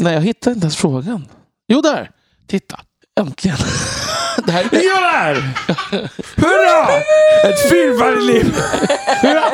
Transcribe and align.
Nej, 0.00 0.14
jag 0.14 0.20
hittar 0.20 0.50
inte 0.50 0.64
ens 0.64 0.76
frågan. 0.76 1.26
Jo, 1.68 1.80
där! 1.80 2.10
Titta. 2.48 2.80
Äntligen. 3.20 3.56
det 4.46 4.52
här 4.52 4.62
är... 4.62 4.68
Ja, 4.72 5.00
där! 5.00 5.34
Hurra! 6.36 6.98
Ett 7.50 7.70
fyrfaldigt 7.70 8.26
liv! 8.26 8.54
Hurra! 9.22 9.44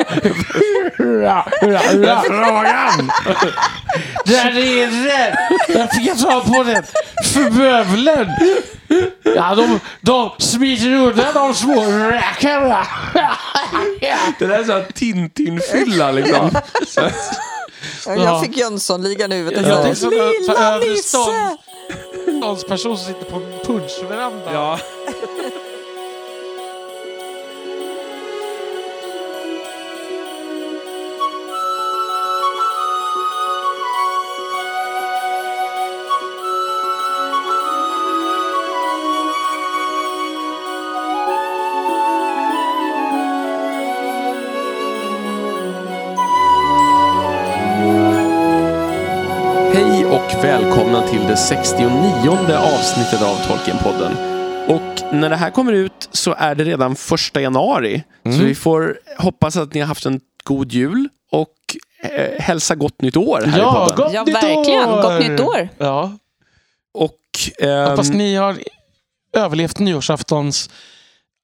Hurra! 0.97 1.45
Hurra! 1.61 1.79
Hurra! 1.79 2.21
Frågan! 2.21 3.11
Där 4.25 4.57
är 4.57 4.87
den! 4.87 5.35
Jag 5.67 5.91
fick 5.91 6.21
ta 6.23 6.41
på 6.41 6.63
den 6.63 6.83
för 7.23 7.49
bövelen. 7.49 8.27
Ja, 9.23 9.55
de, 9.55 9.79
de 10.01 10.31
smiter 10.39 10.93
undan 10.93 11.33
de 11.33 11.53
små 11.53 11.81
räkarna. 11.85 12.87
Det 14.39 14.45
där 14.45 14.59
är 14.59 14.63
sån 14.63 14.83
Tintin-fylla 14.93 16.11
liksom. 16.11 16.51
Ja, 18.05 18.15
Ja. 18.15 18.23
Jag 18.23 18.41
fick 18.41 18.57
Jönssonligan 18.57 19.31
i 19.31 19.35
huvudet. 19.35 19.67
Jag 19.67 19.81
tänkte 19.83 20.01
som 20.01 20.13
en 20.13 20.19
Lilla 20.41 20.77
Nisse! 20.79 21.07
stånd- 21.07 21.57
ståndsperson 22.41 22.97
som 22.97 23.07
sitter 23.13 23.25
på 23.31 23.35
en 23.35 23.53
punschveranda. 23.65 24.53
Ja. 24.53 24.79
Välkomna 50.67 51.07
till 51.07 51.27
det 51.27 51.37
69 51.37 51.89
avsnittet 52.57 53.21
av 53.21 53.35
Tolkienpodden. 53.47 54.11
Och 54.67 55.13
när 55.13 55.29
det 55.29 55.35
här 55.35 55.49
kommer 55.49 55.73
ut 55.73 56.09
så 56.11 56.33
är 56.37 56.55
det 56.55 56.63
redan 56.63 56.95
första 56.95 57.41
januari. 57.41 58.03
Så 58.23 58.29
vi 58.43 58.55
får 58.55 58.99
hoppas 59.17 59.57
att 59.57 59.73
ni 59.73 59.79
har 59.79 59.87
haft 59.87 60.05
en 60.05 60.19
god 60.43 60.71
jul 60.71 61.09
och 61.31 61.53
eh, 62.03 62.39
hälsa 62.41 62.75
gott 62.75 63.01
nytt 63.01 63.17
år 63.17 63.41
här 63.45 63.57
i 63.57 63.61
Ja, 63.61 63.73
podden. 63.73 63.95
gott 64.05 64.13
Ja, 64.13 64.23
nytt 64.23 64.35
verkligen. 64.35 64.89
år! 64.89 65.01
Gott 65.01 65.19
nytt 65.19 65.39
år. 65.39 65.69
Ja, 65.77 66.11
Och 66.93 67.19
ehm, 67.61 67.89
hoppas 67.89 68.09
ni 68.09 68.35
har 68.35 68.55
överlevt 69.33 69.79
nyårsaftons 69.79 70.69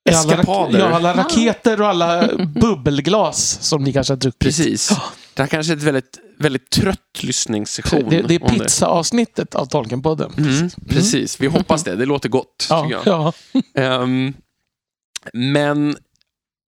Eskapader. 0.09 0.79
ja, 0.79 0.95
alla 0.95 1.17
raketer 1.17 1.81
och 1.81 1.87
alla 1.87 2.29
bubbelglas 2.55 3.57
som 3.61 3.83
ni 3.83 3.93
kanske 3.93 4.13
har 4.13 4.17
druckit. 4.17 4.39
precis. 4.39 4.89
Det 5.33 5.41
här 5.41 5.47
kanske 5.47 5.73
är 5.73 5.77
ett 5.77 5.83
väldigt, 5.83 6.19
väldigt 6.39 6.69
trött 6.69 7.23
lyssningssession. 7.23 8.09
Det, 8.09 8.21
det 8.21 8.35
är 8.35 8.39
pizza-avsnittet 8.39 9.55
av 9.55 9.65
Tolkienpodden. 9.65 10.31
Mm, 10.37 10.69
precis, 10.89 11.41
vi 11.41 11.47
hoppas 11.47 11.83
det. 11.83 11.95
Det 11.95 12.05
låter 12.05 12.29
gott. 12.29 12.67
Ja, 12.69 13.01
ja. 13.05 13.33
Ehm, 13.81 14.33
men 15.33 15.97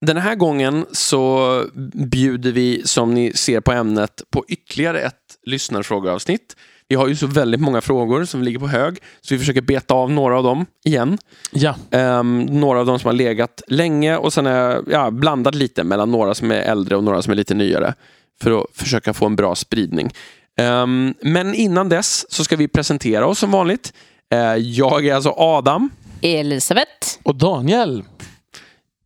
den 0.06 0.18
här 0.18 0.36
gången 0.36 0.86
så 0.92 1.64
bjuder 1.94 2.52
vi, 2.52 2.82
som 2.86 3.14
ni 3.14 3.34
ser 3.34 3.60
på 3.62 3.72
ämnet, 3.72 4.22
på 4.30 4.46
ytterligare 4.48 5.02
ett 5.02 5.14
lyssnarfrågeavsnitt. 5.46 6.56
Vi 6.88 6.96
har 6.96 7.08
ju 7.08 7.16
så 7.16 7.28
väldigt 7.28 7.62
många 7.62 7.82
frågor 7.82 8.26
som 8.26 8.44
ligger 8.44 8.60
på 8.60 8.68
hög, 8.68 8.98
så 9.22 9.34
vi 9.36 9.40
försöker 9.40 9.62
beta 9.62 9.94
av 9.94 10.12
några 10.12 10.38
av 10.38 10.44
dem 10.44 10.66
igen. 10.86 11.18
ja. 11.52 11.76
Ehm, 11.92 12.42
några 12.42 12.80
av 12.80 12.86
dem 12.86 13.00
som 13.00 13.08
har 13.08 13.14
legat 13.14 13.62
länge 13.68 14.18
och 14.18 14.34
sen 14.34 14.46
är 14.46 14.84
ja, 14.92 15.12
blandat 15.12 15.56
lite 15.56 15.84
mellan 15.84 16.12
några 16.12 16.36
som 16.36 16.52
är 16.52 16.62
äldre 16.62 16.96
och 16.96 17.04
några 17.04 17.22
som 17.22 17.32
är 17.32 17.36
lite 17.36 17.54
nyare 17.54 17.94
för 18.42 18.62
att 18.62 18.66
försöka 18.74 19.14
få 19.14 19.26
en 19.26 19.36
bra 19.36 19.56
spridning. 19.56 20.12
Ehm, 20.58 21.14
men 21.22 21.54
innan 21.54 21.90
dess 21.90 22.32
så 22.34 22.44
ska 22.44 22.56
vi 22.56 22.68
presentera 22.68 23.28
oss 23.28 23.40
som 23.40 23.52
vanligt. 23.52 23.94
Eh, 24.34 24.56
jag 24.56 25.06
är 25.06 25.16
alltså 25.16 25.34
Adam. 25.38 25.90
Elisabeth. 26.22 27.08
Och 27.24 27.36
Daniel. 27.36 28.04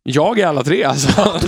Jag 0.02 0.38
är 0.38 0.46
alla 0.46 0.62
tre 0.64 0.84
alltså. 0.84 1.08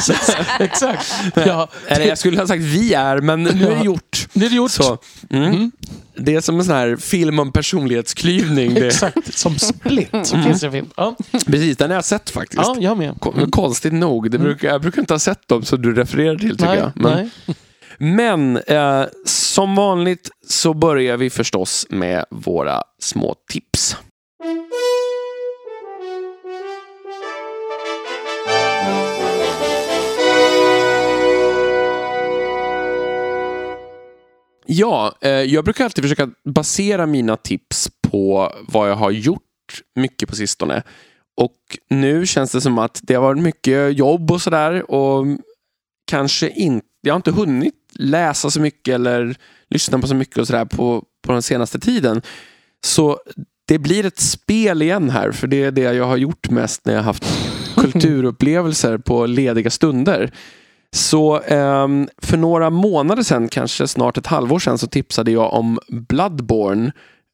Så. 0.00 0.12
Exakt. 0.58 1.12
Ja, 1.34 1.68
Eller 1.86 2.06
jag 2.06 2.18
skulle 2.18 2.38
ha 2.38 2.46
sagt 2.46 2.62
vi 2.62 2.94
är, 2.94 3.20
men 3.20 3.42
nu 3.42 3.66
är 3.66 3.76
det 3.76 3.84
gjort. 3.84 4.28
det 4.32 4.46
är 4.46 4.50
det 4.50 4.56
gjort. 4.56 4.70
Så, 4.70 4.98
mm. 5.30 5.70
Det 6.16 6.34
är 6.34 6.40
som 6.40 6.58
en 6.58 6.64
sån 6.64 6.74
här 6.74 6.96
film 6.96 7.38
om 7.38 7.52
personlighetsklyvning. 7.52 8.74
Det, 8.74 8.86
Exakt. 8.86 9.38
Som 9.38 9.58
Split. 9.58 10.10
Så 10.22 10.42
finns 10.42 10.60
det 10.60 10.70
film. 10.70 10.86
Ja. 10.96 11.16
precis, 11.46 11.76
den 11.76 11.90
har 11.90 11.94
jag 11.94 12.04
sett 12.04 12.30
faktiskt. 12.30 12.62
ja, 12.64 12.76
jag 12.80 12.98
med. 12.98 13.20
Ko- 13.20 13.50
Konstigt 13.50 13.92
nog. 13.92 14.30
Det 14.30 14.38
brukar, 14.38 14.68
jag 14.68 14.82
brukar 14.82 15.02
inte 15.02 15.14
ha 15.14 15.18
sett 15.18 15.48
dem 15.48 15.62
som 15.62 15.82
du 15.82 15.94
refererar 15.94 16.36
till 16.36 16.50
tycker 16.50 16.66
Nej, 16.66 16.78
jag. 16.78 16.92
Men, 16.94 17.30
men 17.98 18.56
eh, 18.56 19.06
som 19.26 19.74
vanligt 19.74 20.30
så 20.48 20.74
börjar 20.74 21.16
vi 21.16 21.30
förstås 21.30 21.86
med 21.90 22.24
våra 22.30 22.82
små 23.02 23.34
tips. 23.52 23.96
Ja, 34.66 35.14
eh, 35.20 35.30
jag 35.30 35.64
brukar 35.64 35.84
alltid 35.84 36.04
försöka 36.04 36.30
basera 36.44 37.06
mina 37.06 37.36
tips 37.36 37.90
på 38.10 38.52
vad 38.68 38.90
jag 38.90 38.96
har 38.96 39.10
gjort 39.10 39.42
mycket 39.94 40.28
på 40.28 40.36
sistone. 40.36 40.82
Och 41.36 41.58
nu 41.90 42.26
känns 42.26 42.52
det 42.52 42.60
som 42.60 42.78
att 42.78 43.00
det 43.02 43.14
har 43.14 43.22
varit 43.22 43.42
mycket 43.42 43.98
jobb 43.98 44.30
och 44.30 44.42
sådär 44.42 44.90
och 44.90 45.26
kanske 46.06 46.48
inte, 46.48 46.86
jag 47.02 47.14
har 47.14 47.16
inte 47.16 47.30
hunnit 47.30 47.74
läsa 47.92 48.50
så 48.50 48.60
mycket 48.60 48.94
eller 48.94 49.36
lyssna 49.70 49.98
på 49.98 50.06
så 50.06 50.14
mycket 50.14 50.38
och 50.38 50.46
sådär 50.46 50.64
på, 50.64 51.04
på 51.26 51.32
den 51.32 51.42
senaste 51.42 51.78
tiden. 51.78 52.22
Så 52.84 53.18
det 53.68 53.78
blir 53.78 54.06
ett 54.06 54.20
spel 54.20 54.82
igen 54.82 55.10
här, 55.10 55.32
för 55.32 55.46
det 55.46 55.62
är 55.64 55.70
det 55.70 55.82
jag 55.82 56.04
har 56.04 56.16
gjort 56.16 56.50
mest 56.50 56.84
när 56.84 56.92
jag 56.92 57.00
har 57.00 57.04
haft 57.04 57.24
kulturupplevelser 57.76 58.98
på 58.98 59.26
lediga 59.26 59.70
stunder. 59.70 60.32
Så 60.96 61.40
eh, 61.40 61.88
för 62.18 62.36
några 62.36 62.70
månader 62.70 63.22
sedan, 63.22 63.48
kanske 63.48 63.88
snart 63.88 64.18
ett 64.18 64.26
halvår 64.26 64.58
sedan, 64.58 64.78
så 64.78 64.86
tipsade 64.86 65.30
jag 65.30 65.52
om 65.52 65.78
Bloodborne 65.88 66.92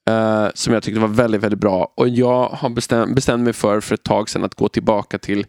eh, 0.09 0.49
som 0.55 0.75
jag 0.75 0.83
tyckte 0.83 1.01
var 1.01 1.09
väldigt, 1.09 1.41
väldigt 1.41 1.61
bra. 1.61 1.93
Och 1.97 2.09
jag 2.09 2.49
har 2.49 2.71
bestäm, 2.71 3.15
bestämt 3.15 3.43
mig 3.43 3.53
för 3.53 3.81
för 3.81 3.95
ett 3.95 4.03
tag 4.03 4.29
sedan 4.29 4.45
att 4.45 4.55
gå 4.55 4.69
tillbaka 4.69 5.19
till, 5.19 5.47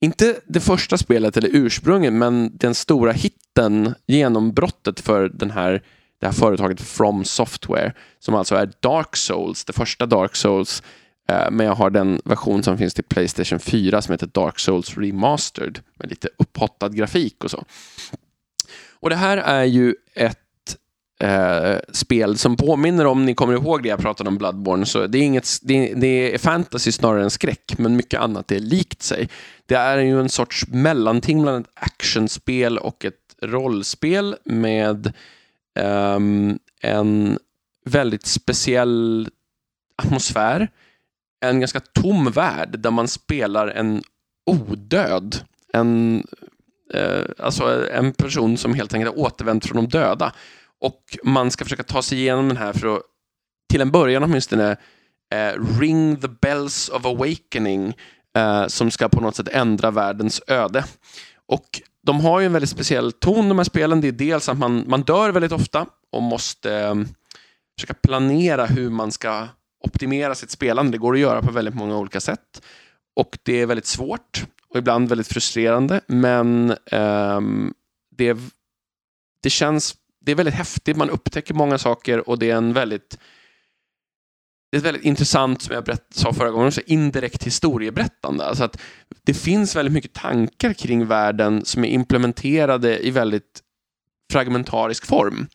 inte 0.00 0.36
det 0.46 0.60
första 0.60 0.98
spelet 0.98 1.36
eller 1.36 1.50
ursprunget, 1.52 2.12
men 2.12 2.56
den 2.56 2.74
stora 2.74 3.12
hitten, 3.12 3.94
genombrottet 4.06 5.00
för 5.00 5.28
den 5.28 5.50
här, 5.50 5.82
det 6.20 6.26
här 6.26 6.32
företaget 6.32 6.80
From 6.80 7.24
Software, 7.24 7.92
som 8.18 8.34
alltså 8.34 8.54
är 8.54 8.72
Dark 8.80 9.16
Souls, 9.16 9.64
det 9.64 9.72
första 9.72 10.06
Dark 10.06 10.36
Souls. 10.36 10.82
Eh, 11.28 11.50
men 11.50 11.66
jag 11.66 11.74
har 11.74 11.90
den 11.90 12.20
version 12.24 12.62
som 12.62 12.78
finns 12.78 12.94
till 12.94 13.04
Playstation 13.04 13.58
4 13.58 14.02
som 14.02 14.12
heter 14.12 14.26
Dark 14.26 14.58
Souls 14.58 14.96
Remastered 14.96 15.80
med 15.94 16.10
lite 16.10 16.28
upphottad 16.38 16.88
grafik 16.88 17.44
och 17.44 17.50
så. 17.50 17.64
Och 19.00 19.10
det 19.10 19.16
här 19.16 19.36
är 19.36 19.64
ju 19.64 19.94
ett 20.14 20.38
eh, 21.20 21.76
spel 21.92 22.38
som 22.38 22.56
påminner 22.56 23.06
om, 23.06 23.24
ni 23.24 23.34
kommer 23.34 23.54
ihåg 23.54 23.82
det 23.82 23.88
jag 23.88 23.98
pratade 23.98 24.28
om 24.28 24.38
Bloodborne, 24.38 24.86
så 24.86 25.06
det 25.06 25.18
är, 25.18 25.22
inget, 25.22 25.48
det, 25.62 25.94
det 25.94 26.34
är 26.34 26.38
fantasy 26.38 26.92
snarare 26.92 27.22
än 27.22 27.30
skräck, 27.30 27.74
men 27.78 27.96
mycket 27.96 28.20
annat 28.20 28.52
är 28.52 28.60
likt 28.60 29.02
sig. 29.02 29.28
Det 29.66 29.74
är 29.74 29.98
ju 29.98 30.20
en 30.20 30.28
sorts 30.28 30.66
mellanting 30.68 31.44
mellan 31.44 31.60
ett 31.60 31.70
actionspel 31.74 32.78
och 32.78 33.04
ett 33.04 33.14
rollspel 33.42 34.36
med 34.44 35.12
eh, 35.78 36.18
en 36.80 37.38
väldigt 37.84 38.26
speciell 38.26 39.28
atmosfär. 39.96 40.68
En 41.48 41.60
ganska 41.60 41.80
tom 41.80 42.30
värld 42.30 42.78
där 42.78 42.90
man 42.90 43.08
spelar 43.08 43.68
en 43.68 44.02
odöd. 44.46 45.36
En, 45.72 46.24
eh, 46.94 47.22
alltså 47.38 47.90
en 47.90 48.12
person 48.12 48.56
som 48.56 48.74
helt 48.74 48.94
enkelt 48.94 49.16
har 49.16 49.22
återvänt 49.22 49.66
från 49.66 49.76
de 49.76 49.88
döda. 49.98 50.32
Och 50.80 51.18
man 51.24 51.50
ska 51.50 51.64
försöka 51.64 51.82
ta 51.82 52.02
sig 52.02 52.18
igenom 52.18 52.48
den 52.48 52.56
här 52.56 52.72
för 52.72 52.96
att 52.96 53.02
till 53.70 53.80
en 53.80 53.90
början 53.90 54.24
åtminstone 54.24 54.76
eh, 55.34 55.78
ring 55.80 56.16
the 56.16 56.28
bells 56.28 56.88
of 56.88 57.06
awakening 57.06 57.94
eh, 58.36 58.66
som 58.66 58.90
ska 58.90 59.08
på 59.08 59.20
något 59.20 59.36
sätt 59.36 59.48
ändra 59.48 59.90
världens 59.90 60.42
öde. 60.46 60.84
Och 61.46 61.80
de 62.06 62.20
har 62.20 62.40
ju 62.40 62.46
en 62.46 62.52
väldigt 62.52 62.70
speciell 62.70 63.12
ton 63.12 63.48
de 63.48 63.58
här 63.58 63.64
spelen. 63.64 64.00
Det 64.00 64.08
är 64.08 64.12
dels 64.12 64.48
att 64.48 64.58
man, 64.58 64.84
man 64.86 65.02
dör 65.02 65.30
väldigt 65.30 65.52
ofta 65.52 65.86
och 66.12 66.22
måste 66.22 66.74
eh, 66.74 66.94
försöka 67.78 67.94
planera 67.94 68.66
hur 68.66 68.90
man 68.90 69.12
ska 69.12 69.48
optimera 69.84 70.34
sitt 70.34 70.50
spelande. 70.50 70.92
Det 70.92 70.98
går 70.98 71.14
att 71.14 71.20
göra 71.20 71.42
på 71.42 71.52
väldigt 71.52 71.74
många 71.74 71.98
olika 71.98 72.20
sätt. 72.20 72.62
Och 73.16 73.38
det 73.42 73.60
är 73.60 73.66
väldigt 73.66 73.86
svårt 73.86 74.46
och 74.68 74.78
ibland 74.78 75.08
väldigt 75.08 75.28
frustrerande. 75.28 76.00
Men 76.06 76.76
ehm, 76.90 77.74
det, 78.16 78.38
det 79.42 79.50
känns 79.50 79.96
det 80.24 80.32
är 80.32 80.36
väldigt 80.36 80.54
häftigt. 80.54 80.96
Man 80.96 81.10
upptäcker 81.10 81.54
många 81.54 81.78
saker 81.78 82.28
och 82.28 82.38
det 82.38 82.50
är 82.50 82.56
en 82.56 82.72
väldigt 82.72 83.18
det 84.70 84.76
är 84.76 84.78
ett 84.78 84.86
väldigt 84.86 85.04
intressant, 85.04 85.62
som 85.62 85.74
jag 85.74 85.84
berätt, 85.84 86.06
sa 86.10 86.32
förra 86.32 86.50
gången, 86.50 86.72
så 86.72 86.80
indirekt 86.86 87.44
historieberättande. 87.44 88.44
Alltså 88.44 88.64
att 88.64 88.80
det 89.22 89.34
finns 89.34 89.76
väldigt 89.76 89.92
mycket 89.92 90.12
tankar 90.12 90.72
kring 90.72 91.06
världen 91.06 91.64
som 91.64 91.84
är 91.84 91.88
implementerade 91.88 93.06
i 93.06 93.10
väldigt 93.10 93.62
fragmentarisk 94.32 95.06
form. 95.06 95.46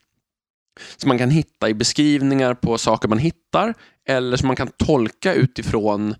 som 0.96 1.08
man 1.08 1.18
kan 1.18 1.30
hitta 1.30 1.68
i 1.68 1.74
beskrivningar 1.74 2.54
på 2.54 2.78
saker 2.78 3.08
man 3.08 3.18
hittar 3.18 3.74
eller 4.10 4.36
som 4.36 4.46
man 4.46 4.56
kan 4.56 4.68
tolka 4.76 5.34
utifrån 5.34 6.14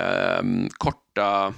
ehm, 0.00 0.68
korta 0.78 1.54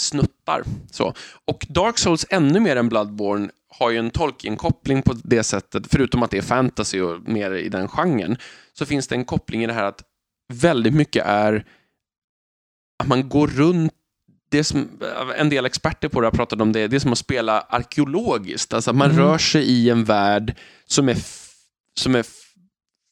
snuttar. 0.00 0.62
Så. 0.90 1.14
Och 1.44 1.66
Dark 1.68 1.98
Souls 1.98 2.26
ännu 2.30 2.60
mer 2.60 2.76
än 2.76 2.88
Bloodborne 2.88 3.48
har 3.78 3.90
ju 3.90 3.98
en 3.98 4.10
Tolkien-koppling 4.10 5.02
på 5.02 5.14
det 5.24 5.42
sättet, 5.42 5.86
förutom 5.90 6.22
att 6.22 6.30
det 6.30 6.38
är 6.38 6.42
fantasy 6.42 7.00
och 7.00 7.28
mer 7.28 7.50
i 7.52 7.68
den 7.68 7.88
genren, 7.88 8.36
så 8.72 8.86
finns 8.86 9.08
det 9.08 9.14
en 9.14 9.24
koppling 9.24 9.64
i 9.64 9.66
det 9.66 9.72
här 9.72 9.84
att 9.84 10.02
väldigt 10.52 10.94
mycket 10.94 11.26
är 11.26 11.64
att 12.98 13.08
man 13.08 13.28
går 13.28 13.46
runt 13.46 13.92
det 14.50 14.64
som, 14.64 14.88
en 15.36 15.48
del 15.48 15.66
experter 15.66 16.08
på 16.08 16.20
det 16.20 16.26
har 16.26 16.32
pratat 16.32 16.60
om 16.60 16.72
det, 16.72 16.88
det 16.88 16.96
är 16.96 17.00
som 17.00 17.12
att 17.12 17.18
spela 17.18 17.60
arkeologiskt. 17.60 18.72
Alltså 18.72 18.90
att 18.90 18.96
man 18.96 19.10
Mm. 19.10 19.22
rör 19.22 19.38
sig 19.38 19.62
i 19.62 19.90
en 19.90 20.04
värld 20.04 20.54
som 20.86 21.08
är, 21.08 21.16
som 22.00 22.14
är 22.14 22.26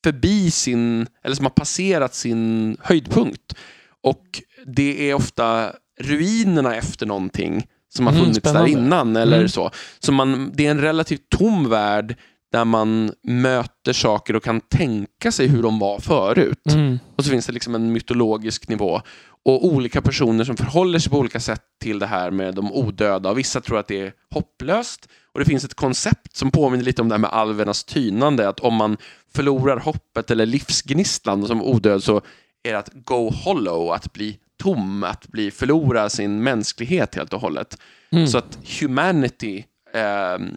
förbi 0.05 0.51
sin, 0.51 1.07
eller 1.25 1.37
som 1.37 1.45
har 1.45 1.51
passerat 1.51 2.15
sin 2.15 2.77
höjdpunkt. 2.81 3.55
Och 4.03 4.25
det 4.67 5.11
är 5.11 5.15
ofta 5.15 5.73
ruinerna 6.01 6.77
efter 6.77 7.07
någonting 7.07 7.67
som 7.95 8.07
har 8.07 8.13
Mm, 8.13 8.23
funnits 8.25 8.39
spännande. 8.39 8.71
där 8.71 8.79
innan. 8.79 9.17
Eller 9.17 9.37
Mm. 9.37 9.49
så. 9.49 9.71
så 9.99 10.13
man, 10.13 10.53
det 10.55 10.67
är 10.67 10.71
en 10.71 10.81
relativt 10.81 11.29
tom 11.29 11.69
värld 11.69 12.17
där 12.53 12.65
man 12.65 13.13
möter 13.23 13.93
saker 13.93 14.37
och 14.37 14.45
kan 14.45 14.61
tänka 14.61 15.33
sig 15.33 15.47
hur 15.47 15.63
de 15.63 15.79
var 15.79 15.99
förut. 15.99 16.67
Mm. 16.73 16.99
Och 17.17 17.25
så 17.25 17.31
finns 17.31 17.47
det 17.47 17.53
liksom 17.53 17.75
en 17.75 17.93
mytologisk 17.93 18.69
nivå. 18.69 19.01
Och 19.45 19.65
olika 19.65 20.03
personer 20.03 20.45
som 20.45 20.57
förhåller 20.57 20.99
sig 20.99 21.11
på 21.11 21.19
olika 21.19 21.41
sätt 21.41 21.63
till 21.81 21.99
det 21.99 22.07
här 22.07 22.31
med 22.31 22.55
de 22.55 22.73
odöda. 22.73 23.31
Och 23.31 23.39
vissa 23.39 23.61
tror 23.61 23.79
att 23.79 23.89
det 23.89 24.01
är 24.01 24.13
hopplöst. 24.31 25.09
Och 25.33 25.41
det 25.41 25.47
finns 25.47 25.65
ett 25.65 25.75
koncept 25.75 26.37
som 26.37 26.51
påminner 26.51 26.85
lite 26.85 27.03
om 27.03 27.09
det 27.09 27.15
här 27.15 27.21
med 27.21 27.31
alvernas 27.31 27.85
tynande. 27.85 28.49
Att 28.49 28.61
om 28.61 28.75
man 28.75 28.97
förlorar 29.35 29.77
hoppet 29.77 30.31
eller 30.31 30.47
livsgnistan 30.47 31.47
som 31.47 31.63
odöd 31.63 32.03
så 32.03 32.21
är 32.63 32.73
det 32.73 32.79
att 32.79 32.91
go 32.95 33.31
hollow, 33.31 33.93
att 33.93 34.13
bli 34.13 34.39
tom, 34.63 35.05
att 35.05 35.29
bli 35.29 35.51
förlora 35.51 36.09
sin 36.09 36.43
mänsklighet 36.43 37.15
helt 37.15 37.33
och 37.33 37.41
hållet. 37.41 37.79
Mm. 38.13 38.27
Så 38.27 38.39
att 38.39 38.59
humanity, 38.81 39.65
ehm, 39.95 40.57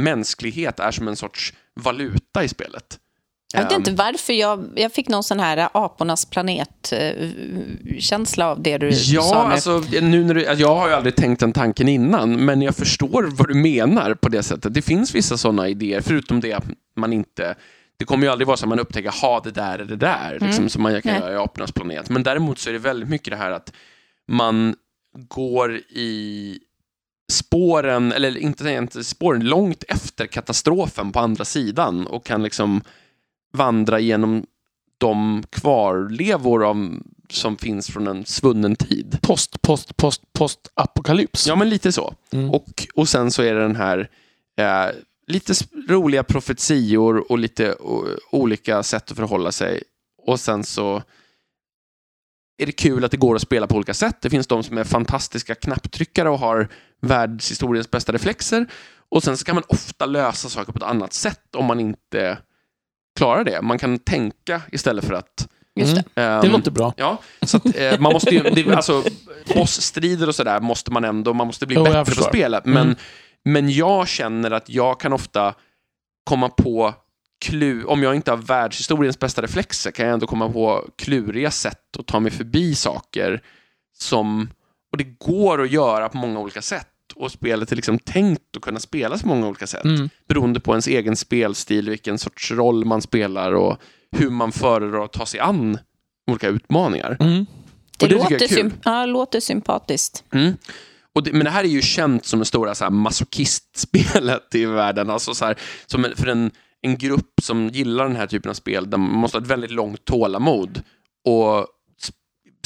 mänsklighet, 0.00 0.80
är 0.80 0.90
som 0.90 1.08
en 1.08 1.16
sorts 1.16 1.54
valuta 1.74 2.44
i 2.44 2.48
spelet. 2.48 2.98
Jag 3.52 3.62
vet 3.62 3.72
Ehm, 3.72 3.78
inte 3.80 3.90
varför 3.90 4.32
jag, 4.32 4.68
jag 4.76 4.92
fick 4.92 5.08
någon 5.08 5.24
sån 5.24 5.40
här 5.40 5.68
apornas 5.74 6.24
planet-känsla 6.24 8.50
av 8.50 8.62
det 8.62 8.78
du 8.78 8.90
Ja, 8.94 9.22
sa 9.22 9.48
nu. 9.48 9.54
alltså, 9.54 9.82
nu 10.00 10.24
när 10.24 10.34
du, 10.34 10.42
jag 10.42 10.74
har 10.76 10.88
ju 10.88 10.94
aldrig 10.94 11.16
tänkt 11.16 11.40
den 11.40 11.52
tanken 11.52 11.88
innan, 11.88 12.44
men 12.44 12.62
jag 12.62 12.76
förstår 12.76 13.28
vad 13.36 13.48
du 13.48 13.54
menar 13.54 14.14
på 14.14 14.28
det 14.28 14.42
sättet. 14.42 14.74
Det 14.74 14.82
finns 14.82 15.14
vissa 15.14 15.36
sådana 15.36 15.68
idéer, 15.68 16.00
förutom 16.00 16.40
det 16.40 16.52
att 16.52 16.64
man 16.96 17.12
inte... 17.12 17.54
Det 17.96 18.04
kommer 18.04 18.26
ju 18.26 18.32
aldrig 18.32 18.46
vara 18.46 18.56
så 18.56 18.64
att 18.64 18.68
man 18.68 18.80
upptäcker, 18.80 19.10
ha 19.22 19.40
det 19.40 19.50
där 19.50 19.78
är 19.78 19.84
det 19.84 19.96
där, 19.96 20.38
liksom, 20.40 20.68
som 20.68 20.82
man 20.82 21.02
kan 21.02 21.12
Nej. 21.12 21.20
göra 21.20 21.32
i 21.32 21.36
apornas 21.36 21.72
planet. 21.72 22.10
Men 22.10 22.22
däremot 22.22 22.58
så 22.58 22.68
är 22.68 22.72
det 22.72 22.78
väldigt 22.78 23.08
mycket 23.08 23.30
det 23.30 23.36
här 23.36 23.50
att 23.50 23.72
man 24.28 24.74
går 25.12 25.76
i 25.76 26.58
spåren, 27.32 28.12
eller 28.12 28.38
inte, 28.38 28.70
inte 28.70 29.04
spåren, 29.04 29.44
långt 29.44 29.84
efter 29.88 30.26
katastrofen 30.26 31.12
på 31.12 31.18
andra 31.20 31.44
sidan 31.44 32.06
och 32.06 32.26
kan 32.26 32.42
liksom 32.42 32.82
vandra 33.52 34.00
genom 34.00 34.46
de 34.98 35.42
kvarlevor 35.50 36.64
av, 36.64 37.02
som 37.30 37.56
finns 37.56 37.86
från 37.86 38.06
en 38.06 38.24
svunnen 38.24 38.76
tid. 38.76 39.18
Post, 39.22 39.62
post, 39.62 39.96
post, 39.96 40.32
post, 40.32 40.60
apokalyps. 40.74 41.46
Ja, 41.46 41.56
men 41.56 41.68
lite 41.68 41.92
så. 41.92 42.14
Mm. 42.32 42.50
Och, 42.50 42.86
och 42.94 43.08
sen 43.08 43.30
så 43.30 43.42
är 43.42 43.54
det 43.54 43.60
den 43.60 43.76
här 43.76 44.08
eh, 44.56 44.94
lite 45.26 45.52
roliga 45.88 46.22
profetior 46.22 47.32
och 47.32 47.38
lite 47.38 47.74
o, 47.74 48.06
olika 48.30 48.82
sätt 48.82 49.10
att 49.10 49.16
förhålla 49.16 49.52
sig. 49.52 49.82
Och 50.26 50.40
sen 50.40 50.64
så 50.64 51.02
är 52.58 52.66
det 52.66 52.72
kul 52.72 53.04
att 53.04 53.10
det 53.10 53.16
går 53.16 53.36
att 53.36 53.42
spela 53.42 53.66
på 53.66 53.76
olika 53.76 53.94
sätt. 53.94 54.16
Det 54.20 54.30
finns 54.30 54.46
de 54.46 54.62
som 54.62 54.78
är 54.78 54.84
fantastiska 54.84 55.54
knapptryckare 55.54 56.30
och 56.30 56.38
har 56.38 56.68
världshistoriens 57.00 57.90
bästa 57.90 58.12
reflexer. 58.12 58.66
Och 59.08 59.22
sen 59.22 59.36
så 59.36 59.44
kan 59.44 59.54
man 59.54 59.64
ofta 59.68 60.06
lösa 60.06 60.48
saker 60.48 60.72
på 60.72 60.78
ett 60.78 60.90
annat 60.90 61.12
sätt 61.12 61.54
om 61.54 61.64
man 61.64 61.80
inte 61.80 62.38
klarar 63.16 63.44
det. 63.44 63.62
Man 63.62 63.78
kan 63.78 63.98
tänka 63.98 64.62
istället 64.72 65.04
för 65.04 65.14
att... 65.14 65.48
Just 65.74 65.94
det. 65.94 66.04
Det 66.14 66.22
ehm, 66.22 66.50
låter 66.52 66.70
bra. 66.70 66.94
Ja, 66.96 67.18
så 67.42 67.56
att, 67.56 67.76
eh, 67.76 67.98
man 68.00 68.12
måste 68.12 68.34
ju, 68.34 68.42
det, 68.42 68.74
alltså, 68.74 69.04
bossstrider 69.54 70.28
och 70.28 70.34
sådär 70.34 70.60
måste 70.60 70.90
man 70.92 71.04
ändå, 71.04 71.34
man 71.34 71.46
måste 71.46 71.66
bli 71.66 71.76
jag 71.76 71.84
bättre 71.84 72.14
på 72.14 72.22
spelet. 72.22 72.64
Men, 72.64 72.82
Mm. 72.82 72.96
men 73.44 73.70
jag 73.70 74.08
känner 74.08 74.50
att 74.50 74.68
jag 74.68 75.00
kan 75.00 75.12
ofta 75.12 75.54
komma 76.24 76.48
på 76.48 76.94
klu, 77.44 77.84
om 77.84 78.02
jag 78.02 78.14
inte 78.14 78.30
har 78.30 78.38
världshistoriens 78.38 79.18
bästa 79.18 79.42
reflexer 79.42 79.90
kan 79.90 80.06
jag 80.06 80.12
ändå 80.12 80.26
komma 80.26 80.48
på 80.48 80.84
kluriga 80.98 81.50
sätt 81.50 81.96
att 81.98 82.06
ta 82.06 82.20
mig 82.20 82.30
förbi 82.32 82.74
saker 82.74 83.42
som, 83.98 84.50
och 84.92 84.98
det 84.98 85.04
går 85.04 85.62
att 85.62 85.70
göra 85.70 86.08
på 86.08 86.16
många 86.16 86.40
olika 86.40 86.62
sätt. 86.62 86.86
Och 87.20 87.32
spelet 87.32 87.72
är 87.72 87.76
liksom 87.76 87.98
tänkt 87.98 88.56
att 88.56 88.62
kunna 88.62 88.80
spelas 88.80 89.22
på 89.22 89.28
många 89.28 89.46
olika 89.48 89.66
sätt 89.66 89.84
Mm. 89.84 90.08
beroende 90.28 90.60
på 90.60 90.72
ens 90.72 90.86
egen 90.86 91.16
spelstil, 91.16 91.90
vilken 91.90 92.18
sorts 92.18 92.50
roll 92.50 92.84
man 92.84 93.02
spelar 93.02 93.52
och 93.52 93.76
hur 94.16 94.30
man 94.30 94.52
föredrar 94.52 95.04
att 95.04 95.12
ta 95.12 95.26
sig 95.26 95.40
an 95.40 95.78
olika 96.30 96.48
utmaningar. 96.48 97.16
Mm. 97.20 97.46
Det, 97.98 98.06
det 98.06 98.14
låter, 98.14 98.32
jag 98.32 98.42
är 98.42 98.48
kul. 98.48 98.58
sym- 98.58 98.72
ja, 98.84 99.06
låter 99.06 99.40
sympatiskt. 99.40 100.24
Mm. 100.34 100.52
Och 101.14 101.22
det, 101.22 101.32
men 101.32 101.44
det 101.44 101.50
här 101.50 101.64
är 101.64 101.68
ju 101.68 101.82
känt 101.82 102.26
som 102.26 102.38
det 102.38 102.44
stora 102.44 102.74
så 102.74 102.84
här, 102.84 102.90
masochistspelet 102.90 104.54
i 104.54 104.64
världen. 104.64 105.10
Alltså 105.10 105.34
så 105.34 105.44
här, 105.44 105.56
som 105.86 106.04
en, 106.04 106.16
för 106.16 106.26
en, 106.26 106.50
en 106.82 106.96
grupp 106.98 107.32
som 107.42 107.68
gillar 107.68 108.04
den 108.06 108.16
här 108.16 108.26
typen 108.26 108.50
av 108.50 108.54
spel, 108.54 108.90
där 108.90 108.98
man 108.98 109.10
måste 109.10 109.38
ha 109.38 109.42
ett 109.42 109.50
väldigt 109.50 109.70
långt 109.70 110.04
tålamod 110.04 110.82
och 111.24 111.66
sp- 112.02 112.12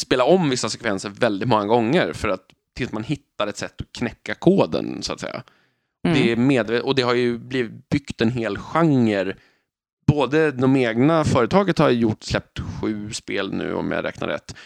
spela 0.01 0.25
om 0.25 0.51
vissa 0.51 0.69
sekvenser 0.71 1.09
väldigt 1.11 1.49
många 1.49 1.67
gånger 1.67 2.13
för 2.13 2.29
att 2.29 2.47
tills 2.75 2.93
man 2.93 3.05
hittar 3.05 3.47
ett 3.47 3.57
sätt 3.57 3.81
att 3.81 3.93
knäcka 3.93 4.35
koden, 4.35 5.03
så 5.03 5.13
att 5.13 5.21
säga. 5.21 5.43
Mm. 6.07 6.19
Det 6.19 6.33
är 6.33 6.37
medvet- 6.37 6.83
och 6.83 6.95
det 6.95 7.03
har 7.03 7.15
ju 7.15 7.39
blivit 7.39 7.89
byggt 7.89 8.21
en 8.21 8.31
hel 8.31 8.59
genre. 8.59 9.35
Både 10.07 10.51
de 10.51 10.77
egna 10.77 11.25
företaget 11.25 11.79
har 11.79 11.91
gjort, 11.91 12.23
släppt 12.23 12.61
sju 12.61 13.13
spel 13.13 13.53
nu 13.53 13.75
om 13.75 13.91
jag 13.91 14.05
räknar 14.05 14.29
rätt. 14.29 14.57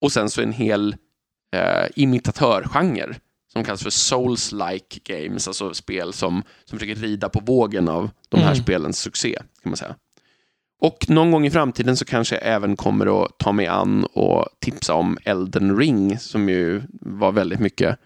Och 0.00 0.12
sen 0.12 0.30
så 0.30 0.42
en 0.42 0.52
hel 0.52 0.96
eh, 1.56 1.86
imitatörgenre 1.96 3.14
som 3.52 3.64
kallas 3.64 3.82
för 3.82 3.90
Souls-like 3.90 5.00
games, 5.04 5.48
alltså 5.48 5.74
spel 5.74 6.12
som, 6.12 6.42
som 6.64 6.78
försöker 6.78 7.00
rida 7.00 7.28
på 7.28 7.40
vågen 7.40 7.88
av 7.88 8.10
de 8.28 8.36
här 8.40 8.52
Mm. 8.52 8.62
spelens 8.62 8.98
succé, 8.98 9.34
kan 9.62 9.70
man 9.70 9.76
säga. 9.76 9.96
Och 10.80 11.04
någon 11.08 11.30
gång 11.30 11.46
i 11.46 11.50
framtiden 11.50 11.96
så 11.96 12.04
kanske 12.04 12.34
jag 12.34 12.44
även 12.46 12.76
kommer 12.76 13.24
att 13.24 13.38
ta 13.38 13.52
mig 13.52 13.66
an 13.66 14.04
och 14.04 14.46
tipsa 14.60 14.94
om 14.94 15.18
Elden 15.24 15.76
Ring, 15.76 16.18
som 16.18 16.48
ju 16.48 16.82
var 17.00 17.32
väldigt 17.32 17.60
mycket 17.60 17.98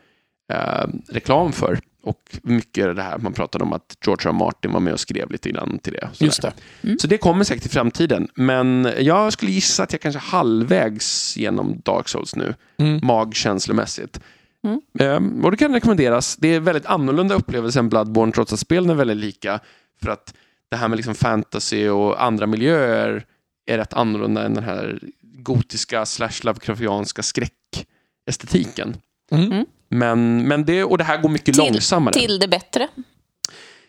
eh, 0.53 0.85
reklam 1.09 1.53
för. 1.53 1.79
Och 2.03 2.39
mycket 2.43 2.97
det 2.97 3.03
här 3.03 3.19
man 3.19 3.33
pratade 3.33 3.65
om 3.65 3.73
att 3.73 3.97
George 4.07 4.29
R. 4.29 4.33
Martin 4.33 4.73
var 4.73 4.81
med 4.81 4.93
och 4.93 5.01
skrev 5.01 5.31
lite 5.31 5.51
grann 5.51 5.79
till 5.79 5.93
det. 5.93 6.09
Sådär. 6.13 6.27
Just 6.27 6.43
det. 6.43 6.53
Så 7.01 7.07
det 7.07 7.19
kommer 7.19 7.45
säkert 7.45 7.67
i 7.67 7.69
framtiden. 7.69 8.29
Men 8.35 8.93
jag 8.99 9.33
skulle 9.33 9.51
gissa 9.51 9.83
att 9.83 9.93
jag 9.93 10.01
kanske 10.01 10.19
är 10.19 10.31
halvvägs 10.31 11.37
genom 11.37 11.81
Dark 11.85 12.09
Souls 12.09 12.37
nu, 12.37 12.55
Mm. 12.79 13.01
magkänslomässigt. 13.07 14.21
Mm. 14.65 14.81
Ehm, 14.99 15.45
och 15.45 15.51
det 15.51 15.57
kan 15.57 15.73
rekommenderas. 15.75 16.37
Det 16.37 16.49
är 16.49 16.61
väldigt 16.61 16.87
annorlunda 16.87 17.35
upplevelse 17.35 17.79
än 17.79 17.89
Bloodborne, 17.89 18.33
trots 18.33 18.53
att 18.53 18.59
spelen 18.61 18.91
är 18.91 18.95
väldigt 18.95 19.17
lika. 19.17 19.61
För 20.03 20.11
att 20.11 20.35
det 20.75 20.79
här 20.79 20.89
med 20.89 20.97
liksom 20.97 21.15
fantasy 21.15 21.89
och 21.89 22.25
andra 22.25 22.47
miljöer 22.47 23.27
är 23.67 23.79
rätt 23.79 23.93
annorlunda 23.93 24.43
än 24.43 24.55
den 24.55 24.65
här 24.65 25.01
gotiska 25.23 26.07
slash 26.07 26.41
Lovecraftianska 26.43 27.23
skräckestetiken. 27.23 28.97
Mm. 29.31 29.53
Mm. 29.53 29.67
Men, 29.89 30.49
men 30.49 30.65
det, 30.65 30.85
och 30.85 30.99
det 30.99 31.05
här 31.05 31.23
går 31.23 31.29
mycket 31.29 31.55
Till- 31.55 31.65
långsammare. 31.65 32.13
Till 32.15 32.39
det 32.39 32.49
bättre. 32.49 32.89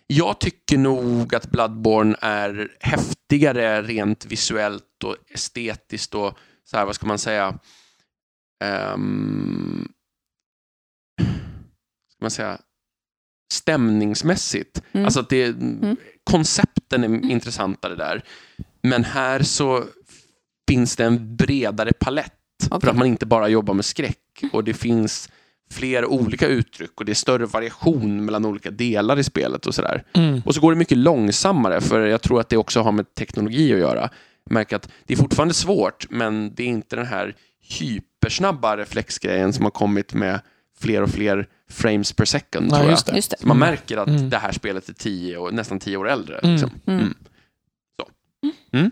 Jag 0.08 0.40
tycker 0.40 0.78
nog 0.78 1.36
att 1.36 1.52
Bloodborne 1.52 2.16
är 2.22 2.72
häftigare 2.80 3.82
rent 3.82 4.26
visuellt 4.26 5.04
och 5.04 5.16
estetiskt 5.30 6.16
och 6.16 6.38
så 6.64 6.78
här, 6.78 6.86
vad 6.86 6.96
ska 6.96 7.08
man 7.08 7.18
säga? 7.20 7.60
Um, 8.94 9.92
ska 12.12 12.24
man 12.24 12.32
säga? 12.32 12.58
Stämningsmässigt. 13.54 14.84
Mm. 14.92 15.06
Alltså 15.06 15.20
att 15.20 15.30
det, 15.30 15.56
koncepten 16.26 17.04
är 17.04 17.32
intressantare 17.32 17.96
där. 17.96 18.24
Men 18.82 19.04
här 19.04 19.44
så 19.44 19.84
finns 20.68 20.96
det 20.96 21.04
en 21.06 21.36
bredare 21.36 21.94
palett. 21.94 22.32
För 22.70 22.76
Okej. 22.76 22.90
att 22.90 22.98
man 22.98 23.08
inte 23.08 23.26
bara 23.26 23.48
jobbar 23.48 23.74
med 23.74 23.86
skräck. 23.86 24.44
Och 24.52 24.64
det 24.64 24.74
finns 24.74 25.30
fler 25.72 26.06
olika 26.06 26.48
uttryck 26.48 26.92
och 27.00 27.06
det 27.06 27.12
är 27.12 27.14
större 27.14 27.46
variation 27.46 28.26
mellan 28.26 28.46
olika 28.46 28.72
delar 28.72 29.20
i 29.20 29.24
spelet 29.24 29.66
och 29.66 29.76
sådär. 29.76 30.04
Mm. 30.14 30.42
Och 30.46 30.56
så 30.56 30.62
går 30.62 30.72
det 30.72 30.78
mycket 30.78 30.98
långsammare, 30.98 31.82
för 31.82 32.06
jag 32.06 32.22
tror 32.22 32.40
att 32.40 32.50
det 32.50 32.58
också 32.58 32.82
har 32.82 32.92
med 32.92 33.16
teknologi 33.16 33.74
att 33.74 33.80
göra. 33.80 34.10
Jag 34.46 34.54
märker 34.54 34.76
att 34.76 34.90
det 35.06 35.14
är 35.14 35.18
fortfarande 35.18 35.54
svårt, 35.54 36.08
men 36.10 36.56
det 36.56 36.64
är 36.64 36.68
inte 36.68 36.96
den 36.96 37.06
här 37.06 37.36
hypersnabba 37.80 38.78
reflexgrejen 38.78 39.54
som 39.54 39.64
har 39.64 39.72
kommit 39.72 40.14
med 40.14 40.40
fler 40.80 41.02
och 41.02 41.10
fler 41.10 41.48
frames 41.70 42.14
per 42.14 42.26
second. 42.26 42.66
Nej, 42.66 42.70
tror 42.70 42.84
jag. 42.84 42.92
just 42.92 43.06
det. 43.06 43.16
Just 43.16 43.32
det. 43.32 43.38
Så 43.40 43.48
man 43.48 43.58
märker 43.60 43.98
att 43.98 44.08
Mm. 44.08 44.30
det 44.30 44.38
här 44.38 44.52
spelet 44.52 44.90
är 44.90 44.94
tio 44.94 45.38
och, 45.38 45.54
nästan 45.54 45.80
tio 45.80 45.98
år 45.98 46.10
äldre. 46.10 46.38
Mm. 46.40 46.52
Liksom. 46.52 46.70
Mm. 46.88 47.00
Mm. 47.00 47.14
Så. 48.00 48.08
Mm. 48.78 48.92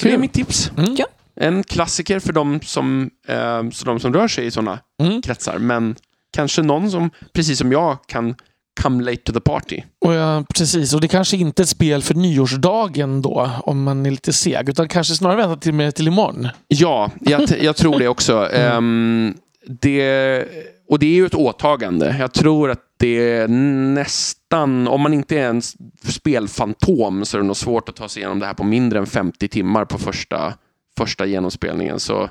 så 0.00 0.08
det 0.08 0.14
är 0.14 0.18
mitt 0.18 0.32
tips. 0.32 0.70
Mm. 0.78 0.94
Ja. 0.98 1.06
En 1.40 1.62
klassiker 1.62 2.20
för 2.20 2.32
de 2.32 2.60
som, 2.60 3.10
eh, 3.28 3.70
så 3.70 3.84
de 3.84 4.00
som 4.00 4.12
rör 4.14 4.28
sig 4.28 4.46
i 4.46 4.50
sådana 4.50 4.78
Mm. 5.02 5.22
kretsar. 5.22 5.58
Men 5.58 5.96
kanske 6.32 6.62
någon 6.62 6.90
som, 6.90 7.10
precis 7.32 7.58
som 7.58 7.72
jag, 7.72 7.98
kan 8.06 8.34
come 8.82 9.04
late 9.04 9.16
to 9.22 9.32
the 9.32 9.40
party. 9.40 9.82
Och 10.00 10.14
ja, 10.14 10.44
precis, 10.54 10.94
och 10.94 11.00
det 11.00 11.08
kanske 11.08 11.36
inte 11.36 11.62
är 11.62 11.64
ett 11.64 11.68
spel 11.68 12.02
för 12.02 12.14
nyårsdagen 12.14 13.22
då, 13.22 13.50
om 13.62 13.82
man 13.82 14.06
är 14.06 14.10
lite 14.10 14.32
seg, 14.32 14.68
utan 14.68 14.88
kanske 14.88 15.14
snarare 15.14 15.36
vänta 15.36 15.56
till, 15.56 15.74
med 15.74 15.94
till 15.94 16.06
imorgon. 16.08 16.48
Ja, 16.68 17.10
jag, 17.20 17.48
jag 17.60 17.76
tror 17.76 17.98
det 17.98 18.08
också. 18.08 18.48
Mm. 18.52 19.34
Det, 19.68 20.44
och 20.88 20.98
det 20.98 21.06
är 21.06 21.14
ju 21.14 21.26
ett 21.26 21.34
åtagande. 21.34 22.16
Jag 22.18 22.32
tror 22.32 22.70
att 22.70 22.80
det 22.96 23.32
är 23.32 23.48
nästan, 23.48 24.88
om 24.88 25.00
man 25.00 25.14
inte 25.14 25.38
är 25.38 25.48
en 25.48 25.62
spelfantom 26.04 27.24
så 27.24 27.36
är 27.36 27.40
det 27.40 27.46
nog 27.46 27.56
svårt 27.56 27.88
att 27.88 27.96
ta 27.96 28.08
sig 28.08 28.20
igenom 28.20 28.38
det 28.38 28.46
här 28.46 28.54
på 28.54 28.64
mindre 28.64 28.98
än 28.98 29.06
50 29.06 29.48
timmar 29.48 29.84
på 29.84 29.98
första, 29.98 30.54
första 30.98 31.26
genomspelningen. 31.26 32.00
Så 32.00 32.28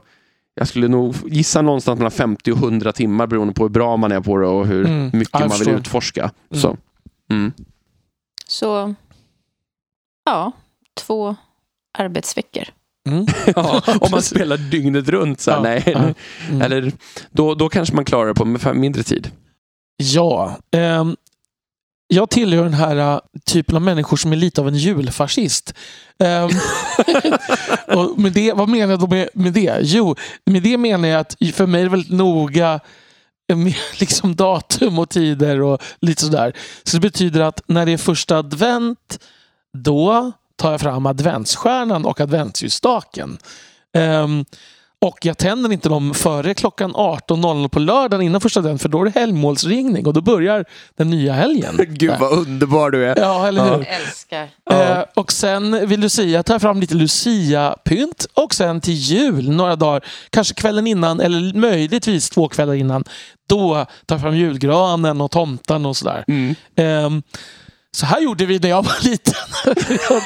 jag 0.55 0.67
skulle 0.67 0.87
nog 0.87 1.15
gissa 1.25 1.61
någonstans 1.61 1.97
mellan 1.97 2.11
50 2.11 2.51
och 2.51 2.57
100 2.57 2.91
timmar 2.91 3.27
beroende 3.27 3.53
på 3.53 3.63
hur 3.63 3.69
bra 3.69 3.97
man 3.97 4.11
är 4.11 4.21
på 4.21 4.37
det 4.37 4.47
och 4.47 4.67
hur 4.67 4.85
Mm, 4.85 5.09
mycket 5.13 5.39
man 5.39 5.59
vill 5.59 5.69
utforska. 5.69 6.21
Mm. 6.21 6.61
Så. 6.61 6.77
Mm. 7.29 7.51
Så, 8.47 8.95
ja, 10.25 10.51
två 10.93 11.35
arbetsveckor. 11.97 12.63
Mm. 13.07 13.25
Ja, 13.55 13.81
om 14.01 14.11
man 14.11 14.21
spelar 14.21 14.57
dygnet 14.57 15.09
runt. 15.09 15.41
Så 15.41 15.51
här, 15.51 15.57
Ja, 15.57 15.63
nej, 15.63 15.83
ja. 15.85 16.13
Mm. 16.49 16.61
Eller, 16.61 16.91
då, 17.31 17.55
då 17.55 17.69
kanske 17.69 17.95
man 17.95 18.05
klarar 18.05 18.27
det 18.27 18.33
på 18.33 18.73
mindre 18.73 19.03
tid. 19.03 19.31
Ja. 19.97 20.57
ehm, 20.71 21.15
jag 22.07 22.29
tillhör 22.29 22.63
den 22.63 22.73
här 22.73 22.95
äh, 22.95 23.19
typen 23.45 23.75
av 23.75 23.81
människor 23.81 24.17
som 24.17 24.31
är 24.31 24.35
lite 24.35 24.61
av 24.61 24.67
en 24.67 24.75
julfascist. 24.75 25.73
Ehm, 26.19 26.49
och 27.97 28.19
med 28.19 28.31
det, 28.31 28.53
vad 28.53 28.69
menar 28.69 28.91
jag 28.91 28.99
då 28.99 29.07
med, 29.07 29.29
med 29.33 29.53
det? 29.53 29.79
Jo, 29.81 30.15
med 30.45 30.63
det 30.63 30.77
menar 30.77 31.07
jag 31.07 31.19
att 31.19 31.35
för 31.53 31.65
mig 31.65 31.81
är 31.81 31.85
det 31.85 31.91
väldigt 31.91 32.11
noga 32.11 32.79
med 33.53 33.75
liksom 33.99 34.35
datum 34.35 34.99
och 34.99 35.09
tider 35.09 35.61
och 35.61 35.81
lite 36.01 36.21
sådär. 36.21 36.53
Så 36.83 36.97
det 36.97 37.01
betyder 37.01 37.41
att 37.41 37.61
när 37.67 37.85
det 37.85 37.91
är 37.91 37.97
första 37.97 38.37
advent, 38.37 39.19
då 39.77 40.31
tar 40.57 40.71
jag 40.71 40.81
fram 40.81 41.05
adventsstjärnan 41.05 42.05
och 42.05 42.21
adventsljusstaken. 42.21 43.37
Ehm, 43.93 44.45
och 44.99 45.25
jag 45.25 45.37
tänder 45.37 45.71
inte 45.71 45.89
dem 45.89 46.13
före 46.13 46.53
klockan 46.53 46.95
18.00 46.95 47.67
på 47.67 47.79
lördagen 47.79 48.25
innan 48.25 48.41
första 48.41 48.59
advent 48.59 48.81
för 48.81 48.89
då 48.89 49.01
är 49.01 49.05
det 49.05 49.19
helgmålsringning 49.19 50.07
och 50.07 50.13
då 50.13 50.21
börjar 50.21 50.65
den 50.95 51.09
nya 51.09 51.33
helgen. 51.33 51.75
Gud 51.87 52.13
vad 52.19 52.31
underbar 52.31 52.91
du 52.91 53.05
är. 53.05 53.19
Ja, 53.19 53.47
eller 53.47 53.63
hur? 53.63 53.87
Älskar. 53.87 54.49
Eh, 54.71 55.03
och 55.13 55.31
sen 55.31 55.87
vill 55.87 55.99
Lucia 55.99 56.43
tar 56.43 56.53
jag 56.53 56.61
fram 56.61 56.79
lite 56.79 56.95
Lucia-pynt 56.95 58.27
och 58.33 58.53
sen 58.53 58.81
till 58.81 58.93
jul, 58.93 59.49
några 59.49 59.75
dagar, 59.75 60.05
kanske 60.29 60.53
kvällen 60.53 60.87
innan 60.87 61.19
eller 61.19 61.53
möjligtvis 61.53 62.29
två 62.29 62.47
kvällar 62.47 62.73
innan, 62.73 63.03
då 63.49 63.85
tar 64.05 64.15
jag 64.15 64.21
fram 64.21 64.35
julgranen 64.35 65.21
och 65.21 65.31
tomten 65.31 65.85
och 65.85 65.97
sådär. 65.97 66.23
Mm. 66.27 66.55
Ehm, 66.75 67.23
så 67.97 68.05
här 68.05 68.19
gjorde 68.21 68.45
vi 68.45 68.59
när 68.59 68.69
jag 68.69 68.83
var 68.83 69.03
liten. 69.03 69.33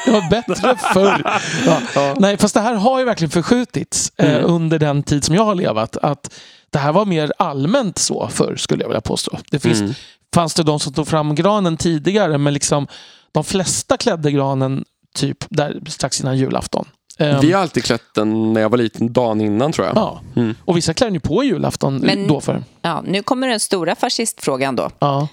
det 0.06 0.12
var 0.12 0.30
bättre 0.30 0.76
förr. 0.94 1.40
Ja. 1.66 1.78
Ja. 1.96 2.16
Nej, 2.20 2.38
fast 2.38 2.54
det 2.54 2.60
här 2.62 2.74
har 2.76 3.00
ju 3.00 3.06
verkligen 3.06 3.32
förskjutits 3.32 4.12
eh, 4.18 4.32
Mm. 4.36 4.46
under 4.52 4.80
den 4.80 5.04
tid 5.04 5.24
som 5.24 5.36
jag 5.36 5.44
har 5.46 5.56
levat. 5.56 5.98
Att 5.98 6.34
det 6.70 6.80
här 6.80 6.92
var 6.94 7.06
mer 7.06 7.34
allmänt 7.38 7.98
så 7.98 8.28
förr, 8.28 8.56
skulle 8.56 8.84
jag 8.84 8.90
vilja 8.90 9.02
påstå. 9.02 9.38
Det 9.52 9.60
finns, 9.60 9.80
Mm. 9.82 9.94
fanns 10.36 10.54
det 10.54 10.64
de 10.64 10.80
som 10.80 10.94
tog 10.94 11.08
fram 11.08 11.36
granen 11.36 11.78
tidigare, 11.78 12.38
men 12.38 12.54
liksom 12.54 12.88
de 13.32 13.44
flesta 13.44 13.98
klädde 13.98 14.32
granen 14.32 14.86
typ 15.16 15.38
där, 15.50 15.80
strax 15.88 16.22
innan 16.22 16.38
julafton. 16.38 16.86
Ehm, 17.18 17.40
Vi 17.42 17.52
har 17.52 17.62
alltid 17.62 17.84
klätt 17.84 18.02
den 18.16 18.54
när 18.54 18.62
jag 18.62 18.70
var 18.70 18.78
liten, 18.78 19.14
dagen 19.14 19.42
innan 19.42 19.72
tror 19.72 19.88
jag. 19.88 19.96
ja. 19.98 20.22
Mm. 20.36 20.56
Och 20.66 20.78
vissa 20.78 20.94
klär 20.94 21.10
ju 21.12 21.20
på 21.20 21.44
julafton 21.44 21.98
Men- 21.98 22.28
då 22.28 22.42
för. 22.42 22.64
Ja, 22.82 23.04
nu 23.08 23.24
kommer 23.24 23.48
den 23.48 23.60
stora 23.60 23.96
fascistfrågan 23.96 24.76
då. 24.76 24.90
Ja. 25.00 25.28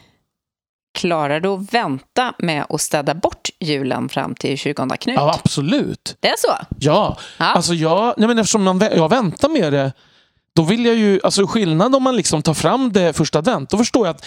Klarar 0.94 1.40
du 1.40 1.48
att 1.48 1.74
vänta 1.74 2.32
med 2.38 2.64
att 2.68 2.80
städa 2.80 3.14
bort 3.14 3.48
julen 3.60 4.08
fram 4.08 4.34
till 4.34 4.58
20 4.58 4.74
Knut? 4.74 5.16
ja, 5.16 5.34
absolut. 5.44 6.16
Det 6.20 6.28
är 6.28 6.34
så? 6.38 6.48
Ja, 6.78 7.16
Ja. 7.38 7.44
alltså 7.44 7.74
jag, 7.74 8.14
nej 8.16 8.28
men 8.28 8.38
eftersom 8.38 8.62
man, 8.62 8.80
vä- 8.80 8.96
jag 8.96 9.08
väntar 9.08 9.48
med 9.48 9.72
det, 9.72 9.92
då 10.56 10.62
vill 10.62 10.86
jag 10.86 10.94
ju, 10.94 11.20
alltså 11.24 11.46
skillnad 11.46 11.94
om 11.94 12.02
man 12.02 12.16
liksom 12.16 12.42
tar 12.42 12.54
fram 12.54 12.92
det 12.92 13.12
första 13.16 13.38
advent, 13.38 13.70
då 13.70 13.76
förstår 13.78 14.06
jag 14.06 14.16
att 14.16 14.24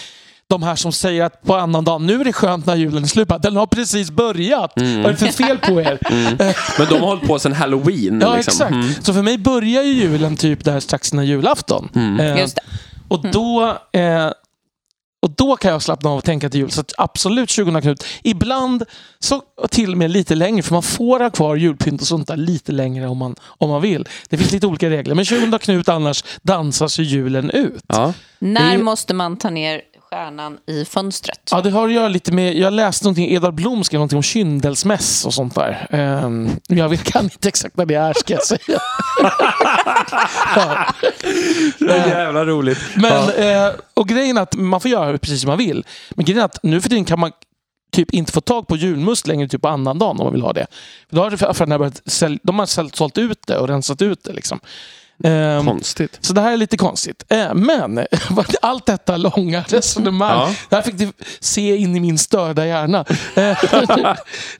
de 0.48 0.62
här 0.62 0.76
som 0.76 0.92
säger 0.92 1.24
att 1.24 1.42
på 1.42 1.54
annan 1.56 1.84
dag, 1.84 2.00
nu 2.00 2.20
är 2.20 2.24
det 2.24 2.32
skönt 2.32 2.66
när 2.66 2.74
julen 2.76 3.02
är 3.02 3.06
slut, 3.08 3.28
den 3.42 3.56
har 3.56 3.66
precis 3.66 4.10
börjat. 4.10 4.76
Mm. 4.80 5.02
Vad 5.02 5.06
är 5.12 5.16
det 5.16 5.32
för 5.32 5.44
fel 5.44 5.58
på 5.58 5.80
er? 5.80 5.98
Men 6.78 6.88
de 6.88 6.94
har 7.00 7.06
hållit 7.06 7.26
på 7.26 7.38
sedan 7.38 7.52
halloween. 7.52 8.20
Ja, 8.20 8.36
liksom. 8.36 8.52
exakt. 8.52 8.70
Mm. 8.70 8.92
Så 9.02 9.14
för 9.14 9.22
mig 9.22 9.38
börjar 9.38 9.82
ju 9.82 9.92
julen 9.92 10.36
typ 10.36 10.64
där 10.64 10.80
strax 10.80 11.12
innan 11.12 11.26
julafton. 11.26 11.88
Mm. 11.94 12.20
Eh, 12.20 12.38
Just 12.40 12.56
det. 12.56 12.62
och 13.08 13.22
då... 13.32 13.78
Eh, 13.92 14.30
och 15.22 15.30
då 15.30 15.56
kan 15.56 15.70
jag 15.72 15.82
slappna 15.82 16.10
av 16.10 16.18
och 16.18 16.24
tänka 16.24 16.50
till 16.50 16.60
jul. 16.60 16.70
Så 16.70 16.80
att 16.80 16.92
absolut 16.98 17.50
20 17.50 17.80
Knut. 17.80 18.04
Ibland 18.22 18.84
så 19.18 19.42
till 19.70 19.92
och 19.92 19.98
med 19.98 20.10
lite 20.10 20.34
längre, 20.34 20.62
för 20.62 20.72
man 20.74 20.82
får 20.82 21.20
ha 21.20 21.30
kvar 21.30 21.56
julpynt 21.56 22.00
och 22.00 22.06
sånt 22.06 22.28
där 22.28 22.36
lite 22.36 22.72
längre 22.72 23.06
om 23.08 23.18
man, 23.18 23.34
om 23.44 23.70
man 23.70 23.82
vill. 23.82 24.08
Det 24.28 24.36
finns 24.36 24.52
lite 24.52 24.66
olika 24.66 24.90
regler. 24.90 25.14
Men 25.14 25.24
20 25.24 25.58
Knut 25.58 25.88
annars 25.88 26.24
dansas 26.42 26.98
ju 26.98 27.02
julen 27.02 27.50
ut. 27.50 27.82
Ja. 27.86 28.14
När 28.38 28.76
Det- 28.76 28.82
måste 28.82 29.14
man 29.14 29.36
ta 29.36 29.50
ner 29.50 29.80
stjärnan 30.12 30.58
i 30.66 30.84
fönstret? 30.84 31.48
Ja, 31.50 31.60
det 31.60 31.70
har 31.70 31.88
att 31.88 31.94
göra 31.94 32.08
lite 32.08 32.32
med... 32.32 32.56
Jag 32.56 32.72
läste 32.72 33.04
någonting, 33.04 33.30
Edvard 33.30 33.54
Blom 33.54 33.84
skrev 33.84 33.98
någonting 33.98 34.16
om 34.16 34.22
kyndelsmäss 34.22 35.26
och 35.26 35.34
sånt 35.34 35.54
där. 35.54 35.86
Ehm, 35.90 36.50
jag 36.68 36.88
vet, 36.88 37.04
kan 37.04 37.24
inte 37.24 37.48
exakt 37.48 37.76
vad 37.76 37.88
det 37.88 37.94
är, 37.94 38.12
ska 38.12 38.34
jag 38.34 38.44
säga. 38.44 38.78
ja. 40.56 40.86
Det 41.78 41.92
är 41.92 42.08
jävla 42.08 42.44
roligt. 42.44 42.78
Men, 42.94 43.12
eh, 43.12 43.72
och 43.94 44.08
grejen 44.08 44.36
är 44.36 44.42
att 44.42 44.54
man 44.56 44.80
får 44.80 44.90
göra 44.90 45.18
precis 45.18 45.40
som 45.40 45.48
man 45.48 45.58
vill. 45.58 45.84
Men 46.10 46.24
grejen 46.24 46.40
är 46.40 46.44
att 46.44 46.58
nu 46.62 46.80
för 46.80 46.88
tiden 46.88 47.04
kan 47.04 47.20
man 47.20 47.30
typ 47.92 48.10
inte 48.10 48.32
få 48.32 48.40
tag 48.40 48.66
på 48.66 48.76
julmust 48.76 49.26
längre 49.26 49.48
typ 49.48 49.62
på 49.62 49.68
annandagen 49.68 50.20
om 50.20 50.24
man 50.24 50.32
vill 50.32 50.42
ha 50.42 50.52
det. 50.52 50.66
För 51.08 51.16
då 51.16 51.22
har 51.22 51.44
affärerna 51.50 51.78
börjat 51.78 52.02
sälja, 52.06 52.38
de 52.42 52.58
har 52.58 52.66
sålt 52.96 53.18
ut 53.18 53.46
det 53.46 53.58
och 53.58 53.68
rensat 53.68 54.02
ut 54.02 54.24
det. 54.24 54.32
Liksom. 54.32 54.60
Ehm, 55.24 55.64
Konstigt. 55.66 56.18
så 56.20 56.32
det 56.32 56.40
här 56.40 56.52
är 56.52 56.56
lite 56.56 56.76
konstigt. 56.76 57.24
Eh, 57.28 57.54
Men 57.54 58.06
allt 58.62 58.86
detta 58.86 59.16
långa 59.16 59.62
resonemang. 59.68 60.38
Ja. 60.38 60.54
Det 60.68 60.76
här 60.76 60.82
fick 60.82 60.94
du 60.98 61.12
se 61.40 61.76
in 61.76 61.96
i 61.96 62.00
min 62.00 62.18
störda 62.18 62.66
hjärna. 62.66 63.04
Eh, 63.34 63.64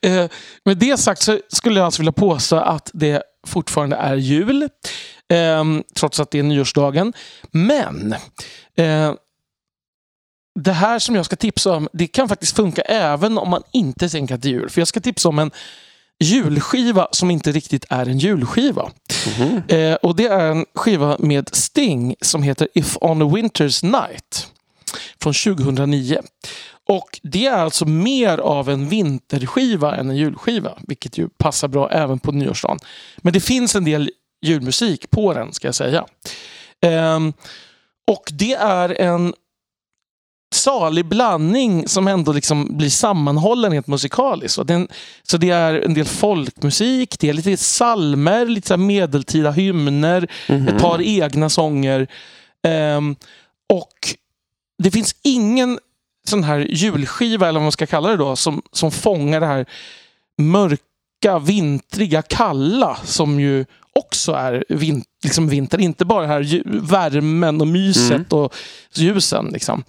eh, 0.13 0.31
Med 0.65 0.77
det 0.79 0.97
sagt 0.97 1.23
så 1.23 1.39
skulle 1.49 1.79
jag 1.81 1.85
alltså 1.85 2.03
vilja 2.03 2.13
påstå 2.13 2.57
att 2.57 2.91
det 2.95 3.23
fortfarande 3.47 3.97
är 3.97 4.15
jul. 4.17 4.63
eh, 5.29 5.65
Trots 5.97 6.21
att 6.21 6.31
det 6.31 6.39
är 6.39 6.43
nyårsdagen. 6.43 7.13
Men 7.51 8.15
eh, 8.77 9.13
det 10.61 10.73
här 10.73 10.99
som 10.99 11.15
jag 11.15 11.25
ska 11.27 11.37
tipsa 11.37 11.73
om, 11.73 11.89
det 11.93 12.07
kan 12.07 12.29
faktiskt 12.29 12.57
funka 12.57 12.83
även 12.83 13.39
om 13.39 13.51
man 13.51 13.63
inte 13.73 14.09
tänker 14.09 14.35
att 14.35 14.43
det 14.43 14.49
är 14.49 14.53
jul. 14.53 14.71
För 14.71 14.81
jag 14.81 14.89
ska 14.89 15.01
tipsa 15.01 15.29
om 15.29 15.39
en 15.39 15.51
julskiva 16.21 17.09
som 17.13 17.31
inte 17.31 17.53
riktigt 17.53 17.85
är 17.91 18.07
en 18.07 18.19
julskiva. 18.19 18.91
Mhm. 19.39 19.63
Eh, 19.69 19.95
och 19.95 20.17
det 20.17 20.27
är 20.27 20.51
en 20.51 20.67
skiva 20.75 21.17
med 21.19 21.55
Sting 21.55 22.15
som 22.21 22.43
heter 22.43 22.69
If 22.75 22.97
on 23.01 23.23
a 23.23 23.25
Winter's 23.25 23.85
Night. 23.85 24.49
Från 25.23 25.33
2009. 25.35 26.19
Och 26.89 27.21
det 27.23 27.47
är 27.47 27.59
alltså 27.59 27.85
mer 27.85 28.39
av 28.39 28.69
en 28.69 28.89
vinterskiva 28.89 29.97
än 29.97 30.11
en 30.11 30.17
julskiva. 30.17 30.73
Vilket 30.89 31.19
ju 31.19 31.29
passar 31.29 31.69
bra 31.69 31.91
även 31.91 32.19
på 32.19 32.33
nyårsdagen. 32.33 32.79
Men 33.19 33.33
det 33.33 33.41
finns 33.41 33.77
en 33.77 33.85
del 33.85 34.11
julmusik 34.43 35.11
på 35.11 35.35
den 35.35 35.53
ska 35.53 35.69
jag 35.69 35.75
säga. 35.75 36.05
Ehm, 36.81 37.33
och 38.07 38.31
det 38.33 38.55
är 38.55 39.01
en 39.01 39.35
salig 40.55 41.05
blandning 41.07 41.89
som 41.89 42.09
ändå 42.09 42.33
liksom 42.33 42.77
blir 42.77 42.91
sammanhållen 42.91 43.73
rent 43.73 43.87
musikaliskt. 43.87 44.55
Så, 44.55 44.63
den, 44.63 44.89
så 45.23 45.37
det 45.37 45.51
är 45.51 45.75
en 45.75 45.95
del 45.95 46.05
folkmusik, 46.05 47.19
det 47.19 47.29
är 47.29 47.33
lite 47.33 47.57
salmer, 47.57 48.47
lite 48.47 48.69
så 48.69 48.77
medeltida 48.77 49.51
hymner, 49.51 50.29
Mhm. 50.49 50.69
ett 50.69 50.83
par 50.83 51.03
egna 51.03 51.49
sånger. 51.49 52.07
Ehm, 52.67 53.17
och 53.73 54.15
det 54.83 54.91
finns 54.91 55.15
ingen 55.23 55.79
sån 56.29 56.45
här 56.45 56.59
julskiva, 56.59 57.49
eller 57.49 57.61
vad 57.61 57.65
man 57.65 57.73
ska 57.73 57.87
kalla 57.87 58.09
det 58.09 58.17
då, 58.17 58.37
som, 58.37 58.63
som 58.73 58.91
fångar 58.91 59.41
det 59.41 59.47
här 59.47 59.67
mörka, 60.39 61.39
vintriga, 61.43 62.23
kalla 62.23 62.97
som 63.05 63.41
ju 63.41 63.65
också 63.95 64.33
är 64.33 64.65
vin, 64.69 65.05
liksom 65.23 65.49
vinter. 65.49 65.81
Inte 65.81 66.05
bara 66.05 66.27
här 66.27 66.63
värmen 66.65 67.61
och 67.61 67.67
myset 67.67 68.11
Mm. 68.13 68.27
och 68.31 68.55
ljusen. 68.95 69.47
Liksom. 69.53 69.85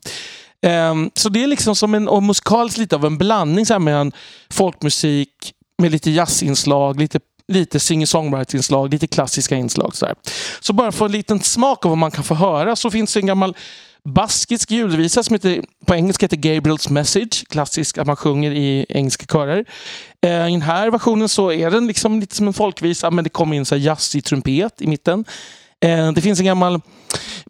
Um, 0.64 1.12
så 1.16 1.30
det 1.30 1.44
är 1.44 1.48
liksom 1.48 1.76
som 1.76 1.94
en, 1.94 2.08
och 2.08 2.24
musikaliskt 2.24 2.78
lite 2.78 2.96
av 2.96 3.06
en 3.06 3.18
blandning 3.18 3.66
så 3.66 3.74
här 3.74 3.80
mellan 3.80 4.12
folkmusik 4.50 5.54
med 5.78 5.92
lite 5.92 6.12
jazzinslag, 6.12 7.00
lite, 7.00 7.20
lite 7.48 7.80
singer-songwriter-inslag, 7.80 8.92
lite 8.92 9.08
klassiska 9.08 9.56
inslag. 9.56 9.96
Så, 9.96 10.06
här. 10.06 10.16
så 10.60 10.74
bara 10.74 10.92
för 10.92 11.06
en 11.06 11.12
liten 11.12 11.40
smak 11.40 11.86
av 11.86 11.92
vad 11.92 11.98
man 11.98 12.12
kan 12.12 12.24
få 12.24 12.34
höra 12.36 12.76
så 12.76 12.92
finns 12.92 13.14
det 13.14 13.20
en 13.20 13.26
gammal 13.26 13.56
baskisk 14.04 14.72
julvisa 14.72 15.24
som 15.24 15.34
heter, 15.34 15.64
på 15.86 15.96
engelska 15.96 16.26
heter 16.26 16.38
Gabriel's 16.38 16.92
Message. 16.92 17.48
Klassisk 17.50 17.98
att 17.98 18.08
man 18.08 18.16
sjunger 18.16 18.52
i 18.52 18.86
engelska 18.90 19.26
körer. 19.26 19.66
Ehm, 20.22 20.48
I 20.48 20.52
den 20.52 20.62
här 20.62 20.92
versionen 20.92 21.30
så 21.30 21.52
är 21.52 21.72
den 21.72 21.88
liksom 21.88 22.20
lite 22.20 22.36
som 22.36 22.48
en 22.48 22.54
folkvisa 22.54 23.12
men 23.12 23.24
det 23.24 23.30
kommer 23.30 23.56
in 23.56 23.66
så 23.66 23.76
här 23.76 23.82
jazzig 23.82 24.24
trumpet 24.24 24.82
i 24.82 24.88
mitten. 24.88 25.26
Eh, 25.84 26.12
det 26.12 26.22
finns 26.22 26.40
en 26.40 26.46
gammal 26.46 26.82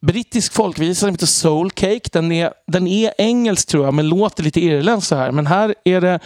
brittisk 0.02 0.54
folkvisa 0.54 1.00
som 1.00 1.10
heter 1.10 1.26
Soul 1.26 1.72
Cake. 1.72 2.10
Den 2.12 2.32
är, 2.32 2.54
den 2.68 2.88
är 2.88 3.14
engelsk 3.18 3.68
tror 3.68 3.86
jag 3.86 3.94
men 3.94 4.10
låter 4.10 4.44
lite 4.44 4.62
irländsk. 4.62 5.08
så 5.08 5.16
här. 5.16 5.32
Men 5.32 5.48
här 5.48 5.76
är 5.84 6.02
det 6.02 6.20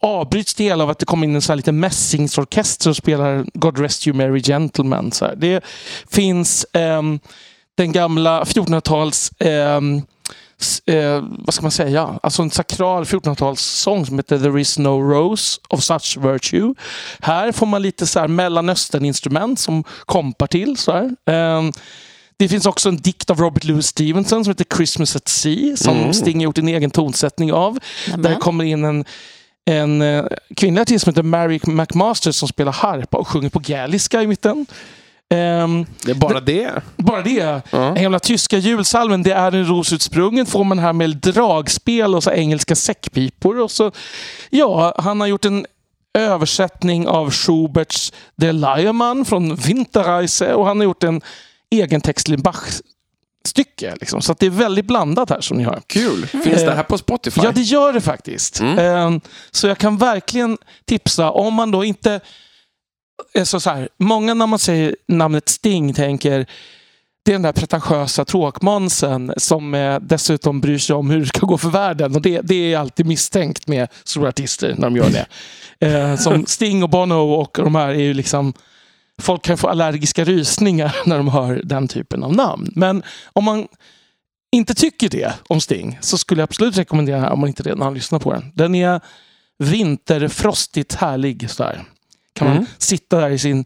avbryts 0.00 0.54
det 0.54 0.64
hela 0.64 0.84
av 0.84 0.90
att 0.90 0.98
det 0.98 1.06
kommer 1.06 1.26
in 1.26 1.34
en 1.34 1.42
så 1.42 1.52
här 1.52 1.56
liten 1.56 1.80
mässingsorkester 1.80 2.90
och 2.90 2.96
spelar 2.96 3.44
God 3.54 3.78
Rest 3.78 4.06
You 4.06 4.16
Merry 4.16 4.42
Gentlemen. 4.42 5.12
Så 5.12 5.24
här. 5.24 5.36
Det 5.36 5.64
finns 6.10 6.66
um, 6.72 7.20
den 7.76 7.92
gamla 7.92 8.44
1400-tals 8.44 9.32
um, 9.38 9.48
ehm, 9.48 10.02
eh, 10.86 11.24
vad 11.38 11.54
ska 11.54 11.62
man 11.62 11.70
säga? 11.70 12.18
Alltså 12.22 12.42
en 12.42 12.50
sakral 12.50 13.04
1400-talssång 13.04 14.06
som 14.06 14.18
heter 14.18 14.38
There 14.38 14.60
is 14.60 14.78
no 14.78 15.10
rose 15.10 15.60
of 15.68 15.82
such 15.82 16.16
virtue. 16.16 16.74
Här 17.20 17.52
får 17.52 17.66
man 17.66 17.82
lite 17.82 18.06
så 18.06 18.20
här 18.20 18.28
Mellanöstern-instrument 18.28 19.58
som 19.58 19.84
kompar 20.06 20.46
till. 20.46 20.76
Så 20.76 20.92
här. 20.92 21.10
Ehm, 21.26 21.72
det 22.36 22.48
finns 22.48 22.66
också 22.66 22.88
en 22.88 22.96
dikt 22.96 23.30
av 23.30 23.40
Robert 23.40 23.64
Louis 23.64 23.86
Stevenson 23.86 24.44
som 24.44 24.50
heter 24.50 24.76
Christmas 24.76 25.16
at 25.16 25.28
Sea 25.28 25.76
som 25.76 25.96
Mm. 25.96 26.12
Sting 26.12 26.40
gjort 26.40 26.58
en 26.58 26.68
egen 26.68 26.90
tonsättning 26.90 27.52
av. 27.52 27.78
Nämen. 28.08 28.22
Där 28.22 28.34
kommer 28.34 28.64
in 28.64 28.84
en, 28.84 29.04
en 29.64 30.02
eh, 30.02 30.24
kvinnlig 30.56 30.82
artist 30.82 31.04
som 31.04 31.10
heter 31.10 31.22
Mary 31.22 31.60
McMaster 31.66 32.32
som 32.32 32.48
spelar 32.48 32.72
harpa 32.72 33.18
och 33.18 33.28
sjunger 33.28 33.48
på 33.48 33.58
gaeliska 33.58 34.22
i 34.22 34.26
mitten. 34.26 34.66
Ehm, 35.34 35.86
Det 36.04 36.10
är 36.10 36.14
bara 36.14 36.40
det. 36.40 36.70
bara 36.96 37.22
det. 37.22 37.62
Ja. 37.70 37.78
Den 37.78 38.02
gamla 38.02 38.18
tyska 38.20 38.58
julsalmen 38.58 39.22
Det 39.22 39.32
är 39.32 39.52
en 39.54 39.66
ros 39.68 39.92
utsprungen 39.92 40.46
får 40.46 40.64
man 40.64 40.78
här 40.78 40.92
med 40.92 41.16
dragspel 41.16 42.14
och 42.14 42.22
så 42.22 42.30
engelska 42.30 42.74
säckpipor. 42.76 43.60
Och 43.60 43.70
så, 43.70 43.92
ja, 44.50 44.94
han 44.98 45.20
har 45.20 45.26
gjort 45.26 45.44
en 45.44 45.66
översättning 46.18 47.08
av 47.08 47.30
Schuberts 47.30 48.12
Der 48.36 48.52
Leiermann 48.52 49.24
från 49.24 49.54
Winterreise 49.56 50.54
och 50.54 50.66
han 50.66 50.76
har 50.78 50.84
gjort 50.84 51.02
en 51.04 51.20
egentextlig 51.70 52.38
Bach-stycke. 52.42 53.94
Liksom. 54.00 54.22
Så 54.22 54.34
det 54.38 54.46
är 54.46 54.50
väldigt 54.50 54.84
blandat 54.86 55.30
här 55.30 55.40
som 55.40 55.56
ni 55.56 55.64
hör. 55.64 55.80
Kul. 55.86 56.26
Finns 56.26 56.44
det 56.64 56.74
här 56.74 56.82
på 56.82 56.98
Spotify? 56.98 57.40
Ja, 57.44 57.52
det 57.52 57.60
gör 57.62 57.92
det 57.92 58.00
faktiskt. 58.00 58.60
Mm. 58.60 58.78
Ehm, 58.78 59.20
Så 59.50 59.66
jag 59.66 59.78
kan 59.78 59.96
verkligen 59.96 60.58
tipsa 60.84 61.30
om 61.30 61.54
man 61.54 61.70
då 61.70 61.84
inte... 61.84 62.20
Så 63.44 63.60
så 63.60 63.70
här, 63.70 63.88
många 63.96 64.34
när 64.34 64.46
man 64.46 64.58
säger 64.58 64.96
namnet 65.08 65.48
Sting 65.48 65.94
tänker 65.94 66.46
det 67.24 67.30
är 67.30 67.34
den 67.34 67.42
där 67.42 67.52
pretentiösa 67.52 68.24
tråkmånsen 68.24 69.32
som 69.36 69.74
eh, 69.74 70.00
dessutom 70.00 70.60
bryr 70.60 70.78
sig 70.78 70.96
om 70.96 71.10
hur 71.10 71.20
det 71.20 71.26
ska 71.26 71.46
gå 71.46 71.58
för 71.58 71.68
världen. 71.68 72.14
Och 72.14 72.22
det, 72.22 72.40
det 72.40 72.54
är 72.54 72.78
alltid 72.78 73.06
misstänkt 73.06 73.66
med 73.66 73.88
stora 74.04 74.28
artister 74.28 74.74
när 74.78 74.90
de 74.90 74.96
gör 74.96 75.10
det. 75.10 75.26
Eh, 75.82 76.16
som 76.16 76.46
Sting 76.46 76.82
och 76.82 76.90
Bono 76.90 77.14
och 77.14 77.58
de 77.62 77.74
här 77.74 77.88
är 77.88 77.94
ju 77.94 78.14
liksom... 78.14 78.52
Folk 79.22 79.42
kan 79.42 79.58
få 79.58 79.68
allergiska 79.68 80.24
rysningar 80.24 80.96
när 81.06 81.16
de 81.16 81.28
hör 81.28 81.60
den 81.64 81.88
typen 81.88 82.22
av 82.22 82.34
namn. 82.34 82.72
Men 82.74 83.02
om 83.32 83.44
man 83.44 83.68
inte 84.52 84.74
tycker 84.74 85.08
det 85.08 85.34
om 85.48 85.60
Sting 85.60 85.98
så 86.00 86.18
skulle 86.18 86.40
jag 86.40 86.46
absolut 86.46 86.78
rekommendera 86.78 87.32
om 87.32 87.40
man 87.40 87.48
inte 87.48 87.62
redan 87.62 87.82
har 87.82 87.90
lyssnat 87.90 88.22
på 88.22 88.32
den. 88.32 88.52
Den 88.54 88.74
är 88.74 89.00
vinterfrostigt 89.58 90.94
härlig. 90.94 91.50
Så 91.50 91.62
där. 91.62 91.84
Kan 92.40 92.48
man 92.48 92.56
Mm. 92.56 92.68
sitta 92.78 93.20
där 93.20 93.30
i 93.30 93.38
sin 93.38 93.64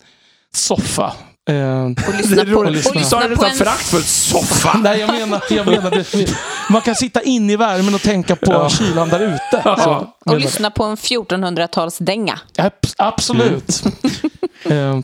soffa. 0.54 1.12
Eh, 1.50 1.84
Och 1.84 2.14
lyssna 2.18 2.44
på, 2.44 2.58
och 2.58 2.70
lyssna 2.70 2.92
Du 3.00 3.04
sa 3.04 3.20
nästan 3.20 3.50
en 3.50 3.56
föraktfullt. 3.56 4.06
Soffa. 4.06 4.78
nej, 4.82 5.00
jag 5.00 5.10
menar, 5.12 5.42
jag 5.50 5.66
menar 5.66 5.90
det. 5.90 6.34
Man 6.70 6.82
kan 6.82 6.94
sitta 6.94 7.22
inne 7.22 7.52
i 7.52 7.56
värmen 7.56 7.94
och 7.94 8.00
tänka 8.02 8.36
på 8.36 8.52
Ja. 8.52 8.68
kylan 8.70 9.08
där 9.08 9.20
ute. 9.20 9.62
Så, 9.62 9.68
menar 9.70 10.08
och 10.24 10.40
lyssna 10.40 10.70
på 10.70 10.84
en 10.84 10.96
1400-talsdänga. 10.96 12.38
Abs- 12.58 12.94
absolut. 12.98 13.82
Eh, 14.70 14.98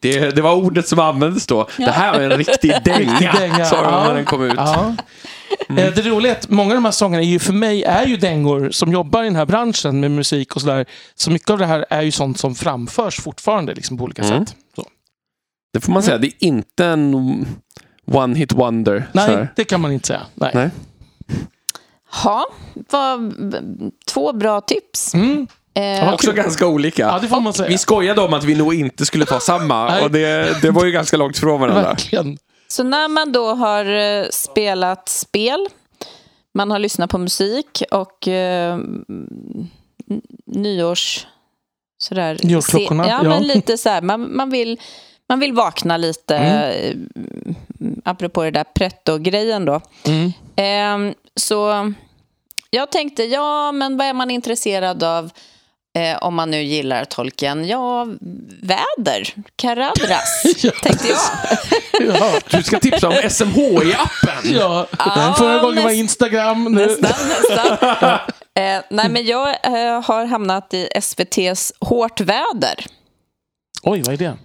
Det, 0.00 0.30
det 0.30 0.42
var 0.42 0.54
ordet 0.54 0.88
som 0.88 0.98
användes 0.98 1.46
då. 1.46 1.68
Det 1.76 1.90
här 1.90 2.12
var 2.12 2.20
en 2.20 2.30
riktig 2.38 2.74
dänga, 2.84 3.64
sa 3.64 3.76
de 3.82 3.92
Ja. 3.92 4.04
när 4.04 4.14
den 4.14 4.24
kom 4.24 4.42
ut. 4.42 4.58
Ja. 5.68 5.78
Eh, 5.78 5.94
Det 5.94 6.02
roliga 6.02 6.32
är 6.32 6.36
att 6.38 6.48
många 6.50 6.70
av 6.70 6.74
de 6.74 6.84
här 6.84 6.92
sångerna 6.92 7.22
är 7.22 7.26
ju 7.26 7.38
för 7.38 7.52
mig 7.52 7.82
är 7.84 8.06
ju 8.06 8.16
dängor 8.16 8.70
som 8.70 8.92
jobbar 8.92 9.22
i 9.22 9.24
den 9.26 9.36
här 9.36 9.46
branschen 9.46 10.00
med 10.00 10.10
musik 10.10 10.54
och 10.56 10.60
sådär. 10.60 10.86
Så 11.14 11.30
mycket 11.30 11.50
av 11.50 11.58
det 11.58 11.66
här 11.66 11.84
är 11.90 12.02
ju 12.02 12.10
sånt 12.10 12.38
som 12.38 12.54
framförs 12.54 13.20
fortfarande 13.20 13.74
liksom, 13.74 13.98
på 13.98 14.04
olika 14.04 14.22
Mm. 14.22 14.46
sätt. 14.46 14.56
Så. 14.76 14.86
Det 15.72 15.80
får 15.80 15.92
man 15.92 16.02
säga. 16.02 16.18
Det 16.18 16.26
är 16.26 16.32
inte 16.38 16.86
en 16.86 17.14
one 18.12 18.38
hit 18.38 18.52
wonder. 18.52 19.08
Nej, 19.12 19.26
här. 19.36 19.52
det 19.56 19.64
kan 19.64 19.80
man 19.80 19.92
inte 19.92 20.06
säga. 20.06 20.22
Nej. 20.34 20.50
Nej. 20.54 20.70
Ja, 22.24 22.46
var 22.90 23.32
två 24.06 24.32
bra 24.32 24.60
tips. 24.60 25.14
Mm. 25.14 25.46
Eh, 25.74 26.14
Också 26.14 26.32
ganska 26.32 26.66
olika. 26.66 27.02
Ja, 27.02 27.18
det 27.22 27.28
får 27.28 27.40
man 27.40 27.52
säga. 27.52 27.68
Vi 27.68 27.78
skojade 27.78 28.20
om 28.20 28.34
att 28.34 28.44
vi 28.44 28.54
nog 28.54 28.74
inte 28.74 29.06
skulle 29.06 29.24
ta 29.24 29.40
samma 29.40 30.00
och 30.00 30.10
det, 30.10 30.62
det 30.62 30.70
var 30.70 30.84
ju 30.84 30.92
ganska 30.92 31.16
långt 31.16 31.38
från 31.38 31.60
varandra. 31.60 31.82
Verkligen. 31.82 32.38
Så 32.72 32.82
när 32.84 33.08
man 33.08 33.32
då 33.32 33.54
har 33.54 33.84
eh, 33.84 34.26
spelat 34.30 35.08
spel, 35.08 35.66
man 36.54 36.70
har 36.70 36.78
lyssnat 36.78 37.10
på 37.10 37.18
musik 37.18 37.82
och 37.90 38.28
eh, 38.28 38.78
nyårs... 40.46 41.26
Sådär, 41.98 42.38
Nyårsklockorna, 42.42 43.04
se- 43.04 43.10
Ja, 43.10 43.20
ja. 43.22 43.28
men 43.28 43.42
lite 43.42 43.78
så 43.78 43.88
här, 43.88 44.02
man, 44.02 44.36
man, 44.36 44.50
vill, 44.50 44.80
man 45.28 45.40
vill 45.40 45.52
vakna 45.52 45.96
lite, 45.96 46.36
Mm. 46.36 47.08
eh, 47.80 47.88
apropå 48.04 48.42
det 48.42 48.50
där 48.50 48.64
pretto-grejen 48.64 49.64
då. 49.64 49.80
Mm. 50.06 50.32
Ehm, 50.56 51.14
så 51.36 51.92
jag 52.70 52.92
tänkte, 52.92 53.24
ja, 53.24 53.72
men 53.72 53.96
vad 53.96 54.06
är 54.06 54.12
man 54.12 54.30
intresserad 54.30 55.02
av 55.02 55.30
eh, 55.98 56.18
om 56.22 56.34
man 56.34 56.50
nu 56.50 56.62
gillar 56.62 57.04
tolken? 57.04 57.66
Ja, 57.68 58.06
väder, 58.62 59.34
Caradras, 59.56 60.42
Ja. 60.62 60.70
tänkte 60.82 61.08
jag. 61.08 61.18
Ja. 62.14 62.32
Du 62.50 62.62
ska 62.62 62.78
tipsa 62.78 63.08
om 63.08 63.14
SMHI-appen. 63.14 64.52
Ja. 64.58 64.86
Ja, 64.98 65.34
Förra 65.38 65.58
gången 65.62 65.82
var 65.82 65.90
näst- 65.90 65.98
Instagram. 66.00 66.64
Nu. 66.64 66.86
Nästan, 66.86 67.28
nästan. 67.28 68.18
Eh, 68.54 68.80
nej, 68.90 69.08
men 69.08 69.26
jag 69.26 69.48
eh, 69.48 70.02
har 70.04 70.24
hamnat 70.26 70.74
i 70.74 70.88
SVTs 70.94 71.72
Hårt 71.80 72.20
väder. 72.20 72.86
Oj, 73.82 74.02
vad 74.02 74.12
är 74.14 74.16
det? 74.18 74.36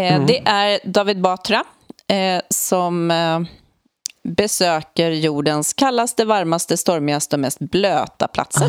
Eh, 0.00 0.26
Det 0.26 0.38
är 0.46 0.80
David 0.84 1.20
Batra 1.20 1.64
eh, 2.08 2.40
som 2.50 3.10
eh, 3.10 3.40
besöker 4.28 5.10
jordens 5.10 5.72
kallaste, 5.72 6.24
varmaste, 6.24 6.76
stormigaste 6.76 7.36
och 7.36 7.40
mest 7.40 7.58
blöta 7.58 8.28
platser. 8.28 8.68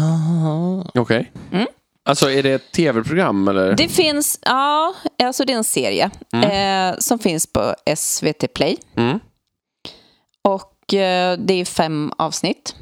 Okej. 0.96 1.32
Mm. 1.54 1.68
Alltså 2.08 2.32
är 2.32 2.44
det 2.44 2.52
ett 2.52 2.72
tv-program 2.72 3.48
eller? 3.48 3.76
Det 3.76 3.88
finns, 3.88 4.40
ja, 4.42 4.94
alltså 5.24 5.46
det 5.46 5.54
är 5.54 5.58
en 5.58 5.64
serie 5.64 6.10
eh, 6.34 6.98
som 7.00 7.20
finns 7.20 7.48
på 7.48 7.76
SVT 7.96 8.54
Play. 8.54 8.78
Mm. 8.96 9.20
Och 10.44 10.94
eh, 10.94 11.38
det 11.38 11.54
är 11.54 11.66
fem 11.66 12.12
avsnitt 12.18 12.76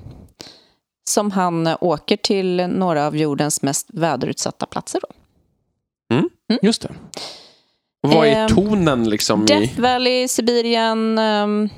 som 1.09 1.31
han 1.31 1.67
eh, 1.67 1.77
åker 1.81 2.17
till 2.17 2.67
några 2.67 3.07
av 3.07 3.17
jordens 3.17 3.61
mest 3.61 3.87
väderutsatta 3.93 4.65
platser. 4.65 5.01
Då. 5.01 5.07
Just 6.61 6.81
det. 6.81 6.89
Och 8.03 8.11
vad 8.11 8.27
är 8.27 8.35
Ehm, 8.35 8.49
tonen 8.49 9.09
liksom 9.09 9.43
i... 9.43 9.45
Death 9.45 9.79
Valley, 9.79 10.27
Sibirien, 10.27 11.17
ehm, 11.17 11.69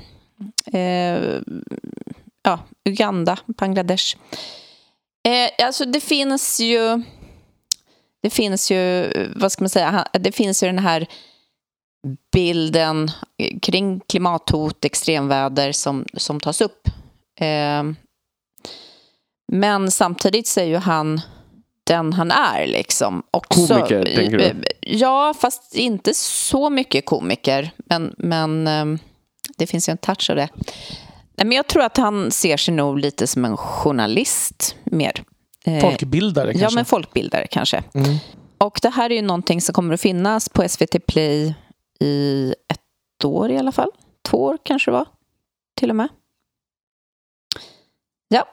eh, 0.72 1.40
ja, 2.42 2.58
Uganda, 2.84 3.38
Bangladesh. 3.46 4.16
Eh, 5.28 5.66
alltså 5.66 5.84
det 5.84 6.00
finns 6.00 6.60
ju, 6.60 7.02
det 8.22 8.30
finns 8.30 8.70
ju, 8.70 9.12
vad 9.36 9.52
ska 9.52 9.64
man 9.64 9.68
säga, 9.68 10.06
det 10.12 10.32
finns 10.32 10.62
ju 10.62 10.66
den 10.66 10.78
här 10.78 11.06
bilden 12.32 13.10
kring 13.62 14.00
klimathot, 14.00 14.84
extremväder 14.84 15.72
som, 15.72 16.04
som 16.14 16.40
tas 16.40 16.60
upp. 16.60 16.88
Eh, 17.40 17.82
men 19.52 19.90
samtidigt 19.90 20.46
så 20.46 20.60
är 20.60 20.64
ju 20.64 20.76
han 20.76 21.20
den 21.84 22.12
han 22.12 22.30
är 22.30 22.66
liksom. 22.66 23.22
Också, 23.30 23.66
Komiker, 23.66 24.04
tänker 24.04 24.38
du? 24.38 24.64
Ja, 24.80 25.34
fast 25.40 25.74
inte 25.74 26.14
så 26.14 26.70
mycket 26.70 27.06
komiker. 27.06 27.70
Men, 27.76 28.14
men 28.18 28.66
eh, 28.66 29.00
det 29.58 29.66
finns 29.66 29.88
ju 29.88 29.90
en 29.90 29.98
touch 29.98 30.30
av 30.30 30.36
det. 30.36 30.48
Men 31.36 31.52
jag 31.52 31.66
tror 31.66 31.82
att 31.82 31.96
han 31.96 32.30
ser 32.30 32.56
sig 32.56 32.74
nog 32.74 32.98
lite 32.98 33.26
som 33.26 33.44
en 33.44 33.56
journalist 33.56 34.76
mer. 34.84 35.22
Eh, 35.68 35.80
Folkbildare 35.80 36.52
Ja, 36.52 36.58
kanske? 36.58 36.74
men 36.78 36.84
folkbildare 36.84 37.46
kanske. 37.50 37.84
Mm. 37.94 38.16
Och 38.58 38.78
det 38.82 38.88
här 38.90 39.10
är 39.10 39.14
ju 39.14 39.22
någonting 39.22 39.60
som 39.60 39.72
kommer 39.72 39.94
att 39.94 40.00
finnas 40.00 40.48
på 40.48 40.68
SVT 40.68 41.06
Play 41.06 41.54
i 42.00 42.54
ett 42.68 43.24
år 43.24 43.50
i 43.50 43.58
alla 43.58 43.72
fall. 43.72 43.90
Två 44.28 44.42
år 44.44 44.58
kanske 44.62 44.90
det 44.90 44.92
var, 44.92 45.06
till 45.80 45.90
och 45.90 45.96
med. 45.96 46.08
Ja, 48.28 48.44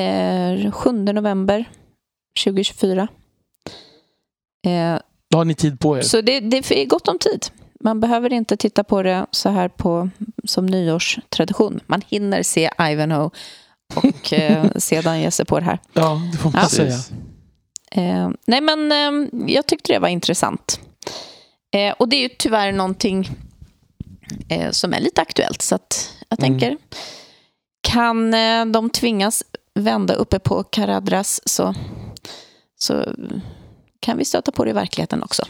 eh, 0.00 0.72
7 0.72 0.92
november 0.92 1.64
2024. 2.44 3.08
Eh, 4.66 4.98
Då 5.30 5.38
har 5.38 5.44
ni 5.44 5.54
tid 5.54 5.80
på 5.80 5.98
er. 5.98 6.02
så 6.02 6.20
det, 6.20 6.40
det 6.40 6.70
är 6.70 6.86
gott 6.86 7.08
om 7.08 7.18
tid. 7.18 7.46
man 7.80 8.00
behöver 8.00 8.32
inte 8.32 8.56
titta 8.56 8.84
på 8.84 9.02
det 9.02 9.26
så 9.30 9.48
här 9.48 9.68
på, 9.68 10.10
som 10.44 10.66
nyårstradition. 10.66 11.80
Man 11.86 12.02
hinner 12.08 12.42
se 12.42 12.70
Ivanhoe 12.80 13.30
och 13.94 14.32
eh, 14.32 14.70
sedan 14.76 15.20
ge 15.20 15.30
sig 15.30 15.46
på 15.46 15.58
det 15.58 15.64
här. 15.64 15.78
Ja, 15.92 16.22
det 16.32 16.38
får 16.38 16.50
man 16.50 16.60
Ja. 16.62 16.68
säga. 16.68 16.98
Eh, 17.92 18.30
nej, 18.46 18.60
men 18.60 18.92
eh, 18.92 19.28
jag 19.54 19.66
tyckte 19.66 19.92
det 19.92 19.98
var 19.98 20.08
intressant. 20.08 20.80
Eh, 21.76 21.94
och 21.98 22.08
det 22.08 22.16
är 22.16 22.20
ju 22.22 22.28
tyvärr 22.38 22.72
någonting 22.72 23.30
eh, 24.48 24.70
som 24.70 24.94
är 24.94 25.00
lite 25.00 25.20
aktuellt. 25.20 25.62
Så 25.62 25.74
att 25.74 26.10
jag 26.28 26.42
Mm. 26.42 26.58
tänker, 26.60 26.76
kan 27.82 28.34
eh, 28.34 28.64
de 28.66 28.90
tvingas 28.90 29.42
vända 29.74 30.14
uppe 30.14 30.38
på 30.38 30.62
Caradras 30.62 31.40
så, 31.48 31.74
så 32.78 33.04
kan 34.00 34.18
vi 34.18 34.24
stöta 34.24 34.52
på 34.52 34.64
det 34.64 34.70
i 34.70 34.74
verkligheten 34.74 35.22
också. 35.22 35.42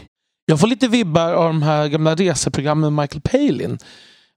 Jag 0.45 0.59
får 0.59 0.67
lite 0.67 0.87
vibbar 0.87 1.33
av 1.33 1.43
de 1.47 1.61
här 1.61 1.87
gamla 1.87 2.15
reseprogrammen 2.15 2.95
med 2.95 3.03
Michael 3.03 3.21
Palin. 3.21 3.77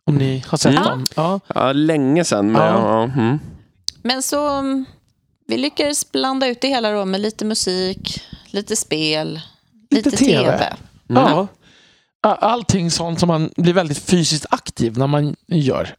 Om 0.06 0.14
ni 0.16 0.44
har 0.46 0.58
sett 0.58 0.72
Mm. 0.72 0.84
dem. 0.84 1.04
Ja. 1.16 1.40
Ja, 1.54 1.72
länge 1.72 2.24
sedan. 2.24 2.52
Men, 2.52 2.62
Ja. 2.62 2.80
ja. 2.80 3.02
mm. 3.22 3.38
Men 4.06 4.22
så 4.22 4.48
mm, 4.48 4.84
vi 5.46 5.56
lyckades 5.56 6.12
blanda 6.12 6.46
ut 6.46 6.60
det 6.60 6.68
hela 6.68 6.90
då 6.90 7.04
med 7.04 7.20
lite 7.20 7.44
musik, 7.44 8.22
lite 8.46 8.76
spel, 8.76 9.40
Lite 9.90 10.10
lite, 10.10 10.24
TV. 10.24 10.42
TV. 10.44 10.76
Ja. 11.06 11.48
Allting 12.28 12.90
sånt 12.90 13.20
som 13.20 13.26
man 13.26 13.50
blir 13.56 13.72
väldigt 13.72 13.98
fysiskt 13.98 14.46
aktiv 14.50 14.98
när 14.98 15.06
man 15.06 15.36
gör. 15.46 15.94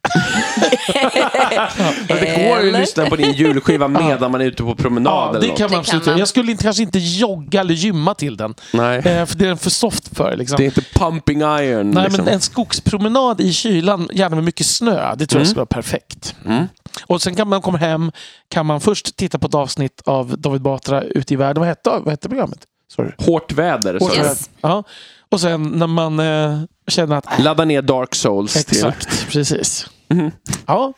Det 2.08 2.48
går 2.48 2.60
ju 2.62 2.74
att 2.74 2.80
lyssna 2.80 3.06
på 3.06 3.16
din 3.16 3.32
julskiva 3.32 3.88
medan 3.88 4.30
man 4.30 4.40
är 4.40 4.44
ute 4.44 4.62
på 4.62 4.74
promenad 4.74 5.34
Ja, 5.36 5.40
det 5.40 5.48
kan 5.48 5.62
man 5.62 5.70
Det 5.70 5.76
absolut 5.78 6.04
kan 6.04 6.06
göra. 6.06 6.14
man. 6.14 6.18
Jag 6.18 6.28
skulle 6.28 6.50
inte, 6.52 6.64
kanske 6.64 6.82
inte 6.82 6.98
jogga 6.98 7.60
eller 7.60 7.74
gymma 7.74 8.14
till 8.14 8.36
den. 8.36 8.54
Nej, 8.72 8.96
Eh, 8.98 9.26
för 9.26 9.36
det 9.36 9.44
är 9.44 9.48
den 9.48 9.58
för 9.58 9.70
soft 9.70 10.16
för. 10.16 10.36
Liksom. 10.36 10.56
det 10.56 10.62
är 10.62 10.64
inte 10.64 10.82
pumping 10.94 11.40
iron. 11.40 11.90
Nej, 11.90 12.04
liksom. 12.04 12.24
men 12.24 12.34
en 12.34 12.40
skogspromenad 12.40 13.40
i 13.40 13.52
kylan, 13.52 14.08
gärna 14.12 14.36
med 14.36 14.44
mycket 14.44 14.66
snö, 14.66 15.14
det 15.16 15.26
tror 15.26 15.40
jag 15.40 15.46
skulle 15.48 15.58
vara 15.58 15.66
perfekt. 15.66 16.34
Mm. 16.46 16.64
Och 17.06 17.22
sen 17.22 17.34
kan 17.34 17.48
man 17.48 17.62
komma 17.62 17.78
hem, 17.78 18.12
kan 18.50 18.66
man 18.66 18.80
först 18.80 19.16
titta 19.16 19.38
på 19.38 19.46
ett 19.46 19.54
avsnitt 19.54 20.02
av 20.06 20.38
David 20.38 20.62
Batra 20.62 21.02
ute 21.02 21.34
i 21.34 21.36
världen. 21.36 21.60
Vad 21.60 21.68
hette, 21.68 21.90
vad 21.90 22.08
hette 22.08 22.28
programmet? 22.28 22.58
Sorry. 22.96 23.10
Hårt 23.18 23.52
väder. 23.52 23.98
Så. 23.98 24.14
Yes. 24.14 24.50
Ja. 24.60 24.84
Och 25.30 25.40
sen 25.40 25.62
när 25.62 25.86
man 25.86 26.20
eh, 26.20 26.60
känner 26.86 27.16
att... 27.16 27.38
Ladda 27.38 27.64
ner 27.64 27.82
Dark 27.82 28.14
Souls. 28.14 28.64
Till. 28.64 28.76
Exakt, 28.76 29.28
precis. 29.28 29.86
Mhm. 30.08 30.30
Ja, 30.66 30.92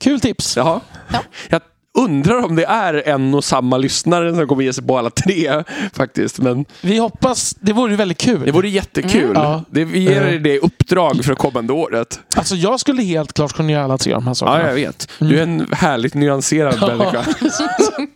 kul 0.00 0.20
tips. 0.20 0.56
Jaha. 0.56 0.80
Ja. 1.12 1.20
Jag 1.48 1.60
undrar 1.98 2.44
om 2.44 2.56
det 2.56 2.64
är 2.64 3.08
en 3.08 3.34
och 3.34 3.44
samma 3.44 3.76
lyssnare 3.78 4.34
som 4.36 4.48
kommer 4.48 4.62
ge 4.62 4.72
sig 4.72 4.84
på 4.86 4.98
alla 4.98 5.10
tre. 5.10 5.64
faktiskt. 5.92 6.38
Men 6.38 6.64
Vi 6.80 6.98
hoppas, 6.98 7.56
det 7.60 7.72
vore 7.72 7.90
ju 7.90 7.96
väldigt 7.96 8.18
kul. 8.18 8.42
det 8.44 8.52
vore 8.52 8.68
jättekul. 8.68 9.24
Mm. 9.24 9.42
Ja. 9.42 9.64
Det, 9.70 9.84
vi 9.84 9.98
ger 9.98 10.22
er 10.22 10.38
det 10.38 10.58
uppdrag 10.58 11.24
för 11.24 11.34
kommande 11.34 11.72
året. 11.72 12.20
Alltså 12.36 12.54
jag 12.56 12.80
skulle 12.80 13.02
helt 13.02 13.32
klart 13.32 13.52
kunna 13.52 13.72
göra 13.72 13.84
alla 13.84 13.98
tre 13.98 14.12
av 14.12 14.20
de 14.20 14.26
här 14.26 14.34
sakerna. 14.34 14.60
Ja, 14.60 14.66
jag 14.68 14.74
vet. 14.74 15.08
Du 15.18 15.38
är 15.38 15.42
en 15.42 15.66
härligt 15.72 16.14
nyanserad 16.14 16.80
människa. 16.80 17.24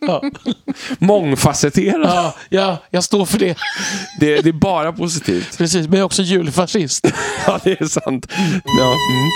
Ja. 0.00 0.22
Mångfacetterad. 0.98 2.00
Ja, 2.10 2.34
ja, 2.48 2.76
jag 2.90 3.04
står 3.04 3.26
för 3.26 3.38
det. 3.38 3.56
Det, 4.20 4.40
det 4.40 4.48
är 4.48 4.52
bara 4.52 4.92
positivt. 4.92 5.58
Precis, 5.58 5.82
men 5.88 5.92
jag 5.92 6.00
är 6.00 6.04
också 6.06 6.22
julfascist. 6.22 7.06
Ja, 7.46 7.60
det 7.64 7.80
är 7.80 7.84
sant. 7.86 8.26
Ja. 8.78 8.84
Mm. 8.84 9.28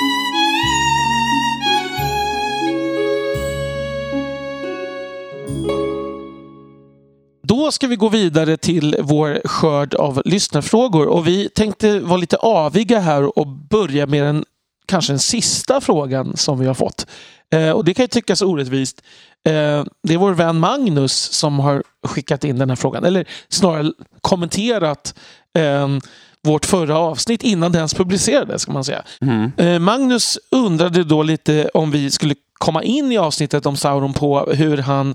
Då 7.52 7.72
ska 7.72 7.86
vi 7.86 7.96
gå 7.96 8.08
vidare 8.08 8.56
till 8.56 8.96
vår 9.00 9.40
skörd 9.44 9.94
av 9.94 10.22
lyssnarfrågor 10.24 11.06
och 11.06 11.26
vi 11.26 11.48
tänkte 11.48 12.00
vara 12.00 12.16
lite 12.16 12.36
aviga 12.36 13.00
här 13.00 13.38
och 13.38 13.46
börja 13.46 14.06
med 14.06 14.22
den 14.22 14.44
kanske 14.86 15.12
den 15.12 15.18
sista 15.18 15.80
frågan 15.80 16.36
som 16.36 16.58
vi 16.58 16.66
har 16.66 16.74
fått. 16.74 17.06
Eh, 17.54 17.70
och 17.70 17.84
det 17.84 17.94
kan 17.94 18.02
ju 18.02 18.08
tyckas 18.08 18.42
orättvist. 18.42 19.02
Eh, 19.44 19.84
det 20.02 20.14
är 20.14 20.16
vår 20.16 20.32
vän 20.34 20.58
Magnus 20.58 21.12
som 21.12 21.58
har 21.58 21.82
skickat 22.06 22.44
in 22.44 22.58
den 22.58 22.68
här 22.68 22.76
frågan, 22.76 23.04
eller 23.04 23.28
snarare 23.48 23.92
kommenterat 24.20 25.14
eh, 25.58 25.88
vårt 26.42 26.66
förra 26.66 26.98
avsnitt 26.98 27.42
innan 27.42 27.72
det 27.72 27.78
ens 27.78 27.94
publicerades. 27.94 28.62
Ska 28.62 28.72
man 28.72 28.84
säga. 28.84 29.02
Mm. 29.20 29.52
Eh, 29.56 29.78
Magnus 29.78 30.38
undrade 30.50 31.04
då 31.04 31.22
lite 31.22 31.70
om 31.74 31.90
vi 31.90 32.10
skulle 32.10 32.34
komma 32.58 32.82
in 32.82 33.12
i 33.12 33.18
avsnittet 33.18 33.66
om 33.66 33.76
Sauron 33.76 34.12
på 34.12 34.40
hur 34.40 34.78
han 34.78 35.14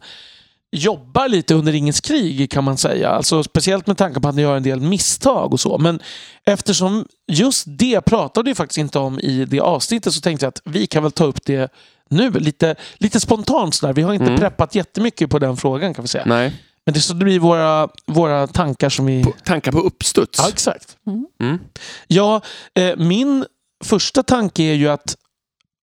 jobbar 0.71 1.27
lite 1.27 1.53
under 1.55 1.71
Ringens 1.71 2.01
krig 2.01 2.51
kan 2.51 2.63
man 2.63 2.77
säga. 2.77 3.09
Alltså, 3.09 3.43
speciellt 3.43 3.87
med 3.87 3.97
tanke 3.97 4.19
på 4.19 4.27
att 4.27 4.35
han 4.35 4.43
gör 4.43 4.57
en 4.57 4.63
del 4.63 4.79
misstag 4.81 5.53
och 5.53 5.59
så. 5.59 5.77
Men 5.77 5.99
eftersom 6.45 7.07
just 7.31 7.63
det 7.67 8.01
pratade 8.01 8.49
vi 8.51 8.55
faktiskt 8.55 8.77
inte 8.77 8.99
om 8.99 9.19
i 9.19 9.45
det 9.45 9.59
avsnittet 9.59 10.13
så 10.13 10.21
tänkte 10.21 10.45
jag 10.45 10.49
att 10.49 10.61
vi 10.65 10.87
kan 10.87 11.03
väl 11.03 11.11
ta 11.11 11.25
upp 11.25 11.45
det 11.45 11.71
nu. 12.09 12.31
Lite, 12.31 12.75
lite 12.97 13.19
spontant 13.19 13.75
sådär. 13.75 13.93
Vi 13.93 14.01
har 14.01 14.13
inte 14.13 14.25
Mm. 14.25 14.39
preppat 14.39 14.75
jättemycket 14.75 15.29
på 15.29 15.39
den 15.39 15.57
frågan 15.57 15.93
kan 15.93 16.01
vi 16.03 16.07
säga. 16.07 16.23
Nej. 16.25 16.53
Men 16.85 16.93
det, 16.93 17.01
så 17.01 17.13
det 17.13 17.25
blir 17.25 17.39
våra, 17.39 17.89
våra 18.05 18.47
tankar 18.47 18.89
som 18.89 19.05
vi... 19.05 19.23
På, 19.23 19.33
tankar 19.43 19.71
på 19.71 19.79
uppstuds. 19.79 20.39
Ja, 20.39 20.49
exakt. 20.49 20.97
Mm. 21.39 21.59
Ja, 22.07 22.41
eh, 22.73 22.95
min 22.97 23.45
första 23.83 24.23
tanke 24.23 24.63
är 24.63 24.73
ju 24.73 24.87
att 24.89 25.15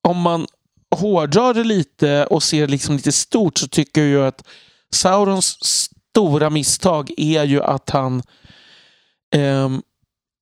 om 0.08 0.20
man 0.20 0.46
hårdrar 0.96 1.54
det 1.54 1.64
lite 1.64 2.26
och 2.26 2.42
ser 2.42 2.66
liksom 2.68 2.96
lite 2.96 3.12
stort 3.12 3.58
så 3.58 3.68
tycker 3.68 4.00
jag 4.00 4.10
ju 4.10 4.22
att 4.26 4.44
Saurons 4.94 5.58
stora 5.64 6.50
misstag 6.50 7.10
är 7.16 7.44
ju 7.44 7.62
att 7.62 7.90
han 7.90 8.22
ehm, 9.34 9.82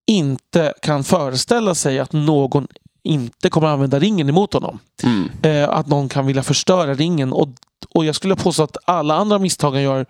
inte 0.06 0.74
kan 0.82 1.04
föreställa 1.04 1.74
sig 1.74 1.98
att 1.98 2.12
någon 2.12 2.68
inte 3.02 3.50
kommer 3.50 3.66
att 3.66 3.72
använda 3.72 3.98
ringen 3.98 4.28
emot 4.28 4.54
honom. 4.54 4.78
Mm. 5.02 5.30
Eh, 5.42 5.68
att 5.68 5.86
någon 5.86 6.08
kan 6.08 6.26
vilja 6.26 6.42
förstöra 6.42 6.94
ringen. 6.94 7.32
Och, 7.32 7.48
och 7.88 8.04
jag 8.04 8.14
skulle 8.14 8.36
påstå 8.36 8.62
att 8.62 8.76
alla 8.84 9.14
andra 9.14 9.38
misstag 9.38 9.70
han 9.72 9.82
gör, 9.82 10.06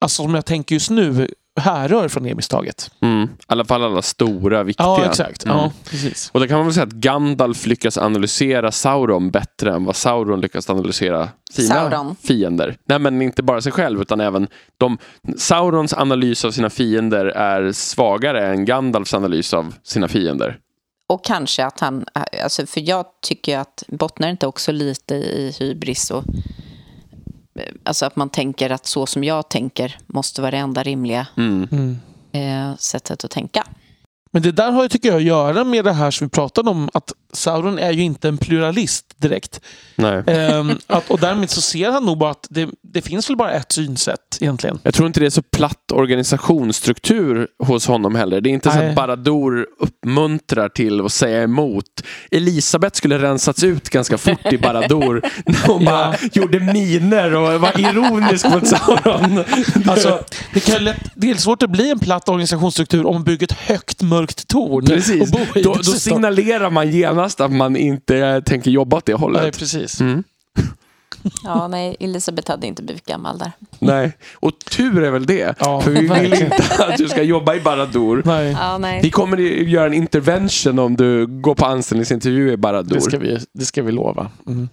alltså 0.00 0.22
som 0.22 0.34
jag 0.34 0.46
tänker 0.46 0.74
just 0.74 0.90
nu, 0.90 1.34
härrör 1.58 2.08
från 2.08 2.22
det 2.22 2.34
misstaget. 2.34 2.90
Mm. 3.00 3.22
I 3.22 3.28
alla 3.46 3.64
fall 3.64 3.82
alla 3.84 4.02
stora, 4.02 4.62
viktiga. 4.62 4.86
Ja, 4.86 5.04
exakt. 5.04 5.44
Mm. 5.44 5.56
Ja, 5.56 5.72
precis. 5.90 6.30
Och 6.34 6.40
då 6.40 6.46
kan 6.46 6.56
man 6.56 6.66
väl 6.66 6.74
säga 6.74 6.86
att 6.86 6.92
Gandalf 6.92 7.66
lyckas 7.66 7.98
analysera 7.98 8.72
Sauron 8.72 9.30
bättre 9.30 9.74
än 9.74 9.84
vad 9.84 9.96
Sauron 9.96 10.40
lyckas 10.40 10.70
analysera 10.70 11.28
sina 11.50 11.74
Sauron. 11.74 12.16
fiender. 12.22 12.76
Nej, 12.84 12.98
men 12.98 13.22
inte 13.22 13.42
bara 13.42 13.60
sig 13.60 13.72
själv 13.72 14.00
utan 14.02 14.20
även 14.20 14.48
de. 14.78 14.98
Saurons 15.36 15.92
analys 15.94 16.44
av 16.44 16.50
sina 16.50 16.70
fiender 16.70 17.26
är 17.26 17.72
svagare 17.72 18.46
än 18.46 18.64
Gandalfs 18.64 19.14
analys 19.14 19.54
av 19.54 19.74
sina 19.82 20.08
fiender. 20.08 20.58
Och 21.08 21.24
kanske 21.24 21.64
att 21.64 21.80
han, 21.80 22.04
alltså 22.42 22.66
för 22.66 22.88
jag 22.88 23.06
tycker 23.22 23.58
att 23.58 23.84
bottnar 23.88 24.28
inte 24.28 24.46
också 24.46 24.72
lite 24.72 25.14
i 25.14 25.54
hybris 25.60 26.10
och 26.10 26.24
alltså 27.84 28.06
att 28.06 28.16
man 28.16 28.28
tänker 28.30 28.70
att 28.70 28.86
så 28.86 29.06
som 29.06 29.24
jag 29.24 29.48
tänker 29.48 29.98
måste 30.06 30.40
vara 30.40 30.50
det 30.50 30.56
enda 30.56 30.82
rimliga 30.82 31.26
Mm. 31.36 31.68
Mm. 31.72 31.98
eh, 32.72 32.76
sättet 32.76 33.24
att 33.24 33.30
tänka. 33.30 33.64
Men 34.30 34.42
det 34.42 34.52
där 34.52 34.70
har 34.72 34.82
ju, 34.82 34.88
tycker 34.88 35.08
jag, 35.08 35.16
att 35.16 35.22
göra 35.22 35.64
med 35.64 35.84
det 35.84 35.92
här 35.92 36.10
som 36.10 36.26
vi 36.26 36.30
pratade 36.30 36.70
om. 36.70 36.90
Att 36.94 37.12
Sauron 37.32 37.78
är 37.78 37.92
ju 37.92 38.02
inte 38.02 38.28
en 38.28 38.38
pluralist 38.38 39.14
direkt. 39.16 39.60
Ehm, 40.26 40.78
att, 40.86 41.10
och 41.10 41.20
därmed 41.20 41.50
så 41.50 41.60
ser 41.60 41.90
han 41.90 42.04
nog 42.04 42.18
bara 42.18 42.30
att 42.30 42.46
det, 42.50 42.68
det 42.82 43.02
finns 43.02 43.30
väl 43.30 43.36
bara 43.36 43.52
ett 43.52 43.72
synsätt 43.72 44.38
egentligen. 44.40 44.78
Jag 44.82 44.94
tror 44.94 45.06
inte 45.06 45.20
det 45.20 45.26
är 45.26 45.30
så 45.30 45.42
platt 45.42 45.92
organisationsstruktur 45.92 47.48
hos 47.58 47.86
honom 47.86 48.14
heller. 48.14 48.40
Det 48.40 48.50
är 48.50 48.52
inte 48.52 48.70
så 48.70 48.76
Nej. 48.78 48.88
att 48.88 48.96
Baradur 48.96 49.66
uppmuntrar 49.78 50.68
till 50.68 51.04
att 51.04 51.12
säga 51.12 51.42
emot. 51.42 51.84
Elisabeth 52.30 52.96
skulle 52.96 53.18
rensats 53.18 53.64
ut 53.64 53.90
ganska 53.90 54.18
fort 54.18 54.52
i 54.52 54.58
Baradur. 54.58 55.22
När 55.46 55.66
hon 55.66 55.84
bara 55.84 56.14
gjorde 56.32 56.60
miner 56.60 57.34
och 57.34 57.60
var 57.60 57.80
ironisk 57.80 58.48
mot 58.50 58.66
Sauron. 58.66 59.44
Alltså, 59.86 60.24
det, 60.54 60.60
kan 60.60 60.84
lätt, 60.84 61.00
det 61.14 61.30
är 61.30 61.34
svårt 61.34 61.62
att 61.62 61.70
bli 61.70 61.90
en 61.90 61.98
platt 61.98 62.28
organisationsstruktur 62.28 63.06
om 63.06 63.14
man 63.14 63.24
bygger 63.24 63.46
ett 63.46 63.58
högt 63.58 64.02
mörkt 64.02 64.48
torn. 64.48 64.86
Precis. 64.86 65.30
Då, 65.54 65.74
då 65.74 65.82
signalerar 65.82 66.70
man 66.70 66.90
genast 66.90 67.17
att 67.20 67.52
man 67.52 67.76
inte 67.76 68.42
tänker 68.46 68.70
jobba 68.70 68.96
åt 68.96 69.06
det 69.06 69.12
Nej, 69.12 69.20
hållet. 69.20 69.58
precis. 69.58 70.00
Mm. 70.00 70.24
Ja, 71.44 71.68
nej, 71.68 71.96
Elisabeth 72.00 72.50
hade 72.50 72.66
inte 72.66 72.82
blivit 72.82 73.06
gammal 73.06 73.38
där. 73.38 73.52
Nej. 73.78 74.12
Och 74.34 74.52
tur 74.58 75.02
är 75.02 75.10
väl 75.10 75.26
det. 75.26 75.54
Ja, 75.60 75.80
För 75.80 75.90
vi 75.90 76.00
vill 76.20 76.34
inte 76.42 76.62
att 76.78 76.96
du 76.96 77.08
ska 77.08 77.22
jobba 77.22 77.54
i 77.54 77.60
Baradur. 77.60 78.22
Nej, 78.24 78.50
Ja, 78.60 78.78
nej. 78.78 79.00
Vi 79.02 79.10
kommer 79.10 79.36
att 79.36 79.68
göra 79.68 79.86
en 79.86 79.94
intervention 79.94 80.78
om 80.78 80.96
du 80.96 81.26
går 81.26 81.54
på 81.54 81.66
anställningsintervju 81.66 82.52
i 82.52 82.56
Baradur. 82.56 82.94
det 82.94 83.00
ska 83.00 83.18
vi, 83.18 83.38
det 83.52 83.64
ska 83.64 83.82
vi 83.82 83.92
lova. 83.92 84.30
Mm. 84.46 84.68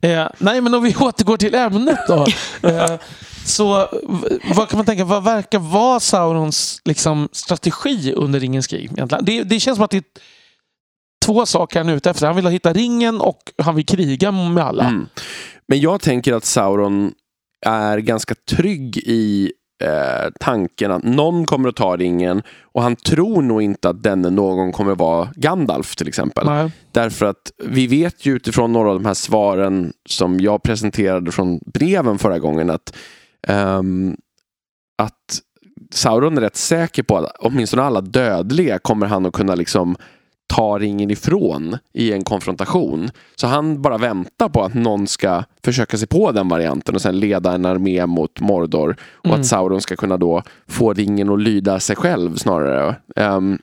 Eh, 0.00 0.28
nej, 0.38 0.60
men 0.60 0.74
om 0.74 0.82
vi 0.82 0.94
återgår 1.00 1.36
till 1.36 1.54
ämnet 1.54 1.98
då. 2.08 2.26
Eh, 2.68 2.96
så 3.44 3.88
vad 4.54 4.68
kan 4.68 4.76
man 4.76 4.86
tänka, 4.86 5.04
vad 5.04 5.24
verkar 5.24 5.58
vara 5.58 6.00
Saurons 6.00 6.80
liksom, 6.84 7.28
strategi 7.32 8.12
under 8.16 8.40
Ringens 8.40 8.66
krig? 8.66 8.90
Det, 9.22 9.42
det 9.42 9.60
känns 9.60 9.76
som 9.76 9.84
att 9.84 9.90
det 9.90 9.96
är 9.96 10.04
två 11.26 11.46
saker 11.46 11.80
han 11.80 11.88
är 11.88 11.96
ute 11.96 12.10
efter. 12.10 12.26
Han 12.26 12.36
vill 12.36 12.46
hitta 12.46 12.72
ringen 12.72 13.20
och 13.20 13.52
han 13.62 13.74
vill 13.74 13.86
kriga 13.86 14.32
med 14.32 14.64
alla. 14.64 14.84
Mm. 14.84 15.06
Men 15.68 15.80
jag 15.80 16.00
tänker 16.00 16.32
att 16.32 16.44
Sauron 16.44 17.12
är 17.66 17.98
ganska 17.98 18.34
trygg 18.50 18.96
i 18.96 19.52
eh, 19.84 20.30
tanken 20.40 20.92
att 20.92 21.02
någon 21.02 21.46
kommer 21.46 21.68
att 21.68 21.76
ta 21.76 21.96
ringen 21.96 22.42
och 22.62 22.82
han 22.82 22.96
tror 22.96 23.42
nog 23.42 23.62
inte 23.62 23.88
att 23.88 24.02
denne 24.02 24.30
någon 24.30 24.72
kommer 24.72 24.92
att 24.92 24.98
vara 24.98 25.28
Gandalf 25.34 25.96
till 25.96 26.08
exempel. 26.08 26.46
Nej. 26.46 26.70
Därför 26.92 27.26
att 27.26 27.52
vi 27.64 27.86
vet 27.86 28.26
ju 28.26 28.36
utifrån 28.36 28.72
några 28.72 28.88
av 28.88 28.94
de 28.94 29.04
här 29.04 29.14
svaren 29.14 29.92
som 30.08 30.40
jag 30.40 30.62
presenterade 30.62 31.32
från 31.32 31.60
breven 31.66 32.18
förra 32.18 32.38
gången 32.38 32.70
att, 32.70 32.96
ehm, 33.48 34.16
att 34.98 35.40
Sauron 35.92 36.36
är 36.36 36.40
rätt 36.40 36.56
säker 36.56 37.02
på 37.02 37.16
att 37.16 37.36
åtminstone 37.38 37.82
alla 37.82 38.00
dödliga 38.00 38.78
kommer 38.78 39.06
han 39.06 39.26
att 39.26 39.32
kunna 39.32 39.54
liksom 39.54 39.96
ta 40.50 40.78
ringen 40.78 41.10
ifrån 41.10 41.78
i 41.94 42.12
en 42.12 42.24
konfrontation. 42.24 43.10
Så 43.36 43.46
han 43.46 43.82
bara 43.82 43.98
väntar 43.98 44.48
på 44.48 44.62
att 44.62 44.74
någon 44.74 45.06
ska 45.06 45.44
försöka 45.64 45.98
sig 45.98 46.08
på 46.08 46.32
den 46.32 46.48
varianten 46.48 46.94
och 46.94 47.02
sen 47.02 47.20
leda 47.20 47.52
en 47.52 47.64
armé 47.66 48.06
mot 48.06 48.40
Mordor. 48.40 48.96
Och 49.12 49.26
Mm. 49.26 49.40
att 49.40 49.46
Sauron 49.46 49.80
ska 49.80 49.96
kunna 49.96 50.16
då 50.16 50.42
få 50.68 50.92
ringen 50.92 51.30
att 51.30 51.40
lyda 51.42 51.80
sig 51.80 51.96
själv 51.96 52.36
snarare. 52.36 52.96
Ehm, 53.16 53.58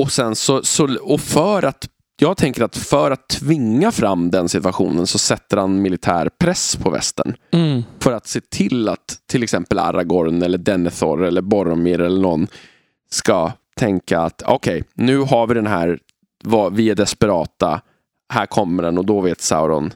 och 0.00 0.12
sen 0.12 0.36
så, 0.36 0.62
så, 0.62 0.96
och 1.02 1.20
för 1.20 1.62
att 1.62 1.88
jag 2.20 2.36
tänker 2.36 2.62
att 2.64 2.76
för 2.76 3.10
att 3.10 3.28
tvinga 3.28 3.92
fram 3.92 4.30
den 4.30 4.48
situationen 4.48 5.06
så 5.06 5.18
sätter 5.18 5.56
han 5.56 5.82
militär 5.82 6.30
press 6.38 6.76
på 6.76 6.90
västern. 6.90 7.34
Mm. 7.52 7.82
För 8.00 8.12
att 8.12 8.26
se 8.26 8.40
till 8.40 8.88
att 8.88 9.18
till 9.30 9.42
exempel 9.42 9.78
Aragorn 9.78 10.42
eller 10.42 10.58
Denethor 10.58 11.24
eller 11.24 11.42
Boromir 11.42 12.00
eller 12.00 12.20
någon 12.22 12.46
ska 13.10 13.52
tänka 13.76 14.20
att 14.20 14.42
okej, 14.42 14.84
nu 14.94 15.18
har 15.18 15.46
vi 15.46 15.54
den 15.54 15.66
här, 15.66 15.98
vad- 16.44 16.74
vi 16.76 16.90
är 16.90 16.94
desperata, 16.94 17.80
här 18.32 18.46
kommer 18.46 18.82
den 18.82 18.98
och 18.98 19.06
då 19.06 19.20
vet 19.20 19.40
Sauron 19.40 19.92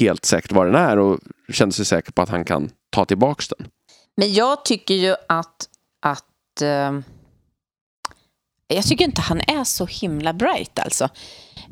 helt 0.00 0.24
säkert 0.24 0.52
vad 0.52 0.66
den 0.66 0.74
är 0.74 0.98
och 0.98 1.18
känner 1.52 1.72
sig 1.72 1.84
säker 1.84 2.12
på 2.12 2.22
att 2.22 2.28
han 2.28 2.44
kan 2.44 2.70
ta 2.90 3.04
tillbaks 3.04 3.48
den. 3.48 3.68
Men 4.16 4.32
jag 4.34 4.64
tycker 4.64 4.94
ju 4.94 5.14
att... 5.28 5.68
att 6.06 6.62
eh, 6.62 6.92
jag 8.68 8.84
tycker 8.84 9.04
inte 9.04 9.20
han 9.20 9.40
är 9.40 9.64
så 9.64 9.86
himla 9.86 10.32
bright 10.32 10.78
alltså. 10.78 11.08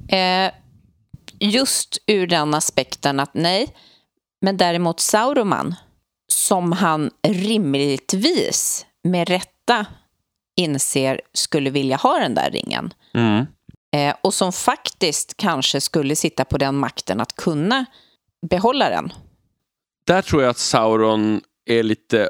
Eh, 0.09 0.53
just 1.38 1.99
ur 2.07 2.27
den 2.27 2.55
aspekten 2.55 3.20
att 3.20 3.35
nej, 3.35 3.75
men 4.40 4.57
däremot 4.57 5.01
Sauroman, 5.01 5.75
som 6.33 6.73
han 6.73 7.11
rimligtvis 7.29 8.87
med 9.05 9.29
rätta 9.29 9.87
inser 10.57 11.21
skulle 11.33 11.71
vilja 11.71 11.97
ha 11.97 12.19
den 12.19 12.35
där 12.35 12.51
ringen. 12.51 12.95
Eh, 13.95 14.14
och 14.21 14.35
som 14.35 14.53
faktiskt 14.53 15.37
kanske 15.37 15.81
skulle 15.81 16.17
sitta 16.17 16.45
på 16.45 16.59
den 16.59 16.77
makten 16.77 17.21
att 17.21 17.37
kunna 17.37 17.87
behålla 18.51 18.90
den. 18.90 19.12
Där 20.07 20.23
tror 20.23 20.43
jag 20.43 20.51
att 20.51 20.59
Sauron 20.59 21.40
är 21.71 21.83
lite 21.83 22.29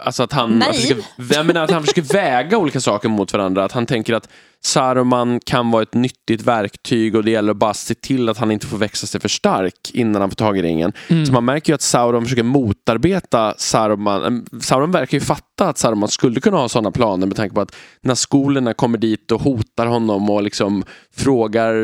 Alltså 0.00 0.22
att 0.22 0.32
han, 0.32 0.62
att, 0.62 0.76
försöker, 0.76 1.04
jag 1.34 1.46
menar 1.46 1.64
att 1.64 1.70
han 1.70 1.82
försöker 1.82 2.02
väga 2.02 2.58
olika 2.58 2.80
saker 2.80 3.08
mot 3.08 3.32
varandra. 3.32 3.64
Att 3.64 3.72
han 3.72 3.86
tänker 3.86 4.14
att 4.14 4.28
Saruman 4.64 5.40
kan 5.40 5.70
vara 5.70 5.82
ett 5.82 5.94
nyttigt 5.94 6.42
verktyg 6.42 7.16
och 7.16 7.24
det 7.24 7.30
gäller 7.30 7.50
att 7.50 7.56
bara 7.56 7.74
se 7.74 7.94
till 7.94 8.28
att 8.28 8.38
han 8.38 8.50
inte 8.50 8.66
får 8.66 8.78
växa 8.78 9.06
sig 9.06 9.20
för 9.20 9.28
stark 9.28 9.90
innan 9.92 10.20
han 10.20 10.30
får 10.30 10.36
tag 10.36 10.58
i 10.58 10.62
ringen. 10.62 10.92
Mm. 11.08 11.26
Så 11.26 11.32
man 11.32 11.44
märker 11.44 11.72
ju 11.72 11.74
att 11.74 11.82
Sauron 11.82 12.22
försöker 12.24 12.42
motarbeta 12.42 13.54
Saruman. 13.58 14.46
Sauron 14.60 14.90
verkar 14.90 15.16
ju 15.16 15.20
fatta 15.20 15.68
att 15.68 15.78
Saruman 15.78 16.08
skulle 16.08 16.40
kunna 16.40 16.56
ha 16.56 16.68
sådana 16.68 16.90
planer 16.90 17.26
med 17.26 17.36
tanke 17.36 17.54
på 17.54 17.60
att 17.60 17.74
när 18.00 18.14
skolorna 18.14 18.74
kommer 18.74 18.98
dit 18.98 19.32
och 19.32 19.40
hotar 19.40 19.86
honom 19.86 20.30
och 20.30 20.42
liksom 20.42 20.84
frågar, 21.16 21.74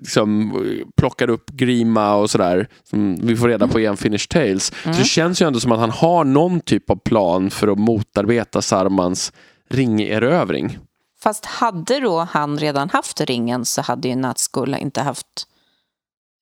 liksom, 0.00 0.52
plockar 0.96 1.30
upp 1.30 1.50
Grima 1.50 2.14
och 2.14 2.30
sådär, 2.30 2.68
som 2.90 3.18
vi 3.22 3.36
får 3.36 3.48
reda 3.48 3.68
på 3.68 3.80
i 3.80 3.88
Unfinished 3.88 4.28
Tales. 4.28 4.72
Så 4.84 4.88
det 4.88 5.04
känns 5.04 5.42
ju 5.42 5.46
ändå 5.46 5.60
som 5.60 5.72
att 5.72 5.80
han 5.80 5.90
har 5.90 6.24
någon 6.24 6.60
typ 6.60 6.90
av 6.90 6.96
plan 6.96 7.50
för 7.50 7.68
att 7.68 7.78
motarbeta 7.78 8.62
Sarumans 8.62 9.32
ringerövring. 9.70 10.78
Fast 11.22 11.44
hade 11.44 12.00
då 12.00 12.18
han 12.18 12.58
redan 12.58 12.90
haft 12.90 13.20
ringen 13.20 13.64
så 13.64 13.82
hade 13.82 14.08
ju 14.08 14.16
Nazgul 14.16 14.76
inte 14.80 15.00
haft 15.00 15.46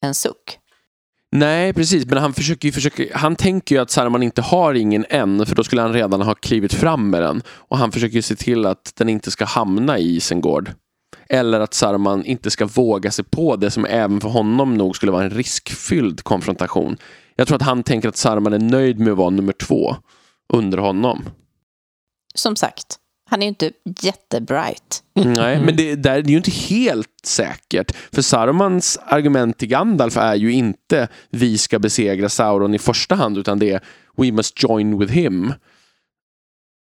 en 0.02 0.14
suck. 0.14 0.58
Nej, 1.32 1.72
precis. 1.72 2.06
Men 2.06 2.18
han, 2.18 2.32
försöker 2.32 2.68
ju 2.68 2.72
försöka, 2.72 3.18
han 3.18 3.36
tänker 3.36 3.74
ju 3.74 3.82
att 3.82 3.90
Saruman 3.90 4.22
inte 4.22 4.42
har 4.42 4.74
ringen 4.74 5.06
än, 5.08 5.46
för 5.46 5.54
då 5.54 5.64
skulle 5.64 5.82
han 5.82 5.92
redan 5.92 6.22
ha 6.22 6.34
klivit 6.34 6.74
fram 6.74 7.10
med 7.10 7.22
den. 7.22 7.42
Och 7.48 7.78
han 7.78 7.92
försöker 7.92 8.16
ju 8.16 8.22
se 8.22 8.36
till 8.36 8.66
att 8.66 8.92
den 8.96 9.08
inte 9.08 9.30
ska 9.30 9.44
hamna 9.44 9.98
i 9.98 10.16
Isengård. 10.16 10.72
Eller 11.28 11.60
att 11.60 11.74
Saruman 11.74 12.24
inte 12.24 12.50
ska 12.50 12.66
våga 12.66 13.10
sig 13.10 13.24
på 13.24 13.56
det 13.56 13.70
som 13.70 13.84
även 13.84 14.20
för 14.20 14.28
honom 14.28 14.74
nog 14.74 14.96
skulle 14.96 15.12
vara 15.12 15.24
en 15.24 15.30
riskfylld 15.30 16.22
konfrontation. 16.22 16.96
Jag 17.36 17.48
tror 17.48 17.56
att 17.56 17.62
han 17.62 17.82
tänker 17.82 18.08
att 18.08 18.16
Saruman 18.16 18.52
är 18.52 18.58
nöjd 18.58 18.98
med 18.98 19.12
att 19.12 19.18
vara 19.18 19.30
nummer 19.30 19.52
två 19.52 19.96
under 20.52 20.78
honom. 20.78 21.24
Som 22.34 22.56
sagt, 22.56 22.98
han 23.28 23.42
är 23.42 23.46
ju 23.46 23.48
inte 23.48 23.70
jättebright. 24.00 25.02
Nej, 25.14 25.60
men 25.60 25.76
det, 25.76 25.94
där, 25.94 26.22
det 26.22 26.28
är 26.28 26.30
ju 26.30 26.36
inte 26.36 26.50
helt 26.50 27.08
säkert. 27.24 27.92
För 28.12 28.22
Sarumans 28.22 28.98
argument 29.06 29.58
till 29.58 29.68
Gandalf 29.68 30.16
är 30.16 30.34
ju 30.34 30.52
inte 30.52 31.08
vi 31.30 31.58
ska 31.58 31.78
besegra 31.78 32.28
Sauron 32.28 32.74
i 32.74 32.78
första 32.78 33.14
hand, 33.14 33.38
utan 33.38 33.58
det 33.58 33.70
är 33.72 33.80
we 34.16 34.32
must 34.32 34.62
join 34.62 34.98
with 34.98 35.12
him. 35.12 35.52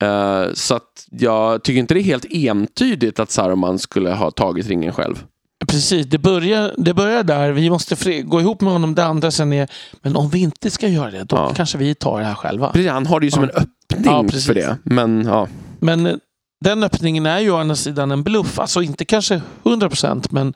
Eh, 0.04 0.54
så 0.54 0.76
att 0.76 1.08
jag 1.12 1.64
tycker 1.64 1.80
inte 1.80 1.94
det 1.94 2.00
är 2.00 2.04
helt 2.04 2.26
entydigt 2.30 3.20
att 3.20 3.32
Saruman 3.32 3.80
skulle 3.80 4.10
ha 4.10 4.32
tagit 4.32 4.68
ringen 4.68 4.94
själv. 4.94 5.24
Precis, 5.68 6.06
det 6.08 6.18
börjar, 6.18 6.74
det 6.78 6.94
börjar 6.94 7.24
där. 7.24 7.52
Vi 7.52 7.70
måste 7.70 8.22
gå 8.22 8.42
ihop 8.42 8.62
med 8.62 8.74
honom. 8.74 8.96
Det 8.96 9.04
andra 9.06 9.32
sen 9.32 9.54
är, 9.54 9.68
men 10.02 10.16
om 10.16 10.30
vi 10.30 10.40
inte 10.40 10.70
ska 10.72 10.88
göra 10.88 11.12
det, 11.12 11.24
då 11.24 11.36
Ja. 11.36 11.54
kanske 11.56 11.78
vi 11.78 11.96
tar 11.96 12.20
det 12.20 12.26
här 12.26 12.36
själva. 12.36 12.72
Precis, 12.72 12.92
han 12.92 13.06
har 13.06 13.20
det 13.20 13.26
ju 13.26 13.32
som 13.32 13.44
Ja. 13.44 13.50
en 13.50 13.56
öppning 13.56 14.14
Ja, 14.34 14.40
för 14.40 14.54
det. 14.54 14.78
Men 14.84 15.26
ja, 15.26 15.48
Men 15.84 16.06
eh, 16.06 16.16
den 16.62 16.84
öppningen 16.84 17.26
är 17.26 17.40
ju 17.40 17.52
å 17.52 17.58
andra 17.58 17.76
sidan 17.76 18.12
en 18.12 18.24
bluff. 18.24 18.60
Alltså 18.60 18.82
inte 18.82 19.06
kanske 19.06 19.42
100 19.66 19.90
procent, 19.90 20.32
men, 20.32 20.54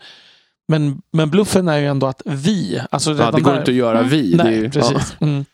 men, 0.67 1.01
men 1.11 1.29
bluffen 1.29 1.67
är 1.67 1.77
ju 1.77 1.87
ändå 1.87 2.07
att 2.07 2.21
vi... 2.25 2.81
Alltså 2.91 3.11
ja, 3.13 3.31
det 3.31 3.41
går 3.41 3.51
där- 3.51 3.59
inte 3.59 3.71
att 3.71 3.77
göra 3.77 4.01
vi. 4.01 4.31
det 4.31 4.43
är 4.43 4.45
Nej, 4.45 4.55
ju, 4.55 4.63
ja. 4.63 4.69
precis. 4.71 5.15
Mm. 5.19 5.45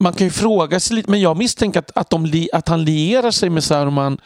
Man 0.00 0.12
kan 0.12 0.26
ju 0.26 0.30
fråga 0.30 0.80
sig 0.80 0.96
lite, 0.96 1.10
men 1.10 1.20
jag 1.20 1.36
misstänker 1.36 1.78
att, 1.80 1.96
att, 1.96 2.10
de 2.10 2.48
att 2.52 2.68
han 2.68 2.84
lierar 2.84 3.30
sig 3.30 3.50
med 3.50 3.64
Saruman 3.64 4.18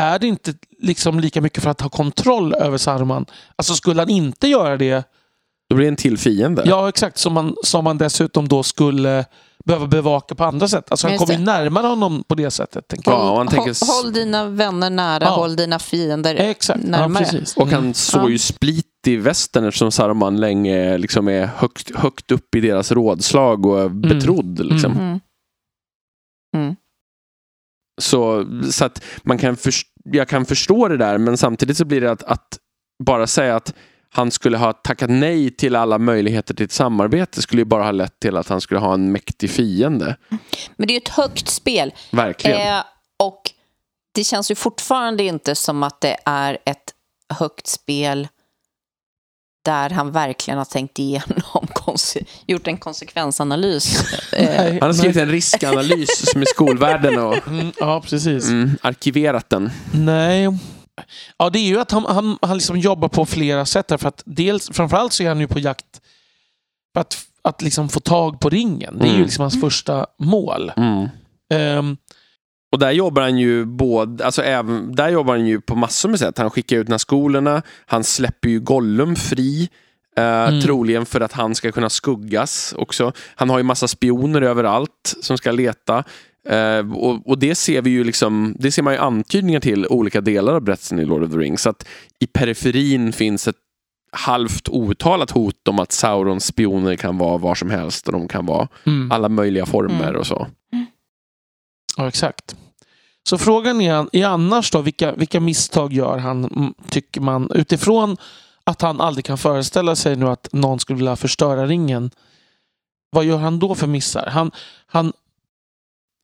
är 0.00 0.18
det 0.18 0.26
inte 0.26 0.54
liksom 0.78 1.20
lika 1.20 1.40
mycket 1.40 1.62
för 1.62 1.70
att 1.70 1.80
ha 1.80 1.88
kontroll 1.88 2.54
över 2.54 2.78
Saruman? 2.78 3.26
Alltså 3.56 3.74
skulle 3.74 4.00
han 4.00 4.08
inte 4.10 4.48
göra 4.48 4.76
det, 4.76 5.04
Då 5.68 5.76
blir 5.76 5.86
det 5.86 5.88
en 5.92 5.96
till 5.96 6.18
fiende. 6.18 6.62
ja 6.66 6.88
exakt, 6.88 7.18
som 7.18 7.32
man, 7.32 7.56
som 7.64 7.84
man 7.84 7.98
dessutom 7.98 8.48
då 8.48 8.62
skulle 8.62 9.24
behöva 9.70 9.86
bevaka 9.86 10.34
på 10.34 10.44
andra 10.44 10.68
sätt. 10.68 10.90
Alltså 10.90 11.08
han 11.08 11.18
kommer 11.18 11.32
ju 11.34 11.38
närmare 11.44 11.86
honom 11.86 12.24
på 12.28 12.34
det 12.34 12.50
sättet. 12.50 12.88
Tänker 12.88 13.10
jag. 13.10 13.20
Ja, 13.20 13.50
tänker... 13.50 13.86
Håll, 13.86 14.04
håll 14.04 14.12
dina 14.12 14.44
vänner 14.44 14.90
nära, 14.90 15.24
Ja. 15.24 15.30
håll 15.30 15.56
dina 15.56 15.78
fiender 15.78 16.34
Exakt, 16.34 16.80
ja, 16.84 16.90
närmare. 16.90 17.24
precis. 17.24 17.56
Och 17.56 17.68
Mm. 17.68 17.74
han 17.84 17.94
såg 17.94 18.30
ju 18.30 18.38
split 18.38 18.86
i 19.06 19.16
västern 19.16 19.64
eftersom 19.64 19.92
Saruman 19.92 20.36
länge 20.36 20.98
liksom 20.98 21.28
är 21.28 21.46
högt, 21.46 21.96
högt 21.96 22.30
upp 22.30 22.54
i 22.54 22.60
deras 22.60 22.92
rådslag 22.92 23.66
och 23.66 23.80
är 23.80 23.88
betrodd. 23.88 24.58
Liksom. 24.66 24.92
Mm. 24.92 25.20
Mm. 26.56 26.76
Så, 28.02 28.46
så 28.70 28.84
att 28.84 29.04
man 29.22 29.38
kan 29.38 29.56
först- 29.56 29.92
jag 30.04 30.28
kan 30.28 30.46
förstå 30.46 30.88
det 30.88 30.96
där, 30.96 31.18
men 31.18 31.36
samtidigt 31.36 31.76
så 31.76 31.84
blir 31.84 32.00
det 32.00 32.10
att, 32.10 32.22
att 32.22 32.58
bara 33.04 33.26
säga 33.26 33.56
att 33.56 33.74
han 34.12 34.30
skulle 34.30 34.56
ha 34.58 34.72
tackat 34.72 35.10
nej 35.10 35.50
till 35.56 35.76
alla 35.76 35.98
möjligheter 35.98 36.54
till 36.54 36.64
ett 36.64 36.72
samarbete 36.72 37.42
skulle 37.42 37.60
ju 37.60 37.66
bara 37.66 37.84
ha 37.84 37.90
lett 37.90 38.20
till 38.20 38.36
att 38.36 38.48
han 38.48 38.60
skulle 38.60 38.80
ha 38.80 38.94
en 38.94 39.12
mäktig 39.12 39.50
fiende. 39.50 40.16
Men 40.76 40.86
det 40.88 40.92
är 40.92 40.94
ju 40.94 41.00
ett 41.00 41.08
högt 41.08 41.48
spel. 41.48 41.92
Verkligen. 42.10 42.74
Eh, 42.76 42.82
och 43.18 43.42
det 44.14 44.24
känns 44.24 44.50
ju 44.50 44.54
fortfarande 44.54 45.22
inte 45.22 45.54
som 45.54 45.82
att 45.82 46.00
det 46.00 46.16
är 46.24 46.58
ett 46.66 46.94
högt 47.38 47.66
spel 47.66 48.28
där 49.64 49.90
han 49.90 50.12
verkligen 50.12 50.58
har 50.58 50.64
tänkt 50.64 50.98
igenom, 50.98 51.66
gjort 52.46 52.66
en 52.66 52.76
konsekvensanalys. 52.76 54.04
Eh, 54.32 54.46
Nej, 54.46 54.78
Han 54.80 54.88
har 54.88 54.92
skrivit 54.94 55.16
nej. 55.16 55.24
en 55.24 55.30
riskanalys 55.30 56.30
som 56.30 56.40
är 56.40 56.44
skolvärlden 56.46 57.18
och 57.18 57.48
Mm, 57.48 57.72
ja, 57.78 58.00
precis. 58.00 58.48
mm, 58.48 58.70
arkiverat 58.82 59.50
den. 59.50 59.70
Nej. 59.94 60.48
Ja, 61.38 61.50
det 61.50 61.58
är 61.58 61.66
ju 61.66 61.80
att 61.80 61.90
han, 61.90 62.04
han, 62.04 62.38
han 62.42 62.56
liksom 62.56 62.78
jobbar 62.78 63.08
på 63.08 63.26
flera 63.26 63.66
sätt. 63.66 63.88
Där, 63.88 63.96
för 63.98 64.08
att 64.08 64.22
dels, 64.26 64.70
framförallt 64.72 65.12
så 65.12 65.22
är 65.22 65.28
han 65.28 65.40
ju 65.40 65.46
på 65.48 65.58
jakt 65.58 66.00
för 66.94 67.00
att, 67.00 67.16
att 67.42 67.62
liksom 67.62 67.88
få 67.88 68.00
tag 68.00 68.40
på 68.40 68.48
ringen. 68.50 68.98
Det 68.98 69.04
är 69.04 69.08
ju 69.08 69.12
Mm. 69.14 69.22
liksom 69.22 69.42
hans 69.42 69.60
första 69.60 70.06
mål. 70.18 70.72
Mm. 70.76 71.08
Ehm, 71.54 71.96
Och 72.72 72.78
där 72.78 72.90
jobbar 72.90 73.22
han 73.22 73.38
ju 73.38 73.64
både, 73.64 74.24
alltså 74.24 74.42
även, 74.42 74.94
där 74.94 75.08
jobbar 75.08 75.36
han 75.36 75.46
ju 75.46 75.60
på 75.60 75.74
massor 75.76 76.08
med 76.08 76.18
sätt. 76.18 76.38
Han 76.38 76.50
skickar 76.50 76.76
ut 76.76 76.86
den 76.86 76.92
här 76.92 76.98
skolorna, 76.98 77.62
han 77.86 78.04
släpper 78.04 78.48
ju 78.48 78.60
Gollum 78.60 79.16
fri. 79.16 79.68
Eh, 80.16 80.24
Mm. 80.48 80.60
Troligen 80.60 81.06
för 81.06 81.20
att 81.20 81.32
han 81.32 81.54
ska 81.54 81.72
kunna 81.72 81.90
skuggas 81.90 82.74
också. 82.78 83.12
Han 83.34 83.50
har 83.50 83.58
ju 83.58 83.62
massa 83.64 83.88
spioner 83.88 84.42
överallt 84.42 85.14
som 85.22 85.38
ska 85.38 85.50
leta. 85.52 86.04
Eh, 86.48 86.92
och, 86.92 87.28
och 87.28 87.38
det 87.38 87.54
ser 87.54 87.82
vi 87.82 87.90
ju 87.90 88.04
liksom, 88.04 88.56
det 88.58 88.72
ser 88.72 88.82
man 88.82 88.92
ju 88.92 88.98
antydningar 88.98 89.60
till 89.60 89.86
olika 89.86 90.20
delar 90.20 90.54
av 90.54 90.60
berättelsen 90.60 91.00
i 91.00 91.04
Lord 91.04 91.22
of 91.22 91.30
the 91.30 91.36
Rings. 91.36 91.62
Så 91.62 91.70
att 91.70 91.86
i 92.18 92.26
periferin 92.26 93.12
finns 93.12 93.48
ett 93.48 93.56
halvt 94.12 94.68
outtalat 94.68 95.30
hot 95.30 95.68
om 95.68 95.78
att 95.78 95.92
Saurons 95.92 96.46
spioner 96.46 96.96
kan 96.96 97.18
vara 97.18 97.38
var 97.38 97.54
som 97.54 97.70
helst 97.70 98.06
och 98.06 98.12
de 98.12 98.28
kan 98.28 98.46
vara 98.46 98.68
mm. 98.86 99.12
alla 99.12 99.28
möjliga 99.28 99.66
former 99.66 100.08
Mm. 100.08 100.20
och 100.20 100.26
så. 100.26 100.46
Ja, 101.96 102.08
exakt. 102.08 102.56
Så 103.28 103.38
frågan 103.38 103.80
är, 103.80 104.06
är 104.12 104.26
annars 104.26 104.70
då, 104.70 104.80
vilka, 104.80 105.12
vilka 105.12 105.40
misstag 105.40 105.92
gör 105.92 106.18
han, 106.18 106.44
mm, 106.44 106.74
tycker 106.88 107.20
man, 107.20 107.50
utifrån 107.54 108.16
att 108.64 108.82
han 108.82 109.00
aldrig 109.00 109.24
kan 109.24 109.38
föreställa 109.38 109.96
sig 109.96 110.16
nu 110.16 110.28
att 110.28 110.48
någon 110.52 110.80
skulle 110.80 110.96
vilja 110.96 111.16
förstöra 111.16 111.66
ringen. 111.66 112.10
Vad 113.10 113.24
gör 113.24 113.38
han 113.38 113.58
då 113.58 113.74
för 113.74 113.86
missar? 113.86 114.26
Han, 114.26 114.50
han, 114.86 115.12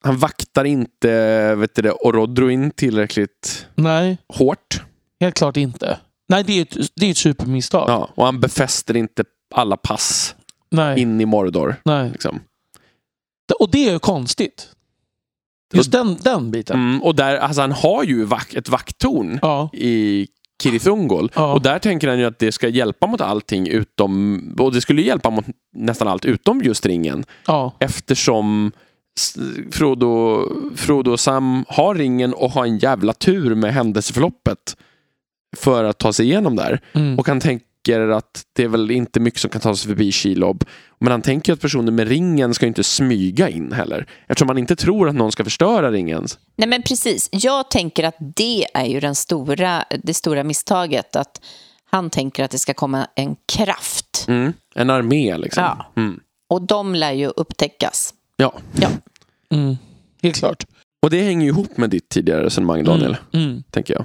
Han 0.05 0.17
vaktar 0.17 0.65
inte 0.65 1.55
vet 1.55 1.75
du 1.75 1.83
det, 1.83 1.93
Orodruin 1.93 2.71
tillräckligt 2.71 3.67
nej, 3.75 4.19
hårt. 4.29 4.83
helt 5.21 5.35
klart 5.35 5.57
inte. 5.57 5.99
Nej, 6.29 6.45
det 6.45 6.53
är 6.59 6.63
ett, 6.63 6.77
det 6.97 7.07
är 7.07 7.11
ett 7.11 7.17
supermisstag. 7.17 7.91
Ja, 7.91 8.11
och 8.15 8.25
han 8.25 8.41
befäster 8.41 8.97
inte 8.97 9.25
alla 9.55 9.77
pass 9.77 10.35
Nej, 10.71 11.01
in 11.01 11.21
i 11.21 11.27
Mordor. 11.27 11.77
nej. 11.85 12.11
Liksom. 12.11 12.41
Och 13.59 13.71
det 13.71 13.89
är 13.89 13.93
ju 13.93 13.99
konstigt. 13.99 14.69
Just 15.75 15.93
den, 15.93 16.17
den 16.23 16.51
biten. 16.51 16.77
Mm, 16.81 17.03
och 17.03 17.15
där, 17.15 17.37
alltså, 17.37 17.61
han 17.61 17.73
har 17.73 18.05
ju 18.05 18.25
vak 18.25 18.55
ett 18.55 18.69
vakttorn 18.69 19.39
Ja, 19.43 19.71
i 19.73 20.29
Kirithungol. 20.63 21.33
Ja. 21.35 21.53
Och 21.53 21.63
där 21.63 21.79
tänker 21.79 22.09
han 22.09 22.19
ju 22.19 22.25
att 22.25 22.39
det 22.39 22.53
ska 22.53 22.69
hjälpa 22.69 23.07
mot 23.07 23.21
allting 23.21 23.69
utom, 23.69 24.41
och 24.59 24.73
det 24.75 24.81
skulle 24.81 25.03
hjälpa 25.03 25.31
mot 25.31 25.45
nästan 25.73 26.09
allt 26.09 26.25
utom 26.25 26.63
just 26.63 26.87
ringen. 26.87 27.25
ja, 27.47 27.73
Eftersom 27.81 28.73
Frodo, 29.71 30.45
Frodo 30.77 31.11
och 31.11 31.21
Sam 31.21 31.65
har 31.69 31.95
ringen 31.95 32.35
och 32.35 32.51
har 32.51 32.65
en 32.65 32.79
jävla 32.79 33.13
tur 33.13 33.55
med 33.55 33.75
händelseförloppet 33.75 34.77
för 35.57 35.85
att 35.85 35.99
ta 35.99 36.13
sig 36.13 36.27
igenom 36.27 36.57
där. 36.57 36.81
mm. 36.93 37.19
Och 37.19 37.29
han 37.29 37.41
tänker 37.41 38.09
att 38.09 38.45
det 38.53 38.65
är 38.65 38.69
väl 38.69 38.91
inte 38.91 39.21
mycket 39.21 39.41
som 39.41 39.51
kan 39.51 39.61
ta 39.61 39.77
sig 39.77 39.89
förbi 39.89 40.13
Shelob. 40.13 40.65
Men 40.99 41.11
han 41.11 41.23
tänker 41.23 41.53
att 41.53 41.61
personer 41.61 41.93
med 41.93 42.09
ringen 42.09 42.55
ska 42.55 42.67
inte 42.67 42.85
smyga 42.85 43.49
in 43.49 43.73
heller. 43.73 44.07
Eftersom 44.27 44.49
han 44.49 44.59
inte 44.59 44.77
tror 44.77 45.09
att 45.09 45.15
någon 45.15 45.33
ska 45.33 45.45
förstöra 45.45 45.91
ringen. 45.91 46.27
Nej, 46.57 46.69
men 46.69 46.83
precis. 46.83 47.29
Jag 47.33 47.71
tänker 47.71 48.05
att 48.05 48.17
det 48.19 48.67
är 48.75 48.85
ju 48.85 49.01
den 49.01 49.15
stora, 49.15 49.85
det 50.03 50.15
stora 50.15 50.45
misstaget. 50.45 51.17
Att 51.17 51.41
han 51.91 52.11
tänker 52.11 52.45
att 52.45 52.51
det 52.51 52.59
ska 52.59 52.75
komma 52.75 53.07
en 53.17 53.37
kraft. 53.47 54.25
Mm. 54.29 54.53
En 54.75 54.91
armé 54.91 55.39
liksom. 55.39 55.63
Ja. 55.63 55.93
Mm. 55.97 56.21
Och 56.49 56.63
de 56.63 56.95
lär 56.95 57.13
ju 57.13 57.27
upptäckas. 57.27 58.15
Ja. 58.37 58.55
Ja. 58.81 58.89
Mm. 59.51 59.77
Helt 60.23 60.37
klart. 60.37 60.67
Och 61.03 61.11
det 61.11 61.23
hänger 61.23 61.43
ju 61.43 61.49
ihop 61.49 61.77
med 61.77 61.91
ditt 61.91 62.09
tidigare 62.09 62.45
resonemang 62.45 62.85
Daniel. 62.85 63.17
Mm. 63.33 63.49
Mm. 63.49 63.63
tänker 63.71 63.95
jag. 63.95 64.05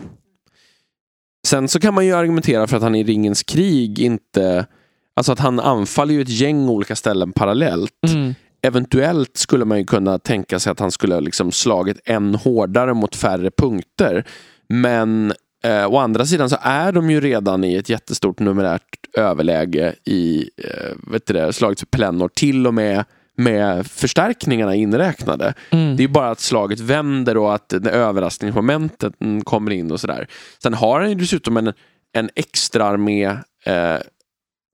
Sen 1.47 1.67
så 1.67 1.79
kan 1.79 1.93
man 1.93 2.05
ju 2.05 2.13
argumentera 2.13 2.67
för 2.67 2.77
att 2.77 2.83
han 2.83 2.95
i 2.95 3.03
Ringens 3.03 3.43
krig 3.43 3.99
inte... 3.99 4.65
Alltså 5.13 5.31
att 5.31 5.39
han 5.39 5.59
anfaller 5.59 6.13
ju 6.13 6.21
ett 6.21 6.29
gäng 6.29 6.69
olika 6.69 6.95
ställen 6.95 7.31
parallellt. 7.31 7.93
Mm. 8.07 8.33
Eventuellt 8.61 9.37
skulle 9.37 9.65
man 9.65 9.77
ju 9.77 9.85
kunna 9.85 10.19
tänka 10.19 10.59
sig 10.59 10.71
att 10.71 10.79
han 10.79 10.91
skulle 10.91 11.13
ha 11.13 11.19
liksom 11.19 11.51
slagit 11.51 11.99
än 12.05 12.35
hårdare 12.35 12.93
mot 12.93 13.15
färre 13.15 13.51
punkter. 13.51 14.23
Men 14.69 15.33
eh, 15.63 15.93
å 15.93 15.97
andra 15.97 16.25
sidan 16.25 16.49
så 16.49 16.57
är 16.61 16.91
de 16.91 17.09
ju 17.09 17.21
redan 17.21 17.63
i 17.63 17.75
ett 17.75 17.89
jättestort 17.89 18.39
numerärt 18.39 19.17
överläge 19.17 19.95
i 20.05 20.49
eh, 20.57 21.11
vet 21.11 21.25
du 21.25 21.33
det, 21.33 21.53
slaget 21.53 21.79
för 21.79 21.85
Pelennor. 21.85 22.29
Till 22.33 22.67
och 22.67 22.73
med 22.73 23.05
med 23.37 23.87
förstärkningarna 23.87 24.75
inräknade. 24.75 25.53
Mm. 25.69 25.97
Det 25.97 26.03
är 26.03 26.07
bara 26.07 26.29
att 26.29 26.39
slaget 26.39 26.79
vänder 26.79 27.37
och 27.37 27.55
att 27.55 27.69
det 27.69 27.89
överraskningsmomentet 27.91 29.21
mm, 29.21 29.43
kommer 29.43 29.71
in 29.71 29.91
och 29.91 29.99
sådär. 29.99 30.27
Sen 30.63 30.73
har 30.73 30.99
han 30.99 31.09
ju 31.09 31.15
dessutom 31.15 31.57
en, 31.57 31.73
en 32.13 32.29
extra 32.35 32.85
armé 32.85 33.25
eh, 33.65 33.97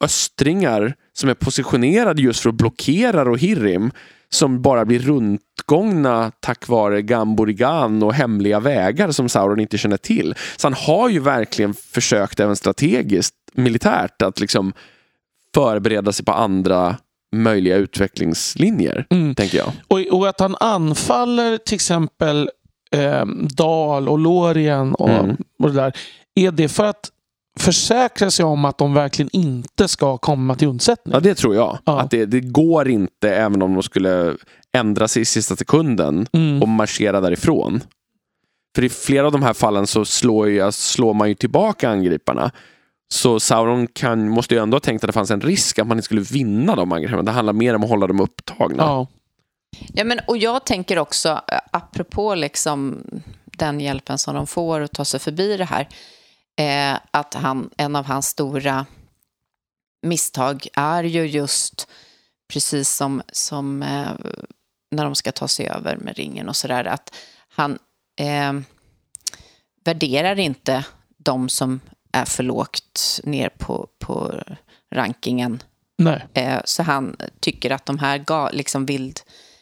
östringar 0.04 0.96
som 1.14 1.30
är 1.30 1.34
positionerade 1.34 2.22
just 2.22 2.40
för 2.40 2.50
att 2.50 2.56
blockera 2.56 3.26
Rohirrim 3.26 3.92
som 4.30 4.62
bara 4.62 4.86
blir 4.86 5.00
rundgångna 5.00 6.32
tack 6.40 6.68
vare 6.68 7.02
Gamborigan 7.02 8.04
och 8.04 8.14
hemliga 8.14 8.60
vägar 8.60 9.12
som 9.12 9.30
Sauron 9.30 9.60
inte 9.60 9.78
känner 9.78 9.98
till. 9.98 10.36
Så 10.58 10.68
han 10.68 10.74
har 10.74 11.10
ju 11.10 11.20
verkligen 11.20 11.74
försökt 11.74 12.40
även 12.40 12.56
strategiskt 12.56 13.36
militärt 13.54 14.22
att 14.22 14.40
liksom 14.40 14.74
förbereda 15.54 16.12
sig 16.12 16.26
på 16.26 16.32
andra 16.32 16.96
möjliga 17.36 17.76
utvecklingslinjer, 17.76 19.06
Mm. 19.10 19.36
tänker 19.36 19.58
jag. 19.58 19.72
Och, 19.88 20.00
och 20.20 20.30
att 20.30 20.40
han 20.40 20.56
anfaller 20.60 21.58
till 21.58 21.76
exempel 21.76 22.50
eh, 22.92 23.26
Dal 23.56 24.10
och 24.10 24.20
Lorien 24.20 24.94
och, 24.96 25.10
Mm. 25.10 25.38
och 25.64 25.70
det 25.70 25.76
där. 25.76 25.94
Är 26.36 26.52
det 26.52 26.68
för 26.70 26.86
att 26.86 27.10
försäkra 27.60 28.32
sig 28.32 28.46
om 28.46 28.66
att 28.66 28.78
de 28.78 28.94
verkligen 28.94 29.30
inte 29.34 29.88
ska 29.88 30.18
komma 30.18 30.56
till 30.56 30.68
undsättning? 30.68 31.14
Ja, 31.14 31.20
det 31.20 31.36
tror 31.36 31.56
jag. 31.56 31.78
Ja. 31.86 32.02
Att 32.02 32.12
det, 32.12 32.26
det 32.26 32.40
går 32.40 32.90
inte, 32.90 33.30
även 33.36 33.62
om 33.62 33.74
de 33.74 33.84
skulle 33.84 34.36
ändra 34.74 35.08
sig 35.08 35.22
i 35.22 35.26
sista 35.26 35.56
sekunden 35.56 36.28
Mm. 36.34 36.62
och 36.62 36.68
marschera 36.68 37.22
därifrån. 37.22 37.82
För 38.76 38.84
i 38.84 38.90
flera 38.90 39.26
av 39.26 39.32
de 39.32 39.44
här 39.44 39.54
fallen 39.54 39.88
så 39.88 40.06
slår, 40.06 40.50
ju, 40.50 40.72
slår 40.72 41.14
man 41.14 41.30
ju 41.30 41.36
tillbaka 41.36 41.90
angriparna. 41.90 42.52
Så 43.10 43.40
Sauron 43.40 43.88
kan, 43.88 44.30
måste 44.30 44.56
ju 44.56 44.62
ändå 44.62 44.76
ha 44.76 44.80
tänkt 44.80 45.04
att 45.04 45.08
det 45.08 45.14
fanns 45.14 45.32
en 45.32 45.42
risk 45.42 45.80
att 45.80 45.88
man 45.88 45.98
inte 45.98 46.06
skulle 46.06 46.22
vinna 46.22 46.76
de 46.76 46.92
angreppen. 46.92 47.26
Det 47.26 47.32
handlar 47.32 47.54
mer 47.54 47.76
om 47.76 47.84
att 47.84 47.90
hålla 47.90 48.08
dem 48.08 48.20
upptagna. 48.20 48.84
Ja. 48.84 49.08
Ja, 49.94 50.04
men, 50.04 50.20
och 50.28 50.38
jag 50.38 50.66
tänker 50.66 51.00
också, 51.00 51.30
eh, 51.30 51.60
apropå 51.72 52.36
liksom 52.36 53.04
den 53.46 53.80
hjälpen 53.80 54.18
som 54.18 54.36
de 54.36 54.48
får 54.48 54.82
att 54.82 54.92
ta 54.92 55.06
sig 55.06 55.20
förbi 55.20 55.58
det 55.58 55.66
här, 55.66 55.88
eh, 56.60 57.00
att 57.12 57.34
han, 57.34 57.70
en 57.78 57.96
av 57.96 58.06
hans 58.06 58.28
stora 58.28 58.86
misstag 60.02 60.68
är 60.74 61.04
ju 61.04 61.26
just 61.26 61.88
precis 62.54 62.90
som, 62.90 63.22
som 63.32 63.84
eh, 63.84 64.12
när 64.92 65.04
de 65.04 65.16
ska 65.16 65.32
ta 65.32 65.48
sig 65.48 65.68
över 65.68 65.98
med 65.98 66.18
ringen 66.18 66.50
och 66.50 66.56
sådär, 66.56 66.86
att 66.86 67.16
han 67.50 67.80
eh, 68.20 68.54
värderar 69.86 70.40
inte 70.40 70.86
de 71.18 71.50
som 71.50 71.80
är 72.18 72.26
för 72.26 72.44
lågt 72.44 73.20
ner 73.24 73.50
på, 73.50 73.88
på 74.00 74.34
rankingen 74.96 75.64
Nej. 75.98 76.26
Eh, 76.34 76.60
Så 76.66 76.84
han 76.84 77.16
tycker 77.40 77.72
att 77.72 77.86
de 77.86 78.00
här 78.00 78.18
ga, 78.18 78.50
liksom 78.50 78.86
vild... 78.86 79.20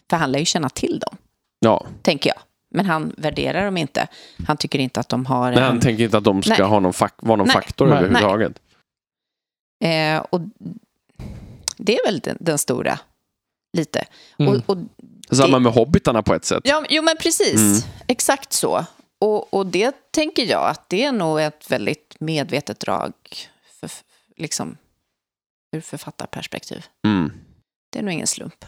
För 0.09 0.17
han 0.17 0.31
lär 0.31 0.39
ju 0.39 0.45
känna 0.45 0.69
till 0.69 0.99
dem, 0.99 1.17
Ja. 1.59 1.85
tänker 2.01 2.29
jag. 2.29 2.39
Men 2.75 2.85
han 2.85 3.13
värderar 3.17 3.65
dem 3.65 3.77
inte. 3.77 4.07
Han 4.47 4.57
tycker 4.57 4.79
inte 4.79 4.99
att 4.99 5.09
de 5.09 5.25
har... 5.25 5.49
Nej, 5.51 5.57
en- 5.59 5.63
han 5.63 5.79
tänker 5.79 6.03
inte 6.03 6.17
att 6.17 6.23
de 6.23 6.43
ska 6.43 6.53
Nej. 6.57 6.67
ha 6.67 6.79
någon, 6.79 6.91
fak- 6.91 7.11
vara 7.17 7.35
någon 7.35 7.47
Nej. 7.47 7.53
faktor 7.53 7.87
Nej. 7.87 7.97
överhuvudtaget. 7.97 8.59
eh, 9.83 10.17
och 10.17 10.41
det 11.77 11.97
är 11.97 12.05
väl 12.05 12.19
den, 12.19 12.37
den 12.39 12.57
stora, 12.57 12.99
lite. 13.77 14.05
Mm. 14.39 14.53
Och, 14.53 14.69
och, 14.69 14.77
Samma 15.35 15.59
med 15.59 15.71
hobbitarna 15.73 16.23
på 16.23 16.33
ett 16.33 16.45
sätt. 16.45 16.61
ja, 16.63 16.85
jo, 16.89 17.03
men 17.03 17.17
precis. 17.17 17.55
Mm. 17.61 17.81
Exakt 18.07 18.53
så. 18.53 18.85
Och, 19.25 19.53
och 19.53 19.65
det 19.65 20.11
tänker 20.11 20.45
jag 20.45 20.69
att 20.69 20.89
det 20.89 21.03
är 21.03 21.11
nog 21.11 21.41
ett 21.41 21.71
väldigt 21.71 22.15
medvetet 22.19 22.79
drag 22.79 23.13
för, 23.79 23.89
liksom, 24.37 24.77
ur 25.75 25.81
författarperspektiv. 25.81 26.85
Mm. 27.05 27.31
Det 27.91 27.99
är 27.99 28.03
nog 28.03 28.13
ingen 28.13 28.27
slump. 28.27 28.65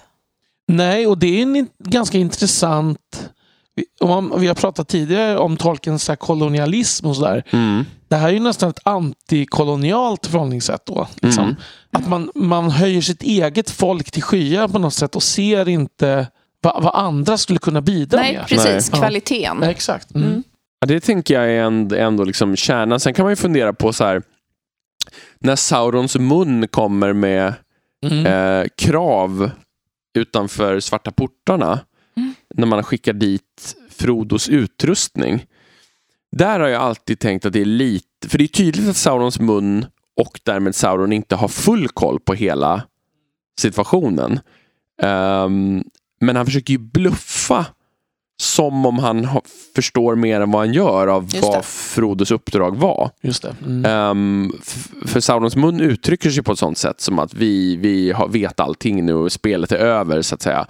Nej, 0.67 1.07
och 1.07 1.17
det 1.17 1.27
är 1.27 1.43
en 1.43 1.55
in- 1.55 1.69
ganska 1.77 2.17
intressant... 2.17 3.29
Vi, 3.75 3.85
om, 3.99 4.33
vi 4.39 4.47
har 4.47 4.55
pratat 4.55 4.87
tidigare 4.87 5.37
om 5.37 5.57
Tolkiens 5.57 6.09
kolonialism 6.19 7.05
och 7.05 7.15
sådär. 7.15 7.43
Mm. 7.49 7.85
Det 8.07 8.15
här 8.15 8.27
är 8.27 8.33
ju 8.33 8.39
nästan 8.39 8.69
ett 8.69 8.87
antikolonialt 8.87 10.25
förhållningssätt 10.25 10.85
då. 10.85 11.07
Liksom. 11.21 11.43
Mm. 11.43 11.55
Att 11.91 12.07
man, 12.07 12.31
man 12.35 12.69
höjer 12.69 13.01
sitt 13.01 13.23
eget 13.23 13.69
folk 13.69 14.11
till 14.11 14.23
skyar 14.23 14.67
på 14.67 14.79
något 14.79 14.93
sätt 14.93 15.15
och 15.15 15.23
ser 15.23 15.69
inte 15.69 16.27
vad, 16.73 16.83
vad 16.83 16.95
andra 16.95 17.37
skulle 17.37 17.59
kunna 17.59 17.81
bidra 17.81 18.19
Nej, 18.19 18.33
med. 18.33 18.47
precis. 18.47 18.91
Nej. 18.91 18.99
Kvaliteten. 19.01 19.57
Nej, 19.57 19.69
exakt. 19.69 20.15
Mm. 20.15 20.27
Mm. 20.27 20.43
Ja, 20.79 20.87
det 20.87 20.99
tänker 20.99 21.33
jag 21.33 21.51
är 21.51 21.61
ändå, 21.63 21.95
ändå 21.95 22.23
liksom 22.23 22.55
kärnan. 22.55 22.99
Sen 22.99 23.13
kan 23.13 23.23
man 23.25 23.31
ju 23.31 23.35
fundera 23.35 23.73
på 23.73 23.93
så 23.93 24.03
här. 24.03 24.21
När 25.39 25.55
Saurons 25.55 26.15
mun 26.15 26.67
kommer 26.67 27.13
med 27.13 27.53
Mm. 28.05 28.25
eh, 28.25 28.67
krav 28.77 29.51
utanför 30.17 30.79
svarta 30.79 31.11
portarna. 31.11 31.79
Mm. 32.17 32.33
När 32.55 32.67
man 32.67 32.83
skickar 32.83 33.13
dit 33.13 33.75
Frodos 33.89 34.49
utrustning. 34.49 35.45
Där 36.31 36.59
har 36.59 36.67
jag 36.67 36.81
alltid 36.81 37.19
tänkt 37.19 37.45
att 37.45 37.53
det 37.53 37.61
är 37.61 37.65
lite, 37.65 38.29
för 38.29 38.37
det 38.37 38.43
är 38.43 38.47
tydligt 38.47 38.89
att 38.89 38.95
Saurons 38.97 39.39
mun 39.39 39.85
och 40.17 40.39
därmed 40.43 40.75
Sauron 40.75 41.13
inte 41.13 41.35
har 41.35 41.47
full 41.47 41.87
koll 41.87 42.19
på 42.19 42.33
hela 42.33 42.81
situationen. 43.59 44.39
Ehm, 45.01 45.83
men 46.19 46.35
han 46.35 46.45
försöker 46.45 46.71
ju 46.71 46.77
bluffa 46.77 47.65
som 48.41 48.85
om 48.85 48.99
han 48.99 49.25
ha, 49.25 49.41
förstår 49.75 50.15
mer 50.15 50.41
än 50.41 50.51
vad 50.51 50.61
han 50.61 50.73
gör 50.73 51.07
av 51.07 51.23
Just 51.23 51.43
vad 51.43 51.57
det. 51.59 51.63
Frodos 51.63 52.31
uppdrag 52.31 52.75
var. 52.77 53.09
Just 53.21 53.41
det. 53.43 53.55
Mm. 53.65 54.51
F- 54.61 54.87
för 55.05 55.19
Saurons 55.19 55.55
mun 55.55 55.79
uttrycker 55.81 56.29
sig 56.29 56.43
på 56.43 56.51
ett 56.51 56.59
sånt 56.59 56.77
sätt 56.77 57.01
som 57.01 57.19
att 57.19 57.33
vi, 57.33 57.75
vi 57.75 58.11
har, 58.11 58.27
vet 58.27 58.59
allting 58.59 59.05
nu 59.05 59.13
och 59.13 59.31
spelet 59.31 59.71
är 59.71 59.77
över 59.77 60.21
så 60.21 60.35
att 60.35 60.41
säga. 60.41 60.67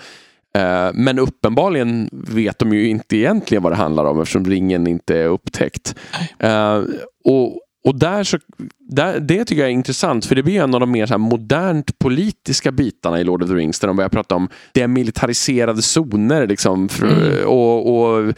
Eh, 0.55 0.89
men 0.93 1.19
uppenbarligen 1.19 2.09
vet 2.11 2.59
de 2.59 2.73
ju 2.73 2.87
inte 2.89 3.17
egentligen 3.17 3.63
vad 3.63 3.71
det 3.71 3.75
handlar 3.75 4.05
om 4.05 4.21
eftersom 4.21 4.45
ringen 4.45 4.87
inte 4.87 5.17
är 5.19 5.25
upptäckt. 5.27 5.95
Eh, 6.39 6.81
och, 7.23 7.59
och 7.87 7.99
där 7.99 8.23
så, 8.23 8.37
där, 8.79 9.19
det 9.19 9.45
tycker 9.45 9.61
jag 9.61 9.69
är 9.69 9.73
intressant 9.73 10.25
för 10.25 10.35
det 10.35 10.43
blir 10.43 10.61
en 10.61 10.73
av 10.73 10.79
de 10.79 10.91
mer 10.91 11.05
så 11.05 11.17
modernt 11.17 11.99
politiska 11.99 12.71
bitarna 12.71 13.19
i 13.19 13.23
Lord 13.23 13.43
of 13.43 13.49
the 13.49 13.55
Rings 13.55 13.79
där 13.79 13.87
de 13.87 13.97
börjar 13.97 14.09
prata 14.09 14.35
om 14.35 14.49
demilitariserade 14.73 15.81
zoner 15.81 16.47
liksom, 16.47 16.89
för, 16.89 17.07
Mm. 17.07 17.47
och, 17.47 17.95
och 17.95 18.33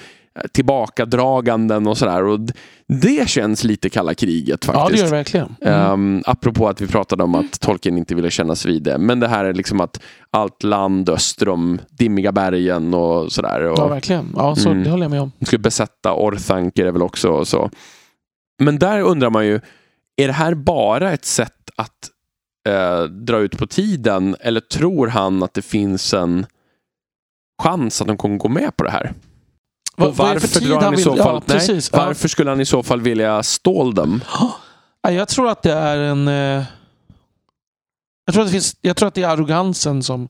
tillbakadraganden 0.52 1.88
och 1.88 1.98
sådär. 1.98 2.40
Det 2.88 3.30
känns 3.30 3.64
lite 3.64 3.90
kalla 3.90 4.14
kriget 4.14 4.66
faktiskt. 4.66 4.84
Ja, 4.84 4.90
det 4.90 4.98
gör 4.98 5.04
det 5.06 5.12
verkligen. 5.12 5.56
Mm. 5.62 5.92
Um, 5.92 6.24
apropå 6.26 6.68
att 6.68 6.82
vi 6.82 6.88
pratade 6.88 7.24
om 7.24 7.36
att 7.36 7.60
Tolkien 7.60 7.98
inte 7.98 8.16
ville 8.16 8.32
kännas 8.32 8.66
vid 8.66 8.84
det. 8.84 8.98
Men 8.98 9.20
det 9.20 9.28
här 9.28 9.46
är 9.46 9.54
liksom 9.54 9.82
att 9.82 10.00
allt 10.32 10.64
land 10.64 11.10
öster 11.10 11.50
om 11.50 11.80
dimmiga 11.90 12.32
bergen 12.32 12.94
och 12.94 13.32
sådär. 13.32 13.62
Och 13.64 13.80
Ja, 13.80 13.88
verkligen. 13.88 14.34
Ja, 14.36 14.56
så 14.56 14.70
Mm. 14.70 14.84
Det 14.84 14.90
håller 14.90 15.04
jag 15.04 15.12
med 15.12 15.22
om. 15.22 15.32
de 15.40 15.46
skulle 15.46 15.60
besätta 15.60 16.14
Orthanc 16.14 16.74
är 16.76 16.92
väl 16.92 17.02
också. 17.02 17.30
Och 17.30 17.48
så. 17.48 17.70
Men 18.60 18.80
där 18.80 19.02
undrar 19.02 19.30
man 19.30 19.46
ju, 19.46 19.62
är 20.22 20.28
det 20.28 20.34
här 20.34 20.54
bara 20.54 21.12
ett 21.12 21.26
sätt 21.26 21.70
att 21.76 22.10
eh, 22.70 23.04
dra 23.04 23.38
ut 23.40 23.58
på 23.58 23.68
tiden? 23.68 24.36
Eller 24.40 24.60
tror 24.60 25.08
han 25.08 25.44
att 25.44 25.54
det 25.54 25.62
finns 25.62 26.14
en 26.14 26.46
chans 27.64 28.02
att 28.02 28.08
de 28.08 28.18
kommer 28.18 28.38
gå 28.38 28.50
med 28.50 28.78
på 28.78 28.84
det 28.84 28.92
här? 28.92 29.14
Och 29.98 30.18
varför 30.18 30.62
drar 30.62 30.82
han 30.82 30.94
i 30.94 30.96
vill- 30.96 31.06
så 31.06 31.16
ja, 31.18 31.24
fall, 31.24 31.42
nej. 31.46 31.80
Ja. 31.92 32.06
varför 32.06 32.28
skulle 32.28 32.50
han 32.50 32.62
i 32.62 32.66
så 32.66 32.84
fall 32.84 33.02
vilja 33.02 33.44
stål 33.44 33.94
dem? 33.96 34.22
Ja, 35.02 35.12
Jag 35.12 35.28
tror 35.28 35.50
att 35.50 35.62
det 35.64 35.74
är 35.74 35.98
en... 35.98 36.28
eh, 36.28 36.64
Jag 38.26 38.34
tror 38.34 38.42
att 38.44 38.48
det, 38.48 38.52
finns, 38.52 38.76
jag 38.82 38.96
tror 38.98 39.08
att 39.08 39.14
det 39.14 39.24
är 39.24 39.28
arrogansen 39.30 40.04
som 40.04 40.30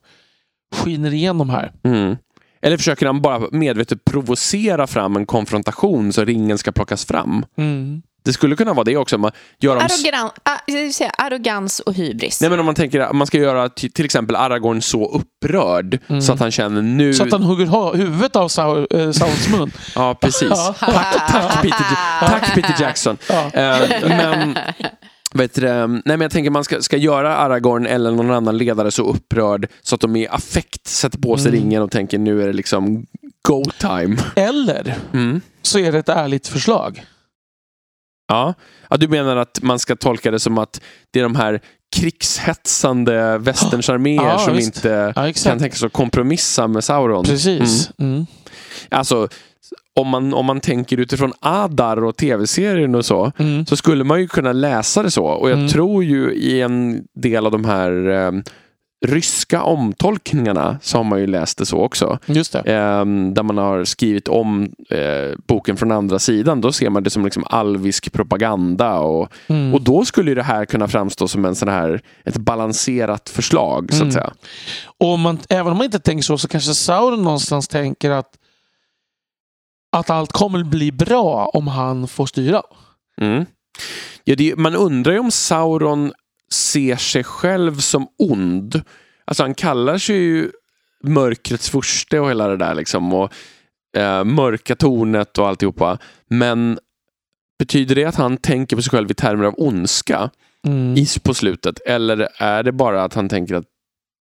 skiner 0.74 1.14
igenom 1.14 1.50
här. 1.50 1.72
Mm. 1.82 2.16
Eller 2.62 2.76
försöker 2.76 3.06
han 3.06 3.20
bara 3.22 3.48
medvetet 3.52 4.04
provocera 4.04 4.86
fram 4.86 5.16
en 5.16 5.26
konfrontation 5.26 6.12
så 6.12 6.24
ringen 6.24 6.58
ska 6.58 6.72
plockas 6.72 7.04
fram? 7.04 7.44
Mm. 7.56 8.02
Det 8.22 8.32
skulle 8.32 8.56
kunna 8.56 8.72
vara 8.74 8.84
det 8.84 8.96
också. 8.96 9.18
Man 9.18 9.30
gör 9.60 9.74
dem... 9.74 9.84
Arrogan, 9.84 10.30
ah, 10.42 10.90
säga, 10.92 11.10
arrogans 11.18 11.80
och 11.80 11.94
hybris. 11.94 12.40
Nej, 12.40 12.50
men 12.50 12.60
om 12.60 12.66
man 12.66 12.74
tänker 12.74 13.00
att 13.00 13.12
man 13.16 13.26
ska 13.26 13.38
göra 13.38 13.68
till 13.68 14.04
exempel 14.04 14.36
Aragorn 14.36 14.82
så 14.82 15.10
upprörd 15.10 15.98
Mm. 16.08 16.22
så 16.22 16.32
att 16.32 16.40
han 16.40 16.50
känner 16.50 16.82
nu... 16.82 17.14
Så 17.14 17.22
att 17.22 17.32
han 17.32 17.42
hugger 17.42 17.66
ha- 17.66 17.94
huvudet 17.94 18.36
av 18.36 18.48
Sau- 18.48 18.86
eh, 19.06 19.10
Saurons 19.12 19.48
mun. 19.48 19.72
Ja, 19.94 20.14
precis. 20.14 20.48
Tack, 20.80 21.28
tack, 21.30 21.62
Peter, 21.62 21.84
tack 22.20 22.54
Peter 22.54 22.74
Jackson. 22.80 23.16
Ja. 23.28 23.50
Eh, 23.52 24.08
men, 24.08 24.58
vet 25.34 25.54
du, 25.54 25.60
det, 25.60 25.86
nej, 25.86 26.00
men 26.04 26.20
jag 26.20 26.30
tänker 26.30 26.50
man 26.50 26.64
ska, 26.64 26.80
ska 26.82 26.96
göra 26.96 27.36
Aragorn 27.36 27.86
eller 27.86 28.10
någon 28.10 28.30
annan 28.30 28.58
ledare 28.58 28.90
så 28.90 29.02
upprörd 29.02 29.68
så 29.82 29.94
att 29.94 30.00
de 30.00 30.16
i 30.16 30.28
affekt 30.28 30.86
sätter 30.86 31.18
på 31.18 31.36
sig 31.38 31.48
Mm. 31.48 31.60
ringen 31.62 31.82
och 31.82 31.90
tänker 31.90 32.18
nu 32.18 32.42
är 32.42 32.46
det 32.46 32.52
liksom 32.52 33.06
go 33.48 33.64
time. 33.78 34.16
Eller 34.36 34.94
Mm. 35.12 35.40
så 35.62 35.78
är 35.78 35.92
det 35.92 35.98
ett 35.98 36.08
ärligt 36.08 36.48
förslag. 36.48 37.04
Ja. 38.30 38.54
ja, 38.90 38.96
du 38.96 39.08
menar 39.08 39.36
att 39.36 39.58
man 39.62 39.78
ska 39.78 39.96
tolka 39.96 40.30
det 40.30 40.40
som 40.40 40.58
att 40.58 40.80
det 41.10 41.18
är 41.18 41.22
de 41.22 41.36
här 41.36 41.60
krigshetsande 41.96 43.38
västerns 43.38 43.88
arméer 43.88 44.22
Ja, 44.24 44.38
som 44.38 44.56
visst. 44.56 44.76
inte 44.76 45.12
Ja, 45.16 45.32
kan 45.44 45.58
tänka 45.58 45.76
sig 45.76 45.86
att 45.86 45.92
kompromissa 45.92 46.68
med 46.68 46.84
Sauron. 46.84 47.24
Precis. 47.24 47.90
Mm. 47.98 48.26
Alltså, 48.88 49.28
om 49.96 50.08
man, 50.08 50.34
om 50.34 50.46
man 50.46 50.60
tänker 50.60 51.00
utifrån 51.00 51.32
Adar 51.40 52.04
och 52.04 52.16
tv-serien 52.16 52.94
och 52.94 53.04
så, 53.04 53.32
Mm. 53.38 53.66
så 53.66 53.76
skulle 53.76 54.04
man 54.04 54.20
ju 54.20 54.28
kunna 54.28 54.52
läsa 54.52 55.02
det 55.02 55.10
så. 55.10 55.24
Och 55.24 55.50
jag 55.50 55.58
Mm. 55.58 55.68
tror 55.68 56.04
ju 56.04 56.32
i 56.34 56.60
en 56.60 57.04
del 57.14 57.46
av 57.46 57.52
de 57.52 57.64
här 57.64 58.08
eh, 58.10 58.32
ryska 59.06 59.62
omtolkningarna 59.62 60.78
så 60.82 60.96
har 60.96 61.04
man 61.04 61.20
ju 61.20 61.26
läst 61.26 61.58
det 61.58 61.66
så 61.66 61.78
också. 61.78 62.18
Just 62.26 62.52
det. 62.52 62.58
Eh, 62.58 63.04
där 63.32 63.42
man 63.42 63.58
har 63.58 63.84
skrivit 63.84 64.28
om 64.28 64.72
eh, 64.90 65.36
boken 65.46 65.76
från 65.76 65.92
andra 65.92 66.18
sidan. 66.18 66.60
Då 66.60 66.72
ser 66.72 66.90
man 66.90 67.02
det 67.02 67.10
som 67.10 67.24
liksom 67.24 67.44
alvisk 67.46 68.12
propaganda. 68.12 68.98
Och, 68.98 69.32
Mm. 69.46 69.74
och 69.74 69.82
då 69.82 70.04
skulle 70.04 70.34
det 70.34 70.42
här 70.42 70.64
kunna 70.64 70.88
framstå 70.88 71.28
som 71.28 71.44
en 71.44 71.54
sån 71.54 71.68
här, 71.68 72.00
ett 72.24 72.36
balanserat 72.36 73.28
förslag. 73.28 73.88
så 73.92 73.96
Mm. 73.96 74.08
att 74.08 74.14
säga. 74.14 74.32
Och 74.98 75.18
man, 75.18 75.38
även 75.48 75.72
om 75.72 75.76
man 75.78 75.84
inte 75.84 76.00
tänker 76.00 76.22
så, 76.22 76.38
så 76.38 76.48
kanske 76.48 76.74
Sauron 76.74 77.22
någonstans 77.22 77.68
tänker 77.68 78.10
att, 78.10 78.30
att 79.96 80.10
allt 80.10 80.32
kommer 80.32 80.64
bli 80.64 80.92
bra 80.92 81.50
om 81.54 81.68
han 81.68 82.08
får 82.08 82.26
styra. 82.26 82.62
Mm. 83.20 83.44
Ja, 84.24 84.34
det, 84.36 84.56
man 84.56 84.74
undrar 84.76 85.12
ju 85.12 85.18
om 85.18 85.30
Sauron 85.30 86.12
ser 86.54 86.96
sig 86.96 87.24
själv 87.24 87.78
som 87.78 88.08
ond. 88.18 88.82
Alltså 89.24 89.42
han 89.42 89.54
kallar 89.54 89.98
sig 89.98 90.16
ju 90.16 90.50
mörkrets 91.04 91.70
furste 91.70 92.20
och 92.20 92.30
hela 92.30 92.48
det 92.48 92.56
där 92.56 92.74
liksom. 92.74 93.14
Och 93.14 93.32
eh, 93.96 94.24
mörka 94.24 94.76
tornet 94.76 95.38
och 95.38 95.48
alltihopa. 95.48 95.98
Men 96.28 96.78
betyder 97.58 97.94
det 97.94 98.04
att 98.04 98.14
han 98.16 98.36
tänker 98.36 98.76
på 98.76 98.82
sig 98.82 98.90
själv 98.90 99.10
i 99.10 99.14
termer 99.14 99.44
av 99.44 99.54
ondska 99.56 100.30
Mm. 100.66 100.94
i, 100.96 101.06
på 101.22 101.34
slutet? 101.34 101.80
Eller 101.86 102.28
är 102.38 102.62
det 102.62 102.72
bara 102.72 103.04
att 103.04 103.14
han 103.14 103.28
tänker 103.28 103.54
att 103.54 103.64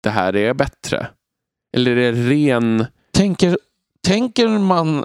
det 0.03 0.11
här 0.11 0.37
är 0.37 0.55
bättre? 0.55 1.07
Eller 1.77 1.97
är 1.97 2.13
det 2.13 2.31
ren... 2.31 2.87
Tänker, 3.13 3.59
tänker 4.07 4.49
man 4.49 5.05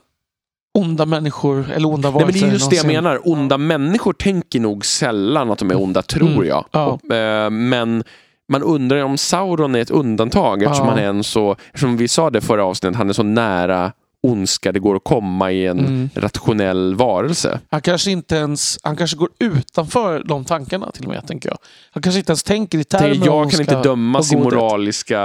onda 0.77 1.05
människor 1.05 1.71
eller 1.71 1.87
onda 1.89 2.11
Nej, 2.11 2.19
men 2.25 2.33
det 2.33 2.39
är 2.39 2.41
varelser 2.41 2.53
just 2.53 2.69
det 2.69 2.75
jag 2.75 2.85
menar. 2.87 3.19
Onda 3.29 3.57
människor 3.57 4.13
tänker 4.13 4.59
nog 4.59 4.85
sällan 4.85 5.51
att 5.51 5.59
de 5.59 5.71
är 5.71 5.81
onda, 5.81 6.01
tror 6.01 6.27
Mm, 6.29 6.45
jag. 6.47 6.65
ja. 6.71 6.85
Och, 6.85 7.11
eh, 7.15 7.49
men 7.49 8.03
man 8.51 8.63
undrar 8.63 9.03
om 9.03 9.17
Sauron 9.17 9.75
är 9.75 9.79
ett 9.81 9.89
undantag 9.89 10.63
eftersom 10.63 10.85
Ja. 10.85 10.91
han 10.91 10.99
är 11.03 11.07
en 11.07 11.23
så, 11.23 11.55
eftersom 11.67 11.97
vi 11.97 12.07
sa 12.07 12.29
det 12.29 12.41
förra 12.41 12.65
avsnittet, 12.65 12.97
han 12.97 13.09
är 13.09 13.13
så 13.13 13.23
nära 13.23 13.91
ondska 14.23 14.71
det 14.71 14.79
går 14.79 14.95
att 14.95 15.03
komma 15.03 15.51
i 15.51 15.67
en 15.67 15.79
Mm. 15.79 16.09
rationell 16.15 16.95
varelse. 16.95 17.59
Han 17.71 17.81
kanske 17.81 18.11
inte 18.11 18.35
ens 18.35 18.79
han 18.83 18.95
kanske 18.95 19.17
går 19.17 19.29
utanför 19.39 20.23
de 20.25 20.45
tankarna 20.45 20.91
till 20.91 21.03
och 21.05 21.09
med, 21.11 21.27
tänker 21.27 21.49
jag. 21.49 21.57
Han 21.91 22.03
kanske 22.03 22.19
inte 22.19 22.31
ens 22.31 22.43
tänker 22.43 22.77
i 22.77 22.83
termer 22.83 23.09
av 23.09 23.15
jag 23.15 23.25
kan 23.25 23.33
ondska 23.33 23.61
inte 23.61 23.75
och 23.89 23.97
godhet. 23.97 24.43
moraliska... 24.43 25.19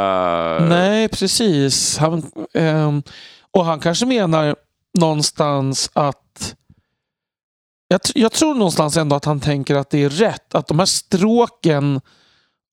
Nej, 0.68 1.08
precis. 1.08 1.98
Han, 1.98 2.22
ehm, 2.54 3.02
och 3.50 3.64
han 3.64 3.80
kanske 3.80 4.06
menar 4.06 4.56
någonstans 4.98 5.90
att... 5.92 6.54
Jag, 7.88 8.00
jag 8.14 8.32
tror 8.32 8.54
någonstans 8.54 8.96
ändå 8.96 9.16
att 9.16 9.24
han 9.24 9.40
tänker 9.40 9.74
att 9.74 9.90
det 9.90 10.02
är 10.04 10.08
rätt. 10.10 10.54
Att 10.54 10.66
de 10.66 10.78
här 10.78 10.86
stråken 10.86 12.00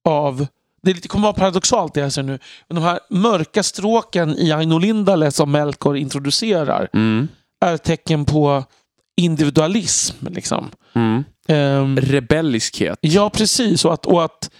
av... 0.05 0.47
Det 0.81 0.91
är 0.91 0.95
lite, 0.95 1.07
kommer 1.07 1.23
vara 1.23 1.33
paradoxalt 1.33 1.93
det 1.93 1.99
jag 1.99 2.13
säger 2.13 2.27
nu. 2.27 2.39
Men 2.67 2.75
de 2.75 2.83
här 2.83 2.99
mörka 3.09 3.63
stråken 3.63 4.37
i 4.37 4.51
Aino 4.51 4.77
Lindale 4.77 5.31
som 5.31 5.51
Melkor 5.51 5.97
introducerar 5.97 6.89
Mm. 6.93 7.27
är 7.65 7.77
tecken 7.77 8.25
på 8.25 8.63
individualism. 9.17 10.27
Liksom. 10.27 10.71
Mm. 10.93 11.23
Ehm, 11.47 11.97
Rebelliskhet. 11.97 12.99
Ja, 13.01 13.29
precis. 13.29 13.85
Och 13.85 13.93
att, 13.93 14.05
och, 14.05 14.25
att, 14.25 14.51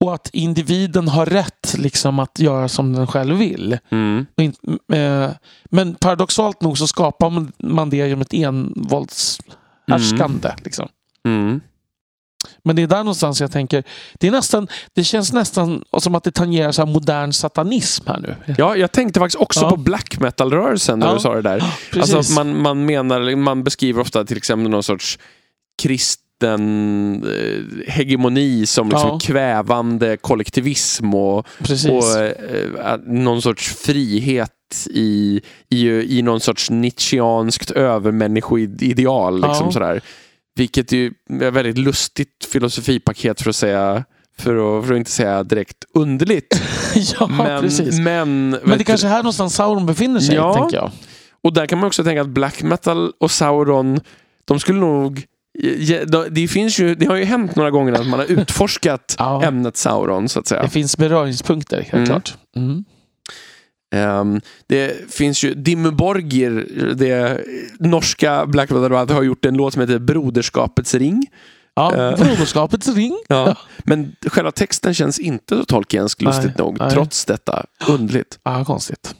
och 0.00 0.14
att 0.14 0.30
individen 0.32 1.08
har 1.08 1.26
rätt 1.26 1.74
liksom, 1.78 2.18
att 2.18 2.38
göra 2.38 2.68
som 2.68 2.92
den 2.92 3.06
själv 3.06 3.36
vill. 3.36 3.78
Mm. 3.90 4.26
In, 4.36 4.54
eh, 4.92 5.30
men 5.70 5.94
paradoxalt 5.94 6.62
nog 6.62 6.78
så 6.78 6.86
skapar 6.86 7.30
man- 7.58 7.90
det 7.90 7.96
genom 7.96 8.20
ett 8.20 8.34
envåldshärskande. 8.34 10.52
Liksom. 10.64 10.88
Mm. 11.28 11.60
Men 12.62 12.76
det 12.76 12.82
är 12.82 12.86
där 12.86 12.96
någonstans 12.98 13.40
jag 13.40 13.52
tänker, 13.52 13.84
det, 14.20 14.26
är 14.26 14.30
nästan, 14.30 14.68
det 14.94 15.04
känns 15.04 15.32
nästan 15.32 15.84
som 15.98 16.14
att 16.14 16.24
det 16.24 16.30
tangerar 16.32 16.72
så 16.72 16.86
modern 16.86 17.32
satanism 17.32 18.04
här 18.08 18.20
nu. 18.20 18.36
Ja, 18.58 18.76
jag 18.76 18.92
tänkte 18.92 19.20
faktiskt 19.20 19.42
också 19.42 19.60
Ja. 19.60 19.70
på 19.70 19.76
black 19.76 20.20
metal-rörelsen 20.20 20.98
när 20.98 21.06
Ja. 21.06 21.14
du 21.14 21.20
sa 21.20 21.34
det 21.34 21.42
där. 21.42 21.58
Precis. 21.92 22.14
Alltså 22.14 22.32
man, 22.34 22.62
man 22.62 22.86
menar, 22.86 23.36
man 23.36 23.64
beskriver 23.64 24.00
ofta 24.00 24.24
till 24.24 24.36
exempel 24.36 24.70
någon 24.70 24.82
sorts 24.82 25.18
kristen 25.82 26.23
eh, 26.42 27.90
hegemoni 27.92 28.66
som 28.66 28.88
liksom 28.88 29.08
Ja. 29.10 29.18
kvävande 29.22 30.16
kollektivism 30.16 31.14
och, 31.14 31.46
Precis. 31.58 31.90
och 31.90 32.18
eh, 32.20 32.98
någon 33.06 33.42
sorts 33.42 33.68
frihet 33.74 34.50
i, 34.90 35.40
i, 35.70 35.88
i 36.18 36.22
någon 36.22 36.40
sorts 36.40 36.70
nietzscheanskt 36.70 37.70
övermänniskoideal. 37.70 39.34
Liksom 39.40 39.66
Ja. 39.66 39.72
sådär. 39.72 40.00
Vilket 40.56 40.92
är 40.92 41.06
ett 41.06 41.54
väldigt 41.54 41.78
lustigt 41.78 42.48
filosofipaket 42.52 43.40
för 43.42 43.50
att 43.50 43.56
säga 43.56 44.04
för 44.38 44.78
att, 44.78 44.86
för 44.86 44.92
att 44.94 44.98
inte 44.98 45.10
säga 45.10 45.42
direkt 45.44 45.76
underligt. 45.94 46.60
ja, 47.20 47.26
men, 47.26 47.62
precis. 47.62 47.98
men, 47.98 48.50
Men 48.50 48.78
det 48.78 48.84
kanske 48.84 49.06
är 49.06 49.10
här 49.10 49.18
någonstans 49.18 49.54
Sauron 49.54 49.86
befinner 49.86 50.20
sig, 50.20 50.34
Ja. 50.34 50.54
tänker 50.54 50.76
jag. 50.76 50.90
och 51.42 51.52
där 51.52 51.66
kan 51.66 51.78
man 51.78 51.86
också 51.86 52.04
tänka 52.04 52.20
att 52.22 52.28
black 52.28 52.62
metal 52.62 53.12
och 53.20 53.30
Sauron, 53.30 54.00
de 54.44 54.60
skulle 54.60 54.78
nog... 54.80 55.22
Det, 56.30 56.48
finns 56.48 56.78
ju, 56.80 56.94
det 56.94 57.06
har 57.06 57.16
ju 57.16 57.24
hänt 57.24 57.56
några 57.56 57.70
gånger 57.70 57.92
att 57.92 58.06
man 58.06 58.18
har 58.18 58.26
utforskat 58.26 59.14
Ja. 59.18 59.42
ämnet 59.44 59.76
Sauron, 59.76 60.28
så 60.28 60.40
att 60.40 60.46
säga. 60.46 60.62
Det 60.62 60.68
finns 60.68 60.96
beröringspunkter, 60.96 61.76
helt 61.76 61.94
Mm. 61.94 62.06
klart. 62.06 62.34
Mm. 62.56 62.84
Ehm, 63.94 64.40
det 64.66 65.10
finns 65.14 65.42
ju 65.44 65.54
Dimmu 65.54 65.90
Borgir, 65.90 66.66
det 66.94 67.40
norska 67.80 68.46
black 68.46 68.70
metal 68.70 69.10
har 69.10 69.22
gjort 69.22 69.44
en 69.44 69.54
låt 69.54 69.72
som 69.72 69.80
heter 69.80 69.98
Broderskapets 69.98 70.94
ring. 70.94 71.26
Ja, 71.74 71.94
Eh. 71.96 72.16
Broderskapets 72.24 72.88
ring. 72.88 73.18
Ja. 73.28 73.56
Men 73.84 74.16
själva 74.26 74.50
texten 74.50 74.94
känns 74.94 75.18
inte 75.18 75.56
så 75.56 75.64
tolkiensk, 75.64 76.20
Nej, 76.20 76.26
lustigt 76.34 76.58
nog, 76.58 76.78
nej. 76.78 76.90
trots 76.90 77.24
detta. 77.24 77.66
Underligt. 77.88 78.38
Ja, 78.42 78.64
konstigt. 78.64 79.14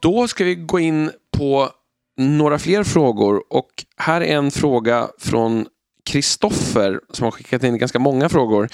Då 0.00 0.28
ska 0.28 0.44
vi 0.44 0.54
gå 0.54 0.78
in 0.80 1.10
på 1.36 1.70
några 2.16 2.58
fler 2.58 2.84
frågor 2.84 3.42
och 3.50 3.68
här 3.96 4.20
är 4.20 4.36
en 4.36 4.50
fråga 4.50 5.08
från 5.18 5.66
Kristoffer 6.04 7.00
som 7.12 7.24
har 7.24 7.30
skickat 7.30 7.64
in 7.64 7.78
ganska 7.78 7.98
många 7.98 8.28
frågor. 8.28 8.68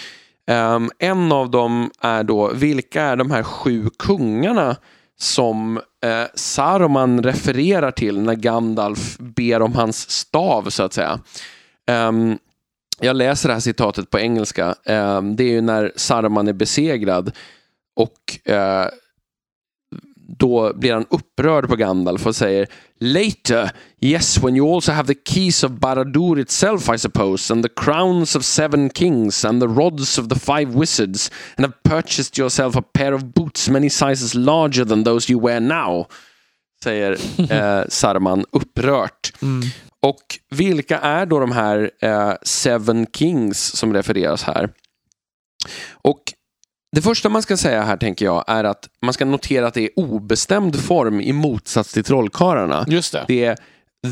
Um, 0.51 0.91
en 0.99 1.33
av 1.33 1.51
dem 1.51 1.91
är 2.01 2.23
då, 2.23 2.53
vilka 2.55 3.03
är 3.03 3.17
de 3.17 3.31
här 3.31 3.43
sju 3.43 3.91
kungarna 3.99 4.77
som 5.19 5.77
eh, 6.05 6.25
Saruman 6.35 7.23
refererar 7.23 7.91
till 7.91 8.21
när 8.21 8.35
Gandalf 8.35 9.19
ber 9.19 9.63
om 9.63 9.75
hans 9.75 10.11
stav 10.11 10.71
så 10.71 10.83
att 10.83 10.93
säga. 10.93 11.21
Um, 11.91 12.39
jag 13.01 13.17
läser 13.17 13.49
det 13.49 13.55
här 13.55 13.61
citatet 13.61 14.11
på 14.11 14.19
engelska. 14.19 14.75
Um, 14.85 15.37
det 15.37 15.45
är 15.45 15.51
ju 15.51 15.61
när 15.61 15.93
Saruman 15.97 16.49
är 16.49 16.53
besegrad 16.53 17.33
och 17.97 18.53
uh, 18.55 18.87
då 20.39 20.73
blir 20.75 20.93
han 20.93 21.07
upprörd 21.11 21.69
på 21.69 21.77
Gandalf 21.77 22.27
och 22.27 22.37
säger 22.37 22.67
Later, 23.01 23.71
yes, 24.01 24.39
when 24.39 24.57
you 24.57 24.75
also 24.75 24.93
have 24.93 25.15
the 25.15 25.33
keys 25.33 25.65
of 25.65 25.71
Baradur 25.71 26.39
itself, 26.39 26.89
I 26.95 26.99
suppose, 26.99 27.53
and 27.53 27.65
the 27.65 27.69
crowns 27.69 28.37
of 28.37 28.45
seven 28.45 28.91
kings, 28.91 29.45
and 29.45 29.63
the 29.63 29.69
rods 29.69 30.19
of 30.19 30.29
the 30.29 30.39
five 30.39 30.75
wizards, 30.75 31.31
and 31.57 31.67
have 31.67 31.75
purchased 31.83 32.39
yourself 32.39 32.77
a 32.77 32.83
pair 32.83 33.13
of 33.13 33.35
boots 33.35 33.69
many 33.69 33.91
sizes 33.91 34.35
larger 34.35 34.85
than 34.85 35.05
those 35.05 35.33
you 35.33 35.39
wear 35.39 35.61
now, 35.61 36.07
säger 36.83 37.13
eh, 37.53 37.85
Saruman 37.89 38.45
upprört. 38.51 39.33
Mm. 39.43 39.69
Och 40.01 40.39
vilka 40.51 40.99
är 40.99 41.27
då 41.27 41.39
de 41.41 41.53
här 41.53 41.91
eh, 42.01 42.33
Seven 42.43 43.07
Kings 43.13 43.77
som 43.77 43.93
refereras 43.93 44.43
här? 44.43 44.69
Och 45.93 46.23
det 46.97 47.03
första 47.03 47.29
man 47.29 47.43
ska 47.43 47.57
säga 47.57 47.83
här 47.83 47.97
tänker 47.97 48.25
jag 48.25 48.45
är 48.47 48.65
att 48.65 48.89
man 49.03 49.13
ska 49.13 49.25
notera 49.25 49.67
att 49.67 49.75
det 49.75 49.85
är 49.85 49.91
obestämd 49.97 50.81
form 50.81 51.21
i 51.21 51.33
motsats 51.33 51.93
till 51.93 52.05
trollkarlarna. 52.05 52.85
Just 52.89 53.13
det. 53.13 53.25
Det 53.29 53.45
är 53.45 53.57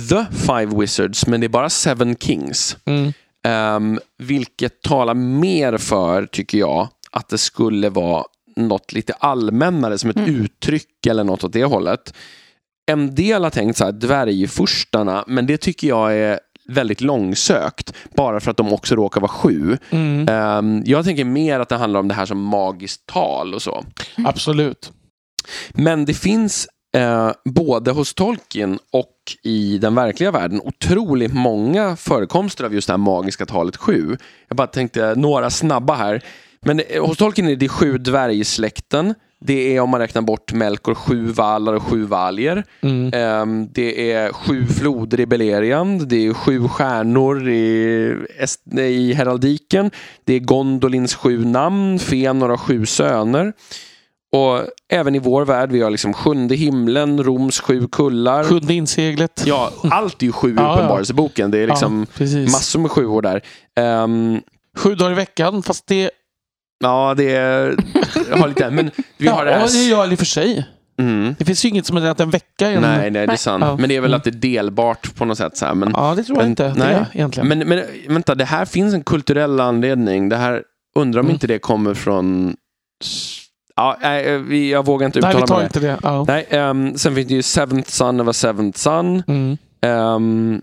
The 0.08 0.36
Five 0.36 0.80
Wizards 0.80 1.26
men 1.26 1.40
det 1.40 1.46
är 1.46 1.48
bara 1.48 1.70
Seven 1.70 2.16
Kings. 2.16 2.76
Mm. 2.84 3.12
Um, 3.76 4.00
vilket 4.18 4.82
talar 4.82 5.14
mer 5.14 5.78
för, 5.78 6.26
tycker 6.26 6.58
jag, 6.58 6.88
att 7.10 7.28
det 7.28 7.38
skulle 7.38 7.88
vara 7.88 8.24
något 8.56 8.92
lite 8.92 9.12
allmännare 9.12 9.98
som 9.98 10.10
ett 10.10 10.28
uttryck 10.28 11.06
eller 11.06 11.24
något 11.24 11.44
åt 11.44 11.52
det 11.52 11.64
hållet. 11.64 12.14
En 12.86 13.14
del 13.14 13.44
har 13.44 13.50
tänkt 13.50 13.76
så 13.76 13.84
här, 13.84 13.92
dvärgfurstarna, 13.92 15.24
men 15.26 15.46
det 15.46 15.56
tycker 15.56 15.88
jag 15.88 16.16
är 16.16 16.40
väldigt 16.68 17.00
långsökt. 17.00 17.92
Bara 18.16 18.40
för 18.40 18.50
att 18.50 18.56
de 18.56 18.72
också 18.72 18.94
råkar 18.94 19.20
vara 19.20 19.30
sju. 19.30 19.78
Mm. 19.90 20.28
Ehm, 20.28 20.82
jag 20.86 21.04
tänker 21.04 21.24
mer 21.24 21.60
att 21.60 21.68
det 21.68 21.76
handlar 21.76 22.00
om 22.00 22.08
det 22.08 22.14
här 22.14 22.26
som 22.26 22.42
magiskt 22.42 23.06
tal 23.06 23.54
och 23.54 23.62
så. 23.62 23.84
Absolut. 24.24 24.92
Men 25.70 26.04
det 26.04 26.14
finns 26.14 26.68
eh, 26.96 27.30
både 27.44 27.90
hos 27.90 28.14
Tolkien 28.14 28.78
och 28.92 29.10
i 29.42 29.78
den 29.78 29.94
verkliga 29.94 30.30
världen 30.30 30.60
otroligt 30.64 31.34
många 31.34 31.96
förekomster 31.96 32.64
av 32.64 32.74
just 32.74 32.86
det 32.86 32.92
här 32.92 32.98
magiska 32.98 33.46
talet 33.46 33.76
sju. 33.76 34.16
Jag 34.48 34.56
bara 34.56 34.66
tänkte 34.66 35.14
några 35.14 35.50
snabba 35.50 35.94
här. 35.94 36.24
Men 36.60 36.80
eh, 36.80 37.06
hos 37.06 37.18
Tolkien 37.18 37.48
är 37.48 37.56
det 37.56 37.68
sju 37.68 37.98
dvärgsläkten. 37.98 39.14
Det 39.46 39.76
är 39.76 39.80
om 39.80 39.90
man 39.90 40.00
räknar 40.00 40.22
bort 40.22 40.52
Melkor 40.52 40.94
sju 40.94 41.26
valar 41.26 41.72
och 41.72 41.82
sju 41.82 42.04
valjer. 42.04 42.64
Mm. 42.80 43.10
Ehm, 43.14 43.68
det 43.72 44.12
är 44.12 44.32
sju 44.32 44.66
floder 44.66 45.20
i 45.20 45.26
Beleriand. 45.26 46.08
Det 46.08 46.26
är 46.26 46.34
sju 46.34 46.68
stjärnor 46.68 47.48
i, 47.48 48.16
i 48.78 49.12
heraldiken. 49.12 49.90
Det 50.24 50.34
är 50.34 50.40
Gondolins 50.40 51.14
sju 51.14 51.44
namn. 51.44 51.98
Fëanor 51.98 52.48
har 52.48 52.56
sju 52.56 52.86
söner. 52.86 53.52
Och 54.32 54.60
även 54.88 55.14
i 55.14 55.18
vår 55.18 55.44
värld, 55.44 55.72
vi 55.72 55.82
har 55.82 55.90
liksom 55.90 56.12
sjunde 56.12 56.54
himlen, 56.54 57.22
Roms 57.24 57.60
sju 57.60 57.88
kullar. 57.92 58.44
Sjunde 58.44 58.74
inseglet. 58.74 59.42
Ja, 59.46 59.70
allt 59.82 60.22
är 60.22 60.26
ju 60.26 60.32
sju 60.32 60.50
i 60.50 60.54
Ja. 60.56 60.74
Uppenbarelseboken. 60.74 61.50
Det 61.50 61.58
är 61.58 61.66
liksom 61.66 62.06
ja, 62.18 62.26
massor 62.26 62.80
med 62.80 62.90
sjuor 62.90 63.22
där. 63.22 63.42
Ehm, 63.76 64.40
Sju 64.76 64.94
dagar 64.94 65.12
i 65.12 65.14
veckan, 65.14 65.62
fast 65.62 65.86
det... 65.86 66.10
ja, 66.80 67.14
det 67.16 67.30
är... 67.36 67.76
Jag 68.30 68.36
har 68.36 68.48
lite, 68.48 68.70
men 68.70 68.90
vi 69.18 69.28
har 69.28 69.44
det 69.44 69.50
ja, 69.50 69.58
här... 69.58 69.66
det 69.66 69.84
gör 69.84 70.06
det 70.06 70.12
i 70.12 70.14
och 70.14 70.18
för 70.18 70.26
sig. 70.26 70.66
Mm. 70.98 71.34
Det 71.38 71.44
finns 71.44 71.64
ju 71.64 71.68
inget 71.68 71.86
som 71.86 71.96
är 71.96 72.10
att 72.10 72.20
en 72.20 72.30
vecka 72.30 72.68
är 72.70 72.74
en... 72.76 72.82
Nej, 72.82 72.98
nej, 72.98 73.10
det 73.10 73.20
är 73.20 73.26
Nej. 73.26 73.38
sant. 73.38 73.64
Ja. 73.66 73.76
Men 73.76 73.88
det 73.88 73.96
är 73.96 74.00
väl 74.00 74.10
Mm. 74.10 74.16
att 74.18 74.24
det 74.24 74.30
är 74.30 74.32
delbart 74.32 75.14
på 75.14 75.24
något 75.24 75.38
sätt. 75.38 75.56
Så 75.56 75.66
här. 75.66 75.74
Men, 75.74 75.90
Ja, 75.96 76.14
det 76.16 76.24
tror 76.24 76.38
jag 76.38 76.42
Men- 76.42 76.50
inte. 76.50 76.74
nej. 76.76 76.94
Det 76.94 77.06
egentligen. 77.18 77.48
men, 77.48 77.58
men 77.68 77.82
vänta, 78.08 78.34
det 78.34 78.44
här 78.44 78.64
finns 78.64 78.94
en 78.94 79.04
kulturell 79.04 79.60
anledning. 79.60 80.28
Det 80.28 80.36
här, 80.36 80.62
undrar 80.96 81.20
om 81.20 81.26
Mm. 81.26 81.34
inte 81.34 81.46
det 81.46 81.58
kommer 81.58 81.94
från... 81.94 82.56
Ja, 83.76 83.96
nej, 84.02 84.38
vi- 84.38 84.70
jag 84.70 84.86
vågar 84.86 85.06
inte 85.06 85.20
nej, 85.20 85.30
uttala 85.30 85.44
vi 85.44 85.48
tar 85.48 85.56
mig. 85.56 85.64
inte 85.64 85.80
det. 85.80 85.98
Ja. 86.02 86.24
Nej, 86.28 86.46
ehm, 86.50 86.96
sen 86.98 87.14
finns 87.14 87.28
det 87.28 87.34
ju 87.34 87.42
Seventh 87.42 87.90
Son 87.90 88.20
of 88.20 88.28
a 88.28 88.32
Seventh 88.32 88.78
Son. 88.78 89.22
Mm. 89.28 89.56
Ehm, 89.82 90.60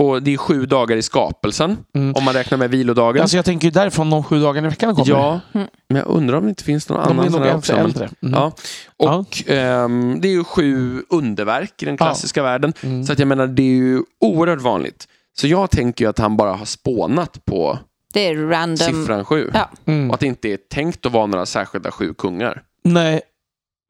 och 0.00 0.22
det 0.22 0.32
är 0.34 0.36
sju 0.36 0.66
dagar 0.66 0.96
i 0.96 1.02
skapelsen. 1.02 1.76
Mm. 1.94 2.14
Om 2.16 2.24
man 2.24 2.34
räknar 2.34 2.58
med 2.58 2.70
vilodagen. 2.70 3.22
Alltså 3.22 3.36
jag 3.36 3.44
tänker 3.44 3.66
ju 3.66 3.70
därifrån 3.70 4.10
de 4.10 4.22
sju 4.24 4.40
dagarna 4.40 4.66
i 4.66 4.70
veckan 4.70 4.94
kommer. 4.94 5.10
ja, 5.10 5.40
Mm. 5.54 5.66
men 5.88 5.96
jag 5.98 6.06
undrar 6.08 6.36
om 6.38 6.44
det 6.44 6.48
inte 6.48 6.64
finns 6.64 6.88
någon 6.88 6.98
de 7.04 7.10
annan 7.10 7.26
är 7.26 7.30
sån 7.30 7.42
nog 7.42 7.54
också 7.56 7.72
äldre. 7.72 8.08
Mm. 8.22 8.34
Ja. 8.34 8.52
Och 8.96 9.42
ehm, 9.46 10.20
det 10.20 10.28
är 10.28 10.32
ju 10.32 10.44
sju 10.44 11.02
underverk 11.08 11.82
i 11.82 11.86
den 11.86 11.96
klassiska 11.96 12.42
världen. 12.42 12.72
Mm. 12.82 13.04
Så 13.04 13.12
att 13.12 13.18
jag 13.18 13.28
menar, 13.28 13.46
det 13.46 13.62
är 13.62 13.66
ju 13.76 14.02
oerhört 14.20 14.60
vanligt. 14.60 15.08
Så 15.38 15.46
jag 15.46 15.70
tänker 15.70 16.04
ju 16.04 16.08
att 16.08 16.18
han 16.18 16.36
bara 16.36 16.52
har 16.52 16.64
spånat 16.66 17.44
på 17.44 17.78
Det 18.12 18.28
är 18.28 18.36
random. 18.48 18.76
siffran 18.76 19.24
sju. 19.24 19.50
Ja. 19.54 19.70
Mm. 19.86 20.10
Och 20.10 20.14
att 20.14 20.20
det 20.20 20.26
inte 20.26 20.48
är 20.48 20.56
tänkt 20.70 21.06
att 21.06 21.12
vara 21.12 21.26
några 21.26 21.46
särskilda 21.46 21.90
sju 21.90 22.14
kungar. 22.14 22.62
Nej. 22.84 23.20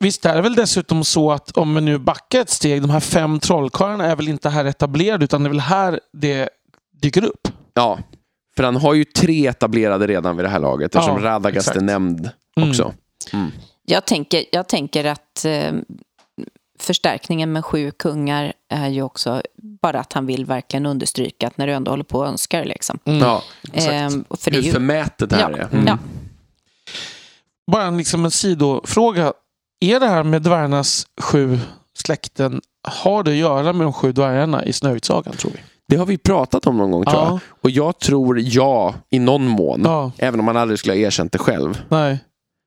Visst 0.01 0.27
är 0.27 0.35
det 0.37 0.43
väl 0.43 0.55
dessutom 0.55 1.05
så 1.05 1.33
att 1.33 1.57
om 1.57 1.75
vi 1.75 1.81
nu 1.81 1.99
backar 1.99 2.41
ett 2.41 2.51
steg, 2.51 2.83
de 2.83 2.91
här 2.91 3.01
fem 3.01 3.41
trollkarlarna 3.41 4.05
är 4.07 4.17
väl 4.17 4.29
inte 4.29 4.49
här 4.49 4.65
etablerade 4.65 5.25
utan 5.25 5.43
det 5.43 5.47
är 5.47 5.51
väl 5.51 5.61
här 5.61 6.01
det 6.13 6.49
dyker 7.03 7.25
upp. 7.25 7.49
Ja, 7.75 7.99
för 8.57 8.63
han 8.65 8.77
har 8.77 8.95
ju 8.95 9.05
tre 9.05 9.47
etablerade 9.47 10.07
redan 10.07 10.37
vid 10.37 10.45
det 10.45 10.49
här 10.49 10.59
laget 10.59 10.95
eftersom 10.95 11.19
Ja, 11.23 11.29
Radagast 11.31 11.69
är 11.69 11.73
exakt. 11.73 11.85
nämnd 11.85 12.31
Mm. 12.57 12.71
också. 12.71 12.93
Jag, 13.87 14.05
tänker, 14.07 14.45
jag 14.53 14.69
tänker 14.69 15.05
att 15.05 15.45
eh, 15.45 15.73
förstärkningen 16.79 17.53
med 17.53 17.65
sju 17.65 17.91
kungar 17.91 18.53
är 18.69 18.89
ju 18.89 19.03
också 19.03 19.43
bara 19.83 20.01
att 20.01 20.13
han 20.13 20.27
vill 20.27 20.45
verkligen 20.45 20.87
understryka 20.87 21.47
att 21.47 21.57
när 21.59 21.67
du 21.67 21.73
ändå 21.73 21.91
håller 21.91 22.05
på 22.05 22.19
och 22.19 22.27
önskar. 22.27 22.65
Liksom. 22.65 22.99
Mm. 23.05 23.19
Ja, 23.21 23.43
exakt. 23.73 24.17
Och 24.29 24.39
för 24.41 24.51
det 24.51 24.57
är 24.57 24.61
Hur 24.61 24.67
ju, 24.67 24.73
förmätet 24.73 25.31
det 25.31 25.37
här 25.37 25.51
Ja. 25.51 25.57
är. 25.57 25.69
Mm. 25.73 25.87
ja. 25.87 25.99
Bara 27.73 27.83
en, 27.85 27.97
liksom 27.99 28.25
en 28.25 28.31
sidofråga. 28.31 29.33
Är 29.81 30.01
det 30.01 30.07
här 30.07 30.23
med 30.23 30.43
dvärgarnas 30.43 31.07
sju 31.21 31.59
släkten, 31.99 32.61
har 32.89 33.23
det 33.23 33.31
att 33.31 33.37
göra 33.37 33.73
med 33.73 33.87
de 33.87 33.93
sju 33.93 34.13
dvärgarna 34.13 34.65
i 34.65 34.73
Snövitsagan 34.73 35.35
tror 35.35 35.51
vi? 35.53 35.59
Det 35.89 35.97
har 35.97 36.07
vi 36.07 36.19
pratat 36.19 36.67
om 36.67 36.77
någon 36.79 36.91
gång 36.91 37.05
tror 37.05 37.17
jag. 37.23 37.27
Ja. 37.33 37.41
Och 37.63 37.71
jag 37.71 37.99
tror 37.99 38.41
ja, 38.41 38.95
i 39.11 39.19
någon 39.19 39.47
mån. 39.47 39.81
Ja, 39.85 40.13
Även 40.19 40.41
om 40.41 40.47
man 40.47 40.57
aldrig 40.57 40.79
skulle 40.79 40.93
ha 40.95 40.99
erkänt 40.99 41.33
det 41.33 41.39
själv. 41.39 41.83
nej. 41.89 42.19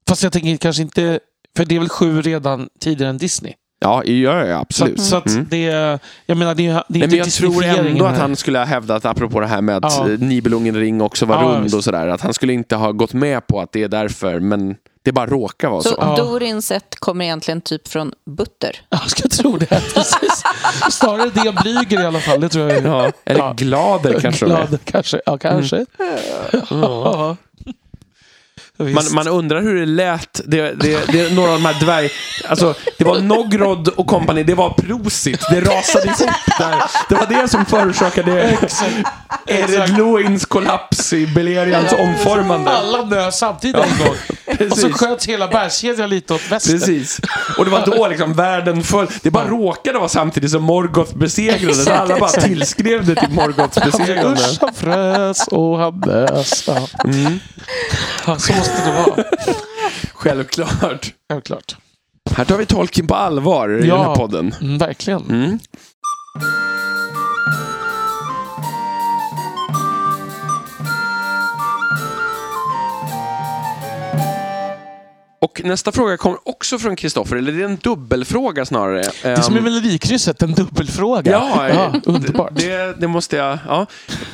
Fast 0.09 0.23
jag 0.23 0.33
tänker 0.33 0.57
kanske 0.57 0.81
inte, 0.81 1.19
för 1.57 1.65
det 1.65 1.75
är 1.75 1.79
väl 1.79 1.89
sju 1.89 2.21
redan 2.21 2.69
tidigare 2.79 3.09
än 3.09 3.17
Disney. 3.17 3.53
Ja, 3.79 4.03
ja, 4.03 4.45
ja 4.45 4.59
absolut. 4.59 4.99
Så, 4.99 5.05
så 5.05 5.15
att 5.15 5.27
Mm. 5.27 5.47
det, 5.49 5.99
jag 6.25 6.37
menar 6.37 6.55
det 6.55 6.67
är, 6.67 6.73
det 6.73 6.75
är 6.77 6.83
Nej, 6.87 7.03
inte 7.03 7.07
men 7.07 7.17
jag 7.17 7.31
tror 7.31 7.63
ändå 7.65 8.05
att 8.05 8.17
han 8.17 8.35
skulle 8.35 8.57
ha 8.57 8.65
hävdat, 8.65 9.05
apropå 9.05 9.39
det 9.39 9.47
här 9.47 9.61
med 9.61 9.85
att 9.85 9.93
Ja. 9.97 10.07
Nibelungen 10.19 10.75
ring 10.75 11.01
också 11.01 11.25
var 11.25 11.43
Ja, 11.43 11.49
rund 11.49 11.73
och 11.75 11.83
sådär, 11.83 12.07
att 12.07 12.21
han 12.21 12.33
skulle 12.33 12.53
inte 12.53 12.75
ha 12.75 12.91
gått 12.91 13.13
med 13.13 13.47
på 13.47 13.59
att 13.61 13.71
det 13.71 13.83
är 13.83 13.87
därför, 13.87 14.39
men 14.39 14.75
det 15.03 15.11
bara 15.11 15.25
råkar 15.25 15.69
vara 15.69 15.81
så. 15.81 15.89
Så 15.89 15.95
Ja. 15.99 16.15
Dorins 16.17 16.71
kommer 16.99 17.25
egentligen 17.25 17.61
typ 17.61 17.87
från 17.87 18.13
butter. 18.25 18.81
Jag 18.89 19.09
ska 19.09 19.27
tro 19.29 19.57
det. 19.57 19.81
Snarare 20.91 21.29
det 21.43 21.55
blyger 21.63 22.01
i 22.01 22.05
alla 22.05 22.19
fall. 22.19 22.41
Det 22.41 22.49
tror 22.49 22.69
jag. 22.71 22.85
Ja, 22.85 23.11
eller 23.25 23.39
Ja. 23.39 23.53
glader 23.57 24.19
kanske 24.19 24.45
de 24.45 24.51
är. 24.51 24.67
Glad, 24.67 24.79
kanske. 24.85 25.21
Ja, 25.25 25.37
kanske. 25.37 25.85
Ja. 26.69 27.37
Man, 28.83 29.03
man 29.11 29.27
undrar 29.27 29.61
hur 29.61 29.79
det 29.79 29.85
lät. 29.85 30.41
Det, 30.45 30.61
det, 30.61 31.11
det 31.11 31.21
är 31.21 31.29
några 31.29 31.51
av 31.51 31.61
de 31.61 31.65
här 31.65 31.79
dvärg... 31.79 32.09
Alltså, 32.49 32.75
det 32.97 33.03
var 33.03 33.19
Nogrod 33.19 33.87
och 33.87 34.07
kompani, 34.07 34.43
det 34.43 34.53
var 34.53 34.69
Prosit. 34.69 35.41
Det 35.49 35.61
rasade 35.61 36.05
ihop 36.05 36.29
där. 36.59 36.83
Det 37.09 37.15
var 37.15 37.25
det 37.25 37.47
som 37.47 37.65
förorsakade 37.65 38.43
Exakt. 38.43 38.93
Ered 39.45 39.97
Loins 39.97 40.45
kollaps 40.45 41.13
i 41.13 41.27
Belerians 41.27 41.93
omformande. 41.93 42.71
Alla 42.71 43.05
nös 43.05 43.37
samtidigt 43.39 43.75
en 43.75 44.05
gång. 44.05 44.15
Och 44.71 44.77
så 44.77 44.89
sköts 44.89 45.27
hela 45.27 45.47
bergskedjan 45.47 46.09
lite 46.09 46.33
åt 46.33 46.51
väster. 46.51 46.71
Precis. 46.71 47.19
Och 47.57 47.65
det 47.65 47.71
var 47.71 47.85
då 47.85 48.07
liksom 48.07 48.33
världen 48.33 48.83
föll. 48.83 49.07
Det 49.21 49.31
bara 49.31 49.47
råkade 49.47 49.97
vara 49.99 50.09
samtidigt 50.09 50.51
som 50.51 50.63
Morgoth 50.63 51.17
besegrades. 51.17 51.87
Alla 51.87 52.19
bara 52.19 52.29
tillskrev 52.29 53.05
det 53.05 53.15
till 53.15 53.29
Morgoths 53.29 53.75
besegrande. 53.75 54.41
Han 54.61 54.73
frös 54.73 55.47
och 55.47 55.79
han. 55.79 56.03
Ja. 56.67 56.87
Mm. 57.05 57.39
Ja, 58.27 58.39
så 58.39 58.53
måste 58.53 58.72
det 58.85 58.91
vara. 58.91 59.23
Självklart. 60.13 61.13
Självklart. 61.31 61.75
Här 62.35 62.45
tar 62.45 62.57
vi 62.57 62.65
Tolkien 62.65 63.07
på 63.07 63.15
allvar 63.15 63.69
i 63.69 63.87
den 63.87 63.99
här 63.99 64.15
podden. 64.15 64.55
Mm, 64.61 64.77
verkligen. 64.77 65.21
Mm. 65.29 65.59
Och 75.43 75.61
nästa 75.63 75.91
fråga 75.91 76.17
kommer 76.17 76.49
också 76.49 76.79
från 76.79 76.95
Kristoffer, 76.95 77.35
eller 77.35 77.51
det 77.51 77.61
är 77.61 77.65
en 77.65 77.75
dubbelfråga 77.75 78.65
snarare. 78.65 79.01
Det 79.21 79.27
är 79.29 79.41
som 79.41 79.55
i 79.55 79.57
Ehm, 79.57 79.63
Melodikrysset, 79.63 80.41
en 80.41 80.53
dubbelfråga. 80.53 81.31
Ja, 81.31 81.93
underbart. 82.05 82.55
Det, 82.55 82.99
det 82.99 83.07
måste 83.07 83.35
jag. 83.35 83.59
Ja. 83.67 83.85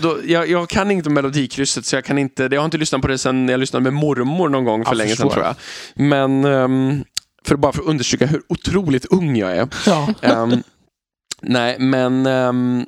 Då, 0.02 0.18
jag. 0.26 0.50
Jag 0.50 0.70
kan 0.70 0.92
inte 0.92 1.10
Melodikrysset, 1.10 1.86
så 1.86 1.96
jag 1.96 2.06
kan 2.06 2.18
inte. 2.18 2.50
Jag 2.52 2.62
har 2.62 2.66
inte 2.66 2.78
lyssnat 2.78 3.02
på 3.02 3.08
det 3.08 3.18
sen 3.18 3.50
jag 3.50 3.60
lyssnade 3.60 3.84
med 3.84 3.94
mormor 3.94 4.50
någon 4.50 4.66
gång 4.66 4.86
för 4.86 4.92
Jag 4.92 4.98
länge 4.98 5.16
sedan 5.16 5.30
tror 5.30 5.44
jag. 5.44 5.56
Men 5.96 6.46
ehm, 6.46 7.04
för 7.46 7.56
bara 7.56 7.72
för 7.72 7.82
att 7.82 7.88
understryka 7.88 8.26
hur 8.26 8.42
otroligt 8.50 9.06
ung 9.06 9.36
jag 9.36 9.58
är. 9.58 9.68
Ja. 9.86 10.08
Ehm, 10.22 10.64
nej, 11.42 11.80
men 11.80 12.26
ehm, 12.26 12.86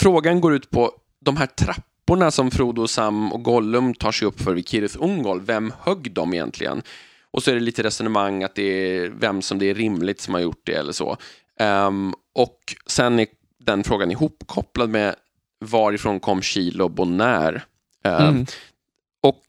frågan 0.00 0.40
går 0.40 0.54
ut 0.54 0.70
på 0.70 0.90
de 1.24 1.36
här 1.36 1.46
trapporna 1.46 2.30
som 2.30 2.50
Frodo, 2.50 2.88
Sam 2.88 3.32
och 3.32 3.42
Gollum 3.42 3.94
tar 3.94 4.12
sig 4.12 4.28
upp 4.28 4.40
för 4.40 4.54
vid 4.54 4.68
Kirith 4.68 4.96
Ungol. 5.02 5.40
Vem 5.40 5.72
högg 5.80 6.12
dem 6.12 6.34
egentligen? 6.34 6.82
Och 7.30 7.42
så 7.42 7.50
är 7.50 7.54
det 7.54 7.60
lite 7.60 7.82
resonemang 7.82 8.42
att 8.42 8.54
det 8.54 8.62
är 8.62 9.08
vem 9.08 9.42
som 9.42 9.58
det 9.58 9.70
är 9.70 9.74
rimligt 9.74 10.20
som 10.20 10.34
har 10.34 10.40
gjort 10.40 10.60
det 10.64 10.74
eller 10.74 10.92
så. 10.92 11.16
Ehm, 11.60 12.14
och 12.34 12.58
sen 12.86 13.18
är 13.18 13.26
den 13.58 13.84
frågan 13.84 14.10
ihopkopplad 14.10 14.90
med 14.90 15.14
varifrån 15.64 16.20
kom 16.20 16.42
Shilob 16.42 17.00
och 17.00 17.08
när? 17.08 17.64
Ehm, 18.04 18.28
Mm. 18.28 18.46
och 19.22 19.44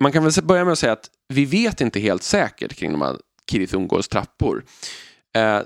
man 0.00 0.12
kan 0.12 0.24
väl 0.24 0.32
börja 0.44 0.64
med 0.64 0.72
att 0.72 0.78
säga 0.78 0.92
att 0.92 1.10
vi 1.28 1.44
vet 1.44 1.80
inte 1.80 2.00
helt 2.00 2.22
säkert 2.22 2.74
kring 2.74 2.92
de 2.92 3.02
här 3.02 3.16
Kirith 3.50 3.76
Ungolls 3.76 4.08
trappor. 4.08 4.64
Eh, 5.36 5.60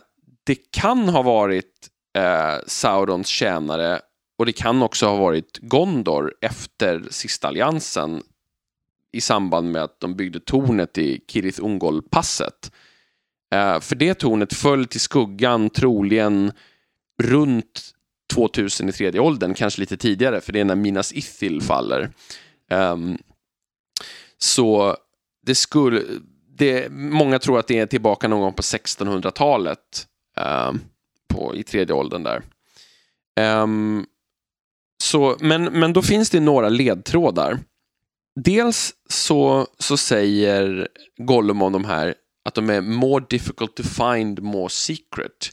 det 0.45 0.57
kan 0.71 1.09
ha 1.09 1.23
varit 1.23 1.89
eh, 2.19 2.55
Saurons 2.67 3.29
tjänare 3.29 4.01
och 4.39 4.47
det 4.47 4.53
kan 4.53 4.83
också 4.83 5.07
ha 5.07 5.17
varit 5.17 5.59
Gondor 5.59 6.35
efter 6.41 7.03
sista 7.11 7.49
alliansen 7.49 8.23
i 9.13 9.21
samband 9.21 9.73
med 9.73 9.83
att 9.83 10.01
de 10.01 10.15
byggde 10.15 10.41
tornet 10.41 10.99
i 10.99 11.21
Kirith 11.29 11.65
Ungol-passet. 11.65 12.73
Eh, 13.55 13.81
för 13.81 13.97
det 13.97 14.15
tornet 14.15 14.55
föll 14.55 14.87
till 14.87 15.01
skuggan 15.01 15.71
troligen 15.71 16.53
runt 17.23 17.93
2000 18.35 18.89
i 18.89 18.93
tredje 18.93 19.21
åldern, 19.21 19.55
kanske 19.55 19.81
lite 19.81 19.97
tidigare, 19.97 20.41
för 20.41 20.53
det 20.53 20.61
är 20.61 20.65
när 20.65 20.75
Minas 20.75 21.13
Ithil 21.13 21.63
faller. 21.63 22.11
Eh, 22.71 22.97
så 24.39 24.97
det 25.47 25.55
skulle, 25.55 26.03
det, 26.59 26.93
många 26.93 27.39
tror 27.39 27.59
att 27.59 27.69
det 27.69 27.79
är 27.79 27.87
tillbaka 27.87 28.29
någon 28.29 28.41
gång 28.41 28.53
på 28.53 28.63
1600-talet 28.63 30.07
eh, 30.37 30.73
på, 31.29 31.57
i 31.57 31.63
tredje 31.63 31.95
åldern 31.95 32.23
där. 32.23 32.43
Ehm, 33.41 34.07
så, 35.03 35.37
men, 35.41 35.65
men 35.65 35.93
då 35.93 36.03
finns 36.03 36.31
det 36.31 36.41
några 36.41 36.69
ledtrådar. 36.69 37.59
Dels 38.41 38.93
så, 39.09 39.67
så 39.79 39.97
säger 39.97 40.89
Gollum 41.17 41.63
om 41.63 41.73
de 41.73 41.85
här 41.85 42.15
att 42.45 42.55
de 42.55 42.71
är 42.71 42.81
more 42.81 43.25
difficult 43.31 43.77
to 43.77 43.83
find, 43.83 44.43
more 44.43 44.69
secret. 44.69 45.51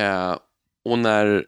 Eh, 0.00 0.36
och 0.84 0.98
när, 0.98 1.44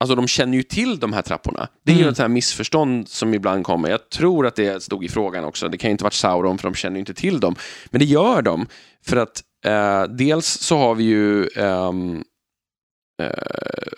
alltså 0.00 0.14
de 0.14 0.28
känner 0.28 0.56
ju 0.56 0.62
till 0.62 0.98
de 0.98 1.12
här 1.12 1.22
trapporna. 1.22 1.68
Det 1.84 1.92
är 1.92 1.96
ju 1.96 2.00
Mm. 2.02 2.10
ett 2.10 2.16
så 2.16 2.22
här 2.22 2.28
missförstånd 2.28 3.08
som 3.08 3.34
ibland 3.34 3.64
kommer. 3.64 3.90
Jag 3.90 4.10
tror 4.10 4.46
att 4.46 4.56
det 4.56 4.82
stod 4.82 5.04
i 5.04 5.08
frågan 5.08 5.44
också. 5.44 5.68
Det 5.68 5.78
kan 5.78 5.88
ju 5.90 5.92
inte 5.92 6.04
varit 6.04 6.14
Sauron 6.14 6.58
för 6.58 6.68
de 6.68 6.74
känner 6.74 6.96
ju 6.96 7.00
inte 7.00 7.14
till 7.14 7.40
dem. 7.40 7.54
Men 7.90 7.98
det 7.98 8.04
gör 8.04 8.42
de. 8.42 8.66
För 9.06 9.16
att 9.16 9.42
eh, 9.64 10.02
dels 10.04 10.46
så 10.46 10.76
har 10.78 10.94
vi 10.94 11.04
ju 11.04 11.46
eh, 11.46 11.92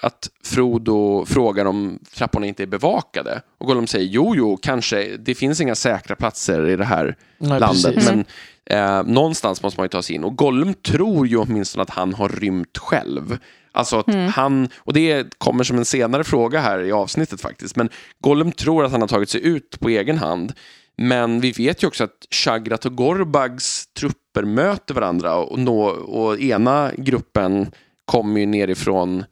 att 0.03 0.31
Frodo 0.45 1.25
frågar 1.27 1.65
om 1.65 1.99
trapporna 2.15 2.47
inte 2.47 2.63
är 2.63 2.67
bevakade. 2.67 3.43
Och 3.59 3.67
Gollum 3.67 3.87
säger 3.87 4.07
jo, 4.07 4.35
jo, 4.37 4.59
kanske. 4.63 5.17
Det 5.17 5.35
finns 5.35 5.61
inga 5.61 5.75
säkra 5.75 6.17
platser 6.17 6.69
i 6.69 6.77
det 6.77 6.85
här 6.85 7.17
Nej, 7.39 7.61
landet. 7.61 7.95
precis. 7.95 8.11
Men 8.11 8.25
eh, 8.67 9.03
någonstans 9.03 9.63
måste 9.63 9.81
man 9.81 9.85
ju 9.85 9.89
ta 9.89 10.03
sig 10.03 10.17
in. 10.17 10.25
Och 10.25 10.37
Gollum 10.37 10.75
tror 10.75 11.27
ju 11.27 11.37
åtminstone 11.37 11.83
att 11.83 11.91
han 11.91 12.15
har 12.15 12.29
rymt 12.29 12.79
själv. 12.79 13.39
Alltså 13.73 13.99
att 13.99 14.15
han, 14.35 14.69
och 14.79 14.93
det 14.93 15.39
kommer 15.39 15.65
som 15.65 15.79
en 15.79 15.85
senare 15.85 16.25
fråga 16.25 16.61
här 16.61 16.81
i 16.81 16.93
avsnittet 16.93 17.41
faktiskt, 17.41 17.77
men 17.77 17.89
Gollum 18.21 18.53
tror 18.53 18.85
att 18.85 18.93
han 18.93 19.01
har 19.01 19.09
tagit 19.09 19.31
sig 19.31 19.47
ut 19.47 19.81
på 19.81 19.89
egen 19.89 20.19
hand. 20.19 20.53
Men 20.97 21.41
vi 21.41 21.53
vet 21.53 21.83
ju 21.83 21.87
också 21.87 22.05
att 22.05 22.27
Shagrat 22.31 22.87
och 22.87 22.97
Gorbags 22.97 23.87
trupper 23.87 24.43
möter 24.43 24.95
varandra 24.95 25.35
och, 25.35 25.59
nå, 25.59 25.83
och 25.89 26.41
ena 26.41 26.91
gruppen 26.97 27.71
kommer 28.11 28.41
ju 28.41 28.47
nerifrån, 28.47 29.25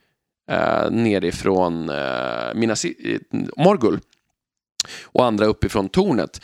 eh, 0.50 0.90
nerifrån 0.90 1.88
eh, 1.88 2.54
Minas, 2.54 2.84
eh, 2.84 3.20
Morgul 3.56 4.00
och 5.04 5.24
andra 5.24 5.46
uppifrån 5.46 5.88
tornet. 5.88 6.40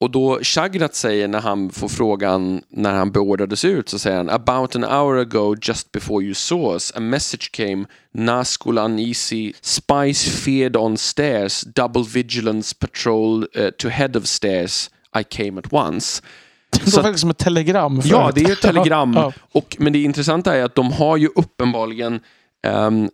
Och 0.00 0.10
då 0.10 0.38
Shagrat 0.42 0.94
säger 0.94 1.28
när 1.28 1.40
han 1.40 1.70
får 1.70 1.88
frågan 1.88 2.62
när 2.68 2.92
han 2.92 3.10
beordrades 3.10 3.64
ut 3.64 3.88
så 3.88 3.98
säger 3.98 4.16
han 4.16 4.30
About 4.30 4.76
an 4.76 4.84
hour 4.84 5.18
ago 5.18 5.56
just 5.62 5.92
before 5.92 6.24
you 6.24 6.34
saw 6.34 6.74
us 6.74 6.92
a 6.96 7.00
message 7.00 7.52
came 7.52 7.86
Nazgul 8.12 8.78
uneasy 8.78 9.52
spies 9.60 10.44
feared 10.44 10.76
on 10.76 10.96
stairs 10.96 11.60
double 11.60 12.02
vigilance 12.02 12.76
patrol 12.80 13.42
uh, 13.42 13.70
to 13.78 13.88
head 13.88 14.16
of 14.16 14.26
stairs 14.26 14.90
I 15.20 15.22
came 15.22 15.58
at 15.58 15.72
once. 15.72 16.22
Det 16.70 16.86
att- 16.86 16.94
faktiskt 16.94 17.20
som 17.20 17.30
ett 17.30 17.38
telegram. 17.38 18.00
Ja, 18.04 18.22
förut. 18.22 18.34
det 18.34 18.40
är 18.40 18.46
ju 18.46 18.52
ett 18.52 18.60
telegram. 18.62 19.12
Ja. 19.16 19.32
Och, 19.52 19.76
men 19.78 19.92
det 19.92 20.02
intressanta 20.02 20.56
är 20.56 20.62
att 20.64 20.74
de 20.74 20.92
har 20.92 21.16
ju 21.16 21.28
uppenbarligen 21.36 22.20
um, 22.66 23.10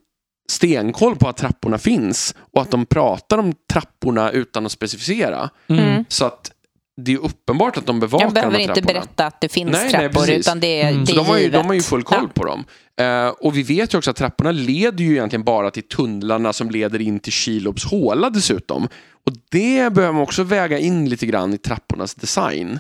stenkoll 0.51 1.17
på 1.17 1.29
att 1.29 1.37
trapporna 1.37 1.79
finns 1.79 2.35
och 2.53 2.63
att 2.63 2.71
de 2.71 2.87
pratar 2.87 3.39
om 3.39 3.55
trapporna 3.73 4.31
utan 4.31 4.67
att 4.67 4.73
specificera. 4.73 5.51
Mm. 5.69 6.05
Så 6.09 6.25
att 6.25 6.51
det 7.03 7.13
är 7.13 7.19
uppenbart 7.19 7.77
att 7.77 7.87
de 7.87 8.01
bevakar 8.01 8.27
Jag 8.27 8.35
behöver 8.35 8.53
de 8.53 8.59
här 8.59 8.63
inte 8.69 8.75
trapporna. 8.81 9.01
berätta 9.01 9.27
att 9.27 9.41
det 9.41 9.49
finns 9.49 9.73
Nej, 9.73 9.83
nej, 9.83 9.91
trappor, 9.93 10.21
precis. 10.21 10.39
utan 10.39 10.61
det 10.61 10.83
är, 10.83 10.91
Mm. 10.91 11.05
det 11.05 11.13
är 11.13 11.17
de 11.17 11.27
har, 11.27 11.39
ju, 11.39 11.51
de 11.51 11.67
har 11.67 11.75
ju 11.75 11.83
full 11.83 12.03
koll 12.03 12.19
Ja. 12.23 12.29
på 12.35 12.45
dem. 12.45 12.65
Eh, 13.01 13.29
och 13.29 13.57
vi 13.57 13.63
vet 13.63 13.95
ju 13.95 13.99
också 13.99 14.11
att 14.11 14.17
trapporna 14.17 14.51
leder 14.53 15.05
ju 15.05 15.13
egentligen 15.13 15.45
bara 15.45 15.71
till 15.71 15.89
tunnlarna 15.89 16.53
som 16.53 16.71
leder 16.71 17.01
in 17.01 17.21
till 17.21 17.33
Kilobs 17.33 17.85
håla 17.85 18.31
dessutom. 18.31 18.85
Och 19.27 19.33
det 19.51 19.93
behöver 19.93 20.13
man 20.13 20.23
också 20.23 20.43
väga 20.43 20.79
in 20.79 21.09
lite 21.09 21.27
grann 21.27 21.55
i 21.55 21.59
trappornas 21.59 22.15
design. 22.15 22.79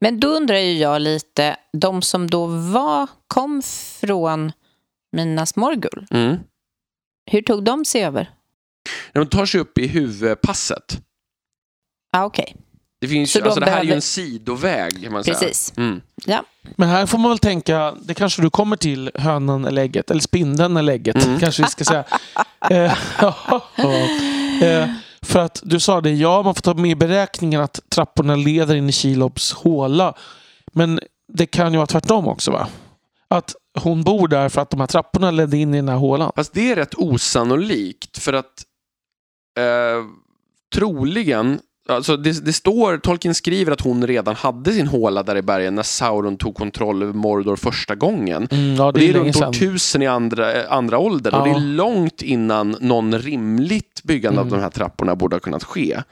Men 0.00 0.20
då 0.20 0.28
undrar 0.28 0.56
ju 0.56 0.72
jag 0.78 1.02
lite, 1.02 1.56
de 1.72 2.02
som 2.02 2.26
då 2.30 2.46
var, 2.46 3.06
kom 3.26 3.62
från 4.00 4.52
Minas 5.12 5.56
Morgul, 5.56 6.06
Mm. 6.10 6.36
hur 7.30 7.42
tog 7.42 7.64
de 7.64 7.84
sig 7.84 8.04
över? 8.04 8.30
De 9.12 9.26
tar 9.26 9.46
sig 9.46 9.60
upp 9.60 9.78
i 9.78 9.86
huvudpasset. 9.86 11.00
Ah, 12.12 12.24
Okej, 12.24 12.56
Det, 13.00 13.08
finns, 13.08 13.32
Så 13.32 13.38
ju- 13.38 13.42
de 13.42 13.46
alltså, 13.48 13.60
det 13.60 13.70
här 13.70 13.80
är 13.80 13.84
ju 13.84 13.92
en 13.92 14.02
sidoväg 14.02 15.02
kan 15.02 15.12
man 15.12 15.24
säga. 15.24 15.34
precis. 15.38 15.72
Mm. 15.76 16.00
Ja. 16.26 16.44
Men 16.76 16.88
här 16.88 17.06
får 17.06 17.18
man 17.18 17.30
väl 17.30 17.38
tänka, 17.38 17.94
det 18.02 18.14
kanske 18.14 18.42
du 18.42 18.50
kommer 18.50 18.76
till, 18.76 19.10
hönan 19.14 19.64
eller 19.64 19.82
ägget, 19.82 20.10
eller 20.10 20.20
spindeln 20.20 20.76
eller 20.76 20.92
ägget, 20.92 21.26
Mm. 21.26 21.40
kanske 21.40 21.62
vi 21.62 21.68
ska 21.68 21.84
säga. 21.84 22.04
eh, 22.70 22.98
eh, 24.62 24.90
för 25.28 25.38
att 25.38 25.60
du 25.64 25.80
sa 25.80 26.00
det, 26.00 26.10
ja 26.10 26.42
man 26.42 26.54
får 26.54 26.62
ta 26.62 26.74
med 26.74 26.90
i 26.90 26.94
beräkningen 26.94 27.60
att 27.60 27.80
trapporna 27.88 28.36
leder 28.36 28.74
in 28.74 28.88
i 28.88 28.92
Kilobs 28.92 29.52
håla. 29.52 30.14
Men 30.72 31.00
det 31.32 31.46
kan 31.46 31.72
ju 31.72 31.76
vara 31.76 31.86
tvärtom 31.86 32.28
också 32.28 32.50
va? 32.50 32.68
Att 33.28 33.54
hon 33.80 34.02
bor 34.02 34.28
där 34.28 34.48
för 34.48 34.60
att 34.60 34.70
de 34.70 34.80
här 34.80 34.86
trapporna 34.86 35.30
ledde 35.30 35.56
in 35.56 35.74
i 35.74 35.76
den 35.76 35.88
här 35.88 35.96
hålan. 35.96 36.32
Fast 36.36 36.52
det 36.52 36.72
är 36.72 36.76
rätt 36.76 36.94
osannolikt 36.94 38.18
för 38.18 38.32
att 38.32 38.64
eh, 39.58 40.04
troligen, 40.74 41.60
alltså 41.88 42.16
det, 42.16 42.44
det 42.44 42.52
står, 42.52 42.98
Tolkien 42.98 43.34
skriver 43.34 43.72
att 43.72 43.80
hon 43.80 44.06
redan 44.06 44.34
hade 44.36 44.72
sin 44.72 44.86
håla 44.86 45.22
där 45.22 45.36
i 45.36 45.42
bergen 45.42 45.74
när 45.74 45.82
Sauron 45.82 46.36
tog 46.36 46.54
kontroll 46.54 47.02
över 47.02 47.12
Mordor 47.12 47.56
första 47.56 47.94
gången. 47.94 48.48
Mm, 48.50 48.74
ja, 48.76 48.84
Och 48.86 48.92
det 48.92 49.00
det 49.00 49.08
är 49.08 49.12
runt 49.12 49.36
år 49.36 49.40
sedan. 49.40 49.50
1000 49.50 50.02
i 50.02 50.06
andra, 50.06 50.66
andra 50.68 50.98
åldern 50.98 51.34
och 51.34 51.44
det 51.44 51.50
Ja. 51.50 51.56
är 51.56 51.60
långt 51.60 52.22
innan 52.22 52.76
någon 52.80 53.18
rimligt 53.18 54.00
byggande 54.04 54.40
Mm. 54.40 54.52
av 54.52 54.58
de 54.58 54.62
här 54.62 54.70
trapporna 54.70 55.16
borde 55.16 55.36
ha 55.36 55.40
kunnat 55.40 55.64
ske. 55.64 56.02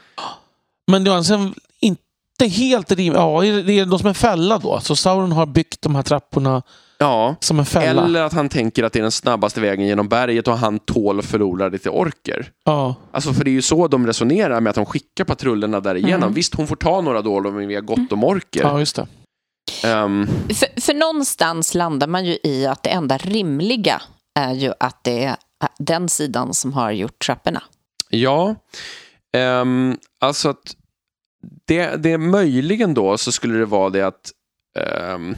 Men 0.86 1.04
det 1.04 1.10
är 1.10 1.14
alltså 1.16 1.50
inte 1.80 2.46
helt 2.46 2.92
rimligt. 2.92 3.14
Ja, 3.20 3.40
det 3.66 3.78
är 3.78 3.86
de 3.86 3.98
som 3.98 4.08
en 4.08 4.14
fälla 4.14 4.58
då. 4.58 4.80
Så 4.80 4.96
Sauron 4.96 5.32
har 5.32 5.46
byggt 5.46 5.82
de 5.82 5.94
här 5.94 6.02
trapporna 6.02 6.62
Ja, 6.98 7.36
som 7.40 7.58
en 7.58 7.66
fälla. 7.66 8.04
eller 8.04 8.22
att 8.22 8.32
han 8.32 8.48
tänker 8.48 8.84
att 8.84 8.92
det 8.92 8.98
är 8.98 9.02
den 9.02 9.10
snabbaste 9.12 9.60
vägen 9.60 9.86
genom 9.86 10.08
berget 10.08 10.48
och 10.48 10.58
han 10.58 10.78
tål 10.78 11.18
att 11.18 11.24
förlora 11.24 11.68
lite 11.68 11.90
orker. 11.90 12.52
Ja. 12.64 12.94
Alltså 13.12 13.32
för 13.32 13.44
det 13.44 13.50
är 13.50 13.52
ju 13.52 13.62
så 13.62 13.88
de 13.88 14.06
resonerar 14.06 14.60
med 14.60 14.70
att 14.70 14.76
de 14.76 14.86
skickar 14.86 15.24
patrullerna 15.24 15.80
därigenom. 15.80 16.22
Mm. 16.22 16.32
Visst, 16.34 16.54
hon 16.54 16.66
får 16.66 16.76
ta 16.76 17.00
några 17.00 17.22
då 17.22 17.36
om 17.38 17.56
vi 17.56 17.74
har 17.74 17.82
gott 17.82 18.12
om 18.12 18.24
orker. 18.24 18.60
ja, 18.60 18.78
just 18.78 18.96
det. 18.96 19.06
Ehm, 19.84 20.26
För, 20.54 20.80
för 20.80 20.94
någonstans 20.94 21.74
landar 21.74 22.06
man 22.06 22.24
ju 22.24 22.38
i 22.42 22.66
att 22.66 22.82
det 22.82 22.90
enda 22.90 23.18
rimliga 23.18 24.02
är 24.38 24.52
ju 24.54 24.72
att 24.80 25.04
det 25.04 25.24
är 25.24 25.36
den 25.78 26.08
sidan 26.08 26.54
som 26.54 26.72
har 26.72 26.90
gjort 26.90 27.24
trapporna. 27.26 27.62
ja, 28.10 28.54
Ehm, 29.36 29.96
alltså 30.18 30.48
att 30.48 30.76
det, 31.66 31.96
det 31.96 32.12
är 32.12 32.18
möjligen 32.18 32.94
då 32.94 33.18
så 33.18 33.32
skulle 33.32 33.58
det 33.58 33.64
vara 33.66 33.90
det 33.90 34.02
att 34.02 34.30
ehm, 34.78 35.36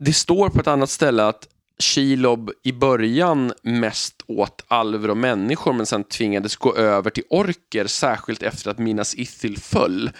det, 0.00 0.12
står 0.12 0.48
på 0.48 0.60
ett 0.60 0.66
annat 0.66 0.90
ställe 0.90 1.24
att 1.26 1.48
Shelob 1.82 2.50
i 2.62 2.72
början 2.72 3.52
mest 3.62 4.22
åt 4.26 4.64
alver 4.68 5.10
och 5.10 5.16
människor 5.16 5.72
men 5.72 5.86
sen 5.86 6.04
tvingades 6.04 6.56
gå 6.56 6.76
över 6.76 7.10
till 7.10 7.22
orker 7.30 7.86
särskilt 7.86 8.42
efter 8.42 8.70
att 8.70 8.78
Minas 8.78 9.14
Ithil 9.14 9.58
föll. 9.58 10.10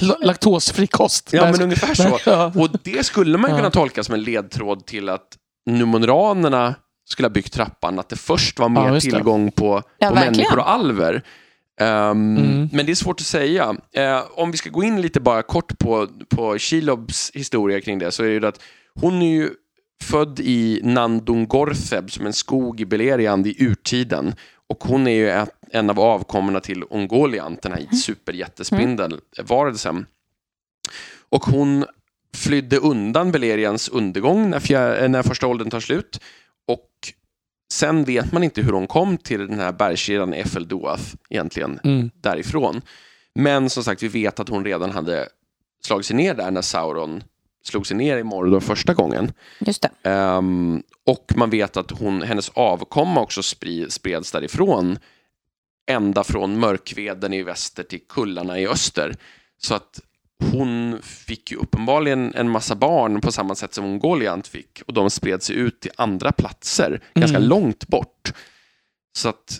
L- 0.00 0.14
Laktosfri 0.20 0.86
kost. 0.86 1.32
Ja, 1.32 1.50
men 1.52 1.62
ungefär 1.62 1.94
så. 1.94 2.18
Ja. 2.26 2.52
Och 2.56 2.68
det 2.82 3.06
skulle 3.06 3.38
man 3.38 3.50
kunna 3.50 3.70
tolka 3.70 4.04
som 4.04 4.14
en 4.14 4.22
ledtråd 4.22 4.86
till 4.86 5.08
att 5.08 5.36
numonranerna 5.66 6.74
skulle 7.04 7.26
ha 7.26 7.30
byggt 7.32 7.52
trappan, 7.52 7.98
att 7.98 8.08
det 8.08 8.16
först 8.16 8.58
var 8.58 8.68
mer 8.68 8.94
Ja, 8.94 9.00
tillgång 9.00 9.50
på, 9.52 9.82
Ja, 9.98 10.08
på 10.08 10.14
människor 10.14 10.58
och 10.58 10.70
alver. 10.70 11.22
Ehm, 11.80 12.36
Mm. 12.36 12.68
Men 12.72 12.86
det 12.86 12.92
är 12.92 12.96
svårt 12.96 13.20
att 13.20 13.26
säga. 13.26 13.76
Eh, 13.94 14.22
om 14.34 14.50
vi 14.50 14.56
ska 14.58 14.70
gå 14.70 14.82
in 14.82 15.00
lite 15.00 15.20
bara 15.20 15.42
kort 15.42 15.78
på, 15.78 16.08
på 16.28 16.58
Shilobs 16.58 17.30
historia 17.34 17.80
kring 17.80 17.98
det 17.98 18.10
så 18.10 18.22
är 18.22 18.26
det 18.26 18.32
ju 18.34 18.46
att 18.46 18.60
hon 19.00 19.22
är 19.22 19.32
ju 19.32 19.50
född 20.02 20.40
i 20.40 20.80
Nandungortheb 20.84 22.10
som 22.10 22.26
en 22.26 22.32
skog 22.32 22.80
i 22.80 22.84
Beleriand 22.84 23.46
i 23.46 23.64
urtiden. 23.64 24.34
Och 24.66 24.84
hon 24.84 25.06
är 25.06 25.10
ju 25.10 25.46
en 25.70 25.90
av 25.90 26.00
avkommorna 26.00 26.60
till 26.60 26.84
Ongoliant, 26.90 27.62
den 27.62 27.72
här 27.72 27.86
superjättespindelvarelsen. 27.96 30.06
Och 31.28 31.44
hon 31.44 31.84
flydde 32.36 32.76
undan 32.76 33.32
Belerians 33.32 33.88
undergång 33.88 34.50
när, 34.50 34.60
fjär, 34.60 35.08
när 35.08 35.22
första 35.22 35.46
åldern 35.46 35.70
tar 35.70 35.80
slut. 35.80 36.20
Och 36.68 36.88
sen 37.72 38.04
vet 38.04 38.32
man 38.32 38.44
inte 38.44 38.62
hur 38.62 38.72
hon 38.72 38.86
kom 38.86 39.18
till 39.18 39.46
den 39.46 39.58
här 39.58 39.72
bergskedjan 39.72 40.34
Efeldoath 40.34 41.02
egentligen 41.30 41.80
Mm. 41.84 42.10
därifrån. 42.14 42.82
Men 43.34 43.70
som 43.70 43.84
sagt, 43.84 44.02
vi 44.02 44.08
vet 44.08 44.40
att 44.40 44.48
hon 44.48 44.64
redan 44.64 44.90
hade 44.90 45.28
slagit 45.84 46.06
sig 46.06 46.16
ner 46.16 46.34
där 46.34 46.50
när 46.50 46.62
Sauron 46.62 47.22
slog 47.62 47.86
sig 47.86 47.96
ner 47.96 48.16
i 48.18 48.22
Mordor 48.24 48.60
första 48.60 48.94
gången. 48.94 49.32
Just. 49.58 49.86
Ehm, 50.02 50.82
och 51.06 51.32
man 51.36 51.50
vet 51.50 51.76
att 51.76 51.90
hon, 51.90 52.22
hennes 52.22 52.48
avkomma 52.48 53.20
också 53.20 53.42
spri, 53.42 53.90
spreds 53.90 54.32
därifrån 54.32 54.98
ända 55.90 56.24
från 56.24 56.60
mörkveden 56.60 57.32
i 57.32 57.42
väster 57.42 57.82
till 57.82 58.00
kullarna 58.08 58.60
i 58.60 58.66
öster. 58.66 59.16
Så 59.58 59.74
att 59.74 60.00
hon 60.52 60.98
fick 61.02 61.50
ju 61.50 61.56
uppenbarligen 61.56 62.34
en 62.34 62.50
massa 62.50 62.74
barn 62.74 63.20
på 63.20 63.32
samma 63.32 63.54
sätt 63.54 63.74
som 63.74 63.84
Ungoliant 63.84 64.46
fick 64.46 64.82
och 64.86 64.92
de 64.92 65.10
spred 65.10 65.42
sig 65.42 65.56
ut 65.56 65.80
till 65.80 65.90
andra 65.96 66.32
platser 66.32 67.00
ganska 67.14 67.36
Mm. 67.36 67.48
långt 67.48 67.88
bort. 67.88 68.32
Så 69.18 69.28
att 69.28 69.58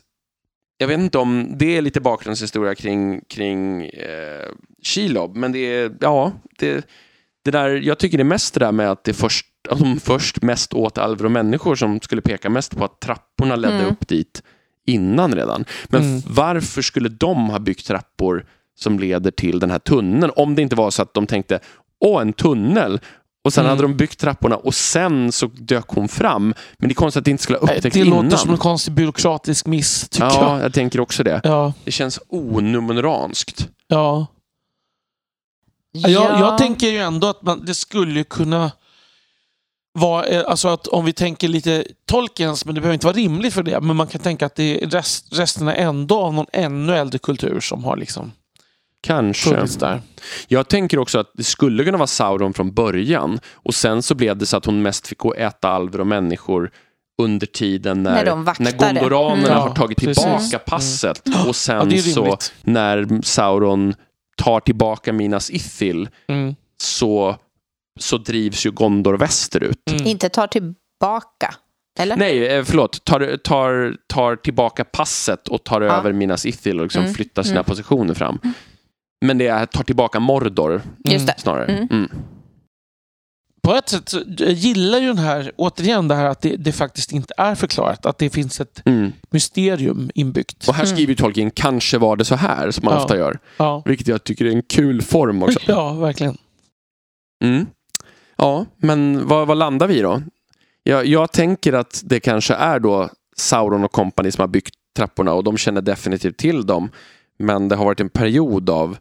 jag 0.76 0.88
vet 0.88 0.98
inte 1.00 1.18
om 1.18 1.54
det 1.58 1.76
är 1.76 1.82
lite 1.82 2.00
bakgrundshistoria 2.00 2.74
kring, 2.74 3.20
kring 3.28 3.84
eh, 3.84 4.48
Shelob, 4.82 5.36
men 5.36 5.52
det 5.52 5.58
är, 5.58 5.96
ja, 6.00 6.32
det, 6.58 6.86
det 7.44 7.50
där, 7.50 7.68
jag 7.70 7.98
tycker 7.98 8.18
det 8.18 8.22
är 8.22 8.24
mest 8.24 8.54
det 8.54 8.60
där 8.60 8.72
med 8.72 8.90
att 8.90 9.04
det 9.04 9.12
först, 9.14 9.46
att 9.68 9.78
de 9.78 10.00
först 10.00 10.42
mest 10.42 10.72
åt 10.74 10.98
alver 10.98 11.24
och 11.24 11.30
människor 11.30 11.74
som 11.74 12.00
skulle 12.00 12.22
peka 12.22 12.50
mest 12.50 12.76
på 12.76 12.84
att 12.84 13.00
trapporna 13.00 13.56
ledde 13.56 13.74
Mm. 13.74 13.86
upp 13.90 14.08
dit 14.08 14.42
innan 14.86 15.34
redan. 15.34 15.64
Men 15.88 16.02
Mm. 16.02 16.22
varför 16.26 16.82
skulle 16.82 17.08
de 17.08 17.50
ha 17.50 17.58
byggt 17.58 17.86
trappor 17.86 18.44
som 18.78 18.98
leder 18.98 19.30
till 19.30 19.58
den 19.58 19.70
här 19.70 19.78
tunneln? 19.78 20.32
Om 20.36 20.54
det 20.54 20.62
inte 20.62 20.76
var 20.76 20.90
så 20.90 21.02
att 21.02 21.14
de 21.14 21.26
tänkte, 21.26 21.58
åh 22.00 22.20
en 22.22 22.32
tunnel. 22.32 23.00
Och 23.44 23.52
sen 23.52 23.64
Mm. 23.64 23.70
hade 23.70 23.82
de 23.82 23.96
byggt 23.96 24.20
trapporna 24.20 24.56
och 24.56 24.74
sen 24.74 25.32
så 25.32 25.46
dök 25.46 25.88
hon 25.88 26.08
fram. 26.08 26.54
Men 26.78 26.88
det 26.88 26.92
är 26.92 26.94
konstigt 26.94 27.18
att 27.20 27.24
det 27.24 27.30
inte 27.30 27.42
skulle 27.42 27.58
ha 27.58 27.62
upptäckts 27.74 27.94
Det 27.98 28.00
innan. 28.06 28.24
låter 28.24 28.36
som 28.36 28.50
en 28.50 28.56
konstig 28.56 28.94
byråkratisk 28.94 29.66
miss, 29.66 30.08
tycker 30.08 30.26
jag. 30.26 30.34
Ja, 30.34 30.62
jag 30.62 30.72
tänker 30.74 31.00
också 31.00 31.22
det. 31.24 31.40
Ja, 31.44 31.72
Det 31.84 31.90
känns 31.90 32.20
onumeranskt. 32.28 33.68
ja. 33.88 34.26
Jag, 35.92 36.40
jag 36.40 36.58
tänker 36.58 36.86
ju 36.86 36.98
ändå 36.98 37.26
att 37.28 37.42
man, 37.42 37.64
det 37.64 37.74
skulle 37.74 38.24
kunna 38.24 38.70
vara, 39.98 40.24
eh, 40.26 40.42
alltså 40.46 40.68
att 40.68 40.86
om 40.86 41.04
vi 41.04 41.12
tänker 41.12 41.48
lite 41.48 41.84
Tolkiens, 42.06 42.64
men 42.64 42.74
det 42.74 42.80
behöver 42.80 42.94
inte 42.94 43.06
vara 43.06 43.16
rimligt 43.16 43.54
för 43.54 43.62
det, 43.62 43.80
men 43.80 43.96
man 43.96 44.06
kan 44.06 44.20
tänka 44.20 44.46
att 44.46 44.54
det 44.54 44.82
är 44.84 44.88
rest, 44.88 45.38
resterna 45.38 45.74
ändå 45.74 46.20
av 46.20 46.34
någon 46.34 46.46
ännu 46.52 46.96
äldre 46.96 47.18
kultur 47.18 47.60
som 47.60 47.84
har 47.84 47.96
liksom 47.96 48.32
Kanske. 49.04 50.00
Jag 50.48 50.68
tänker 50.68 50.98
också 50.98 51.18
att 51.18 51.30
det 51.34 51.44
skulle 51.44 51.84
kunna 51.84 51.98
vara 51.98 52.06
Sauron 52.06 52.54
från 52.54 52.74
början 52.74 53.40
och 53.52 53.74
sen 53.74 54.02
så 54.02 54.14
blev 54.14 54.36
det 54.36 54.46
så 54.46 54.56
att 54.56 54.66
hon 54.66 54.82
mest 54.82 55.06
fick 55.08 55.18
gå 55.18 55.28
och 55.28 55.36
äta 55.38 55.68
alver 55.68 56.00
och 56.00 56.06
människor 56.06 56.70
under 57.22 57.46
tiden 57.46 58.02
när, 58.02 58.24
När 58.24 58.60
när 58.62 58.72
Gondoranerna 58.72 59.46
Mm. 59.48 59.58
har 59.58 59.74
tagit 59.74 60.02
Ja, 60.02 60.12
tillbaka 60.14 60.38
precis. 60.38 60.58
passet 60.66 61.18
och 61.28 61.32
Ja, 61.46 61.52
sen 61.52 61.92
är 61.92 61.98
så 61.98 62.38
när 62.62 63.22
Sauron 63.22 63.94
tar 64.42 64.60
tillbaka 64.60 65.12
Minas 65.12 65.50
Ithil 65.50 66.08
Mm. 66.28 66.54
så, 66.82 67.36
så 68.00 68.18
drivs 68.18 68.66
ju 68.66 68.70
Gondor 68.70 69.14
västerut. 69.18 69.90
Mm. 69.90 70.06
Inte 70.06 70.28
tar 70.28 70.46
tillbaka. 70.46 71.54
Eller? 72.00 72.16
Nej, 72.16 72.46
eh, 72.46 72.64
förlåt. 72.64 73.04
Tar, 73.04 73.36
tar, 73.36 73.96
tar 74.06 74.36
tillbaka 74.36 74.84
passet 74.84 75.48
och 75.48 75.64
tar 75.64 75.80
Ja. 75.80 75.92
över 75.92 76.12
Minas 76.12 76.46
Ithil 76.46 76.78
och 76.80 76.84
liksom 76.86 77.02
Mm. 77.02 77.14
flyttar 77.14 77.42
sina 77.42 77.54
Mm. 77.56 77.64
positioner 77.64 78.14
fram. 78.14 78.38
Men 79.24 79.38
det 79.38 79.46
är 79.46 79.66
tar 79.66 79.84
tillbaka 79.84 80.20
Mordor 80.20 80.82
Just 81.04 81.26
det. 81.26 81.34
snarare. 81.38 81.88
Mm. 83.64 83.72
Mm. 83.74 83.78
På 83.78 83.78
ett 83.78 83.88
sätt 83.88 84.08
så 84.08 84.20
jag 84.38 84.52
gillar 84.52 84.98
ju 84.98 85.06
den 85.06 85.18
här, 85.18 85.52
återigen 85.56 86.08
det 86.08 86.14
här 86.14 86.24
att 86.26 86.40
det, 86.40 86.56
det 86.56 86.72
faktiskt 86.72 87.12
inte 87.12 87.34
är 87.36 87.54
förklarat. 87.54 88.06
Att 88.06 88.18
det 88.18 88.30
finns 88.30 88.60
ett 88.60 88.82
Mm. 88.84 89.12
mysterium 89.30 90.10
inbyggt. 90.14 90.68
Och 90.68 90.74
här 90.74 90.84
skriver 90.84 91.10
ju 91.12 91.16
Tolkien 91.16 91.50
kanske 91.50 91.98
var 91.98 92.16
det 92.16 92.24
så 92.24 92.34
här 92.34 92.70
som 92.70 92.84
man 92.84 92.94
Ja. 92.94 93.00
ofta 93.02 93.16
gör. 93.16 93.38
Ja, 93.56 93.82
Vilket 93.86 94.08
jag 94.08 94.24
tycker 94.24 94.44
är 94.44 94.50
en 94.50 94.62
kul 94.62 95.02
form 95.02 95.42
också. 95.42 95.58
ja 95.66 95.92
verkligen. 95.92 96.36
Mm. 97.44 97.66
Ja, 98.36 98.66
men 98.76 99.28
vad, 99.28 99.46
vad 99.46 99.56
landar 99.56 99.86
vi 99.88 100.00
då? 100.00 100.22
Jag, 100.82 101.06
jag 101.06 101.32
tänker 101.32 101.72
att 101.72 102.02
det 102.04 102.20
kanske 102.20 102.54
är 102.54 102.78
då 102.78 103.10
Sauron 103.36 103.84
och 103.84 103.92
kompani 103.92 104.32
som 104.32 104.42
har 104.42 104.48
byggt 104.48 104.74
trapporna 104.96 105.32
och 105.32 105.44
de 105.44 105.56
känner 105.56 105.80
definitivt 105.80 106.36
till 106.36 106.66
dem. 106.66 106.90
Men 107.38 107.68
det 107.68 107.76
har 107.76 107.84
varit 107.84 108.00
en 108.00 108.08
period 108.08 108.70
av 108.70 108.96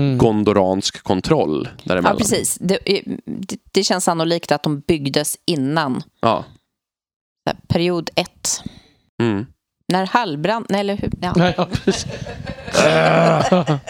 Mm. 0.00 0.18
gondoransk 0.18 1.02
kontroll 1.02 1.68
Ja, 1.76 1.82
däremellan. 1.84 2.16
precis. 2.18 2.58
Det, 2.60 2.78
det, 2.84 3.56
det 3.72 3.84
känns 3.84 4.04
sannolikt 4.04 4.52
att 4.52 4.62
de 4.62 4.80
byggdes 4.80 5.36
innan 5.46 6.02
Ja. 6.20 6.44
period 7.68 8.10
ett. 8.16 8.62
Mm. 9.22 9.46
När 9.88 10.06
Hallbrand... 10.06 10.66
Nej, 10.68 10.80
eller 10.80 10.96
hur? 10.96 11.12
Ja. 11.22 11.32
Nej, 11.36 11.54
ja, 11.56 11.68
precis. 11.84 12.06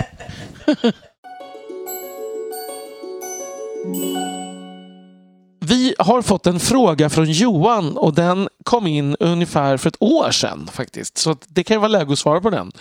Vi 5.60 5.94
har 5.98 6.22
fått 6.22 6.46
en 6.46 6.60
fråga 6.60 7.10
från 7.10 7.30
Johan 7.30 7.96
och 7.96 8.14
den 8.14 8.48
kom 8.64 8.86
in 8.86 9.16
ungefär 9.20 9.76
för 9.76 9.88
ett 9.88 9.96
år 10.02 10.30
sedan 10.30 10.68
faktiskt. 10.72 11.18
Så 11.18 11.36
det 11.46 11.64
kan 11.64 11.74
ju 11.74 11.78
vara 11.78 11.88
läge 11.88 12.12
att 12.12 12.18
svara 12.18 12.40
på 12.40 12.50
den. 12.50 12.72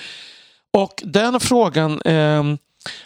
Och 0.73 1.03
den 1.05 1.39
frågan 1.39 2.01
ehm, 2.05 2.57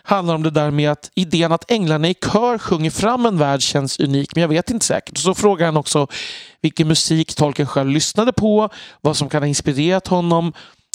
handlar 0.03 0.35
om 0.35 0.43
det 0.43 0.49
där 0.49 0.71
med 0.71 0.91
att 0.91 1.11
idén 1.15 1.51
att 1.51 1.71
änglarna 1.71 2.07
i 2.09 2.13
kör 2.13 2.57
sjunger 2.57 2.91
fram 2.91 3.25
en 3.25 3.37
värld 3.37 3.61
känns 3.61 3.99
unik, 3.99 4.35
men 4.35 4.41
jag 4.41 4.49
vet 4.49 4.69
inte 4.69 4.85
säkert. 4.85 5.17
Så 5.17 5.35
frågar 5.35 5.65
han 5.65 5.77
också 5.77 6.07
vilken 6.61 6.87
musik 6.87 7.35
tolken 7.35 7.67
själv 7.67 7.89
lyssnade 7.89 8.33
på, 8.33 8.69
vad 9.01 9.17
som 9.17 9.29
kan 9.29 9.41
ha 9.41 9.47
inspirerat 9.47 10.07
honom 10.07 10.53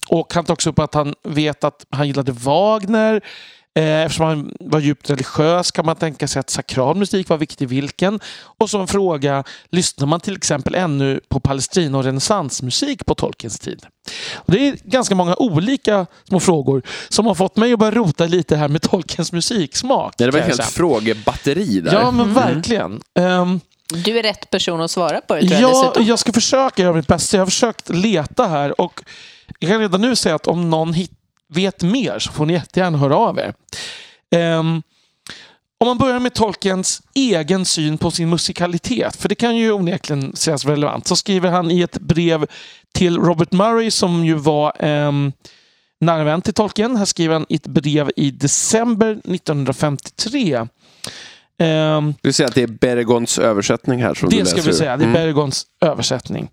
och 0.09 0.35
han 0.35 0.45
tar 0.45 0.55
också 0.55 0.71
upp 0.71 0.79
att 0.79 0.95
han 0.95 1.15
vet 1.23 1.65
att 1.65 1.87
han 1.91 2.07
gillade 2.07 2.33
Wagner. 2.33 3.21
Eh, 3.77 3.85
eftersom 4.03 4.27
han 4.27 4.53
var 4.61 4.81
djupt 4.81 5.11
religiös 5.11 5.71
kan 5.71 5.87
man 5.87 5.97
tänka 5.97 6.29
sig 6.29 6.41
att 6.41 6.51
sakral 6.51 6.97
musik 6.97 7.29
var 7.29 7.37
viktig 7.37 7.69
vilken. 7.69 8.21
Och 8.59 8.75
en 8.75 8.87
fråga, 8.87 9.45
lyssnar 9.71 10.07
man 10.07 10.21
till 10.21 10.37
exempel 10.37 10.75
ännu 10.75 11.21
på 11.29 11.41
Palestina 11.41 11.99
och 11.99 12.05
renässansmusik 12.05 13.07
på 13.07 13.15
Tolkiens 13.15 13.59
tid? 13.59 13.87
Och 14.35 14.53
det 14.53 14.69
är 14.69 14.77
ganska 14.85 15.15
många 15.15 15.35
olika 15.39 16.07
små 16.29 16.41
frågor 16.41 16.83
som 17.09 17.27
har 17.27 17.35
fått 17.35 17.57
mig 17.57 17.73
att 17.73 17.79
börja 17.79 17.91
rota 17.93 18.27
lite 18.27 18.57
här 18.57 18.69
med 18.69 18.83
Tolkiens 18.83 19.33
musiksmak. 19.33 20.15
Det 20.19 20.31
var 20.31 20.39
ett 20.39 20.45
helt 20.47 20.57
säga. 20.57 20.67
frågebatteri 20.67 21.81
där. 21.81 21.93
Ja, 21.93 22.11
men 22.11 22.35
verkligen. 22.35 23.01
Ehm, 23.19 23.61
Du 24.05 24.19
är 24.19 24.23
rätt 24.23 24.51
person 24.51 24.81
att 24.81 24.91
svara 24.91 25.21
på 25.21 25.35
det, 25.35 25.41
tror 25.41 25.53
jag 25.53 25.61
Ja, 25.63 25.83
dessutom. 25.83 26.05
jag 26.05 26.19
ska 26.19 26.33
försöka 26.33 26.83
göra 26.83 26.93
mitt 26.95 27.07
bästa. 27.07 27.37
Jag 27.37 27.41
har 27.43 27.47
försökt 27.47 27.89
leta 27.89 28.47
här 28.47 28.81
och 28.81 29.01
jag 29.59 29.71
kan 29.71 29.81
redan 29.81 30.01
nu 30.01 30.17
säga 30.17 30.35
att 30.35 30.47
om 30.47 30.71
någon 30.71 30.93
hit, 30.95 31.11
vet 31.55 31.83
mer 31.83 32.19
så 32.19 32.33
får 32.33 32.47
ni 32.47 32.53
jättegärna 32.53 32.99
höra 32.99 33.17
av 33.17 33.39
er. 33.39 33.55
Ehm, 34.31 34.83
om 35.81 35.87
man 35.89 35.99
börjar 35.99 36.21
med 36.21 36.35
Tolkiens 36.35 37.03
egen 37.15 37.65
syn 37.65 37.99
på 37.99 38.11
sin 38.11 38.31
musikalitet, 38.31 39.17
för 39.17 39.29
det 39.29 39.35
kan 39.35 39.57
ju 39.57 39.73
onekligen 39.73 40.37
sägas 40.37 40.65
relevant, 40.65 41.07
så 41.07 41.17
skriver 41.17 41.51
han 41.51 41.71
i 41.71 41.81
ett 41.81 41.99
brev 41.99 42.47
till 42.95 43.19
Robert 43.19 43.53
Murray 43.53 43.91
som 43.91 44.25
ju 44.25 44.35
var 44.35 44.85
um, 44.85 45.33
nära 46.01 46.25
vän 46.25 46.43
till 46.43 46.55
Tolkien. 46.55 46.97
Här 46.97 47.05
skriver 47.05 47.33
han 47.35 47.47
i 47.49 47.55
ett 47.55 47.67
brev 47.67 48.11
i 48.17 48.31
december 48.31 49.21
1953. 49.25 50.67
Ehm, 51.59 52.15
Du 52.21 52.33
säger 52.33 52.49
att 52.49 52.55
det 52.55 52.63
är 52.63 52.67
Bergons 52.67 53.39
översättning 53.39 54.03
här 54.03 54.15
som 54.15 54.29
du 54.29 54.37
det 54.37 54.43
läser 54.43 54.57
ska 54.59 54.71
vi 54.71 54.77
säga. 54.77 54.97
Det 54.97 55.05
är 55.05 55.09
Mm. 55.09 55.13
Bergons 55.13 55.67
översättning. 55.81 56.49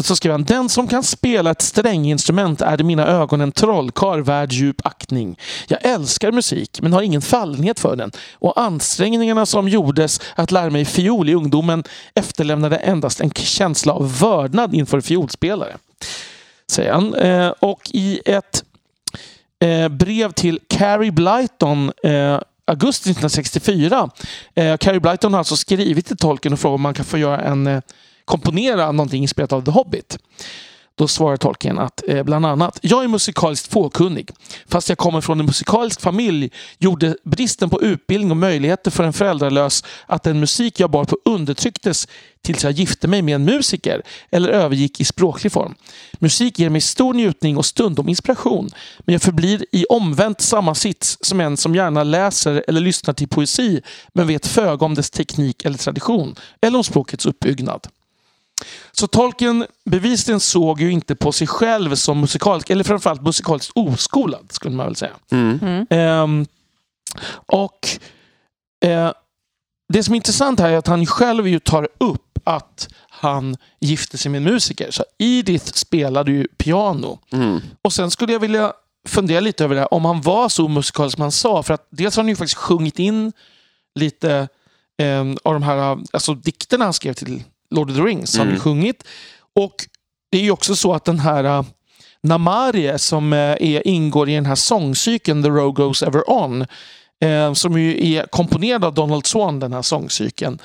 Och 0.00 0.06
så 0.06 0.16
skriver 0.16 0.32
han, 0.32 0.44
den 0.44 0.68
som 0.68 0.88
kan 0.88 1.02
spela 1.02 1.50
ett 1.50 1.62
stränginstrument 1.62 2.60
är 2.60 2.80
i 2.80 2.84
mina 2.84 3.06
ögon 3.06 3.40
en 3.40 3.52
trollkarl 3.52 4.22
värd 4.22 4.52
djup 4.52 4.86
aktning. 4.86 5.38
Jag 5.68 5.78
älskar 5.82 6.32
musik 6.32 6.80
men 6.82 6.92
har 6.92 7.02
ingen 7.02 7.22
fallenhet 7.22 7.80
för 7.80 7.96
den. 7.96 8.10
Och 8.32 8.60
ansträngningarna 8.60 9.46
som 9.46 9.68
gjordes 9.68 10.20
att 10.34 10.50
lära 10.50 10.70
mig 10.70 10.84
fiol 10.84 11.28
i 11.28 11.34
ungdomen 11.34 11.84
efterlämnade 12.14 12.76
endast 12.76 13.20
en 13.20 13.30
känsla 13.30 13.92
av 13.92 14.18
vördnad 14.18 14.74
inför 14.74 15.00
fiolspelare. 15.00 15.76
Säger 16.70 16.92
han. 16.92 17.14
Eh, 17.14 17.48
och 17.48 17.90
i 17.92 18.20
ett 18.24 18.64
eh, 19.64 19.88
brev 19.88 20.32
till 20.32 20.60
Carrie 20.68 21.12
Blyton 21.12 21.92
eh, 22.04 22.40
augusti 22.64 23.10
1964. 23.10 24.10
Eh, 24.54 24.76
Carrie 24.76 25.00
Blyton 25.00 25.32
har 25.32 25.38
alltså 25.38 25.56
skrivit 25.56 26.06
till 26.06 26.16
tolken 26.16 26.52
och 26.52 26.60
frågat 26.60 26.74
om 26.74 26.82
man 26.82 26.94
kan 26.94 27.04
få 27.04 27.18
göra 27.18 27.40
en 27.40 27.66
eh, 27.66 27.80
komponera 28.30 28.92
någonting 28.92 29.22
inspirerat 29.22 29.52
av 29.52 29.64
The 29.64 29.70
Hobbit. 29.70 30.18
Då 31.00 31.08
svarar 31.08 31.36
tolken 31.36 31.78
att 31.78 32.02
eh, 32.08 32.22
bland 32.22 32.46
annat 32.46 32.78
Jag 32.82 33.04
är 33.04 33.08
musikaliskt 33.08 33.72
fåkunnig. 33.72 34.30
Fast 34.68 34.88
jag 34.88 34.98
kommer 34.98 35.20
från 35.20 35.40
en 35.40 35.46
musikalisk 35.46 36.00
familj 36.00 36.50
gjorde 36.78 37.16
bristen 37.24 37.70
på 37.70 37.82
utbildning 37.82 38.30
och 38.30 38.36
möjligheter 38.36 38.90
för 38.90 39.04
en 39.04 39.12
föräldralös 39.12 39.84
att 40.06 40.22
den 40.22 40.40
musik 40.40 40.80
jag 40.80 40.90
bar 40.90 41.04
på 41.04 41.18
undertrycktes 41.24 42.08
tills 42.42 42.64
jag 42.64 42.72
gifte 42.72 43.08
mig 43.08 43.22
med 43.22 43.34
en 43.34 43.44
musiker 43.44 44.02
eller 44.30 44.48
övergick 44.48 45.00
i 45.00 45.04
språklig 45.04 45.52
form. 45.52 45.74
Musik 46.18 46.58
ger 46.58 46.70
mig 46.70 46.80
stor 46.80 47.14
njutning 47.14 47.56
och 47.56 47.66
stundom 47.66 48.08
inspiration. 48.08 48.70
Men 48.98 49.12
jag 49.12 49.22
förblir 49.22 49.64
i 49.72 49.84
omvänt 49.84 50.40
samma 50.40 50.74
sits 50.74 51.18
som 51.20 51.40
en 51.40 51.56
som 51.56 51.74
gärna 51.74 52.02
läser 52.02 52.64
eller 52.68 52.80
lyssnar 52.80 53.14
till 53.14 53.28
poesi 53.28 53.80
men 54.14 54.26
vet 54.26 54.46
föga 54.46 54.86
om 54.86 54.94
dess 54.94 55.10
teknik 55.10 55.64
eller 55.64 55.78
tradition 55.78 56.34
eller 56.60 56.78
om 56.78 56.84
språkets 56.84 57.26
uppbyggnad. 57.26 57.86
Så 59.00 59.06
Tolkien 59.06 59.66
bevisligen 59.84 60.40
såg 60.40 60.80
ju 60.80 60.92
inte 60.92 61.14
på 61.14 61.32
sig 61.32 61.46
själv 61.46 61.94
som 61.94 62.20
musikalisk, 62.20 62.70
eller 62.70 62.84
framförallt 62.84 63.22
musikaliskt 63.22 63.72
oskolad, 63.74 64.46
skulle 64.50 64.76
man 64.76 64.86
väl 64.86 64.96
säga. 64.96 65.12
Mm. 65.32 65.86
Ehm, 65.90 66.46
och 67.46 67.88
eh, 68.84 69.12
Det 69.92 70.02
som 70.02 70.14
är 70.14 70.16
intressant 70.16 70.60
här 70.60 70.70
är 70.70 70.76
att 70.76 70.86
han 70.86 71.06
själv 71.06 71.48
ju 71.48 71.58
tar 71.58 71.88
upp 71.98 72.38
att 72.44 72.88
han 73.10 73.56
gifte 73.80 74.18
sig 74.18 74.30
med 74.30 74.38
en 74.38 74.52
musiker. 74.52 74.90
Så 74.90 75.04
Edith 75.18 75.72
spelade 75.72 76.32
ju 76.32 76.46
piano. 76.56 77.18
Mm. 77.32 77.60
Och 77.82 77.92
sen 77.92 78.10
skulle 78.10 78.32
jag 78.32 78.40
vilja 78.40 78.72
fundera 79.08 79.40
lite 79.40 79.64
över 79.64 79.74
det 79.74 79.80
här, 79.80 79.94
om 79.94 80.04
han 80.04 80.20
var 80.20 80.48
så 80.48 80.68
musikalisk 80.68 81.16
som 81.16 81.22
han 81.22 81.32
sa. 81.32 81.62
För 81.62 81.74
att 81.74 81.86
dels 81.90 82.16
har 82.16 82.22
han 82.22 82.28
ju 82.28 82.36
faktiskt 82.36 82.58
sjungit 82.58 82.98
in 82.98 83.32
lite 83.94 84.48
eh, 85.02 85.20
av 85.42 85.52
de 85.52 85.62
här 85.62 85.98
alltså, 86.12 86.34
dikterna 86.34 86.84
han 86.84 86.94
skrev 86.94 87.12
till 87.14 87.42
Lord 87.70 87.90
of 87.90 87.96
the 87.96 88.02
Rings. 88.02 88.36
Har 88.38 88.44
Mm. 88.46 88.60
sjungit. 88.60 89.04
Och 89.56 89.74
det 90.30 90.38
är 90.38 90.42
ju 90.42 90.50
också 90.50 90.76
så 90.76 90.92
att 90.92 91.04
den 91.04 91.18
här 91.18 91.44
uh, 91.58 91.64
Namarie 92.22 92.98
som 92.98 93.32
eh, 93.32 93.38
är, 93.38 93.86
ingår 93.86 94.28
i 94.28 94.34
den 94.34 94.46
här 94.46 94.54
sångcykeln 94.54 95.42
The 95.42 95.48
Road 95.48 95.74
Goes 95.74 96.02
Ever 96.02 96.30
On. 96.30 96.66
Eh, 97.22 97.52
som 97.52 97.80
ju 97.80 98.14
är 98.14 98.26
komponerad 98.26 98.84
av 98.84 98.94
Donald 98.94 99.26
Swan, 99.26 99.60
den 99.60 99.72
här 99.72 99.82
sångcykeln. 99.82 100.58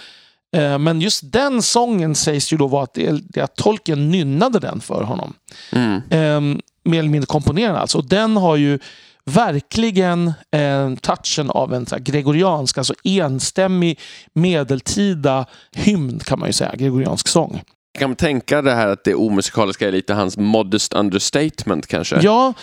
Eh, 0.55 0.77
men 0.77 1.01
just 1.01 1.31
den 1.31 1.61
sången 1.61 2.15
sägs 2.15 2.53
ju 2.53 2.57
då 2.57 2.67
vara 2.67 2.83
att, 2.83 2.93
det, 2.93 3.21
det 3.29 3.41
att 3.41 3.55
Tolkien 3.55 4.11
nynnade 4.11 4.59
den 4.59 4.81
för 4.81 5.03
honom. 5.03 5.33
Mm. 5.71 6.01
Eh, 6.09 6.57
mer 6.83 6.99
eller 6.99 7.09
mindre 7.09 7.25
komponerad 7.27 7.75
alltså. 7.75 7.97
Och 7.97 8.05
den 8.05 8.37
har 8.37 8.55
ju 8.55 8.79
verkligen 9.25 10.33
eh, 10.51 10.95
touchen 11.01 11.49
av 11.49 11.73
en 11.73 11.85
så 11.85 11.95
här, 11.95 12.01
gregoriansk, 12.03 12.77
alltså 12.77 12.93
enstämmig 13.03 13.99
medeltida 14.33 15.45
hymn 15.71 16.19
kan 16.19 16.39
man 16.39 16.49
ju 16.49 16.53
säga, 16.53 16.75
gregoriansk 16.75 17.27
sång. 17.27 17.61
Kan 17.99 18.09
man 18.09 18.15
tänka 18.15 18.61
det 18.61 18.71
här 18.73 18.87
att 18.87 19.03
det 19.03 19.15
omusikaliska 19.15 19.87
är 19.87 19.91
lite 19.91 20.13
hans 20.13 20.37
modest 20.37 20.93
understatement 20.93 21.87
kanske? 21.87 22.19
Ja, 22.21 22.53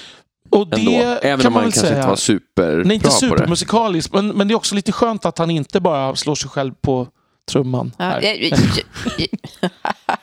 och 0.51 0.69
det 0.69 0.77
Ändå. 0.77 1.19
Även 1.23 1.41
kan 1.41 1.47
om 1.47 1.53
man 1.53 1.63
kanske 1.63 1.81
säga. 1.81 1.97
inte 1.97 2.09
var 2.09 2.17
superbra 2.17 2.85
Nej, 2.85 2.95
inte 2.95 3.09
på 3.09 3.15
det. 3.15 3.19
supermusikalisk, 3.19 4.13
men, 4.13 4.29
men 4.29 4.49
det 4.49 4.55
är 4.55 4.57
också 4.57 4.75
lite 4.75 4.93
skönt 4.93 5.25
att 5.25 5.39
han 5.39 5.51
inte 5.51 5.81
bara 5.81 6.17
slår 6.17 6.35
sig 6.35 6.51
själv 6.51 6.73
på 6.81 7.09
trumman. 7.51 7.93
Ja, 7.99 8.05
här. 8.05 8.23
jag, 8.23 8.37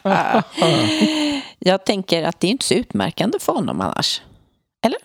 jag, 0.04 0.44
jag 1.60 1.86
tänker 1.86 2.24
att 2.24 2.40
det 2.40 2.48
är 2.48 2.52
inte 2.52 2.66
så 2.66 2.74
utmärkande 2.74 3.40
för 3.40 3.54
honom 3.54 3.82
annars. 3.82 4.22
Eller? 4.86 5.00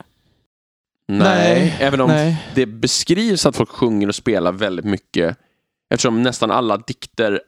Nej, 1.09 1.61
Nej, 1.61 1.77
även 1.81 2.01
om 2.01 2.09
nej. 2.11 2.37
det 2.55 2.67
beskrivs 2.67 3.47
att 3.47 3.57
folk 3.57 3.69
sjunger 3.71 4.09
och 4.09 4.15
spelar 4.15 4.53
väldigt 4.53 4.85
mycket 4.85 5.37
eftersom 5.91 6.23
nästan 6.23 6.51
alla 6.51 6.77
dikter 6.77 7.41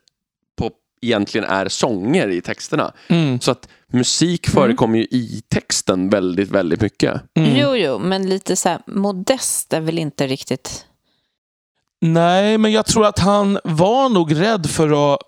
på, 0.58 0.70
egentligen 1.02 1.46
är 1.50 1.68
sånger 1.68 2.28
i 2.28 2.40
texterna. 2.40 2.92
Mm, 3.08 3.40
Så 3.40 3.50
att 3.50 3.68
musik 3.92 4.48
förekommer 4.48 4.98
ju 4.98 5.04
i 5.04 5.42
texten 5.48 6.10
väldigt, 6.10 6.50
väldigt 6.50 6.80
mycket. 6.80 7.22
mm. 7.34 7.56
Jo, 7.56 7.76
jo, 7.76 7.98
men 7.98 8.28
lite 8.28 8.56
så 8.56 8.68
här 8.68 8.80
modest 8.86 9.72
är 9.72 9.80
väl 9.80 9.98
inte 9.98 10.26
riktigt... 10.26 10.86
Nej, 12.00 12.58
men 12.58 12.72
jag 12.72 12.86
tror 12.86 13.06
att 13.06 13.18
han 13.18 13.58
var 13.64 14.08
nog 14.08 14.40
rädd 14.40 14.70
för 14.70 15.14
att 15.14 15.20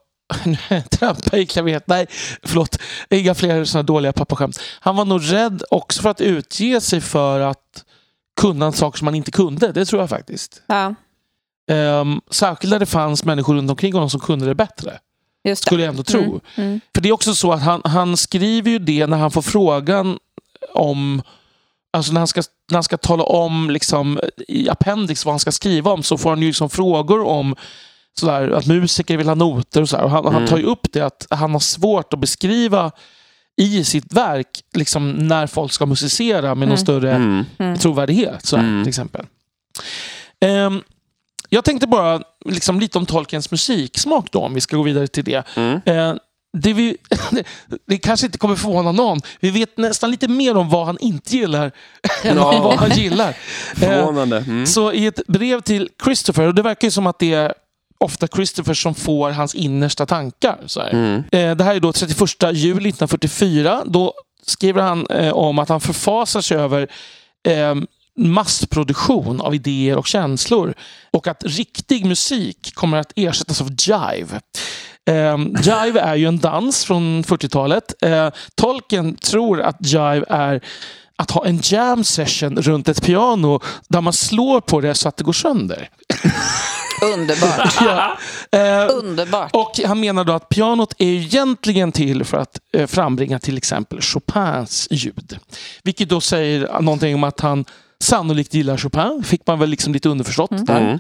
trampa 0.90 1.36
i 1.36 1.46
klaveret. 1.46 1.84
Nej, 1.86 2.06
förlåt. 2.42 2.78
Inga 3.10 3.34
fler 3.34 3.64
sådana 3.64 3.82
dåliga 3.82 4.12
pappaskämt. 4.12 4.60
Han 4.80 4.96
var 4.96 5.04
nog 5.04 5.32
rädd 5.32 5.62
också 5.70 6.02
för 6.02 6.10
att 6.10 6.20
utge 6.20 6.80
sig 6.80 7.00
för 7.00 7.40
att 7.40 7.84
kunna 8.38 8.66
en 8.66 8.72
sak 8.72 8.96
som 8.98 9.06
han 9.06 9.14
inte 9.14 9.30
kunde. 9.30 9.72
Det 9.72 9.84
tror 9.84 10.02
jag 10.02 10.08
faktiskt. 10.10 10.62
Ja, 10.66 10.94
Um, 11.70 12.20
särskilt 12.30 12.70
när 12.70 12.78
det 12.78 12.86
fanns 12.86 13.24
människor 13.24 13.54
runt 13.54 13.70
omkring 13.70 13.92
honom 13.92 14.10
som 14.10 14.20
kunde 14.20 14.46
det 14.46 14.54
bättre. 14.54 14.98
just 15.44 15.62
det. 15.64 15.66
Skulle 15.68 15.82
jag 15.82 15.90
ändå 15.90 16.02
tro. 16.02 16.20
Mm, 16.22 16.40
mm. 16.56 16.80
För 16.94 17.02
det 17.02 17.08
är 17.08 17.12
också 17.12 17.34
så 17.34 17.52
att 17.52 17.62
han, 17.62 17.80
han 17.84 18.16
skriver 18.16 18.70
ju 18.70 18.78
det 18.78 19.06
när 19.06 19.16
han 19.16 19.30
får 19.30 19.42
frågan 19.42 20.18
om 20.74 21.22
Alltså 21.92 22.12
när 22.12 22.20
han 22.20 22.28
ska, 22.28 22.42
när 22.70 22.76
han 22.76 22.82
ska 22.82 22.96
tala 22.96 23.22
om 23.24 23.70
liksom, 23.70 24.20
i 24.48 24.68
appendix 24.68 25.24
vad 25.24 25.32
han 25.32 25.38
ska 25.40 25.52
skriva 25.52 25.90
om 25.92 26.02
så 26.02 26.18
får 26.18 26.30
han 26.30 26.40
ju 26.42 26.46
liksom 26.46 26.70
frågor 26.70 27.24
om 27.26 27.56
sådär, 28.20 28.50
att 28.50 28.66
musiker 28.66 29.16
vill 29.16 29.28
ha 29.28 29.34
noter 29.34 29.80
och 29.82 29.88
sådär. 29.88 30.04
Och 30.04 30.10
han, 30.10 30.24
han 30.24 30.34
Mm. 30.34 30.48
tar 30.48 30.58
ju 30.58 30.64
upp 30.64 30.86
det 30.92 31.00
att 31.00 31.26
han 31.30 31.52
har 31.52 31.60
svårt 31.60 32.12
att 32.12 32.18
beskriva 32.20 32.90
i 33.58 33.84
sitt 33.84 34.12
verk 34.12 34.48
liksom, 34.74 35.10
när 35.12 35.46
folk 35.46 35.72
ska 35.72 35.86
musicera 35.86 36.54
med 36.54 36.68
någon 36.68 36.76
Mm. 36.78 36.78
större 36.78 37.12
Mm. 37.14 37.44
Mm. 37.58 37.78
trovärdighet. 37.78 38.46
Så 38.46 38.56
här, 38.56 38.64
Mm. 38.64 38.84
till 38.84 38.88
exempel. 38.88 39.26
Ehm, 40.40 40.82
jag 41.48 41.64
tänkte 41.64 41.86
bara 41.86 42.20
liksom, 42.44 42.80
lite 42.80 42.98
om 42.98 43.06
Tolkiens 43.06 43.50
musiksmak 43.50 44.26
då, 44.32 44.38
om 44.40 44.54
vi 44.54 44.60
ska 44.60 44.76
gå 44.76 44.82
vidare 44.82 45.06
till 45.06 45.24
det. 45.24 45.42
Mm. 45.56 45.80
Eh, 45.84 46.14
det, 46.58 46.72
vi, 46.72 46.96
det 47.86 47.98
kanske 47.98 48.26
inte 48.26 48.38
kommer 48.38 48.56
förvåna 48.56 48.92
någon. 48.92 49.20
Vi 49.40 49.50
vet 49.50 49.76
nästan 49.78 50.10
lite 50.10 50.28
mer 50.28 50.56
om 50.56 50.68
vad 50.68 50.86
han 50.86 50.98
inte 51.00 51.36
gillar 51.36 51.64
än 52.24 52.36
Ja. 52.36 52.60
vad 52.62 52.78
han 52.78 52.90
gillar. 52.90 53.28
Eh, 53.72 53.78
Förvånande. 53.78 54.36
Mm. 54.38 54.66
så 54.66 54.92
i 54.92 55.06
ett 55.06 55.20
brev 55.26 55.60
till 55.60 55.88
Christopher, 56.04 56.46
och 56.46 56.54
det 56.54 56.62
verkar 56.62 56.86
ju 56.86 56.90
som 56.92 57.06
att 57.06 57.18
det 57.18 57.32
är 57.34 57.54
ofta 58.00 58.28
Christopher 58.28 58.74
som 58.74 58.94
får 58.94 59.30
hans 59.30 59.54
innersta 59.54 60.06
tankar. 60.06 60.58
Så. 60.66 60.80
Mm. 60.80 61.22
Eh, 61.32 61.56
Det 61.56 61.64
här 61.64 61.74
är 61.74 61.80
då 61.80 61.92
31 61.92 62.18
juli 62.52 62.88
1944. 62.88 63.82
Då 63.86 64.12
skriver 64.46 64.82
han 64.82 65.06
eh, 65.06 65.32
om 65.32 65.58
att 65.58 65.68
han 65.68 65.80
förfasar 65.80 66.40
sig 66.40 66.56
över 66.56 66.88
eh, 67.48 67.74
massproduktion 68.16 69.40
av 69.40 69.54
idéer 69.54 69.96
och 69.96 70.06
känslor 70.06 70.74
och 71.12 71.26
att 71.26 71.44
riktig 71.44 72.04
musik 72.06 72.74
kommer 72.74 72.96
att 72.98 73.12
ersättas 73.16 73.60
av 73.60 73.68
jive. 73.70 74.40
Eh, 75.10 75.38
jive 75.62 76.00
är 76.00 76.14
ju 76.14 76.26
en 76.26 76.38
dans 76.38 76.84
från 76.84 77.24
40-talet. 77.24 78.02
Eh, 78.02 78.28
Tolkien 78.54 79.16
tror 79.16 79.60
att 79.60 79.76
jive 79.80 80.24
är 80.28 80.60
att 81.16 81.30
ha 81.30 81.46
en 81.46 81.60
jam 81.62 82.04
session 82.04 82.56
runt 82.56 82.88
ett 82.88 83.02
piano 83.02 83.60
där 83.88 84.00
man 84.00 84.12
slår 84.12 84.60
på 84.60 84.80
det 84.80 84.94
så 84.94 85.08
att 85.08 85.16
det 85.16 85.24
går 85.24 85.32
sönder. 85.32 85.88
Underbart. 87.02 87.74
Ja. 87.80 88.18
Eh, 88.52 88.96
Underbart. 88.96 89.54
och 89.54 89.80
han 89.86 90.00
menar 90.00 90.24
då 90.24 90.32
att 90.32 90.48
pianot 90.48 90.94
är 90.98 91.06
egentligen 91.06 91.92
till 91.92 92.24
för 92.24 92.36
att 92.36 92.60
eh, 92.72 92.86
frambringa 92.86 93.38
till 93.38 93.56
exempel 93.56 94.00
Chopins 94.00 94.88
ljud. 94.90 95.38
Vilket 95.82 96.08
då 96.08 96.20
säger 96.20 96.80
någonting 96.80 97.14
om 97.14 97.24
att 97.24 97.40
han 97.40 97.64
sannolikt 98.00 98.54
gillar 98.54 98.76
Chopin. 98.76 99.24
Fick 99.26 99.46
man 99.46 99.58
väl 99.58 99.70
liksom 99.70 99.92
lite 99.92 100.08
underförstått 100.08 100.66
där. 100.66 100.80
Mm. 100.80 100.98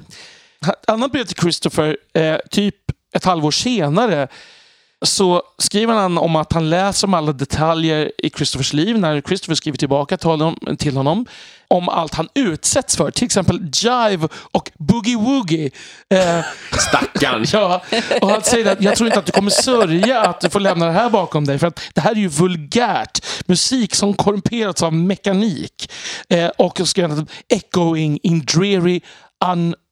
Ett 0.66 0.90
annat 0.90 1.12
brev 1.12 1.24
till 1.24 1.36
Christopher, 1.36 1.96
eh, 2.14 2.36
typ 2.50 2.74
ett 3.14 3.24
halvår 3.24 3.50
senare, 3.50 4.28
så 5.02 5.42
skriver 5.58 5.94
han 5.94 6.18
om 6.18 6.36
att 6.36 6.52
han 6.52 6.70
läser 6.70 7.06
om 7.06 7.14
alla 7.14 7.32
detaljer 7.32 8.12
i 8.18 8.30
Christophers 8.30 8.72
liv 8.72 8.98
när 8.98 9.20
Christopher 9.20 9.54
skriver 9.54 9.78
tillbaka 9.78 10.16
till 10.16 10.28
honom, 10.28 10.76
till 10.78 10.96
honom 10.96 11.26
om 11.70 11.88
allt 11.88 12.14
han 12.14 12.28
utsätts 12.34 12.96
för. 12.96 13.10
Till 13.10 13.24
exempel 13.24 13.60
jive 13.74 14.28
och 14.52 14.70
boogie-woogie. 14.78 15.70
Eh, 16.14 16.44
Stackarn. 16.78 17.44
Ja, 17.52 17.82
och 18.20 18.30
han 18.30 18.42
säger 18.42 18.72
att 18.72 18.82
jag 18.82 18.96
tror 18.96 19.06
inte 19.06 19.18
att 19.18 19.26
du 19.26 19.32
kommer 19.32 19.50
sörja 19.50 20.20
att 20.22 20.40
du 20.40 20.50
får 20.50 20.60
lämna 20.60 20.86
det 20.86 20.92
här 20.92 21.10
bakom 21.10 21.44
dig. 21.44 21.58
För 21.58 21.66
att 21.66 21.80
det 21.94 22.00
här 22.00 22.10
är 22.10 22.14
ju 22.16 22.28
vulgärt. 22.28 23.24
Musik 23.46 23.94
som 23.94 24.14
korrumperats 24.14 24.82
av 24.82 24.92
mekanik. 24.92 25.92
Eh, 26.28 26.46
och 26.46 26.80
jag 26.80 26.88
echoing 27.48 28.18
in 28.22 28.44
dreary 28.44 29.00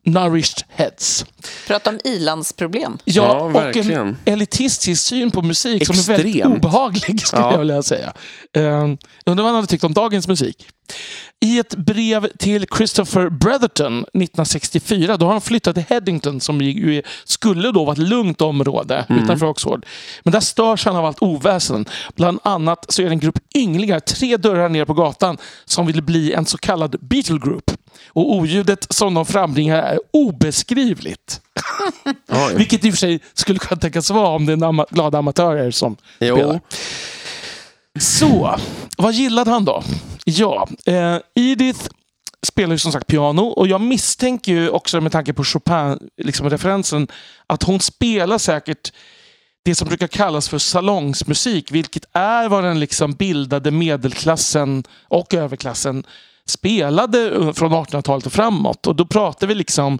nourished 0.04 0.64
heads. 0.68 1.26
Prata 1.66 1.90
om 1.90 2.00
ilandsproblem. 2.04 2.98
Ja, 3.04 3.22
Ja, 3.22 3.40
och 3.40 3.46
en 3.46 3.52
verkligen. 3.52 4.16
elitistisk 4.24 5.02
syn 5.06 5.30
på 5.30 5.42
musik 5.42 5.86
som 5.86 5.98
är 5.98 6.02
väldigt 6.02 6.36
Extremt. 6.36 6.56
obehaglig 6.64 7.26
skulle 7.26 7.42
Ja. 7.42 7.52
jag 7.52 7.58
vilja 7.58 7.82
säga. 7.82 8.12
Uh, 8.56 8.62
undrar 9.26 9.34
vad 9.34 9.44
han 9.44 9.54
hade 9.54 9.66
tyckt 9.66 9.84
om 9.84 9.92
dagens 9.94 10.28
musik. 10.28 10.66
I 11.44 11.58
ett 11.58 11.74
brev 11.74 12.28
till 12.38 12.66
Christopher 12.76 13.28
Bretherton 13.28 13.98
1964, 13.98 15.16
då 15.16 15.26
har 15.26 15.32
han 15.32 15.40
flyttat 15.40 15.74
till 15.74 15.84
Headington 15.88 16.40
som 16.40 16.60
ju 16.60 17.02
skulle 17.24 17.72
då 17.72 17.84
vara 17.84 17.92
ett 17.92 17.98
lugnt 17.98 18.40
område 18.40 19.04
utanför 19.08 19.46
Oxford. 19.46 19.86
Men 20.22 20.32
där 20.32 20.40
störs 20.40 20.84
han 20.84 20.96
av 20.96 21.04
allt 21.04 21.22
oväsen. 21.22 21.86
Bland 22.14 22.38
annat 22.42 22.84
så 22.92 23.02
är 23.02 23.06
det 23.06 23.12
en 23.12 23.18
grupp 23.18 23.38
ynglingar 23.54 24.00
tre 24.00 24.36
dörrar 24.36 24.68
ner 24.68 24.84
på 24.84 24.94
gatan 24.94 25.38
som 25.64 25.86
vill 25.86 26.02
bli 26.02 26.32
en 26.32 26.46
så 26.46 26.58
kallad 26.58 26.96
Beatle 27.00 27.38
Group. 27.38 27.70
Och 28.08 28.34
oljudet 28.34 28.86
som 28.90 29.14
de 29.14 29.26
frambringar 29.26 29.76
är 29.82 29.98
obeskrivligt. 30.12 31.40
Vilket 32.56 32.84
i 32.84 32.88
och 32.88 32.92
för 32.92 32.98
sig 32.98 33.20
skulle 33.34 33.58
kunna 33.58 33.80
tänkas 33.80 34.10
vara 34.10 34.28
om 34.28 34.46
det 34.46 34.52
är 34.52 34.56
ama- 34.56 34.86
glada 34.90 35.18
amatörer 35.18 35.70
som 35.70 35.96
Jo. 36.20 36.36
spelar. 36.36 36.60
Så, 38.00 38.56
vad 38.96 39.14
gillade 39.14 39.50
han 39.50 39.64
då? 39.64 39.82
Ja, 40.28 40.68
eh, 40.86 41.18
Edith 41.34 41.88
spelar 42.42 42.74
ju 42.74 42.78
som 42.78 42.92
sagt 42.92 43.06
piano 43.06 43.42
och 43.42 43.68
jag 43.68 43.80
misstänker 43.80 44.52
ju 44.52 44.68
också 44.68 45.00
med 45.00 45.12
tanke 45.12 45.32
på 45.32 45.44
Chopin-referensen 45.44 47.00
liksom 47.02 47.16
att 47.46 47.62
hon 47.62 47.80
spelar 47.80 48.38
säkert 48.38 48.92
det 49.64 49.74
som 49.74 49.88
brukar 49.88 50.06
kallas 50.06 50.48
för 50.48 50.58
salongsmusik, 50.58 51.72
vilket 51.72 52.04
är 52.12 52.48
vad 52.48 52.64
den 52.64 52.80
liksom 52.80 53.12
bildade 53.12 53.70
medelklassen 53.70 54.84
och 55.08 55.34
överklassen 55.34 56.04
spelade 56.46 57.30
eh, 57.30 57.52
från 57.52 57.72
1800-talet 57.72 58.26
och 58.26 58.32
framåt. 58.32 58.86
Och 58.86 58.96
då 58.96 59.06
pratar 59.06 59.46
vi 59.46 59.54
liksom 59.54 59.98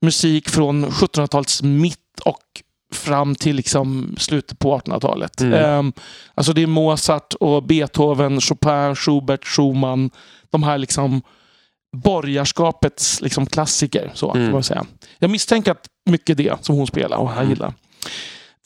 musik 0.00 0.48
från 0.48 0.86
1700-talets 0.86 1.62
mitt 1.62 2.20
och 2.24 2.61
fram 2.94 3.34
till 3.34 3.56
liksom 3.56 4.14
slutet 4.18 4.58
på 4.58 4.78
1800-talet. 4.78 5.40
Ehm, 5.40 5.92
alltså 6.34 6.52
det 6.52 6.62
är 6.62 6.66
Mozart 6.66 7.34
och 7.34 7.62
Beethoven, 7.62 8.40
Chopin, 8.40 8.94
Schubert, 8.94 9.44
Schumann. 9.44 10.10
De 10.50 10.62
här 10.62 10.78
liksom 10.78 11.22
borgarskapets 11.96 13.20
liksom 13.20 13.46
klassiker. 13.46 14.10
Så 14.14 14.30
kan 14.30 14.52
man 14.52 14.62
säga. 14.62 14.84
Jag 15.18 15.30
misstänker 15.30 15.72
att 15.72 15.86
mycket 16.10 16.36
det 16.36 16.64
som 16.64 16.76
hon 16.76 16.86
spelar 16.86 17.16
och 17.16 17.30
han 17.30 17.48
gillar. 17.48 17.74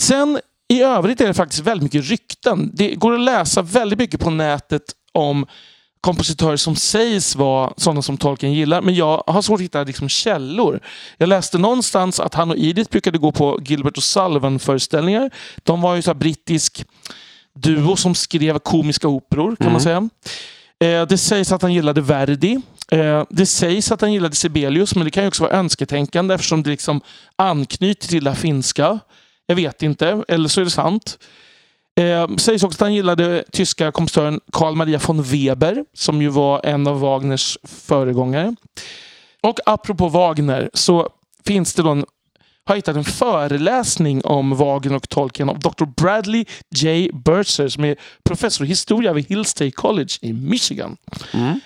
Sen 0.00 0.40
i 0.68 0.82
övrigt 0.82 1.20
är 1.20 1.26
det 1.26 1.34
faktiskt 1.34 1.62
väldigt 1.62 1.82
mycket 1.82 2.10
rykten. 2.10 2.70
Det 2.74 2.94
går 2.94 3.14
att 3.14 3.20
läsa 3.20 3.62
väldigt 3.62 3.98
mycket 3.98 4.20
på 4.20 4.30
nätet 4.30 4.82
om 5.12 5.46
kompositörer 6.06 6.56
som 6.56 6.76
sägs 6.76 7.36
vara 7.36 7.72
sådana 7.76 8.02
som 8.02 8.16
Tolkien 8.16 8.52
gillar. 8.52 8.82
Men 8.82 8.94
jag 8.94 9.22
har 9.26 9.42
svårt 9.42 9.60
att 9.60 9.64
hitta 9.64 9.84
liksom 9.84 10.08
källor. 10.08 10.80
Jag 11.18 11.28
läste 11.28 11.58
någonstans 11.58 12.20
att 12.20 12.34
han 12.34 12.50
och 12.50 12.56
Edith 12.58 12.90
brukade 12.90 13.18
gå 13.18 13.32
på 13.32 13.60
Gilbert 13.64 13.96
och 13.96 14.02
Sullivan-föreställningar. 14.02 15.30
De 15.62 15.80
var 15.80 15.94
ju 15.94 16.02
så 16.02 16.14
brittisk 16.14 16.84
duo 17.54 17.96
som 17.96 18.14
skrev 18.14 18.58
komiska 18.58 19.08
operor 19.08 19.56
kan 19.56 19.72
man 19.72 19.80
säga. 19.80 20.08
Eh, 20.84 21.06
det 21.06 21.18
sägs 21.18 21.52
att 21.52 21.62
han 21.62 21.74
gillade 21.74 22.00
Verdi. 22.00 22.60
Eh, 22.92 23.24
det 23.30 23.46
sägs 23.46 23.92
att 23.92 24.00
han 24.00 24.12
gillade 24.12 24.36
Sibelius, 24.36 24.94
men 24.94 25.04
det 25.04 25.10
kan 25.10 25.22
ju 25.22 25.28
också 25.28 25.42
vara 25.42 25.52
önsketänkande 25.52 26.34
eftersom 26.34 26.62
det 26.62 26.70
liksom 26.70 27.00
anknyter 27.36 28.08
till 28.08 28.24
det 28.24 28.34
finska. 28.34 28.98
Jag 29.46 29.56
vet 29.56 29.82
inte, 29.82 30.24
eller 30.28 30.48
så 30.48 30.60
är 30.60 30.64
det 30.64 30.70
sant. 30.70 31.18
Eh, 32.00 32.36
sägs 32.36 32.62
också 32.62 32.76
att 32.76 32.80
han 32.80 32.94
gillade 32.94 33.44
tyska 33.52 33.92
kompositören 33.92 34.40
Carl 34.52 34.74
Maria 34.74 35.00
von 35.06 35.22
Weber, 35.22 35.84
som 35.94 36.22
ju 36.22 36.28
var 36.28 36.66
en 36.66 36.86
av 36.86 37.00
Wagners 37.00 37.58
föregångare. 37.64 38.56
Och 39.42 39.60
apropå 39.66 40.08
Wagner 40.08 40.70
så 40.74 41.08
finns 41.44 41.74
det 41.74 41.82
då 41.82 41.90
en 41.90 42.04
har 42.68 42.74
jag 42.74 42.78
hittat 42.78 42.96
en 42.96 43.04
föreläsning 43.04 44.24
om 44.24 44.56
Wagner 44.56 44.96
och 44.96 45.08
Tolkien 45.08 45.48
av 45.48 45.58
Dr. 45.58 45.84
Bradley 45.84 46.44
J. 46.70 47.10
Burtzer 47.12 47.68
som 47.68 47.84
är 47.84 47.96
professor 48.24 48.64
i 48.64 48.68
historia 48.68 49.12
vid 49.12 49.28
Hill 49.28 49.44
State 49.44 49.70
College 49.70 50.08
i 50.20 50.32
Michigan. 50.32 50.96
Mm. 51.32 51.60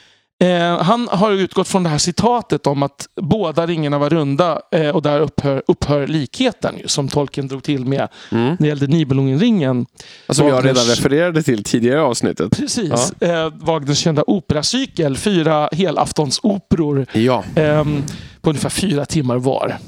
Eh, 0.44 0.82
han 0.82 1.08
har 1.10 1.30
utgått 1.32 1.68
från 1.68 1.82
det 1.82 1.88
här 1.88 1.98
citatet 1.98 2.66
om 2.66 2.82
att 2.82 3.08
båda 3.20 3.66
ringarna 3.66 3.98
var 3.98 4.10
runda 4.10 4.60
eh, 4.72 4.88
och 4.88 5.02
där 5.02 5.20
upphör, 5.20 5.62
upphör 5.68 6.06
likheten 6.06 6.74
ju, 6.78 6.88
som 6.88 7.08
Tolkien 7.08 7.48
drog 7.48 7.62
till 7.62 7.84
med 7.84 8.08
när 8.30 8.56
det 8.58 8.66
gällde 8.66 8.86
Nibelungenringen. 8.86 9.86
Som 10.28 10.46
jag 10.48 10.64
redan 10.64 10.84
Wagners- 10.84 10.88
refererade 10.96 11.42
till 11.42 11.64
tidigare 11.64 11.96
i 11.98 12.00
avsnittet. 12.02 12.56
Precis. 12.58 13.12
Eh, 13.20 13.52
Wagners 13.54 13.98
kända 13.98 14.24
operacykel, 14.26 15.16
fyra 15.16 15.68
helaftonsoperor 15.72 17.06
Ja. 17.12 17.44
ehm, 17.54 18.02
på 18.40 18.50
ungefär 18.50 18.68
fyra 18.70 19.04
timmar 19.06 19.36
var. 19.36 19.78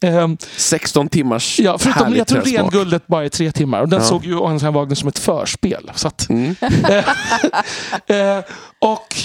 Ehm, 0.00 0.36
16 0.56 1.08
timmars 1.08 1.60
Ja, 1.60 1.78
förutom 1.78 2.16
jag 2.16 2.26
tror. 2.26 2.40
Renguldet 2.42 3.06
bara 3.06 3.24
är 3.24 3.28
tre 3.28 3.52
timmar. 3.52 3.80
Och 3.80 3.88
den 3.88 3.98
Ja. 4.00 4.04
såg 4.06 4.24
ju 4.24 4.34
Wagner 4.70 4.94
som 4.94 5.08
ett 5.08 5.18
förspel. 5.18 5.90
Så 5.94 6.08
att, 6.08 6.28
Mm. 6.28 6.54
eh, 8.06 8.44
och 8.78 9.16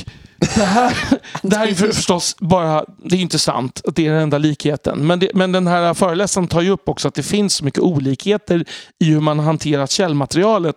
det 0.56 0.64
här, 0.64 0.94
det 1.42 1.56
här 1.58 1.68
är 1.68 1.74
för, 1.74 1.88
förstås 1.92 2.36
bara, 2.40 2.86
det 3.04 3.16
är 3.16 3.20
inte 3.20 3.40
sant 3.40 3.82
att 3.88 3.96
det 3.96 4.08
är 4.08 4.12
den 4.12 4.22
enda 4.22 4.38
likheten. 4.38 5.08
Men, 5.08 5.20
det, 5.20 5.32
men 5.34 5.52
den 5.52 5.68
här 5.68 5.94
föreläsaren 5.94 6.48
tar 6.48 6.62
ju 6.62 6.70
upp 6.70 6.90
också 6.90 7.08
att 7.08 7.14
det 7.16 7.24
finns 7.24 7.54
så 7.56 7.66
mycket 7.66 7.80
olikheter 7.80 8.66
i 9.00 9.06
hur 9.06 9.20
man 9.20 9.40
hanterat 9.40 9.92
källmaterialet. 9.92 10.76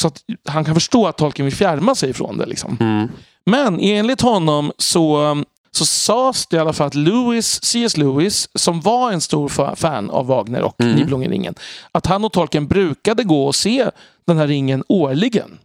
Så 0.00 0.06
att 0.08 0.18
han 0.48 0.64
kan 0.64 0.74
förstå 0.74 1.06
att 1.06 1.16
Tolkien 1.18 1.46
vill 1.46 1.54
fjärma 1.54 1.94
sig 1.94 2.10
ifrån 2.10 2.38
det. 2.38 2.46
Liksom. 2.46 2.76
Mm. 2.80 3.08
Men 3.46 3.80
enligt 3.80 4.20
honom 4.20 4.72
så, 4.78 5.36
så 5.70 5.84
sades 5.86 6.46
det 6.46 6.56
i 6.56 6.60
alla 6.60 6.72
fall 6.72 6.86
att 6.86 6.94
Lewis, 6.94 7.64
C.S. 7.64 7.96
Lewis, 7.96 8.48
som 8.54 8.80
var 8.80 9.12
en 9.12 9.20
stor 9.20 9.48
fa- 9.48 9.76
fan 9.76 10.10
av 10.10 10.26
Wagner 10.26 10.62
och 10.62 10.80
Mm. 10.80 10.94
Nibelungenringen, 10.96 11.54
att 11.92 12.06
han 12.06 12.24
och 12.24 12.32
Tolkien 12.32 12.66
brukade 12.66 13.24
gå 13.24 13.46
och 13.46 13.54
se 13.54 13.90
den 14.26 14.38
här 14.38 14.46
ringen 14.46 14.84
årligen. 14.88 15.58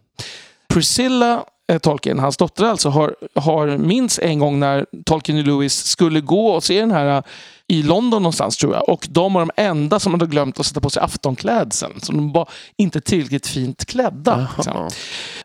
Priscilla 0.68 1.44
Tolkien, 1.78 2.18
hans 2.18 2.36
dotter 2.36 2.64
alltså, 2.64 2.88
har, 2.88 3.14
har 3.34 3.66
minst 3.66 4.18
en 4.18 4.38
gång 4.38 4.60
när 4.60 4.86
Tolkien 5.04 5.38
och 5.38 5.44
Lewis 5.44 5.84
skulle 5.84 6.20
gå 6.20 6.50
och 6.50 6.64
se 6.64 6.80
den 6.80 6.90
här 6.90 7.16
eh, 7.16 7.22
i 7.66 7.82
London 7.82 8.22
någonstans 8.22 8.56
tror 8.56 8.74
jag. 8.74 8.88
Och 8.88 9.06
de 9.10 9.32
var 9.32 9.40
de 9.40 9.50
enda 9.56 10.00
som 10.00 10.14
hade 10.14 10.26
glömt 10.26 10.60
att 10.60 10.66
sätta 10.66 10.80
på 10.80 10.90
sig 10.90 11.02
aftonklädseln. 11.02 12.00
Så 12.00 12.12
de 12.12 12.32
var 12.32 12.48
inte 12.76 13.00
tillräckligt 13.00 13.46
fint 13.46 13.84
klädda. 13.84 14.48
liksom. 14.56 14.88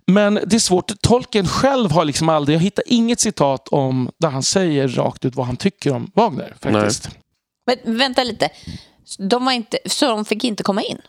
Men 0.07 0.33
det 0.33 0.55
är 0.55 0.59
svårt. 0.59 1.01
Tolkien 1.01 1.47
själv 1.47 1.91
har 1.91 2.05
liksom 2.05 2.29
aldrig, 2.29 2.55
jag 2.55 2.61
hittar 2.61 2.83
inget 2.87 3.19
citat 3.19 3.67
om 3.67 4.09
där 4.19 4.29
han 4.29 4.43
säger 4.43 4.87
rakt 4.87 5.25
ut 5.25 5.35
vad 5.35 5.45
han 5.45 5.57
tycker 5.57 5.93
om 5.93 6.11
Wagner. 6.13 6.55
faktiskt. 6.61 7.09
Men 7.85 7.97
vänta 7.97 8.23
lite. 8.23 8.49
De 9.19 9.45
var 9.45 9.51
inte, 9.51 9.77
så 9.85 10.07
de 10.07 10.25
fick 10.25 10.43
inte 10.43 10.63
komma 10.63 10.81
in? 10.81 11.01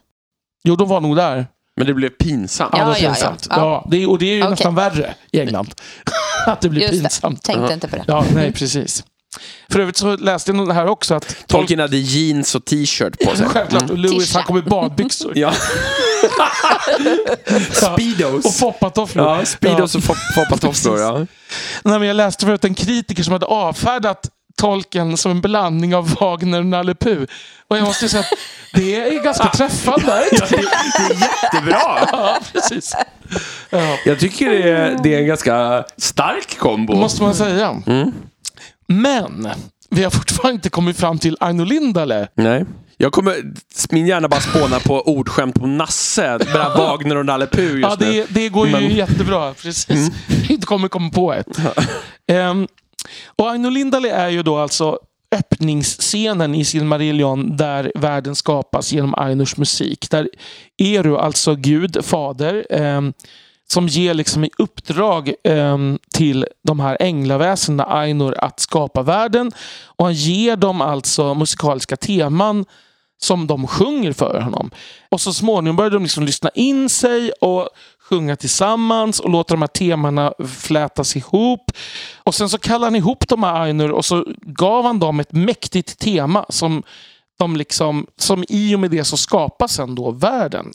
Jo, 0.65 0.77
de 0.77 0.89
var 0.89 1.01
nog 1.01 1.17
där. 1.17 1.47
Men 1.77 1.87
det 1.87 1.95
blev 1.95 2.09
pinsamt. 2.11 2.71
Ja, 2.73 2.79
Ja, 2.79 2.85
det 2.95 2.99
ja, 3.01 3.09
pinsamt. 3.11 3.47
ja. 3.51 3.57
Ja. 3.57 3.89
det 3.91 4.03
är, 4.03 4.11
och 4.11 4.19
det 4.19 4.27
är 4.27 4.35
ju 4.35 4.41
Okej. 4.41 4.51
nästan 4.51 4.75
värre 4.75 5.15
i 5.33 5.41
England. 5.41 5.75
att 6.47 6.61
det 6.61 6.69
blir 6.69 6.81
Just 6.83 6.93
det. 6.95 7.01
pinsamt. 7.01 7.43
Tänkte 7.43 7.75
inte 7.75 7.89
på 7.89 7.97
det. 7.97 8.05
Ja, 8.07 8.25
nej, 8.35 8.53
precis. 8.53 9.05
För 9.71 9.81
övrigt 9.81 9.97
så 9.97 10.17
läste 10.17 10.53
jag 10.53 10.69
det 10.69 10.75
här 10.75 10.87
också 10.87 11.15
att 11.15 11.37
Tolkien 11.47 11.81
hade 11.81 11.97
jeans 11.97 12.55
och 12.55 12.65
t-shirt 12.65 13.19
på 13.25 13.37
sig. 13.37 13.47
Självklart. 13.51 13.91
Och 13.91 13.99
Lewis 13.99 14.35
han 14.35 14.43
kom 14.45 14.59
i 14.59 14.63
badbyxor. 14.63 15.33
Ja. 15.39 15.53
Speedos. 17.73 18.45
Och 18.45 18.55
foppatofflor. 18.55 19.27
Ja, 19.27 19.45
speedos 19.45 19.95
och 19.95 20.01
fop- 20.01 20.35
foppatofflor. 20.35 21.01
Ja. 21.01 21.19
Nej, 21.83 21.99
men 21.99 22.03
jag 22.09 22.17
läste 22.17 22.47
förut 22.47 22.65
en 22.65 22.75
kritiker 22.75 23.23
som 23.23 23.33
hade 23.33 23.47
avfärdat 23.47 24.31
Tolkien 24.57 25.17
som 25.17 25.31
en 25.31 25.41
blandning 25.41 25.95
av 25.95 26.15
Wagner 26.21 26.59
och 26.59 26.67
Nalle 26.67 26.95
Puh. 26.95 27.23
Och 27.69 27.77
jag 27.77 27.85
måste 27.85 28.09
säga 28.09 28.21
att 28.21 28.33
det 28.75 28.95
är 29.01 29.23
ganska 29.25 29.49
träffande. 29.57 30.25
Det 30.31 30.55
är 30.57 30.63
jättebra. 31.21 31.81
Ja, 32.13 32.39
precis. 32.53 32.95
Ja, 33.71 33.97
Jag 34.07 34.19
tycker 34.21 34.51
det 34.51 34.63
är, 34.71 34.99
det 35.03 35.15
är 35.15 35.19
en 35.19 35.27
ganska 35.27 35.85
stark 35.97 36.59
kombo. 36.59 36.93
det 36.93 36.99
måste 37.01 37.23
man 37.23 37.35
säga. 37.35 37.83
Men 38.89 39.49
vi 39.91 40.03
har 40.05 40.11
fortfarande 40.11 40.55
inte 40.55 40.69
kommit 40.71 40.97
fram 40.99 41.19
till 41.19 41.37
Aino 41.41 41.65
Lindale. 41.65 42.29
Nej. 42.35 42.65
Jag 42.99 43.13
kommer, 43.13 43.37
min 43.91 44.07
hjärna 44.07 44.29
bara 44.29 44.41
spånar 44.41 44.81
på 44.81 45.01
ordskämt 45.03 45.55
på 45.55 45.67
Nasse. 45.67 46.39
Mellan 46.47 46.79
Wagner 46.79 47.17
och 47.17 47.27
Nalle 47.27 47.47
Puh 47.47 47.65
just 47.81 47.83
Ja, 47.83 47.97
nu. 48.01 48.13
det, 48.13 48.27
det 48.29 48.49
går 48.49 48.67
ju 48.67 48.73
Men- 48.73 48.89
jättebra. 48.97 49.55
Precis. 49.55 50.11
Inte 50.49 50.67
kommer 50.67 50.89
komma 50.89 51.11
på 51.11 51.33
ett. 51.35 51.47
Ehm, 52.29 52.67
och 53.27 53.51
Aino 53.51 53.69
Lindale 53.69 54.11
är 54.11 54.29
ju 54.29 54.43
då 54.43 54.57
alltså 54.57 54.99
öppningsscenen 55.33 56.55
i 56.55 56.65
Silmarillion 56.65 57.57
där 57.57 57.93
världen 57.95 58.35
skapas 58.35 58.93
genom 58.93 59.15
Ainors 59.15 59.57
musik. 59.57 60.11
Där 60.11 60.29
Eru, 60.79 61.17
alltså 61.17 61.55
Gud, 61.55 62.05
fader, 62.05 62.67
eh, 62.71 63.01
som 63.69 63.89
ger 63.89 64.15
liksom 64.15 64.45
i 64.45 64.51
uppdrag 64.59 65.33
eh, 65.45 65.79
till 66.15 66.47
de 66.65 66.81
här 66.81 66.97
änglaväsendena, 67.01 67.85
Ainur, 67.85 68.45
att 68.45 68.61
skapa 68.61 69.03
världen. 69.03 69.53
Och 69.85 70.05
han 70.05 70.15
ger 70.15 70.57
dem 70.57 70.81
alltså 70.81 71.35
musikaliska 71.35 71.97
teman 71.97 72.65
som 73.19 73.47
de 73.47 73.67
sjunger 73.67 74.13
för 74.13 74.41
honom. 74.41 74.71
Och 75.09 75.21
så 75.21 75.33
småningom 75.33 75.77
börjar 75.77 75.91
de 75.91 76.03
liksom 76.03 76.25
lyssna 76.25 76.51
in 76.55 76.89
sig 76.89 77.31
och 77.31 77.69
sjunga 78.09 78.37
tillsammans 78.37 79.21
och 79.21 79.31
låta 79.31 79.55
de 79.55 79.63
här 79.63 79.67
temana 79.67 80.33
flätas 80.59 81.17
ihop. 81.17 81.73
Och 82.17 82.35
sen 82.35 82.49
så 82.49 82.59
kallade 82.59 82.87
han 82.87 82.97
ihop 82.97 83.29
de 83.29 83.43
här 83.43 83.61
Ainur 83.61 83.91
och 83.91 84.05
så 84.05 84.25
gav 84.43 84.85
han 84.85 84.99
dem 84.99 85.21
ett 85.21 85.33
mäktigt 85.33 85.99
tema 85.99 86.47
som, 86.49 86.83
de 87.39 87.57
liksom, 87.57 88.07
som 88.17 88.45
i 88.49 88.75
och 88.75 88.81
med 88.81 88.91
det 88.91 89.05
så 89.05 89.17
skapas 89.17 89.73
sen 89.73 89.95
då 89.95 90.11
världen. 90.11 90.73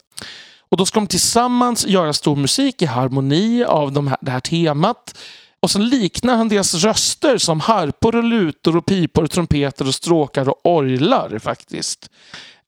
Och 0.70 0.78
då 0.78 0.86
ska 0.86 1.00
de 1.00 1.08
tillsammans 1.08 1.88
göra 1.88 2.14
stor 2.14 2.36
musik 2.36 2.82
i 2.82 2.86
harmoni 2.86 3.64
av 3.64 3.92
de 3.92 4.08
här, 4.08 4.18
det 4.22 4.32
här 4.32 4.40
temat. 4.40 5.18
Och 5.60 5.72
sen 5.72 5.90
liknar 5.90 6.36
han 6.36 6.50
deras 6.50 6.74
röster 6.74 7.38
som 7.38 7.60
harpor 7.60 8.16
och 8.16 8.24
lutor 8.24 8.78
och 8.78 8.86
pipor 8.86 9.24
och 9.24 9.32
trumpeter 9.32 9.88
och 9.88 9.96
stråkar 9.96 10.50
och 10.50 10.60
orglar 10.64 11.40
faktiskt. 11.40 12.10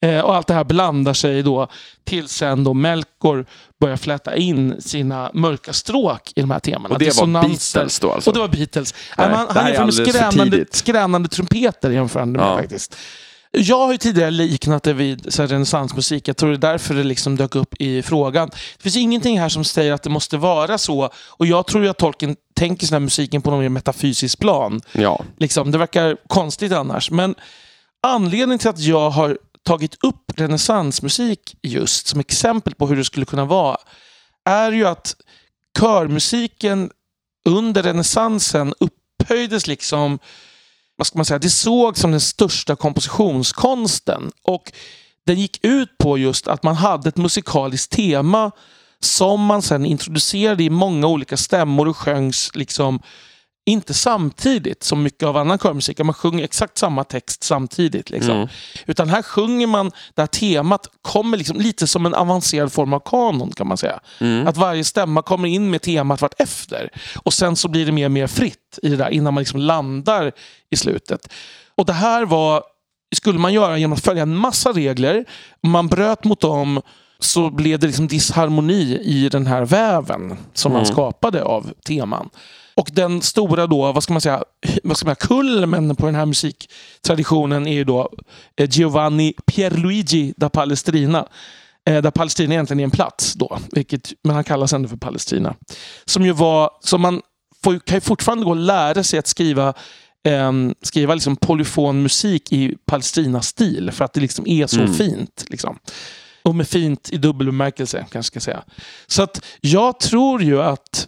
Eh, 0.04 0.20
och 0.20 0.36
allt 0.36 0.48
det 0.48 0.54
här 0.54 0.64
blandar 0.64 1.14
sig 1.14 1.44
då 1.44 1.68
till 2.04 2.28
sen 2.28 2.64
då 2.64 2.74
Melkor 2.74 3.46
börjar 3.80 3.98
fläta 3.98 4.36
in 4.36 4.82
sina 4.82 5.32
mörka 5.34 5.74
stråk 5.74 6.32
i 6.36 6.42
de 6.42 6.52
här 6.52 6.60
temana. 6.60 6.94
Och 6.94 7.00
det 7.00 7.18
var. 7.18 7.28
Beatles 7.28 8.00
då 8.00 8.12
alltså? 8.12 8.30
Och 8.30 8.34
det 8.34 8.40
var 8.40 8.48
Beatles. 8.48 8.94
Nej, 9.18 9.28
här 9.28 9.78
han 9.78 9.88
är 9.88 9.92
skränande, 9.92 10.44
tidigt. 10.44 10.76
skränande 10.76 11.30
trumpeter 11.30 11.92
jämförande 11.92 12.40
med 12.40 12.48
Ja. 12.48 12.58
faktiskt. 12.58 12.96
Jag 13.52 13.78
har 13.78 13.92
ju 13.92 13.98
tidigare 13.98 14.32
liknat 14.32 14.84
det 14.84 14.94
vid 14.94 15.34
så 15.34 15.46
renässansmusik. 15.46 16.28
Jag 16.28 16.38
tror 16.38 16.50
det 16.50 16.56
är 16.56 16.72
därför 16.72 16.94
det 16.96 17.04
liksom 17.04 17.36
dök 17.36 17.56
upp 17.56 17.74
i 17.80 18.02
frågan. 18.02 18.50
Det 18.50 18.84
finns 18.84 18.98
ingenting 18.98 19.40
här 19.40 19.50
som 19.50 19.64
säger 19.64 19.94
att 19.94 20.04
det 20.04 20.10
måste 20.10 20.38
vara 20.38 20.78
så. 20.78 21.10
Och 21.30 21.46
jag 21.46 21.68
tror 21.68 21.84
ju 21.84 21.90
att 21.90 21.98
tolken 21.98 22.36
tänker 22.56 22.88
sån 22.88 22.96
här 22.96 23.00
musiken 23.00 23.42
på 23.42 23.52
någon 23.52 23.60
mer 23.60 23.70
metafysisk 23.70 24.40
plan. 24.40 24.82
Ja. 24.92 25.22
Liksom, 25.38 25.72
det 25.72 25.78
verkar 25.78 26.18
konstigt 26.28 26.72
annars. 26.72 27.12
Men 27.12 27.36
anledningen 28.08 28.60
till 28.60 28.70
att 28.70 28.80
jag 28.80 29.10
har 29.10 29.38
tagit 29.66 30.04
upp 30.04 30.32
renässansmusik 30.36 31.56
just 31.62 32.08
som 32.08 32.20
exempel 32.20 32.76
på 32.76 32.88
hur 32.88 32.96
det 32.96 33.06
skulle 33.06 33.26
kunna 33.26 33.46
vara 33.46 33.78
är 34.46 34.72
ju 34.72 34.88
att 34.88 35.16
körmusiken 35.80 36.92
under 37.46 37.84
renässansen 37.84 38.74
upphöjdes 38.80 39.68
liksom 39.68 40.20
vad 40.96 41.08
ska 41.08 41.18
man 41.18 41.26
säga, 41.26 41.40
det 41.40 41.50
såg 41.50 41.98
som 41.98 42.12
den 42.12 42.22
största 42.22 42.76
kompositionskonsten. 42.76 44.32
Och 44.44 44.72
den 45.26 45.40
gick 45.40 45.66
ut 45.66 45.98
på 45.98 46.18
just 46.18 46.48
att 46.48 46.64
man 46.64 46.76
hade 46.76 47.10
ett 47.10 47.18
musikaliskt 47.18 47.92
tema 47.92 48.52
som 49.00 49.42
man 49.42 49.62
sen 49.62 49.86
introducerade 49.86 50.64
i 50.64 50.70
många 50.70 51.08
olika 51.08 51.38
stämmor 51.38 51.88
och 51.88 51.98
sjöngs 51.98 52.52
liksom 52.56 53.00
inte 53.66 53.94
samtidigt 53.94 54.84
som 54.84 55.04
mycket 55.04 55.24
av 55.28 55.38
annan 55.38 55.58
körmusik. 55.60 56.00
Man 56.00 56.14
sjunger 56.14 56.44
exakt 56.44 56.78
samma 56.78 57.04
text 57.04 57.44
samtidigt. 57.44 58.10
Liksom. 58.10 58.36
Mm. 58.36 58.48
Utan 58.86 59.10
här 59.10 59.22
sjunger 59.22 59.68
man, 59.68 59.92
det 60.14 60.22
här 60.22 60.28
temat 60.28 60.88
kommer 61.02 61.38
liksom 61.38 61.58
lite 61.60 61.88
som 61.88 62.06
en 62.06 62.14
avancerad 62.14 62.74
form 62.74 62.94
av 62.94 63.00
kanon 63.00 63.52
kan 63.52 63.68
man 63.68 63.78
säga. 63.78 64.00
Mm. 64.20 64.48
Att 64.48 64.58
varje 64.58 64.84
stämma 64.84 65.22
kommer 65.22 65.48
in 65.48 65.70
med 65.70 65.82
temat 65.82 66.22
vart 66.22 66.42
efter. 66.42 66.90
Och 67.24 67.34
sen 67.34 67.56
så 67.56 67.68
blir 67.68 67.86
det 67.86 67.92
mer 67.92 68.06
och 68.06 68.12
mer 68.12 68.28
fritt 68.28 68.80
i 68.82 68.90
det 68.90 68.96
där 68.96 69.10
innan 69.10 69.34
man 69.34 69.42
liksom 69.42 69.60
landar 69.60 70.32
i 70.70 70.76
slutet. 70.76 71.34
Och 71.76 71.86
det 71.86 71.94
här 71.94 72.26
var, 72.26 72.64
skulle 73.16 73.40
man 73.40 73.54
göra 73.54 73.78
genom 73.78 73.94
att 73.94 74.04
följa 74.04 74.24
en 74.24 74.36
massa 74.36 74.72
regler. 74.72 75.26
Man 75.64 75.88
bröt 75.88 76.24
mot 76.24 76.42
dem 76.42 76.82
så 77.20 77.50
blev 77.50 77.80
det 77.80 77.88
liksom 77.88 78.08
disharmoni 78.08 79.00
i 79.04 79.30
den 79.30 79.48
här 79.48 79.66
väven 79.66 80.38
som 80.54 80.72
man 80.72 80.82
Mm. 80.82 80.94
skapade 80.94 81.44
av 81.44 81.74
teman. 81.88 82.30
Och 82.76 82.90
den 82.94 83.22
stora 83.22 83.68
då, 83.68 83.92
vad 83.92 84.04
ska 84.04 84.14
man 84.14 84.22
säga, 84.22 84.44
vad 84.84 84.98
ska 84.98 85.06
man 85.08 85.16
säga 85.16 85.28
kulmen 85.28 85.96
på 85.96 86.06
den 86.06 86.16
här 86.16 86.26
musiktraditionen 86.26 87.68
är 87.68 87.74
ju 87.74 87.84
då 87.84 88.10
eh, 88.58 88.70
Giovanni 88.70 89.34
Pierluigi 89.46 90.34
da 90.38 90.50
Palestrina. 90.50 91.28
Eh, 91.90 92.02
där 92.02 92.12
Palestina 92.12 92.54
egentligen 92.54 92.80
är 92.80 92.84
en 92.84 92.92
plats 92.92 93.34
då, 93.34 93.60
vilket, 93.72 94.14
men 94.24 94.36
han 94.36 94.44
kallas 94.44 94.74
ändå 94.74 94.90
för 94.90 94.98
Palestina. 94.98 95.56
Som 96.06 96.26
ju 96.26 96.32
var, 96.32 96.70
som 96.80 97.02
man 97.02 97.22
får, 97.64 97.80
kan 97.80 97.98
ju 97.98 98.02
fortfarande 98.02 98.44
gå 98.44 98.50
och 98.50 98.56
lära 98.56 99.04
sig 99.04 99.20
att 99.20 99.28
skriva 99.28 99.74
ehm, 100.28 100.76
skriva 100.82 101.14
liksom 101.14 101.36
polyfon 101.36 102.04
musik 102.04 102.52
i 102.52 102.76
Palestina-stil 102.86 103.92
för 103.92 104.06
att 104.06 104.14
det 104.14 104.22
liksom 104.22 104.48
är 104.48 104.68
så 104.68 104.80
Mm. 104.80 104.94
fint. 104.94 105.46
Liksom. 105.48 105.80
Och 106.44 106.56
med 106.56 106.68
fint 106.68 107.10
i 107.12 107.18
dubbel 107.18 107.48
bemärkelse 107.48 108.06
kanske 108.12 108.28
ska 108.28 108.40
säga. 108.40 108.64
Så 109.08 109.24
att 109.24 109.46
jag 109.62 110.00
tror 110.00 110.44
ju 110.44 110.62
att 110.62 111.08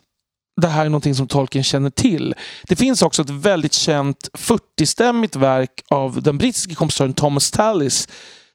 det 0.61 0.67
här 0.67 0.85
är 0.85 0.89
någonting 0.89 1.15
som 1.15 1.27
Tolkien 1.27 1.63
känner 1.63 1.89
till. 1.89 2.35
Det 2.63 2.75
finns 2.75 3.01
också 3.01 3.21
ett 3.21 3.29
väldigt 3.29 3.73
känt 3.73 4.29
40-stämmigt 4.33 5.37
verk 5.39 5.83
av 5.89 6.21
den 6.21 6.37
brittiske 6.37 6.75
kompositören 6.75 7.13
Thomas 7.13 7.51
Tallis 7.51 8.07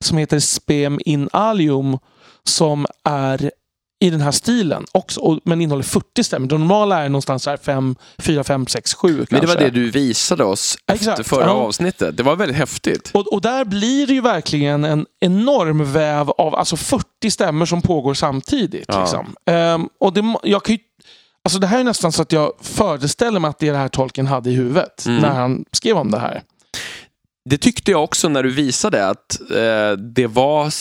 som 0.04 0.18
heter 0.18 0.38
Spem 0.38 1.00
in 1.04 1.28
alium 1.32 1.98
som 2.44 2.86
är 3.04 3.50
i 4.02 4.10
den 4.10 4.20
här 4.20 4.30
stilen 4.30 4.84
också, 4.92 5.20
och, 5.20 5.38
men 5.44 5.60
innehåller 5.60 5.84
40 5.84 6.24
stämmor. 6.24 6.48
Det 6.48 6.58
normala 6.58 6.98
är 6.98 7.08
någonstans 7.08 7.46
här 7.46 7.56
5, 7.56 7.96
4, 8.18 8.44
5, 8.44 8.66
6, 8.66 8.94
7 8.94 9.16
kanske. 9.16 9.34
Men 9.34 9.40
det 9.40 9.46
var 9.46 9.56
det 9.56 9.70
du 9.70 9.90
visade 9.90 10.44
oss 10.44 10.78
efter 10.86 11.10
Exakt, 11.10 11.28
förra 11.28 11.44
ja. 11.44 11.50
avsnittet. 11.50 12.16
Det 12.16 12.22
var 12.22 12.36
väldigt 12.36 12.56
häftigt. 12.56 13.10
Och, 13.14 13.32
och 13.32 13.40
där 13.40 13.64
blir 13.64 14.06
det 14.06 14.12
ju 14.12 14.20
verkligen 14.20 14.84
en 14.84 15.06
enorm 15.20 15.92
väv 15.92 16.30
av 16.30 16.54
alltså 16.54 16.76
40 16.76 17.30
stämmor 17.30 17.66
som 17.66 17.82
pågår 17.82 18.14
samtidigt. 18.14 18.84
Ja. 18.88 19.00
Liksom. 19.00 19.34
Ehm, 19.46 19.88
och 20.00 20.12
det, 20.12 20.34
jag 20.42 20.64
kan 20.64 20.74
ju, 20.74 20.80
alltså 21.44 21.58
det 21.60 21.66
här 21.66 21.80
är 21.80 21.84
nästan 21.84 22.12
så 22.12 22.22
att 22.22 22.32
jag 22.32 22.52
föreställer 22.60 23.40
mig 23.40 23.48
att 23.48 23.58
det 23.58 23.68
är 23.68 23.72
det 23.72 23.78
här 23.78 23.88
tolken 23.88 24.26
hade 24.26 24.50
i 24.50 24.54
huvudet 24.54 25.06
Mm. 25.06 25.22
när 25.22 25.30
han 25.30 25.64
skrev 25.72 25.96
om 25.96 26.10
det 26.10 26.18
här. 26.18 26.42
Det 27.50 27.58
tyckte 27.58 27.90
jag 27.90 28.04
också 28.04 28.28
när 28.28 28.42
du 28.42 28.50
visade 28.50 29.06
att 29.08 29.40
eh, 29.50 29.92
det 29.92 30.26
var... 30.26 30.72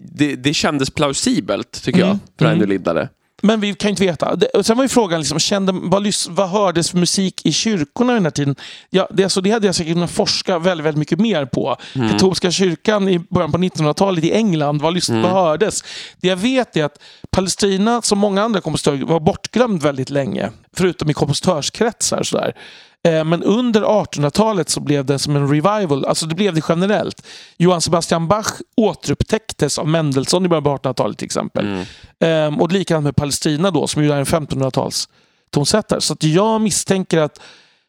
Det, 0.00 0.36
det 0.36 0.54
kändes 0.54 0.90
plausibelt, 0.90 1.82
tycker 1.84 1.98
Mm, 1.98 2.08
jag, 2.08 2.18
för 2.38 2.44
mm. 2.44 2.54
Aino 2.60 2.66
Liddare. 2.66 3.08
Men 3.42 3.60
vi 3.60 3.74
kan 3.74 3.88
ju 3.88 3.90
inte 3.90 4.02
veta. 4.02 4.36
Det, 4.36 4.46
och 4.46 4.66
sen 4.66 4.76
var 4.76 4.84
ju 4.84 4.88
frågan, 4.88 5.20
liksom, 5.20 5.38
kände, 5.38 5.72
vad, 5.72 6.06
vad 6.28 6.48
hördes 6.48 6.90
för 6.90 6.98
musik 6.98 7.40
i 7.46 7.52
kyrkorna 7.52 8.12
den 8.12 8.24
här 8.24 8.30
tiden? 8.30 8.56
Ja, 8.90 9.08
det, 9.10 9.24
alltså, 9.24 9.40
det 9.40 9.50
hade 9.50 9.66
jag 9.66 9.74
säkert 9.74 9.92
kunnat 9.92 10.10
forska 10.10 10.58
väldigt, 10.58 10.86
väldigt 10.86 10.98
mycket 10.98 11.20
mer 11.20 11.44
på. 11.44 11.76
Mm. 11.94 12.10
Katolska 12.10 12.50
kyrkan 12.50 13.08
i 13.08 13.18
början 13.18 13.52
på 13.52 13.58
1900-talet 13.58 14.24
i 14.24 14.32
England, 14.32 14.82
vad, 14.82 15.08
Mm. 15.08 15.22
vad 15.22 15.30
hördes? 15.32 15.84
Det 16.20 16.28
jag 16.28 16.36
vet 16.36 16.76
är 16.76 16.84
att 16.84 16.98
Palestina, 17.30 18.02
som 18.02 18.18
många 18.18 18.42
andra 18.42 18.60
kompositörer, 18.60 19.04
var 19.04 19.20
bortglömd 19.20 19.82
väldigt 19.82 20.10
länge. 20.10 20.50
Förutom 20.76 21.10
i 21.10 21.14
kompositörskretsar. 21.14 22.22
Sådär. 22.22 22.54
Eh, 23.08 23.24
Men 23.24 23.42
under 23.42 23.82
1800-talet 23.82 24.68
så 24.68 24.80
blev 24.80 25.04
det 25.04 25.18
som 25.18 25.36
en 25.36 25.48
revival, 25.48 26.04
alltså 26.04 26.26
det 26.26 26.34
blev 26.34 26.54
det 26.54 26.62
generellt. 26.68 27.26
Johann 27.58 27.80
Sebastian 27.80 28.28
Bach 28.28 28.46
återupptäcktes 28.76 29.78
av 29.78 29.88
Mendelssohn 29.88 30.44
i 30.46 30.48
början 30.48 30.62
på 30.64 30.76
1800-talet 30.76 31.18
till 31.18 31.26
exempel. 31.26 31.66
Mm. 31.66 31.84
Ehm, 32.20 32.60
och 32.60 32.72
likadant 32.72 33.04
med 33.04 33.16
Palestina 33.16 33.70
då, 33.70 33.86
som 33.86 34.04
ju 34.04 34.12
är 34.12 34.16
en 34.16 34.24
1500-tals 34.26 35.08
tonsättare. 35.50 36.00
Så 36.00 36.12
att 36.12 36.22
jag 36.24 36.60
misstänker 36.60 37.18
att 37.18 37.40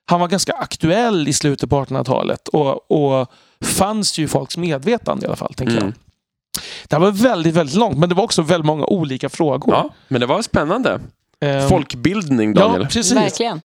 han 0.06 0.20
var 0.20 0.28
ganska 0.28 0.54
aktuell 0.54 1.28
i 1.28 1.34
slutet 1.34 1.70
på 1.70 1.86
1800-talet 1.86 2.48
och, 2.48 2.92
och 2.92 3.28
fanns 3.66 4.18
ju 4.20 4.24
i 4.24 4.28
folks 4.28 4.58
medvetande 4.58 5.26
i 5.26 5.28
alla 5.28 5.36
fall. 5.36 5.54
Tänker 5.54 5.74
Mm. 5.78 5.86
jag. 5.86 5.94
Det 6.88 6.96
här 6.96 7.02
var 7.02 7.12
väldigt, 7.12 7.56
väldigt 7.56 7.76
långt, 7.76 7.98
men 7.98 8.10
det 8.10 8.16
var 8.16 8.24
också 8.24 8.42
väldigt 8.42 8.66
många 8.66 8.86
olika 8.86 9.30
frågor. 9.30 9.74
Ja, 9.74 9.90
men 10.08 10.22
det 10.22 10.28
var 10.28 10.42
spännande. 10.42 11.00
Ehm, 11.42 11.70
Folkbildning, 11.70 12.54
Daniel. 12.54 12.82
Ja, 12.82 12.88
precis. 12.88 13.12
Verkligen. 13.12 13.62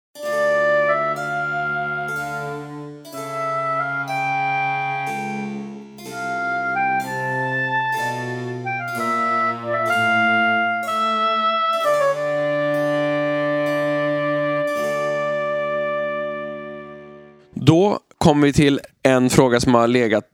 Då 17.67 17.99
kommer 18.19 18.47
vi 18.47 18.53
till 18.53 18.81
en 19.03 19.31
fråga 19.31 19.61
som 19.61 19.75
har 19.75 19.87
legat 19.89 20.25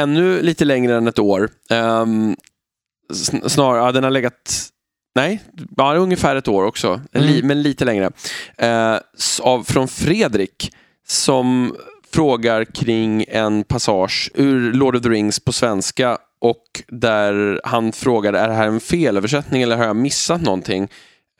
ännu 0.00 0.42
lite 0.42 0.64
längre 0.64 0.96
än 0.96 1.06
ett 1.08 1.18
år. 1.18 1.50
Um, 1.70 2.36
Snarare, 3.46 3.78
ja, 3.78 3.92
den 3.92 4.04
har 4.04 4.10
legat 4.10 4.66
Nej, 5.14 5.40
bara 5.52 5.98
ungefär 5.98 6.36
ett 6.36 6.48
år 6.48 6.64
också, 6.64 7.00
Mm. 7.12 7.46
men 7.46 7.62
lite 7.62 7.84
längre. 7.84 8.10
Eh, 8.58 8.96
av, 9.40 9.64
från 9.64 9.88
Fredrik 9.88 10.72
som 11.06 11.76
frågar 12.12 12.64
kring 12.64 13.24
en 13.28 13.64
passage 13.64 14.30
ur 14.34 14.72
Lord 14.72 14.96
of 14.96 15.02
the 15.02 15.08
Rings 15.08 15.40
på 15.40 15.52
svenska 15.52 16.18
och 16.40 16.82
där 16.88 17.60
han 17.64 17.92
frågar 17.92 18.32
är 18.32 18.48
det 18.48 18.54
här 18.54 18.66
en 18.66 18.80
felöversättning 18.80 19.62
eller 19.62 19.76
har 19.76 19.84
jag 19.84 19.96
missat 19.96 20.42
någonting? 20.42 20.88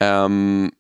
Ehm, 0.01 0.71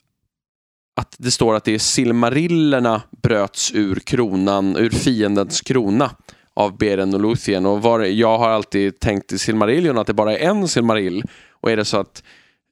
att 0.96 1.16
det 1.18 1.30
står 1.30 1.54
att 1.54 1.64
det 1.64 1.74
är 1.74 1.78
Silmarillerna 1.78 3.02
bröts 3.22 3.72
ur 3.74 3.96
kronan, 3.96 4.76
ur 4.76 4.90
fiendens 4.90 5.60
krona 5.60 6.10
av 6.54 6.78
Beren 6.78 7.14
och 7.14 7.20
Luthien. 7.20 7.66
Och 7.66 7.82
var, 7.82 8.00
jag 8.00 8.38
har 8.38 8.48
alltid 8.48 9.00
tänkt 9.00 9.32
i 9.32 9.38
Silmarillion 9.38 9.98
att 9.98 10.06
det 10.06 10.14
bara 10.14 10.38
är 10.38 10.48
en 10.48 10.68
Silmarill. 10.68 11.24
Och 11.50 11.70
är 11.70 11.76
det 11.76 11.84
så 11.84 11.96
att 11.96 12.22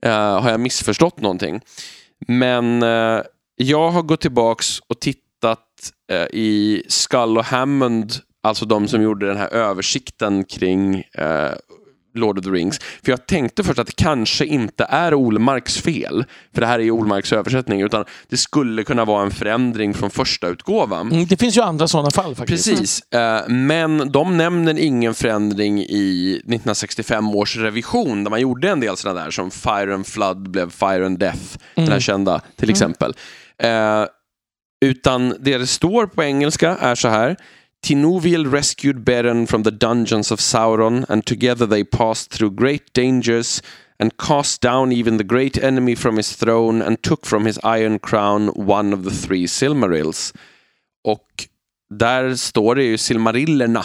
eh, 0.03 0.41
har 0.41 0.51
jag 0.51 0.61
missförstått 0.61 1.21
någonting? 1.21 1.61
Men 2.27 2.83
eh, 2.83 3.23
jag 3.57 3.91
har 3.91 4.03
gått 4.03 4.21
tillbaks 4.21 4.81
och 4.87 5.01
tittat 5.01 5.93
eh, 6.13 6.27
i 6.33 6.83
Skull 6.89 7.39
och 7.39 7.45
Hammond, 7.45 8.13
alltså 8.43 8.65
de 8.65 8.89
som 8.89 9.03
gjorde 9.03 9.27
den 9.27 9.37
här 9.37 9.49
översikten 9.49 10.45
kring 10.45 10.95
eh, 10.95 11.53
Lord 12.15 12.39
of 12.39 12.45
the 12.45 12.51
Rings. 12.51 12.79
För 12.79 13.13
jag 13.13 13.27
tänkte 13.27 13.65
först 13.65 13.79
att 13.79 13.87
det 13.87 13.97
kanske 13.97 14.45
inte 14.47 14.87
är 14.89 15.15
Olmarks 15.15 15.79
fel, 15.79 16.25
för 16.55 16.61
det 16.61 16.67
här 16.67 16.79
är 16.81 16.91
Olmarks 16.91 17.33
översättning, 17.33 17.81
utan 17.81 18.05
det 18.29 18.37
skulle 18.37 18.85
kunna 18.85 19.05
vara 19.05 19.23
en 19.23 19.31
förändring 19.31 19.95
från 19.95 20.11
första 20.11 20.49
utgåvan. 20.49 21.13
Mm, 21.13 21.27
Det 21.27 21.37
finns 21.37 21.57
ju 21.57 21.61
andra 21.61 21.89
sådana 21.89 22.11
fall 22.11 22.35
faktiskt. 22.35 22.69
Precis, 22.69 23.03
eh, 23.13 23.49
men 23.49 24.13
de 24.13 24.37
nämner 24.37 24.79
ingen 24.79 25.15
förändring 25.15 25.81
i 25.81 26.35
1965 26.45 27.29
års 27.35 27.57
revision 27.57 28.25
där 28.25 28.31
man 28.31 28.41
gjorde 28.41 28.71
en 28.71 28.81
del 28.81 28.97
sådana 28.97 29.25
där 29.25 29.31
som 29.31 29.51
Fire 29.51 29.95
and 29.95 30.07
Flood 30.07 30.51
blev 30.51 30.71
Fire 30.71 31.07
and 31.07 31.19
Death, 31.19 31.57
den 31.75 31.89
här 31.89 32.01
kända 32.01 32.41
till 32.57 32.71
exempel. 32.71 33.15
Eh, 33.63 34.05
utan 34.85 35.35
det 35.41 35.59
det 35.59 35.67
står 35.67 36.07
på 36.07 36.23
engelska 36.23 36.77
är 36.81 36.95
så 36.95 37.09
här. 37.09 37.37
Tinuviel 37.83 38.53
rescued 38.53 39.05
Beren 39.05 39.47
from 39.47 39.63
the 39.63 39.71
dungeons 39.71 40.33
of 40.33 40.41
Sauron 40.41 41.05
and 41.09 41.25
together 41.25 41.67
they 41.67 41.85
passed 41.85 42.31
through 42.31 42.51
great 42.51 42.93
dangers 42.93 43.63
and 43.99 44.17
cast 44.17 44.61
down 44.61 44.93
even 44.93 45.19
the 45.19 45.25
great 45.25 45.59
enemy 45.59 45.97
from 45.97 46.17
his 46.17 46.37
throne 46.37 46.83
and 46.83 47.03
took 47.03 47.27
from 47.27 47.47
his 47.47 47.59
iron 47.65 47.99
crown 47.99 48.49
one 48.49 48.93
of 48.93 49.05
the 49.05 49.11
three 49.11 49.47
Silmarils. 49.47 50.35
Och 51.05 51.49
där 51.91 52.37
står 52.37 52.75
det 52.75 52.85
ju 52.85 52.99
Silmarillerna 52.99 53.85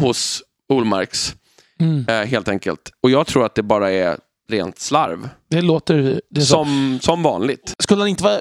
hos 0.00 0.42
Olmarks. 0.68 1.34
Mm. 1.80 2.06
Eh, 2.08 2.26
helt 2.26 2.48
enkelt. 2.48 2.92
Och 3.00 3.10
jag 3.10 3.26
tror 3.26 3.46
att 3.46 3.54
det 3.54 3.62
bara 3.62 3.90
är 3.90 4.18
rent 4.48 4.78
slarv. 4.78 5.28
Det 5.48 5.62
låter... 5.62 6.20
Det. 6.30 6.40
Som, 6.40 6.98
som 7.02 7.22
vanligt. 7.22 7.74
Skulle 7.78 8.00
han 8.00 8.08
inte 8.08 8.24
vara 8.24 8.40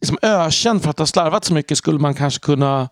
liksom, 0.00 0.18
ökänd 0.22 0.82
för 0.82 0.90
att 0.90 0.98
ha 0.98 1.06
slarvat 1.06 1.44
så 1.44 1.54
mycket 1.54 1.78
skulle 1.78 1.98
man 1.98 2.14
kanske 2.14 2.40
kunna 2.40 2.88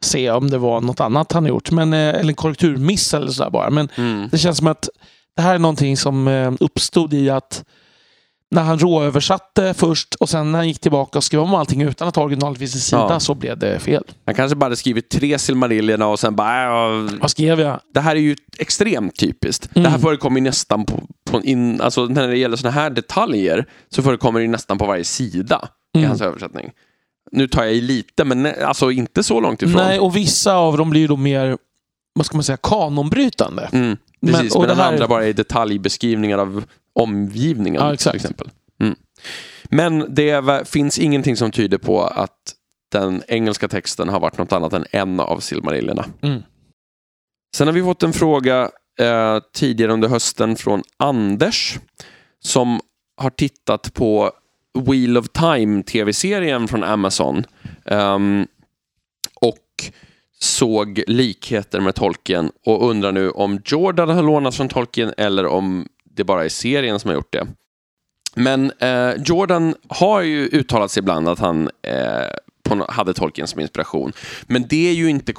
se 0.00 0.30
om 0.30 0.50
det 0.50 0.58
var 0.58 0.80
något 0.80 1.00
annat 1.00 1.32
han 1.32 1.46
gjort. 1.46 1.70
Men, 1.70 1.92
eh, 1.92 1.98
eller 2.08 2.28
en 2.28 2.34
korrekturmiss 2.34 3.14
eller 3.14 3.28
sådär 3.30 3.50
bara. 3.50 3.70
Men 3.70 3.88
Mm. 3.96 4.28
det 4.30 4.38
känns 4.38 4.58
som 4.58 4.66
att 4.66 4.88
det 5.36 5.42
här 5.42 5.54
är 5.54 5.58
någonting 5.58 5.96
som 5.96 6.28
eh, 6.28 6.52
uppstod 6.60 7.14
i 7.14 7.30
att 7.30 7.64
när 8.50 8.62
han 8.62 8.78
råöversatte 8.78 9.74
först 9.74 10.14
och 10.14 10.28
sen 10.28 10.52
när 10.52 10.58
han 10.58 10.68
gick 10.68 10.80
tillbaka 10.80 11.18
och 11.18 11.24
skrev 11.24 11.40
om 11.40 11.54
allting 11.54 11.82
utan 11.82 12.08
att 12.08 12.16
ha 12.16 12.22
originalet 12.22 12.58
vid 12.58 12.70
sin 12.70 12.80
sida 12.80 13.06
Ja. 13.10 13.20
så 13.20 13.34
blev 13.34 13.58
det 13.58 13.78
fel. 13.78 14.04
Han 14.26 14.34
kanske 14.34 14.56
bara 14.56 14.64
hade 14.66 14.76
skrivit 14.76 15.08
tre 15.10 15.38
Silmarillerna 15.38 16.06
och 16.06 16.20
sen 16.20 16.36
bara... 16.36 16.62
"Ja, 16.64 17.08
Vad 17.20 17.30
skrev 17.30 17.60
jag? 17.60 17.80
Det 17.94 18.00
här 18.00 18.16
är 18.16 18.20
ju 18.20 18.36
extremt 18.58 19.16
typiskt. 19.18 19.68
Det 19.74 19.88
här 19.88 19.98
förekommer 19.98 20.40
ju 20.40 20.44
nästan 20.44 20.84
på, 20.84 21.02
på 21.30 21.42
in, 21.42 21.80
alltså 21.80 22.04
när 22.04 22.28
det 22.28 22.36
gäller 22.36 22.56
sådana 22.56 22.74
här 22.74 22.90
detaljer 22.90 23.66
så 23.88 24.02
förekommer 24.02 24.40
det 24.40 24.44
ju 24.44 24.50
nästan 24.50 24.78
på 24.78 24.86
varje 24.86 25.04
sida 25.04 25.68
i 25.98 26.04
hans 26.04 26.20
översättning. 26.20 26.70
Nu 27.32 27.48
tar 27.48 27.64
jag 27.64 27.74
i 27.74 27.80
lite, 27.80 28.24
men 28.24 28.42
nej, 28.42 28.62
alltså 28.62 28.90
inte 28.90 29.22
så 29.22 29.40
långt 29.40 29.62
ifrån. 29.62 29.82
Nej, 29.82 29.98
och 29.98 30.16
vissa 30.16 30.54
av 30.54 30.76
dem 30.76 30.90
blir 30.90 31.00
ju 31.00 31.06
då 31.06 31.16
mer, 31.16 31.58
vad 32.14 32.26
ska 32.26 32.36
man 32.36 32.44
säga, 32.44 32.56
kanonbrytande. 32.56 33.68
Mm, 33.72 33.96
precis, 34.26 34.54
och 34.54 34.60
men, 34.60 34.68
det 34.68 34.74
den 34.74 34.82
här- 34.84 34.92
andra 34.92 35.08
bara 35.08 35.26
är 35.26 35.32
detaljbeskrivningar 35.32 36.38
av 36.38 36.64
omgivningen. 36.94 37.82
Ja, 37.82 37.94
exakt. 37.94 38.12
Till 38.12 38.20
exempel. 38.20 38.50
Mm. 38.80 38.94
Men 39.64 40.14
det 40.14 40.68
finns 40.68 40.98
ingenting 40.98 41.36
som 41.36 41.50
tyder 41.50 41.78
på 41.78 42.02
att 42.02 42.54
den 42.92 43.22
engelska 43.28 43.68
texten 43.68 44.08
har 44.08 44.20
varit 44.20 44.38
något 44.38 44.52
annat 44.52 44.72
än 44.72 44.84
en 44.90 45.20
av 45.20 45.40
Silmarillerna. 45.40 46.04
Mm. 46.22 46.42
Sen 47.56 47.66
har 47.68 47.74
vi 47.74 47.82
fått 47.82 48.02
en 48.02 48.12
fråga 48.12 48.70
eh, 49.00 49.38
tidigare 49.54 49.92
under 49.92 50.08
hösten 50.08 50.56
från 50.56 50.82
Anders 50.96 51.78
som 52.44 52.80
har 53.20 53.30
tittat 53.30 53.94
på 53.94 54.32
Wheel 54.78 55.16
of 55.18 55.28
Time 55.28 55.82
tv-serien 55.82 56.68
från 56.68 56.84
Amazon 56.84 57.44
ehm, 57.84 58.46
och 59.40 59.92
såg 60.40 61.02
likheter 61.06 61.80
med 61.80 61.94
Tolkien 61.94 62.50
och 62.66 62.90
undrar 62.90 63.12
nu 63.12 63.30
om 63.30 63.60
Jordan 63.64 64.08
har 64.08 64.22
lånat 64.22 64.54
från 64.54 64.68
Tolkien 64.68 65.14
eller 65.16 65.46
om 65.46 65.86
det 66.04 66.24
bara 66.24 66.44
är 66.44 66.48
serien 66.48 67.00
som 67.00 67.08
har 67.08 67.14
gjort 67.14 67.32
det. 67.32 67.46
Men 68.34 68.72
eh, 68.78 69.12
Jordan 69.24 69.74
har 69.88 70.20
ju 70.20 70.46
uttalat 70.46 70.90
sig 70.90 71.00
ibland 71.00 71.28
att 71.28 71.38
han 71.38 71.70
eh, 71.82 72.84
hade 72.88 73.14
Tolkien 73.14 73.48
som 73.48 73.60
inspiration. 73.60 74.12
Men 74.46 74.66
det 74.68 74.88
är 74.88 74.92
ju 74.92 75.10
inte 75.10 75.32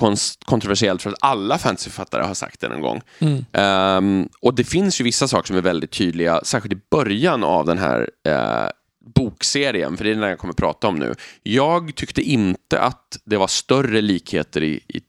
kontroversiellt 0.45 1.01
för 1.01 1.09
att 1.09 1.15
alla 1.19 1.57
fantasyförfattare 1.57 2.23
har 2.23 2.33
sagt 2.33 2.59
det 2.59 2.69
någon 2.69 2.81
gång. 2.81 3.01
Mm. 3.19 3.45
Ehm, 3.53 4.29
och 4.41 4.55
det 4.55 4.63
finns 4.63 5.01
ju 5.01 5.03
vissa 5.03 5.27
saker 5.27 5.47
som 5.47 5.57
är 5.57 5.61
väldigt 5.61 5.91
tydliga, 5.91 6.41
särskilt 6.43 6.73
i 6.73 6.79
början 6.91 7.43
av 7.43 7.65
den 7.65 7.77
här 7.77 8.09
eh, 8.27 8.69
bokserien, 9.15 9.97
för 9.97 10.03
det 10.03 10.11
är 10.11 10.15
den 10.15 10.29
jag 10.29 10.39
kommer 10.39 10.53
prata 10.53 10.87
om 10.87 10.95
nu. 10.95 11.15
Jag 11.43 11.95
tyckte 11.95 12.21
inte 12.21 12.79
att 12.79 13.17
det 13.25 13.37
var 13.37 13.47
större 13.47 14.01
likheter 14.01 14.63
i, 14.63 14.79
i 14.87 15.01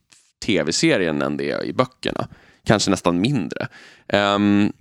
tv-serien 0.46 1.22
än 1.22 1.36
det 1.36 1.50
är 1.50 1.64
i 1.64 1.72
böckerna. 1.72 2.28
Kanske 2.64 2.90
nästan 2.90 3.20
mindre. 3.20 3.68
Um, 4.12 4.72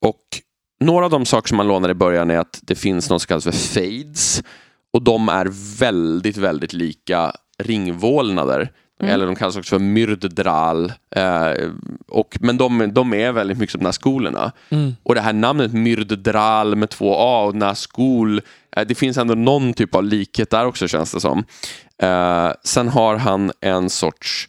och 0.00 0.24
några 0.80 1.04
av 1.04 1.10
de 1.10 1.26
saker 1.26 1.48
som 1.48 1.56
man 1.56 1.68
lånar 1.68 1.88
i 1.88 1.94
början 1.94 2.30
är 2.30 2.38
att 2.38 2.60
det 2.62 2.74
finns 2.74 3.10
något 3.10 3.22
som 3.22 3.26
kallas 3.26 3.44
för 3.44 3.52
fades. 3.52 4.42
Och 4.92 5.02
de 5.02 5.28
är 5.28 5.78
väldigt, 5.78 6.36
väldigt 6.36 6.72
lika 6.72 7.32
ringvålnader. 7.58 8.72
Eller 9.08 9.26
de 9.26 9.36
kallas 9.36 9.56
också 9.56 9.70
för 9.70 9.78
myrdedral. 9.78 10.92
Eh, 11.16 11.52
och, 12.08 12.38
men 12.40 12.56
de, 12.56 12.90
de 12.94 13.14
är 13.14 13.32
väldigt 13.32 13.58
mycket 13.58 13.72
som 13.72 13.82
Nazgulerna. 13.82 14.52
Mm. 14.70 14.96
Och 15.02 15.14
det 15.14 15.20
här 15.20 15.32
namnet 15.32 15.72
myrdedral 15.72 16.76
med 16.76 16.90
två 16.90 17.14
A 17.14 17.44
och 17.44 17.54
Nazgul, 17.54 18.42
eh, 18.76 18.86
det 18.86 18.94
finns 18.94 19.16
ändå 19.16 19.34
någon 19.34 19.72
typ 19.72 19.94
av 19.94 20.04
likhet 20.04 20.50
där 20.50 20.66
också 20.66 20.88
känns 20.88 21.12
det 21.12 21.20
som. 21.20 21.44
Eh, 22.02 22.52
sen 22.64 22.88
har 22.88 23.16
han 23.16 23.52
en 23.60 23.90
sorts 23.90 24.48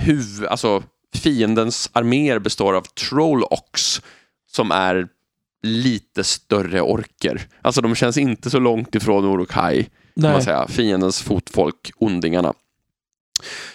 huvud, 0.00 0.46
alltså 0.46 0.82
fiendens 1.14 1.90
arméer 1.92 2.38
består 2.38 2.74
av 2.74 2.82
troll-ox 2.82 4.02
som 4.52 4.70
är 4.70 5.08
lite 5.62 6.24
större 6.24 6.80
orker. 6.80 7.46
Alltså 7.62 7.80
de 7.80 7.94
känns 7.94 8.18
inte 8.18 8.50
så 8.50 8.58
långt 8.58 8.94
ifrån 8.94 9.24
man 10.32 10.42
säga. 10.42 10.66
Fiendens 10.68 11.22
fotfolk, 11.22 11.90
ondingarna. 11.96 12.54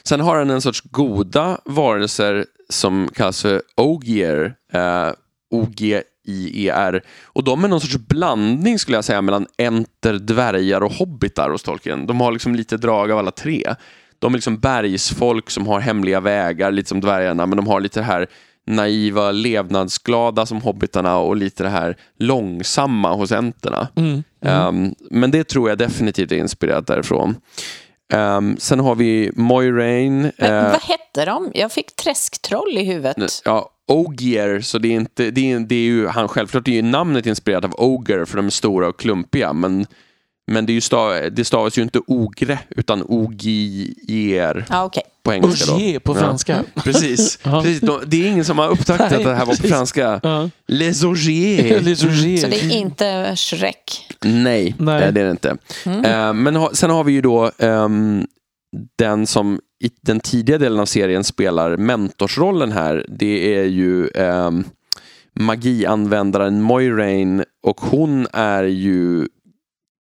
Sen 0.03 0.19
har 0.19 0.37
han 0.37 0.49
en 0.49 0.61
sorts 0.61 0.81
goda 0.81 1.57
varelser 1.65 2.45
som 2.69 3.09
kallas 3.13 3.41
för 3.41 3.61
Ogier. 3.77 4.55
Eh, 4.73 5.11
O-G-I-E-R. 5.51 7.01
Och 7.23 7.43
de 7.43 7.63
är 7.63 7.67
någon 7.67 7.81
sorts 7.81 7.97
blandning 7.97 8.79
skulle 8.79 8.97
jag 8.97 9.05
säga 9.05 9.21
mellan 9.21 9.47
enter, 9.57 10.13
dvärgar 10.13 10.83
och 10.83 10.91
hobbitar 10.91 11.49
hos 11.49 11.63
Tolkien. 11.63 12.07
De 12.07 12.21
har 12.21 12.31
liksom 12.31 12.55
lite 12.55 12.77
drag 12.77 13.11
av 13.11 13.19
alla 13.19 13.31
tre. 13.31 13.75
De 14.19 14.33
är 14.33 14.37
liksom 14.37 14.59
bergsfolk 14.59 15.49
som 15.49 15.67
har 15.67 15.79
hemliga 15.79 16.19
vägar, 16.19 16.71
lite 16.71 16.89
som 16.89 17.01
dvärgarna, 17.01 17.45
men 17.45 17.57
de 17.57 17.67
har 17.67 17.79
lite 17.79 17.99
det 17.99 18.03
här 18.03 18.27
naiva, 18.67 19.31
levnadsglada 19.31 20.45
som 20.45 20.61
hobbitarna 20.61 21.17
och 21.17 21.35
lite 21.35 21.63
det 21.63 21.69
här 21.69 21.97
långsamma 22.19 23.13
hos 23.13 23.31
enterna. 23.31 23.87
Mm. 23.95 24.23
Um, 24.39 24.95
men 25.11 25.31
det 25.31 25.43
tror 25.43 25.69
jag 25.69 25.77
definitivt 25.77 26.31
är 26.31 26.35
inspirerat 26.35 26.87
därifrån. 26.87 27.35
Um, 28.13 28.57
sen 28.57 28.79
har 28.79 28.95
vi 28.95 29.31
Moiraine. 29.35 30.31
Men, 30.37 30.65
eh, 30.65 30.71
vad 30.71 30.81
hette 30.81 31.25
de? 31.25 31.51
Jag 31.53 31.71
fick 31.71 31.95
träsktroll 31.95 32.77
i 32.77 32.83
huvudet. 32.83 33.41
Ja, 33.45 33.69
Ogier, 33.87 34.61
så 34.61 34.77
det 34.77 34.87
är 34.87 34.91
inte, 34.91 35.31
det 35.31 35.51
är, 35.51 35.59
det 35.59 35.75
är 35.75 35.79
ju, 35.79 36.07
han 36.07 36.27
självklart 36.27 36.67
är 36.67 36.71
ju 36.71 36.81
namnet 36.81 37.25
inspirerat 37.25 37.65
av 37.65 37.73
Oger 37.77 38.25
för 38.25 38.37
de 38.37 38.45
är 38.45 38.49
stora 38.49 38.87
och 38.87 38.99
klumpiga, 38.99 39.53
men, 39.53 39.85
men 40.47 40.65
det, 40.65 40.71
är 40.71 40.75
ju 40.75 40.81
stav, 40.81 41.29
det 41.31 41.45
stavas 41.45 41.77
ju 41.77 41.81
inte 41.81 41.99
ogre 42.07 42.59
utan 42.69 43.03
ogier 43.03 44.65
Ja, 44.69 44.83
okej. 44.83 45.03
på 45.23 45.33
engelska 45.33 45.65
då. 45.71 45.75
Ogier 45.77 45.99
på 45.99 46.11
Ja. 46.15 46.19
franska. 46.19 46.63
Precis, 46.83 47.39
Ja. 47.43 47.61
precis. 47.61 47.81
De- 47.81 48.01
det 48.07 48.23
är 48.27 48.31
ingen 48.31 48.45
som 48.45 48.57
har 48.57 48.69
upptäckt 48.69 49.01
att 49.01 49.09
det 49.09 49.35
här 49.35 49.45
var 49.45 49.45
på 49.45 49.45
precis. 49.51 49.71
franska. 49.71 50.19
Ja. 50.23 50.49
Les 50.67 51.03
ogiers. 51.03 51.81
Les 51.85 52.03
Ogier. 52.03 52.37
Så 52.37 52.47
det 52.47 52.61
är 52.61 52.71
inte 52.77 53.35
Shrek. 53.35 54.07
Nej, 54.25 54.75
Nej. 54.79 55.03
eh, 55.03 55.13
det 55.13 55.21
är 55.21 55.25
det 55.25 55.31
inte. 55.31 55.57
Eh, 56.09 56.33
men 56.33 56.55
ha, 56.55 56.69
sen 56.73 56.89
har 56.89 57.03
vi 57.03 57.11
ju 57.13 57.21
då 57.21 57.51
ehm, 57.57 58.25
den 58.97 59.27
som 59.27 59.59
i 59.83 59.89
den 60.01 60.19
tidiga 60.19 60.57
delen 60.57 60.79
av 60.79 60.85
serien 60.85 61.23
spelar 61.23 61.77
mentorsrollen 61.77 62.71
här. 62.71 63.05
Det 63.09 63.55
är 63.55 63.63
ju 63.65 64.07
um, 64.07 64.63
magianvändaren 65.39 66.61
Moiraine 66.61 67.43
och 67.63 67.81
hon 67.81 68.27
är 68.33 68.63
ju 68.63 69.27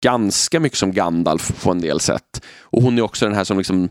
ganska 0.01 0.61
mycket 0.61 0.79
som 0.79 0.93
Gandalf 0.93 1.63
på 1.65 1.71
en 1.71 1.81
del 1.81 2.01
sätt. 2.01 2.45
Och 2.61 2.83
hon 2.83 2.99
är 2.99 3.03
också 3.03 3.27
den 3.27 3.35
här 3.35 3.45
som 3.45 3.59
liksom 3.59 3.89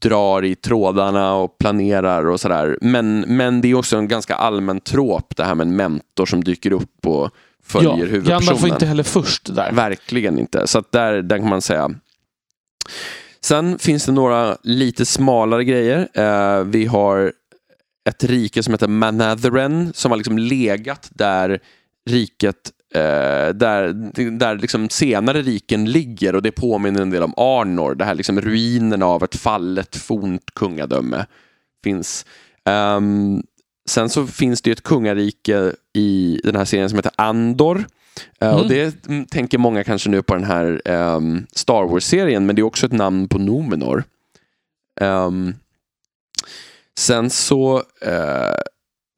drar 0.00 0.44
i 0.44 0.54
trådarna 0.54 1.34
och 1.34 1.58
planerar 1.58 2.26
och 2.26 2.40
sådär. 2.40 2.78
Men, 2.80 3.20
men 3.20 3.60
det 3.60 3.70
är 3.70 3.74
också 3.74 3.96
en 3.96 4.08
ganska 4.08 4.34
allmän 4.34 4.80
trop 4.80 5.36
det 5.36 5.44
här 5.44 5.54
med 5.54 5.66
en 5.66 5.76
mentor 5.76 6.26
som 6.26 6.44
dyker 6.44 6.72
upp 6.72 7.06
och 7.06 7.30
följer 7.62 7.90
ja, 7.90 7.96
huvudpersonen. 7.96 8.40
Gandalf 8.40 8.60
var 8.60 8.68
inte 8.68 8.86
heller 8.86 9.02
först 9.02 9.54
där. 9.54 9.72
Verkligen 9.72 10.38
inte. 10.38 10.66
Så 10.66 10.78
att 10.78 10.92
där, 10.92 11.22
där 11.22 11.38
kan 11.38 11.48
man 11.48 11.62
säga. 11.62 11.90
Sen 13.40 13.78
finns 13.78 14.06
det 14.06 14.12
några 14.12 14.56
lite 14.62 15.06
smalare 15.06 15.64
grejer. 15.64 16.08
Eh, 16.14 16.64
vi 16.64 16.86
har 16.86 17.32
ett 18.08 18.24
rike 18.24 18.62
som 18.62 18.74
heter 18.74 18.88
Manetheren 18.88 19.92
som 19.94 20.10
har 20.10 20.16
liksom 20.16 20.38
legat 20.38 21.08
där 21.10 21.60
riket 22.10 22.72
eh, 22.94 23.48
där, 23.54 23.92
där 24.38 24.58
liksom 24.58 24.88
senare 24.88 25.42
riken 25.42 25.90
ligger 25.90 26.34
och 26.34 26.42
det 26.42 26.52
påminner 26.52 27.02
en 27.02 27.10
del 27.10 27.22
om 27.22 27.34
Arnor. 27.36 27.94
Det 27.94 28.04
här 28.04 28.14
liksom 28.14 28.40
ruinerna 28.40 29.06
av 29.06 29.24
ett 29.24 29.36
fallet 29.36 29.96
fornt 29.96 30.54
kungadöme 30.54 31.26
finns. 31.84 32.26
Ehm, 32.64 33.42
sen 33.88 34.08
så 34.08 34.26
finns 34.26 34.62
det 34.62 34.70
ju 34.70 34.72
ett 34.72 34.82
kungarike 34.82 35.72
i 35.94 36.40
den 36.44 36.56
här 36.56 36.64
serien 36.64 36.88
som 36.88 36.98
heter 36.98 37.12
Andor. 37.16 37.84
Eh, 38.40 38.48
Mm. 38.48 38.60
Och 38.60 38.68
det 38.68 39.06
mm, 39.06 39.26
tänker 39.26 39.58
många 39.58 39.84
kanske 39.84 40.10
nu 40.10 40.22
på 40.22 40.34
den 40.34 40.44
här 40.44 40.82
ehm, 40.84 41.46
Star 41.52 41.84
Wars-serien, 41.84 42.46
men 42.46 42.56
det 42.56 42.60
är 42.60 42.64
också 42.64 42.86
ett 42.86 42.92
namn 42.92 43.28
på 43.28 43.38
Numenor. 43.38 44.04
Ehm, 45.00 45.54
sen 46.98 47.30
så 47.30 47.82
eh, 48.02 48.60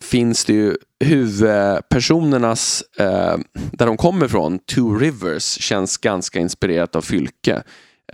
finns 0.05 0.45
det 0.45 0.53
ju 0.53 0.77
huvudpersonernas, 1.05 2.85
eh, 2.99 3.37
där 3.73 3.87
de 3.87 3.97
kommer 3.97 4.27
ifrån, 4.27 4.59
Two 4.59 4.99
Rivers, 5.01 5.45
känns 5.45 5.99
ganska 5.99 6.39
inspirerat 6.39 6.97
av 6.97 7.03
Fylke. 7.03 7.63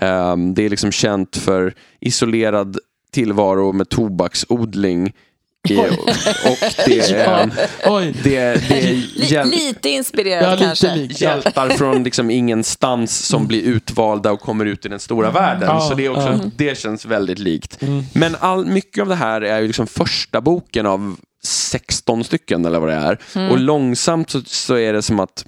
Ehm, 0.01 0.55
det 0.55 0.63
är 0.65 0.69
liksom 0.71 0.93
känt 0.93 1.37
för 1.37 1.75
isolerad 2.01 2.79
tillvaro 3.13 3.73
med 3.73 3.89
tobaksodling. 3.89 5.13
I, 5.69 5.77
och, 5.77 5.85
och 5.85 6.59
det 6.85 6.99
är, 7.01 8.13
det, 8.25 8.69
det 8.69 8.89
är 8.89 8.93
hjäl- 9.17 9.51
lite 9.51 9.89
inspirerad 9.89 10.53
Ja, 10.53 10.57
kanske. 10.65 11.09
hjältar 11.11 11.69
från 11.69 12.05
liksom 12.05 12.31
ingenstans 12.31 13.27
som 13.27 13.47
blir 13.47 13.63
utvalda 13.63 14.33
och 14.33 14.41
kommer 14.41 14.65
ut 14.65 14.87
i 14.87 14.89
den 14.89 15.01
stora 15.01 15.31
världen. 15.31 15.69
Ja, 15.69 15.81
så 15.81 15.95
det, 15.95 16.05
är 16.05 16.09
också, 16.11 16.51
det 16.57 16.79
känns 16.79 17.05
väldigt 17.05 17.39
likt. 17.39 17.83
Mm. 17.83 18.05
Men 18.15 18.37
all, 18.41 18.67
mycket 18.67 19.03
av 19.03 19.09
det 19.09 19.15
här 19.15 19.41
är 19.41 19.61
ju 19.61 19.67
liksom 19.67 19.87
första 19.87 20.41
boken 20.41 20.87
av 20.87 21.17
16 21.47 22.25
stycken 22.25 22.65
eller 22.65 22.79
vad 22.81 22.89
det 22.89 22.95
är. 22.95 23.19
Mm. 23.35 23.51
Och 23.51 23.59
långsamt 23.59 24.31
så, 24.31 24.41
så 24.47 24.75
är 24.75 24.93
det 24.93 25.03
som 25.03 25.21
att 25.21 25.45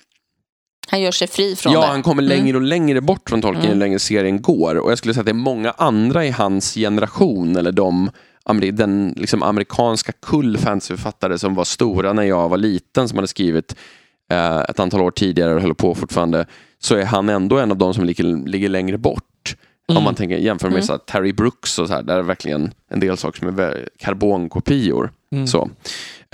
Han 0.88 1.00
gör 1.00 1.10
sig 1.12 1.28
fri 1.28 1.56
från 1.56 1.72
ja, 1.72 1.80
det. 1.80 1.86
han 1.86 2.02
kommer 2.02 2.22
Mm. 2.22 2.38
längre 2.38 2.56
och 2.56 2.62
längre 2.62 3.00
bort 3.00 3.28
från 3.30 3.42
Tolkien 3.42 3.72
ju 3.72 3.78
längre 3.78 3.98
serien 3.98 4.42
går. 4.42 4.74
Och 4.78 4.90
jag 4.90 4.98
skulle 4.98 5.14
säga 5.14 5.20
att 5.20 5.26
det 5.26 5.32
är 5.32 5.34
många 5.34 5.70
andra 5.70 6.24
i 6.26 6.30
hans 6.30 6.74
generation, 6.74 7.56
eller 7.56 7.72
de 7.72 8.10
den 8.72 9.14
liksom 9.16 9.42
amerikanska 9.42 10.12
kull 10.12 10.58
fantasyförfattare 10.58 11.38
som 11.38 11.54
var 11.54 11.64
stora 11.64 12.12
när 12.12 12.22
jag 12.22 12.48
var 12.48 12.56
liten, 12.56 13.08
som 13.08 13.18
hade 13.18 13.28
skrivit 13.28 13.74
eh, 14.30 14.58
ett 14.58 14.80
antal 14.80 15.00
år 15.00 15.10
tidigare 15.10 15.54
och 15.54 15.60
höll 15.60 15.74
på 15.74 15.94
fortfarande, 15.94 16.46
så 16.78 16.94
är 16.96 17.04
han 17.04 17.28
ändå 17.28 17.58
en 17.58 17.70
av 17.70 17.76
de 17.76 17.94
som 17.94 18.04
ligger, 18.04 18.46
ligger 18.46 18.68
längre 18.68 18.98
bort. 18.98 19.56
Om 19.88 20.02
man 20.04 20.14
tänker, 20.14 20.36
jämför 20.36 20.70
med 20.70 20.84
så 20.84 20.92
här, 20.92 20.98
Terry 20.98 21.32
Brooks 21.32 21.78
och 21.78 21.88
så 21.88 21.94
här, 21.94 22.02
där 22.02 22.16
är 22.18 22.22
verkligen 22.22 22.70
en 22.90 23.00
del 23.00 23.16
saker 23.16 23.38
som 23.38 23.48
är 23.48 23.52
vä- 23.52 23.88
karbonkopior. 25.30 25.46
Så. 25.46 25.70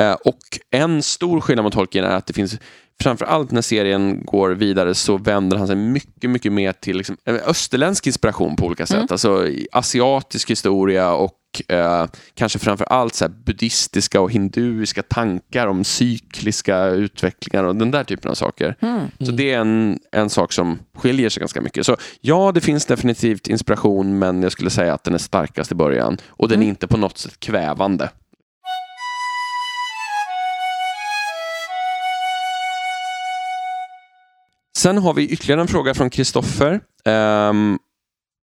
Eh, 0.02 0.12
och 0.12 0.58
en 0.70 1.02
stor 1.02 1.40
skillnad 1.40 1.64
mot 1.64 1.72
Tolkien 1.72 2.04
är 2.04 2.16
att 2.16 2.26
det 2.26 2.32
finns, 2.32 2.58
framförallt 3.02 3.50
när 3.50 3.62
serien 3.62 4.24
går 4.24 4.50
vidare 4.50 4.94
så 4.94 5.16
vänder 5.16 5.56
han 5.56 5.66
sig 5.66 5.76
mycket, 5.76 6.30
mycket 6.30 6.52
mer 6.52 6.72
till 6.72 6.96
liksom, 6.96 7.16
eh, 7.24 7.34
österländsk 7.34 8.06
inspiration 8.06 8.56
på 8.56 8.66
olika 8.66 8.86
sätt. 8.86 9.12
Alltså 9.12 9.46
i 9.46 9.68
asiatisk 9.72 10.50
historia 10.50 11.14
och 11.14 11.40
eh, 11.68 12.06
kanske 12.34 12.58
framförallt 12.58 13.14
så 13.14 13.24
här, 13.24 13.32
buddhistiska 13.46 14.20
och 14.20 14.32
hinduiska 14.32 15.02
tankar 15.02 15.66
om 15.66 15.84
cykliska 15.84 16.86
utvecklingar 16.86 17.64
och 17.64 17.76
den 17.76 17.90
där 17.90 18.04
typen 18.04 18.30
av 18.30 18.34
saker. 18.34 18.76
Så 19.24 19.32
det 19.32 19.52
är 19.52 19.58
en, 19.58 19.98
en 20.12 20.30
sak 20.30 20.52
som 20.52 20.78
skiljer 20.96 21.28
sig 21.28 21.40
ganska 21.40 21.60
mycket. 21.60 21.86
Så 21.86 21.96
ja, 22.20 22.52
det 22.52 22.60
finns 22.60 22.86
definitivt 22.86 23.48
inspiration 23.48 24.18
men 24.18 24.42
jag 24.42 24.52
skulle 24.52 24.70
säga 24.70 24.94
att 24.94 25.04
den 25.04 25.14
är 25.14 25.18
starkast 25.18 25.72
i 25.72 25.74
början 25.74 26.18
och 26.28 26.48
den 26.48 26.62
är 26.62 26.66
inte 26.66 26.86
på 26.86 26.96
något 26.96 27.18
sätt 27.18 27.40
kvävande. 27.40 28.10
Sen 34.76 34.98
har 34.98 35.14
vi 35.14 35.28
ytterligare 35.28 35.60
en 35.60 35.68
fråga 35.68 35.94
från 35.94 36.10
Kristoffer. 36.10 36.80
Um, 37.04 37.78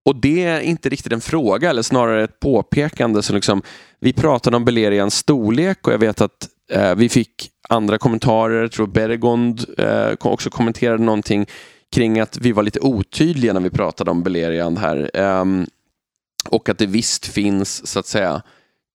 och 0.05 0.17
det 0.17 0.45
är 0.45 0.61
inte 0.61 0.89
riktigt 0.89 1.13
en 1.13 1.21
fråga, 1.21 1.71
eller 1.71 1.83
snarare 1.83 2.25
ett 2.25 2.41
påpekande. 2.41 3.23
Så 3.23 3.33
liksom, 3.33 3.63
vi 4.01 4.13
pratade 4.13 4.57
om 4.57 4.65
Belerians 4.65 5.15
storlek 5.15 5.87
och 5.87 5.93
jag 5.93 5.99
vet 5.99 6.21
att 6.21 6.49
eh, 6.73 6.95
vi 6.95 7.09
fick 7.09 7.51
andra 7.69 7.99
kommentarer. 7.99 8.63
Jag 8.63 8.73
tror 8.73 8.87
Beregond 8.87 9.65
eh, 9.79 10.13
också 10.21 10.51
kommenterade 10.51 11.05
någonting 11.05 11.47
kring 11.93 12.21
att 12.21 12.37
vi 12.37 12.53
var 12.53 12.63
lite 12.63 12.81
otydliga 12.81 13.53
när 13.53 13.61
vi 13.61 13.71
pratade 13.71 14.11
om 14.11 14.23
Beleriand 14.23 14.79
här. 14.79 15.11
Ehm, 15.15 15.67
och 16.49 16.69
att 16.69 16.79
det 16.79 16.87
visst 16.87 17.27
finns, 17.27 17.87
så 17.87 17.99
att 17.99 18.07
säga, 18.07 18.43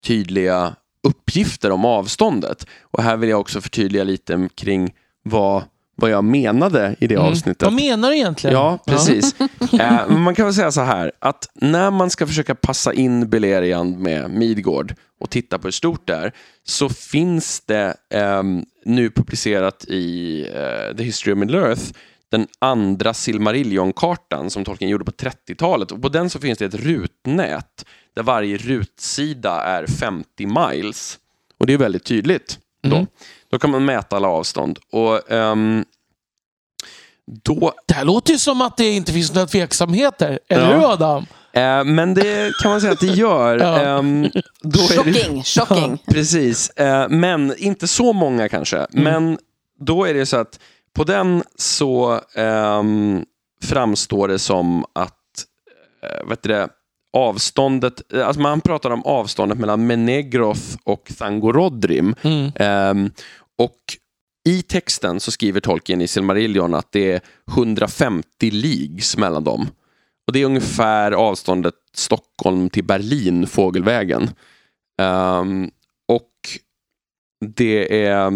tydliga 0.07 0.75
uppgifter 1.03 1.71
om 1.71 1.85
avståndet. 1.85 2.67
Och 2.81 3.03
här 3.03 3.17
vill 3.17 3.29
jag 3.29 3.39
också 3.39 3.61
förtydliga 3.61 4.03
lite 4.03 4.49
kring 4.55 4.93
vad, 5.23 5.63
vad 5.95 6.11
jag 6.11 6.23
menade 6.23 6.95
i 6.99 7.07
det 7.07 7.15
avsnittet. 7.15 7.63
Vad 7.63 7.73
menar 7.73 8.09
du 8.09 8.15
egentligen? 8.15 8.55
Ja, 8.55 8.79
precis. 8.85 9.35
eh, 9.79 10.07
man 10.07 10.35
kan 10.35 10.45
väl 10.45 10.53
säga 10.53 10.71
så 10.71 10.81
här, 10.81 11.11
att 11.19 11.49
när 11.53 11.91
man 11.91 12.09
ska 12.09 12.27
försöka 12.27 12.55
passa 12.55 12.93
in 12.93 13.29
Beleriand 13.29 13.99
med 13.99 14.31
Midgård 14.31 14.95
och 15.19 15.29
titta 15.29 15.59
på 15.59 15.67
hur 15.67 15.71
stort 15.71 16.07
det 16.07 16.13
är, 16.13 16.31
så 16.63 16.89
finns 16.89 17.61
det 17.65 17.95
ehm, 18.13 18.65
nu 18.85 19.09
publicerat 19.09 19.85
i 19.87 20.41
eh, 20.41 20.97
The 20.97 21.03
History 21.03 21.33
of 21.33 21.39
Middle 21.39 21.59
Earth 21.59 21.91
den 22.31 22.47
andra 22.59 23.13
Silmarillion-kartan 23.13 24.49
som 24.49 24.65
Tolkien 24.65 24.91
gjorde 24.91 25.05
på 25.05 25.11
30-talet. 25.11 25.91
Och 25.91 26.01
på 26.01 26.09
den 26.09 26.29
så 26.29 26.39
finns 26.39 26.59
det 26.59 26.65
ett 26.65 26.75
rutnät 26.75 27.85
där 28.15 28.23
varje 28.23 28.57
rutsida 28.57 29.61
är 29.61 29.87
50 29.87 30.45
miles. 30.45 31.19
Och 31.57 31.67
det 31.67 31.73
är 31.73 31.77
väldigt 31.77 32.03
tydligt. 32.03 32.59
Då, 32.89 33.07
då 33.55 33.59
kan 33.59 33.71
man 33.71 33.85
mäta 33.85 34.15
alla 34.15 34.27
avstånd. 34.27 34.79
Och 34.91 35.31
ehm, 35.31 35.85
då 37.43 37.73
Det 37.87 37.93
här 37.93 38.05
låter 38.05 38.33
ju 38.33 38.39
som 38.39 38.61
att 38.61 38.77
det 38.77 38.89
inte 38.89 39.13
finns 39.13 39.33
några 39.33 39.47
tveksamheter. 39.47 40.39
Eller 40.49 40.71
Ja. 40.71 40.77
hur 40.77 40.91
Adam? 40.93 41.25
Eh, 41.53 41.83
men 41.83 42.13
det 42.13 42.51
kan 42.61 42.71
man 42.71 42.81
säga 42.81 42.93
att 42.93 42.99
det 42.99 43.07
gör. 43.07 43.57
Ja. 43.59 43.79
Ehm, 43.81 44.23
då 44.61 44.79
är 44.79 45.03
det, 45.03 45.13
Shocking, 45.13 45.43
shocking. 45.43 45.97
precis. 46.07 46.69
Eh, 46.69 47.09
men 47.09 47.53
inte 47.57 47.87
så 47.87 48.13
många 48.13 48.49
kanske. 48.49 48.87
Men 48.89 49.37
då 49.79 50.05
är 50.05 50.13
det 50.13 50.25
så 50.25 50.37
att 50.37 50.59
på 50.95 51.03
den 51.03 51.43
så 51.55 52.21
ehm, 52.35 53.25
framstår 53.63 54.27
det 54.27 54.39
som 54.39 54.85
att 54.93 55.13
eh, 56.03 56.27
vet 56.29 56.43
du 56.43 56.49
det, 56.49 56.67
avståndet, 57.17 58.13
eh, 58.13 58.27
alltså 58.27 58.41
man 58.41 58.61
pratar 58.61 58.89
om 58.89 59.03
avståndet 59.05 59.57
mellan 59.59 59.87
Menegroth 59.87 60.61
och 60.83 61.11
Thangorodrim. 61.17 62.15
Mm. 62.21 62.51
Ehm, 62.55 63.11
och 63.57 63.77
i 64.49 64.61
texten 64.61 65.19
så 65.19 65.31
skriver 65.31 65.59
Tolkien 65.59 66.01
i 66.01 66.07
Silmarillion 66.07 66.73
att 66.73 66.91
det 66.91 67.11
är 67.11 67.21
150 67.47 68.51
leagues 68.51 69.17
mellan 69.17 69.43
dem. 69.43 69.67
Och 70.27 70.33
det 70.33 70.41
är 70.41 70.45
ungefär 70.45 71.11
avståndet 71.11 71.73
Stockholm 71.95 72.69
till 72.69 72.83
Berlin, 72.83 73.47
fågelvägen. 73.47 74.29
Ehm, 75.01 75.69
och 76.07 76.29
det 77.55 78.05
är... 78.05 78.31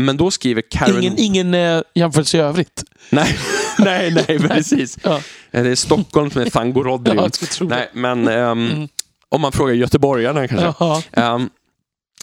Men 0.00 0.16
då 0.16 0.30
skriver 0.30 0.62
Karen... 0.70 0.98
Ingen, 1.02 1.14
ingen 1.18 1.54
eh, 1.54 1.82
jämförelse 1.94 2.36
i 2.36 2.40
övrigt. 2.40 2.84
Nej, 3.10 3.38
nej, 3.78 4.10
nej, 4.28 4.38
precis. 4.38 4.98
Ja. 5.02 5.20
Det 5.50 5.58
är 5.58 5.74
Stockholm 5.74 6.30
som 6.30 6.42
är 6.42 6.50
Thangorodrim. 6.50 7.16
Ja, 7.20 7.28
nej, 7.60 7.90
men 7.92 8.28
ehm, 8.28 8.70
Mm. 8.70 8.88
om 9.28 9.40
man 9.40 9.52
frågar 9.52 9.74
göteborgarna 9.74 10.48
kanske. 10.48 10.74
Jaha. 11.14 11.42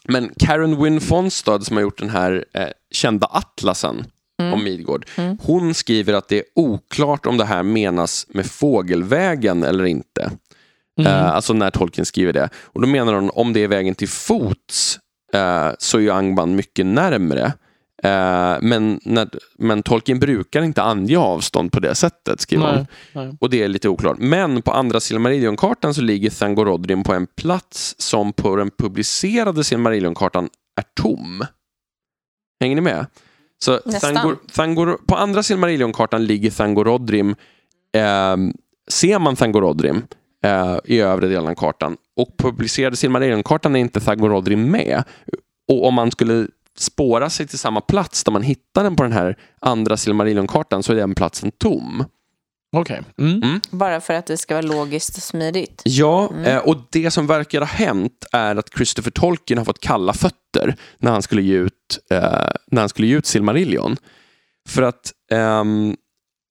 Men 0.09 0.31
Karen 0.39 0.83
Wynne 0.83 0.99
Fonstad 0.99 1.61
som 1.61 1.77
har 1.77 1.81
gjort 1.81 1.99
den 1.99 2.09
här 2.09 2.45
eh, 2.53 2.67
kända 2.91 3.27
atlasen 3.27 4.05
om 4.53 4.63
Midgård. 4.63 5.05
Hon 5.41 5.73
skriver 5.73 6.13
att 6.13 6.27
det 6.27 6.37
är 6.37 6.43
oklart 6.55 7.25
om 7.25 7.37
det 7.37 7.45
här 7.45 7.63
menas 7.63 8.27
med 8.29 8.45
fågelvägen 8.45 9.63
eller 9.63 9.85
inte. 9.85 10.31
Eh, 10.99 11.29
alltså 11.29 11.53
när 11.53 11.71
Tolkien 11.71 12.05
skriver 12.05 12.33
det. 12.33 12.49
Och 12.55 12.81
då 12.81 12.87
menar 12.87 13.13
hon 13.13 13.29
om 13.29 13.53
det 13.53 13.63
är 13.63 13.67
vägen 13.67 13.95
till 13.95 14.09
fots 14.09 14.99
eh, 15.33 15.69
så 15.79 15.97
är 15.97 16.01
ju 16.01 16.11
Angban 16.11 16.55
mycket 16.55 16.85
närmre. 16.85 17.53
Eh, 18.03 18.57
men, 18.61 18.99
när, 19.03 19.29
men 19.57 19.83
Tolkien 19.83 20.19
brukar 20.19 20.61
inte 20.61 20.83
ange 20.83 21.17
avstånd 21.17 21.71
på 21.71 21.79
det 21.79 21.95
sättet, 21.95 22.41
skriver 22.41 22.65
hon. 22.65 22.75
Nej, 22.75 22.85
nej. 23.13 23.37
Och 23.39 23.49
det 23.49 23.63
är 23.63 23.67
lite 23.67 23.89
oklart. 23.89 24.17
Men 24.19 24.61
på 24.61 24.71
andra 24.71 24.99
Silmarillion-kartan 24.99 25.93
så 25.93 26.01
ligger 26.01 26.29
Thangorodrim 26.29 27.03
på 27.03 27.13
en 27.13 27.27
plats 27.27 27.95
som 27.97 28.33
på 28.33 28.55
den 28.55 28.71
publicerade 28.77 29.63
Silmarillion-kartan 29.63 30.49
är 30.79 30.83
tom. 31.01 31.45
Hänger 32.59 32.75
ni 32.75 32.81
med? 32.81 33.05
Så. 33.63 33.77
Thangor, 33.77 34.37
Thangor, 34.53 34.97
på 35.07 35.15
andra 35.15 35.43
Silmarillion-kartan 35.43 36.25
ligger 36.25 36.51
Thangorodrim. 36.51 37.35
Eh, 37.95 38.37
ser 38.91 39.19
man 39.19 39.35
Thangorodrim 39.35 40.03
eh, 40.43 40.77
i 40.85 40.99
övre 40.99 41.27
delen 41.27 41.47
av 41.47 41.55
kartan 41.55 41.97
och 42.15 42.37
publicerade 42.37 42.95
Silmarillion-kartan 42.95 43.75
är 43.75 43.79
inte 43.79 43.99
Thangorodrim 43.99 44.71
med. 44.71 45.03
Och 45.67 45.87
om 45.87 45.93
man 45.93 46.11
skulle 46.11 46.47
spåra 46.77 47.29
sig 47.29 47.47
till 47.47 47.59
samma 47.59 47.81
plats 47.81 48.23
där 48.23 48.31
man 48.31 48.41
hittar 48.41 48.83
den 48.83 48.95
på 48.95 49.03
den 49.03 49.11
här 49.11 49.37
andra 49.61 49.97
Silmarillion-kartan 49.97 50.83
så 50.83 50.91
är 50.91 50.95
den 50.95 51.15
platsen 51.15 51.51
tom. 51.51 52.03
Okej. 52.75 53.01
Mm. 53.17 53.61
Bara 53.71 54.01
för 54.01 54.13
att 54.13 54.25
det 54.25 54.37
ska 54.37 54.53
vara 54.53 54.65
logiskt 54.65 55.17
och 55.17 55.23
smidigt. 55.23 55.81
Ja, 55.85 56.33
eh, 56.45 56.57
och 56.57 56.77
det 56.91 57.11
som 57.11 57.27
verkar 57.27 57.59
ha 57.59 57.67
hänt 57.67 58.25
är 58.31 58.55
att 58.55 58.73
Christopher 58.75 59.11
Tolkien 59.11 59.57
har 59.57 59.65
fått 59.65 59.79
kalla 59.79 60.13
fötter 60.13 60.75
när 60.97 61.11
han 61.11 61.21
skulle 61.21 61.41
ge 61.41 61.55
ut, 61.55 61.99
eh, 62.11 62.19
när 62.71 62.79
han 62.79 62.89
skulle 62.89 63.07
ge 63.07 63.17
ut 63.17 63.25
Silmarillion. 63.25 63.97
För 64.69 64.81
att 64.81 65.11
ehm, 65.31 65.95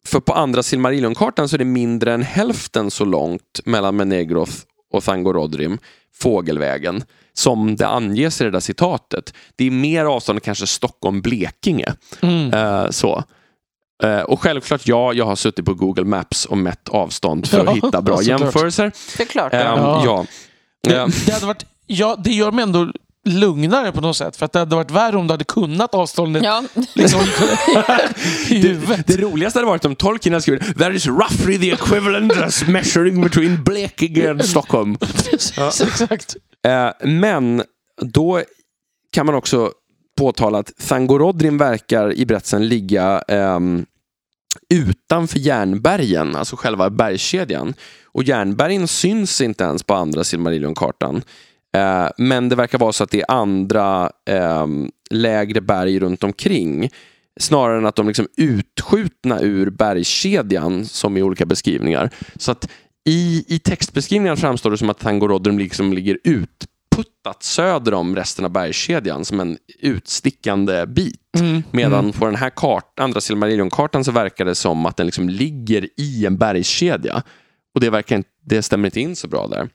för 0.06 0.20
på 0.20 0.32
andra 0.32 0.62
Silmarillion-kartan 0.62 1.48
så 1.48 1.56
är 1.56 1.58
det 1.58 1.64
mindre 1.64 2.12
än 2.12 2.22
hälften 2.22 2.90
så 2.90 3.04
långt 3.04 3.60
mellan 3.64 3.96
Menegroth 3.96 4.52
och 4.92 5.04
Thangorodrim 5.04 5.78
fågelvägen 6.14 7.04
som 7.32 7.76
det 7.76 7.86
anges 7.86 8.40
i 8.40 8.44
det 8.44 8.50
där 8.50 8.60
citatet. 8.60 9.34
Det 9.56 9.64
är 9.66 9.70
mer 9.70 10.04
avstånd 10.04 10.36
än 10.36 10.40
kanske 10.40 10.66
Stockholm-Blekinge. 10.66 11.94
Mm. 12.22 12.92
Så. 12.92 13.24
Eh, 14.02 14.20
och 14.20 14.40
självklart, 14.40 14.86
ja, 14.86 15.12
jag 15.12 15.24
har 15.24 15.36
suttit 15.36 15.64
på 15.64 15.74
Google 15.74 16.04
Maps 16.04 16.44
och 16.44 16.58
mätt 16.58 16.88
avstånd 16.88 17.46
för 17.48 17.58
att 17.60 17.66
Ja, 17.66 17.72
hitta 17.72 18.02
bra 18.02 18.22
jämförelser. 18.22 18.92
Såklart. 19.16 19.52
Ehm, 19.54 19.60
Ja. 19.60 20.02
ja. 20.04 20.24
Det, 20.82 20.96
Eh, 20.96 21.06
det, 21.26 21.32
hade 21.32 21.46
varit, 21.46 21.66
ja, 21.86 22.16
det 22.24 22.30
gör 22.32 22.50
mig 22.52 22.62
ändå 22.62 22.92
lugnare 23.28 23.92
på 23.92 24.00
något 24.00 24.16
sätt. 24.16 24.36
För 24.36 24.46
att 24.46 24.52
det 24.52 24.58
hade 24.58 24.76
varit 24.76 24.90
värre 24.90 25.16
om 25.16 25.26
du 25.26 25.32
hade 25.32 25.44
kunnat 25.44 25.94
avståndet 25.94 26.42
Ja. 26.42 26.62
liksom, 26.94 27.20
i 28.50 28.62
det, 28.62 28.68
huvudet. 28.68 29.06
det 29.06 29.16
roligaste 29.16 29.58
hade 29.58 29.66
varit 29.66 29.84
om 29.84 29.96
Tolkien 29.96 30.32
hade 30.32 30.42
skrivit 30.42 30.78
That 30.78 30.92
is 30.92 31.06
roughly 31.06 31.58
the 31.58 31.70
equivalent 31.70 32.36
as 32.36 32.66
measuring 32.66 33.20
between 33.22 33.64
Blekinge 33.64 34.30
and 34.30 34.44
Stockholm. 34.44 34.96
Precis, 35.30 35.80
exakt. 35.80 36.36
Eh, 36.66 37.08
men 37.08 37.62
då 38.02 38.42
kan 39.12 39.26
man 39.26 39.34
också 39.34 39.72
påtala 40.18 40.58
att 40.58 40.76
Thangorodrim 40.88 41.58
verkar 41.58 42.12
i 42.12 42.26
berättelsen 42.26 42.68
ligga 42.68 43.22
ehm, 43.28 43.86
utanför 44.74 45.38
järnbergen, 45.38 46.36
alltså 46.36 46.56
själva 46.56 46.90
bergskedjan. 46.90 47.74
Och 48.12 48.24
järnbergen 48.24 48.88
syns 48.88 49.40
inte 49.40 49.64
ens 49.64 49.82
på 49.82 49.94
andra 49.94 50.24
Silmarillion-kartan. 50.24 51.22
Eh, 51.76 52.08
men 52.18 52.48
det 52.48 52.56
verkar 52.56 52.78
vara 52.78 52.92
så 52.92 53.04
att 53.04 53.10
det 53.10 53.20
är 53.20 53.30
andra 53.30 54.10
ehm, 54.30 54.90
lägre 55.10 55.60
berg 55.60 55.98
runt 55.98 56.24
omkring. 56.24 56.90
Snarare 57.40 57.78
än 57.78 57.86
att 57.86 57.96
de 57.96 58.06
liksom 58.06 58.26
utskjutna 58.36 59.40
ur 59.40 59.70
bergskedjan 59.70 60.84
som 60.84 61.16
i 61.16 61.22
olika 61.22 61.46
beskrivningar. 61.46 62.10
Så 62.36 62.52
att 62.52 62.68
i, 63.08 63.44
i 63.48 63.58
textbeskrivningen 63.58 64.36
framstår 64.36 64.70
det 64.70 64.78
som 64.78 64.90
att 64.90 64.98
Thangorodrim 64.98 65.58
liksom 65.58 65.92
ligger 65.92 66.18
utputtat 66.24 67.42
söder 67.42 67.94
om 67.94 68.16
resten 68.16 68.44
av 68.44 68.50
bergskedjan 68.50 69.24
som 69.24 69.40
en 69.40 69.58
utstickande 69.80 70.86
bit. 70.86 71.20
Mm. 71.38 71.62
Medan 71.70 72.12
på 72.12 72.24
den 72.24 72.36
här 72.36 72.50
kart, 72.50 72.98
andra 73.00 73.20
Silmarillion-kartan 73.20 74.04
så 74.04 74.12
verkar 74.12 74.44
det 74.44 74.54
som 74.54 74.86
att 74.86 74.96
den 74.96 75.06
liksom 75.06 75.28
ligger 75.28 75.88
i 75.96 76.26
en 76.26 76.36
bergskedja. 76.36 77.22
Och 77.74 77.80
det, 77.80 77.90
verkar, 77.90 78.16
inte- 78.16 78.30
det 78.44 78.62
stämmer 78.62 78.88
inte 78.88 79.00
in 79.00 79.16
så 79.16 79.28
bra 79.28 79.46
där. 79.46 79.68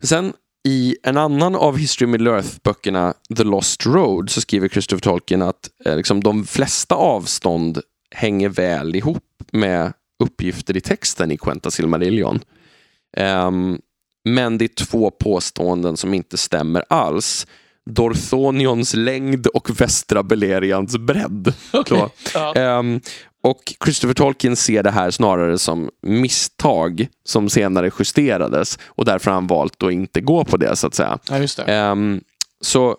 Sen 0.00 0.32
i 0.64 0.96
en 1.02 1.16
annan 1.16 1.54
av 1.54 1.76
History 1.76 2.06
Middle 2.06 2.30
Earth-böckerna, 2.30 3.14
The 3.36 3.44
Lost 3.44 3.86
Road, 3.86 4.30
så 4.30 4.40
skriver 4.40 4.68
Christopher 4.68 5.00
Tolkien 5.00 5.42
att 5.42 5.70
eh, 5.84 5.96
liksom, 5.96 6.22
de 6.22 6.44
flesta 6.46 6.94
avstånd 6.94 7.80
hänger 8.10 8.48
väl 8.48 8.96
ihop 8.96 9.24
med 9.52 9.92
uppgifter 10.24 10.76
i 10.76 10.80
texten 10.80 11.30
i 11.30 11.36
Quenta 11.36 11.70
Silmarillion. 11.70 12.40
Ehm, 13.16 13.78
men 14.24 14.58
det 14.58 14.64
är 14.64 14.84
två 14.84 15.10
påståenden 15.10 15.96
som 15.96 16.14
inte 16.14 16.36
stämmer 16.36 16.84
alls. 16.88 17.46
Dorthonions 17.90 18.94
längd 18.94 19.46
och 19.46 19.80
västra 19.80 20.22
Belerians 20.22 20.98
bredd. 20.98 21.54
Okej. 21.72 21.98
Så. 21.98 22.38
Ja. 22.54 22.82
Och 23.42 23.74
Christopher 23.84 24.14
Tolkien 24.14 24.56
ser 24.56 24.82
det 24.82 24.90
här 24.90 25.10
snarare 25.10 25.58
som 25.58 25.90
misstag 26.02 27.08
som 27.24 27.50
senare 27.50 27.90
justerades 27.98 28.78
och 28.84 29.04
därför 29.04 29.30
har 29.30 29.34
han 29.34 29.46
valt 29.46 29.82
att 29.82 29.92
inte 29.92 30.20
gå 30.20 30.44
på 30.44 30.56
det 30.56 30.76
så 30.76 30.86
att 30.86 30.94
säga. 30.94 31.18
ja, 31.30 31.38
just 31.38 31.56
det. 31.56 31.62
Ehm, 31.62 32.20
så 32.60 32.96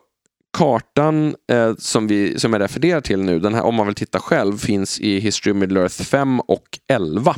kartan 0.57 1.35
eh, 1.51 1.75
som, 1.77 2.07
vi, 2.07 2.39
som 2.39 2.53
jag 2.53 2.61
refererar 2.61 3.01
till 3.01 3.19
nu, 3.19 3.39
den 3.39 3.53
här, 3.53 3.63
om 3.63 3.75
man 3.75 3.85
vill 3.85 3.95
titta 3.95 4.19
själv, 4.19 4.57
finns 4.57 4.99
i 4.99 5.19
History 5.19 5.53
of 5.53 5.57
Middle 5.57 5.79
Earth 5.79 6.03
5 6.03 6.39
och 6.39 6.79
11. 6.87 7.35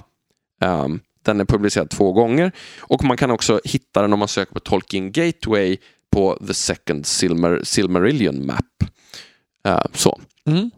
Ehm, 0.61 0.99
den 1.23 1.39
är 1.39 1.45
publicerad 1.45 1.89
två 1.89 2.13
gånger 2.13 2.51
och 2.79 3.03
man 3.03 3.17
kan 3.17 3.31
också 3.31 3.61
hitta 3.63 4.01
den 4.01 4.13
om 4.13 4.19
man 4.19 4.27
söker 4.27 4.53
på 4.53 4.59
Tolkien 4.59 5.11
Gateway 5.11 5.77
på 6.11 6.39
The 6.47 6.53
Second 6.53 7.05
Silmar, 7.05 7.61
Silmarillion 7.63 8.45
Map. 8.45 8.65
Eh, 9.65 9.81
så. 9.93 10.19
Mm. 10.45 10.71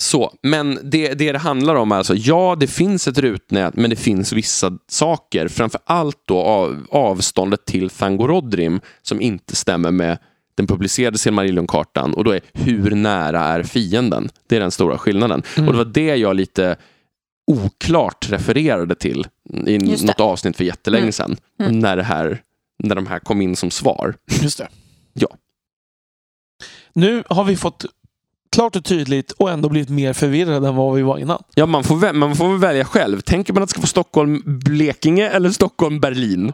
Så, 0.00 0.34
men 0.42 0.78
det, 0.82 1.14
det 1.14 1.32
det 1.32 1.38
handlar 1.38 1.74
om 1.74 1.92
är 1.92 1.96
alltså, 1.96 2.14
ja 2.14 2.56
det 2.60 2.66
finns 2.66 3.08
ett 3.08 3.18
rutnät 3.18 3.76
men 3.76 3.90
det 3.90 3.96
finns 3.96 4.32
vissa 4.32 4.78
saker, 4.88 5.48
framför 5.48 5.80
allt 5.84 6.22
då 6.24 6.38
av, 6.38 6.86
avståndet 6.90 7.64
till 7.66 7.90
Thangorodrim 7.90 8.80
som 9.02 9.20
inte 9.20 9.56
stämmer 9.56 9.90
med 9.90 10.18
den 10.56 10.66
publicerade 10.66 11.18
Silmarillion-kartan 11.18 12.14
och 12.14 12.24
då 12.24 12.30
är 12.30 12.40
hur 12.52 12.90
nära 12.90 13.40
är 13.40 13.62
fienden? 13.62 14.28
Det 14.46 14.56
är 14.56 14.60
den 14.60 14.70
stora 14.70 14.98
skillnaden. 14.98 15.42
Mm. 15.56 15.68
Och 15.68 15.72
det 15.72 15.78
var 15.78 15.92
det 15.92 16.16
jag 16.16 16.36
lite 16.36 16.76
oklart 17.46 18.30
refererade 18.30 18.94
till 18.94 19.26
i 19.66 19.78
något 19.78 20.20
avsnitt 20.20 20.56
för 20.56 20.64
jättelänge 20.64 21.02
Mm. 21.02 21.12
sedan. 21.12 21.36
Mm. 21.60 21.78
När, 21.78 21.96
det 21.96 22.02
här, 22.02 22.42
när 22.78 22.94
de 22.94 23.06
här 23.06 23.18
kom 23.18 23.40
in 23.42 23.56
som 23.56 23.70
svar. 23.70 24.14
Just 24.42 24.58
det. 24.58 24.68
Ja. 25.12 25.28
Nu 26.92 27.22
har 27.28 27.44
vi 27.44 27.56
fått 27.56 27.84
klart 28.52 28.76
och 28.76 28.84
tydligt 28.84 29.32
och 29.32 29.50
ändå 29.50 29.68
blivit 29.68 29.88
mer 29.88 30.12
förvirrade 30.12 30.68
än 30.68 30.76
vad 30.76 30.94
vi 30.94 31.02
var 31.02 31.18
innan. 31.18 31.42
Ja, 31.54 31.66
man 31.66 31.84
får, 31.84 31.96
vä- 31.96 32.12
man 32.12 32.36
får 32.36 32.48
väl 32.48 32.58
välja 32.58 32.84
själv. 32.84 33.20
Tänker 33.20 33.52
man 33.52 33.62
att 33.62 33.68
det 33.68 33.70
ska 33.70 33.80
vara 33.80 33.86
Stockholm-Blekinge 33.86 35.28
eller 35.28 35.50
Stockholm-Berlin? 35.50 36.52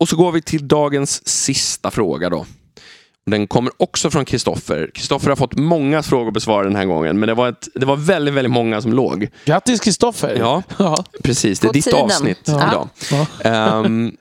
Och 0.00 0.08
så 0.08 0.16
går 0.16 0.32
vi 0.32 0.42
till 0.42 0.68
dagens 0.68 1.28
sista 1.28 1.90
fråga 1.90 2.30
då. 2.30 2.46
Den 3.26 3.46
kommer 3.46 3.72
också 3.76 4.10
från 4.10 4.24
Kristoffer. 4.24 4.90
Kristoffer 4.94 5.28
har 5.28 5.36
fått 5.36 5.54
många 5.58 6.02
frågor 6.02 6.30
besvarade 6.30 6.68
den 6.68 6.76
här 6.76 6.84
gången, 6.84 7.18
men 7.20 7.26
det 7.26 7.34
var, 7.34 7.48
ett, 7.48 7.68
det 7.74 7.86
var 7.86 7.96
väldigt, 7.96 8.34
väldigt 8.34 8.52
många 8.52 8.80
som 8.82 8.92
låg. 8.92 9.28
Grattis 9.44 9.80
Kristoffer! 9.80 10.36
Ja, 10.38 10.62
Ja. 10.78 11.04
precis. 11.22 11.60
Det 11.60 11.64
är 11.66 11.68
På 11.68 11.72
ditt 11.72 11.84
tiden. 11.84 12.00
avsnitt 12.00 12.40
Ja. 12.44 12.68
idag. 12.68 12.88
Ja. 13.10 13.26
Ehm, 13.50 14.12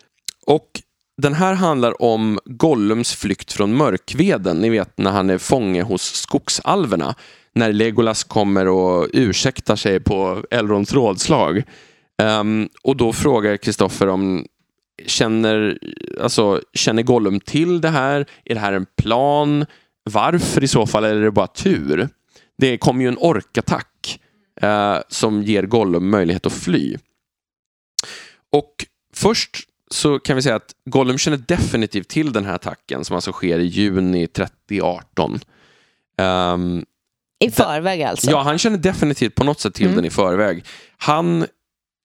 och 0.45 0.67
den 1.21 1.33
här 1.33 1.53
handlar 1.53 2.01
om 2.01 2.39
Gollums 2.45 3.15
flykt 3.15 3.53
från 3.53 3.75
mörkveden. 3.75 4.57
Ni 4.57 4.69
vet 4.69 4.97
när 4.97 5.11
han 5.11 5.29
är 5.29 5.37
fånge 5.37 5.81
hos 5.81 6.01
skogsalverna. 6.01 7.15
När 7.55 7.73
Legolas 7.73 8.23
kommer 8.23 8.67
och 8.67 9.07
ursäktar 9.13 9.75
sig 9.75 9.99
på 9.99 10.43
Elrons 10.51 10.93
rådslag. 10.93 11.63
Um, 12.23 12.69
och 12.83 12.97
då 12.97 13.13
frågar 13.13 13.57
Kristoffer 13.57 14.07
om 14.07 14.45
känner, 15.05 15.79
alltså, 16.21 16.61
känner 16.73 17.03
Gollum 17.03 17.39
till 17.39 17.81
det 17.81 17.89
här? 17.89 18.25
Är 18.45 18.53
det 18.53 18.61
här 18.61 18.73
en 18.73 18.85
plan? 18.97 19.65
Varför 20.03 20.63
i 20.63 20.67
så 20.67 20.87
fall? 20.87 21.03
Eller 21.03 21.21
är 21.21 21.25
det 21.25 21.31
bara 21.31 21.47
tur? 21.47 22.09
Det 22.57 22.77
kommer 22.77 23.01
ju 23.01 23.07
en 23.07 23.17
orkattack 23.17 24.19
eh, 24.61 24.97
som 25.07 25.43
ger 25.43 25.63
Gollum 25.63 26.09
möjlighet 26.09 26.45
att 26.45 26.53
fly. 26.53 26.97
Och 28.51 28.85
först 29.13 29.67
så 29.91 30.19
kan 30.19 30.35
vi 30.35 30.41
säga 30.41 30.55
att 30.55 30.75
Gollum 30.85 31.17
känner 31.17 31.37
definitivt 31.37 32.07
till 32.07 32.33
den 32.33 32.45
här 32.45 32.53
attacken 32.55 33.05
som 33.05 33.15
alltså 33.15 33.31
sker 33.31 33.59
i 33.59 33.65
juni 33.65 34.27
3018. 34.27 35.39
Ehm, 36.17 36.85
I 37.39 37.51
förväg 37.51 38.01
alltså? 38.03 38.31
Ja, 38.31 38.41
han 38.41 38.57
känner 38.57 38.77
definitivt 38.77 39.35
på 39.35 39.43
något 39.43 39.59
sätt 39.59 39.73
till 39.73 39.85
Mm. 39.85 39.95
den 39.95 40.05
i 40.05 40.09
förväg. 40.09 40.65
Han 40.97 41.45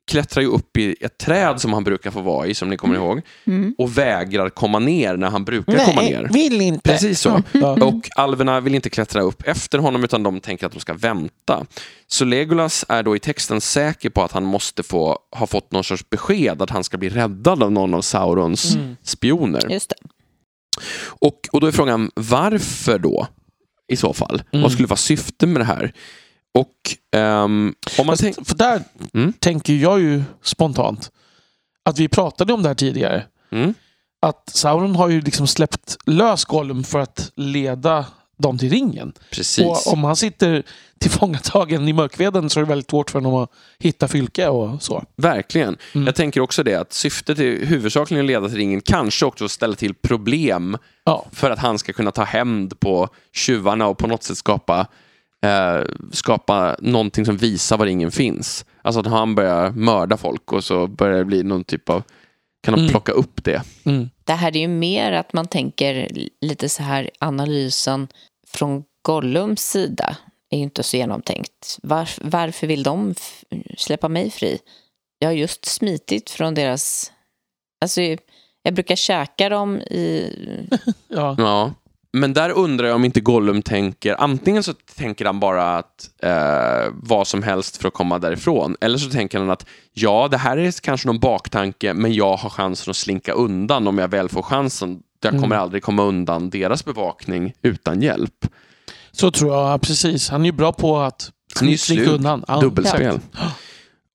klättrar 0.07 0.43
ju 0.43 0.49
upp 0.49 0.77
i 0.77 0.97
ett 1.01 1.19
träd 1.19 1.61
som 1.61 1.73
han 1.73 1.85
brukar 1.85 2.11
få 2.11 2.20
vara 2.20 2.47
i, 2.47 2.55
som 2.55 2.70
ni 2.70 2.77
kommer 2.77 2.95
ihåg, 2.95 3.20
Mm. 3.47 3.74
och 3.78 3.99
vägrar 3.99 4.49
komma 4.49 4.78
ner 4.78 5.16
när 5.16 5.31
han 5.31 5.45
brukar 5.45 5.85
komma 5.87 6.03
ner. 6.03 6.28
vill 6.33 6.61
inte. 6.61 6.91
Precis 6.91 7.20
så. 7.20 7.43
Och 7.81 8.09
alverna 8.16 8.61
vill 8.61 8.74
inte 8.74 8.91
klättra 8.91 9.23
upp 9.23 9.43
efter 9.47 9.78
honom 9.78 10.05
utan 10.05 10.23
de 10.23 10.41
tänker 10.41 10.66
att 10.66 10.73
de 10.73 10.81
ska 10.81 10.95
vänta. 10.95 11.66
Så 12.07 12.24
Legolas 12.24 12.85
är 12.89 13.03
då 13.03 13.16
i 13.16 13.19
texten 13.19 13.61
säker 13.61 14.11
på 14.11 14.23
att 14.23 14.33
han 14.33 14.45
måste 14.45 14.83
få, 14.83 15.19
ha 15.37 15.47
fått 15.47 15.73
någon 15.73 15.85
sorts 15.85 16.11
besked 16.11 16.62
att 16.62 16.70
han 16.70 16.85
ska 16.85 16.97
bli 16.99 17.09
räddad 17.09 17.62
av 17.62 17.73
någon 17.73 17.95
av 17.95 18.01
Saurons 18.03 18.74
Mm. 18.74 18.97
spioner. 19.03 19.70
Just 19.70 19.89
det. 19.91 19.97
Och, 21.07 21.49
och 21.53 21.61
då 21.61 21.66
är 21.66 21.73
frågan, 21.73 22.11
varför 22.15 22.99
då? 22.99 23.27
I 23.89 23.97
så 23.97 24.12
fall. 24.12 24.43
Mm. 24.53 24.62
Vad 24.62 24.73
skulle 24.73 24.89
vara 24.89 24.97
syftet 24.97 25.49
med 25.49 25.61
det 25.61 25.65
här? 25.65 25.93
Och 26.57 27.16
ehm, 27.16 27.74
om 27.99 28.07
man 28.07 28.16
tänker... 28.16 28.45
för 28.45 28.55
där 28.55 28.83
Mm. 29.15 29.33
tänker 29.33 29.74
jag 29.74 30.01
ju 30.01 30.23
spontant 30.43 31.11
att 31.83 31.99
vi 31.99 32.09
pratade 32.09 32.53
om 32.53 32.62
det 32.62 32.69
här 32.69 32.74
tidigare. 32.74 33.24
Mm, 33.53 33.74
Att 34.23 34.49
Sauron 34.49 34.97
har 34.97 35.09
ju 35.09 35.20
liksom 35.20 35.47
släppt 35.47 35.97
lös 36.07 36.45
Gollum 36.45 36.85
för 36.85 36.99
att 36.99 37.33
leda 37.37 38.07
dem 38.39 38.59
till 38.59 38.70
ringen. 38.70 39.12
precis. 39.31 39.66
Och 39.87 39.93
om 39.93 40.05
han 40.05 40.16
sitter 40.16 40.62
tillfångatagen 41.01 41.89
i 41.89 41.93
mörkveden 41.93 42.51
så 42.51 42.61
är 42.61 42.65
det 42.65 42.69
väldigt 42.69 42.91
svårt 42.91 43.11
för 43.11 43.20
honom 43.20 43.35
att 43.43 43.51
hitta 43.78 44.09
fylke 44.09 44.49
och 44.49 44.83
så. 44.83 45.05
Verkligen. 45.16 45.77
Mm. 45.95 46.07
Jag 46.07 46.15
tänker 46.15 46.41
också 46.41 46.62
det 46.62 46.74
att 46.74 46.93
syftet 46.93 47.39
är 47.39 47.66
huvudsakligen 47.66 48.24
att 48.24 48.28
leda 48.28 48.49
till 48.49 48.57
ringen, 48.57 48.81
kanske 48.81 49.27
också 49.27 49.45
att 49.45 49.51
ställa 49.51 49.74
till 49.74 49.95
problem 49.95 50.77
Ja, 51.05 51.27
för 51.33 51.51
att 51.51 51.59
han 51.59 51.78
ska 51.78 51.93
kunna 51.93 52.11
ta 52.11 52.23
hämnd 52.24 52.81
på 52.81 53.09
tjuvarna 53.35 53.87
och 53.87 53.99
på 53.99 54.07
något 54.07 54.23
sätt 54.23 54.37
skapa, 54.39 54.87
eh, 55.44 55.84
skapa 56.12 56.76
någonting 56.78 57.24
som 57.26 57.36
visar 57.36 57.76
var 57.78 57.86
ringen 57.86 58.10
finns. 58.10 58.64
Alltså 58.82 59.00
att 59.00 59.06
han 59.06 59.34
börjar 59.34 59.70
mörda 59.70 60.16
folk 60.16 60.52
och 60.52 60.64
så 60.64 60.86
börjar 60.86 61.18
det 61.18 61.24
bli 61.24 61.42
någon 61.42 61.64
typ 61.64 61.90
av, 61.90 62.02
kan 62.62 62.74
de 62.74 62.80
Mm. 62.80 62.90
plocka 62.90 63.12
upp 63.12 63.44
det? 63.44 63.62
mm. 63.84 64.10
Det 64.24 64.32
här 64.32 64.56
är 64.56 64.60
ju 64.60 64.68
mer 64.68 65.12
att 65.12 65.32
man 65.32 65.46
tänker 65.46 66.08
lite 66.40 66.68
så 66.68 66.82
här 66.82 67.10
analysen 67.18 68.08
från 68.48 68.84
Gollums 69.02 69.60
sida 69.70 70.16
är 70.50 70.56
ju 70.56 70.62
inte 70.62 70.82
så 70.82 70.96
genomtänkt. 70.96 71.78
Var, 71.82 72.08
varför 72.22 72.66
vill 72.66 72.82
de 72.82 73.14
släppa 73.78 74.08
mig 74.08 74.30
fri? 74.30 74.58
Jag 75.18 75.28
har 75.28 75.34
just 75.34 75.64
smitit 75.64 76.30
från 76.30 76.54
deras... 76.54 77.12
Alltså, 77.80 78.00
jag 78.62 78.74
brukar 78.74 78.96
käka 78.96 79.48
dem 79.48 79.80
i... 79.80 80.32
Ja. 81.08 81.34
Ja. 81.38 81.72
Men 82.16 82.32
där 82.32 82.51
undrar 82.51 82.86
jag 82.86 82.94
om 82.94 83.05
inte 83.05 83.20
Gollum 83.20 83.62
tänker, 83.62 84.20
antingen 84.20 84.62
så 84.62 84.72
tänker 84.97 85.24
han 85.24 85.40
bara 85.40 85.76
att 85.76 86.10
eh, 86.22 86.93
vad 86.93 87.26
som 87.26 87.43
helst 87.43 87.76
för 87.76 87.88
att 87.88 87.94
komma 87.94 88.18
därifrån, 88.18 88.76
eller 88.80 88.98
så 88.98 89.10
tänker 89.10 89.38
han 89.38 89.51
att 89.51 89.66
ja, 89.93 90.28
det 90.30 90.36
här 90.36 90.56
är 90.56 90.80
kanske 90.82 91.06
någon 91.09 91.18
baktanke, 91.18 91.94
men 91.94 92.14
jag 92.14 92.36
har 92.36 92.51
chansen 92.51 92.90
att 92.90 92.97
slinka 92.97 93.32
undan 93.32 93.88
om 93.88 93.98
jag 93.98 94.09
väl 94.09 94.28
får 94.28 94.43
chansen. 94.43 95.01
Jag 95.22 95.32
kommer 95.32 95.47
Mm. 95.47 95.60
aldrig 95.60 95.82
komma 95.82 96.02
undan 96.02 96.51
deras 96.51 96.84
bevakning 96.84 97.52
utan 97.62 98.02
hjälp. 98.02 98.47
Så 99.12 99.30
tror 99.30 99.55
jag, 99.55 99.80
precis. 99.80 100.28
Han 100.30 100.40
är 100.40 100.47
ju 100.47 100.52
bra 100.52 100.72
på 100.72 100.98
att 100.98 101.30
slinka 101.78 102.10
undan. 102.10 102.44
Ja, 102.48 102.60
Dubbelspel. 102.60 103.20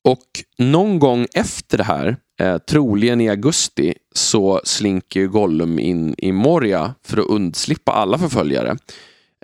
Och 0.03 0.27
någon 0.57 0.99
gång 0.99 1.27
efter 1.33 1.77
det 1.77 1.83
här, 1.83 2.17
eh, 2.41 2.57
troligen 2.57 3.21
i 3.21 3.29
augusti, 3.29 3.93
så 4.15 4.61
slinker 4.63 5.25
Gollum 5.25 5.79
in 5.79 6.15
i 6.17 6.31
Moria 6.31 6.93
för 7.05 7.17
att 7.17 7.27
undslippa 7.27 7.91
alla 7.91 8.17
förföljare. 8.17 8.77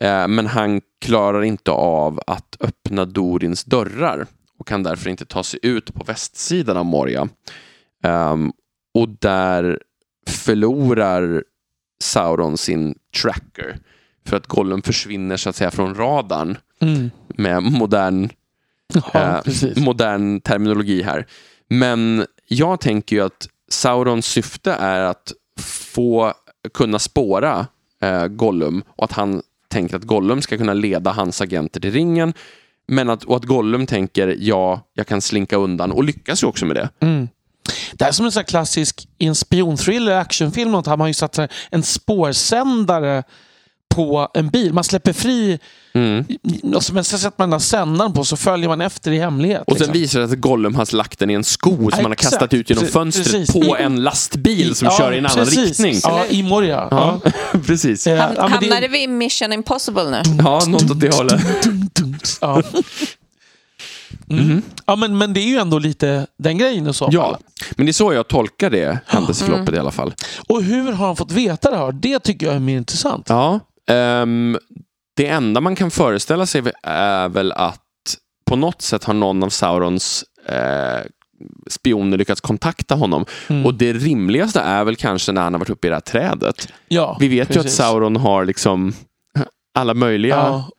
Eh, 0.02 0.28
men 0.28 0.48
han 0.48 0.82
klarar 1.02 1.44
inte 1.44 1.72
av 1.72 2.20
att 2.28 2.58
öppna 2.60 3.06
Dorins 3.06 3.64
dörrar 3.64 4.26
och 4.60 4.68
kan 4.68 4.84
därför 4.84 5.10
inte 5.10 5.26
ta 5.26 5.44
sig 5.44 5.60
ut 5.64 5.94
på 5.94 6.04
västsidan 6.04 6.78
av 6.78 6.86
Moria. 6.86 7.28
Ehm, 8.04 8.52
och 8.94 9.10
där 9.10 9.80
förlorar 10.28 11.44
Sauron 12.04 12.58
sin 12.58 12.96
tracker 13.22 13.80
för 14.28 14.38
att 14.38 14.48
Gollum 14.48 14.82
försvinner 14.82 15.38
så 15.38 15.50
att 15.50 15.56
säga 15.56 15.72
från 15.72 15.96
radarn 15.96 16.58
Mm. 16.82 17.10
med 17.28 17.64
modern 17.64 18.30
Ja, 19.14 19.44
eh, 19.46 19.84
modern 19.84 20.42
terminologi 20.42 21.02
här. 21.02 21.26
Men 21.70 22.26
jag 22.48 22.80
tänker 22.80 23.16
ju 23.16 23.22
att 23.22 23.48
Saurons 23.70 24.26
syfte 24.26 24.72
är 24.72 25.00
att 25.02 25.34
få 25.62 26.34
kunna 26.74 27.00
spåra 27.00 27.68
eh, 28.02 28.28
Gollum 28.28 28.84
och 28.88 29.04
att 29.04 29.12
han 29.12 29.42
tänker 29.68 29.96
att 29.96 30.04
Gollum 30.04 30.42
ska 30.42 30.58
kunna 30.58 30.74
leda 30.74 31.12
hans 31.12 31.42
agenter 31.42 31.80
till 31.80 31.92
ringen. 31.92 32.34
Men 32.88 33.10
att, 33.10 33.24
och 33.24 33.36
att 33.36 33.46
Gollum 33.46 33.86
tänker 33.86 34.36
ja, 34.40 34.82
jag 34.94 35.08
kan 35.08 35.22
slinka 35.22 35.56
undan 35.56 35.92
och 35.92 36.04
lyckas 36.04 36.44
ju 36.44 36.48
också 36.48 36.66
med 36.66 36.76
det. 36.76 36.90
Mm. 37.00 37.28
Det 37.94 38.04
här 38.04 38.10
är 38.10 38.14
som 38.14 38.26
en 38.26 38.32
sån 38.32 38.40
här 38.40 38.48
klassisk 38.48 39.08
i 39.18 39.26
en 39.26 39.36
spionthriller, 39.36 40.16
actionfilm, 40.16 40.72
något, 40.72 40.86
har 40.86 40.98
man 40.98 41.08
ju 41.08 41.14
satt 41.14 41.40
en 41.70 41.84
spårsändare 41.84 43.24
på 43.96 44.28
en 44.34 44.50
bil. 44.50 44.74
Man 44.74 44.84
släpper 44.84 45.14
fri, 45.14 45.60
Mm. 45.94 46.26
och 46.76 46.84
så- 46.84 46.94
men 46.94 47.04
sen 47.04 47.20
sätter 47.20 47.36
man 47.38 47.50
den 47.50 47.54
här 47.54 47.60
sändaren 47.60 48.14
på 48.14 48.24
så 48.24 48.38
följer 48.38 48.70
man 48.70 48.82
efter 48.82 49.12
i 49.12 49.20
hemlighet. 49.20 49.64
Och 49.68 49.78
sen 49.78 49.78
liksom. 49.88 49.94
visar 50.02 50.20
det 50.20 50.26
att 50.26 50.34
Gollum 50.42 50.76
har 50.76 50.96
lagt 50.96 51.20
den 51.20 51.30
i 51.30 51.34
en 51.34 51.44
sko 51.44 51.76
som 51.78 51.92
han 51.94 52.06
har 52.06 52.12
Exakt. 52.12 52.32
kastat 52.34 52.54
ut 52.54 52.70
genom 52.70 52.86
fönstret 52.86 53.32
precis. 53.32 53.54
på 53.68 53.78
en 53.78 54.04
lastbil 54.04 54.76
som 54.76 54.90
kör 54.90 55.12
i 55.14 55.18
en 55.18 55.26
annan 55.26 55.46
precis. 55.46 55.60
riktning. 55.80 56.00
Ja, 56.04 56.26
i 56.30 56.44
Moria. 56.44 56.88
Ja. 56.92 57.20
Ja, 57.24 57.32
precis. 57.66 58.08
Eh, 58.08 58.18
Ham, 58.20 58.34
ja, 58.38 58.42
men 58.42 58.52
det- 58.60 58.66
hamnade 58.66 58.88
vi 58.88 59.04
i 59.04 59.08
Mission 59.08 59.54
Impossible 59.54 60.04
nu? 60.10 60.22
Ja, 60.44 60.62
något 60.68 60.92
åt 60.92 61.00
det 61.00 61.16
hållet. 61.16 61.42
Ja. 62.42 62.62
Mm. 64.30 64.62
ja, 64.86 64.96
men, 64.96 65.18
men 65.18 65.34
det 65.34 65.40
är 65.40 65.48
ju 65.48 65.58
ändå 65.58 65.80
lite 65.80 66.28
den 66.38 66.58
grejen 66.58 66.88
i 66.88 66.94
så 66.94 67.06
fall. 67.06 67.14
Ja, 67.14 67.40
men 67.76 67.86
det 67.86 67.90
är 67.90 67.94
så 67.94 68.14
jag 68.14 68.28
tolkar 68.28 68.70
det 68.70 69.00
händelseförloppet 69.08 69.76
i 69.76 69.78
alla 69.80 69.92
fall. 69.92 70.14
Och 70.50 70.64
hur 70.64 70.92
har 70.92 71.08
han 71.08 71.16
fått 71.16 71.32
veta 71.32 71.72
det 71.72 71.78
här? 71.78 71.92
Det 71.92 72.20
tycker 72.20 72.46
jag 72.46 72.56
är 72.56 72.60
mer 72.60 72.78
intressant. 72.78 73.26
Ja, 73.30 73.60
ehm, 73.92 74.58
det 75.16 75.28
enda 75.28 75.62
man 75.62 75.76
kan 75.76 75.92
föreställa 75.92 76.46
sig 76.46 76.64
är 76.84 77.30
väl 77.30 77.52
att 77.52 77.82
på 78.46 78.56
något 78.56 78.82
sätt 78.82 79.04
har 79.04 79.14
någon 79.14 79.44
av 79.44 79.50
Saurons 79.50 80.26
eh, 80.50 81.06
spioner 81.70 82.18
lyckats 82.18 82.42
kontakta 82.42 82.96
honom. 82.96 83.26
Mm. 83.48 83.66
Och 83.66 83.74
det 83.74 83.94
rimligaste 83.94 84.60
är 84.60 84.84
väl 84.84 84.96
kanske 84.96 85.32
när 85.32 85.42
han 85.42 85.54
har 85.54 85.60
varit 85.60 85.70
uppe 85.70 85.88
i 85.88 85.90
det 85.90 85.96
här 85.96 86.02
trädet. 86.02 86.68
ja, 86.88 87.18
Vi 87.20 87.28
vet 87.28 87.50
ju 87.50 87.60
att 87.60 87.64
precis. 87.64 87.76
Sauron 87.76 88.16
har 88.16 88.46
liksom 88.46 88.94
alla 89.80 89.94
möjliga... 89.94 90.36
Ja, 90.36 90.72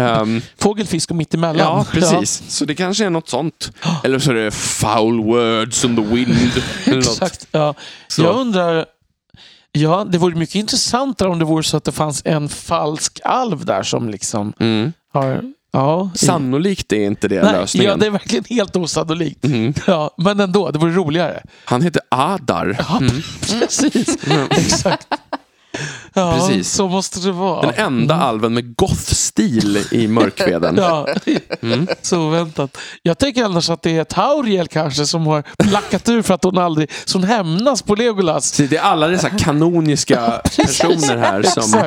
ehm, 0.00 0.40
fågel, 0.58 0.86
fisk 0.86 1.10
och 1.10 1.16
mittemellan. 1.16 1.66
ja, 1.66 1.86
precis. 1.92 2.42
Så 2.48 2.64
det 2.64 2.74
kanske 2.74 3.04
är 3.04 3.10
något 3.10 3.28
sånt. 3.28 3.72
Eller 4.04 4.18
så 4.18 4.30
är 4.30 4.34
det 4.34 4.50
foul 4.50 5.24
words 5.24 5.84
on 5.84 5.96
the 5.96 6.02
wind. 6.02 6.52
Exakt. 6.98 7.46
Ja. 7.50 7.74
Så. 8.08 8.22
Jag 8.22 8.36
undrar... 8.36 8.86
Ja, 9.72 10.04
det 10.10 10.18
vore 10.18 10.34
mycket 10.34 10.54
intressantare 10.54 11.28
om 11.28 11.38
det 11.38 11.44
vore 11.44 11.62
så 11.62 11.76
att 11.76 11.84
det 11.84 11.92
fanns 11.92 12.22
en 12.24 12.48
falsk 12.48 13.20
alv 13.24 13.64
där 13.64 13.82
som 13.82 14.08
liksom 14.08 14.52
Mm. 14.60 14.92
har... 15.12 15.42
Ja, 15.74 16.10
Sannolikt 16.14 16.92
är 16.92 17.04
inte 17.06 17.28
det 17.28 17.42
Nej, 17.42 17.52
lösningen. 17.52 17.90
Ja, 17.90 17.96
det 17.96 18.06
är 18.06 18.10
verkligen 18.10 18.44
helt 18.48 18.76
osannolikt. 18.76 19.44
Mm. 19.44 19.74
Ja, 19.86 20.14
men 20.18 20.40
ändå, 20.40 20.70
det 20.70 20.78
vore 20.78 20.92
roligare. 20.92 21.42
Han 21.64 21.82
heter 21.82 22.02
Adar. 22.08 22.76
Ja, 22.88 22.98
Mm. 22.98 23.22
precis. 23.40 24.18
Exakt. 24.50 25.06
Ja, 26.14 26.32
Precis. 26.38 26.72
så 26.72 26.88
måste 26.88 27.20
det 27.20 27.32
vara. 27.32 27.62
Den 27.72 27.86
enda 27.86 28.14
alven 28.14 28.54
med 28.54 28.76
goth-stil 28.76 29.86
i 29.90 30.08
mörkveden. 30.08 30.76
Ja, 30.82 31.08
Mm. 31.62 31.86
så 32.02 32.20
oväntat. 32.20 32.78
Jag 33.02 33.18
tänker 33.18 33.44
annars 33.44 33.70
att 33.70 33.82
det 33.82 33.96
är 33.96 34.04
Tauriel 34.04 34.68
kanske 34.68 35.06
som 35.06 35.26
har 35.26 35.42
lackat 35.64 36.08
ur 36.08 36.22
för 36.22 36.34
att 36.34 36.44
hon 36.44 36.58
aldrig... 36.58 36.90
Så 37.04 37.18
hon 37.18 37.28
hämnas 37.28 37.82
på 37.82 37.94
Legolas. 37.94 38.52
Så 38.54 38.62
det 38.62 38.76
är 38.76 38.82
alla 38.82 39.08
dessa 39.08 39.30
kanoniska 39.30 40.40
personer 40.56 41.16
här 41.16 41.42
som, 41.42 41.82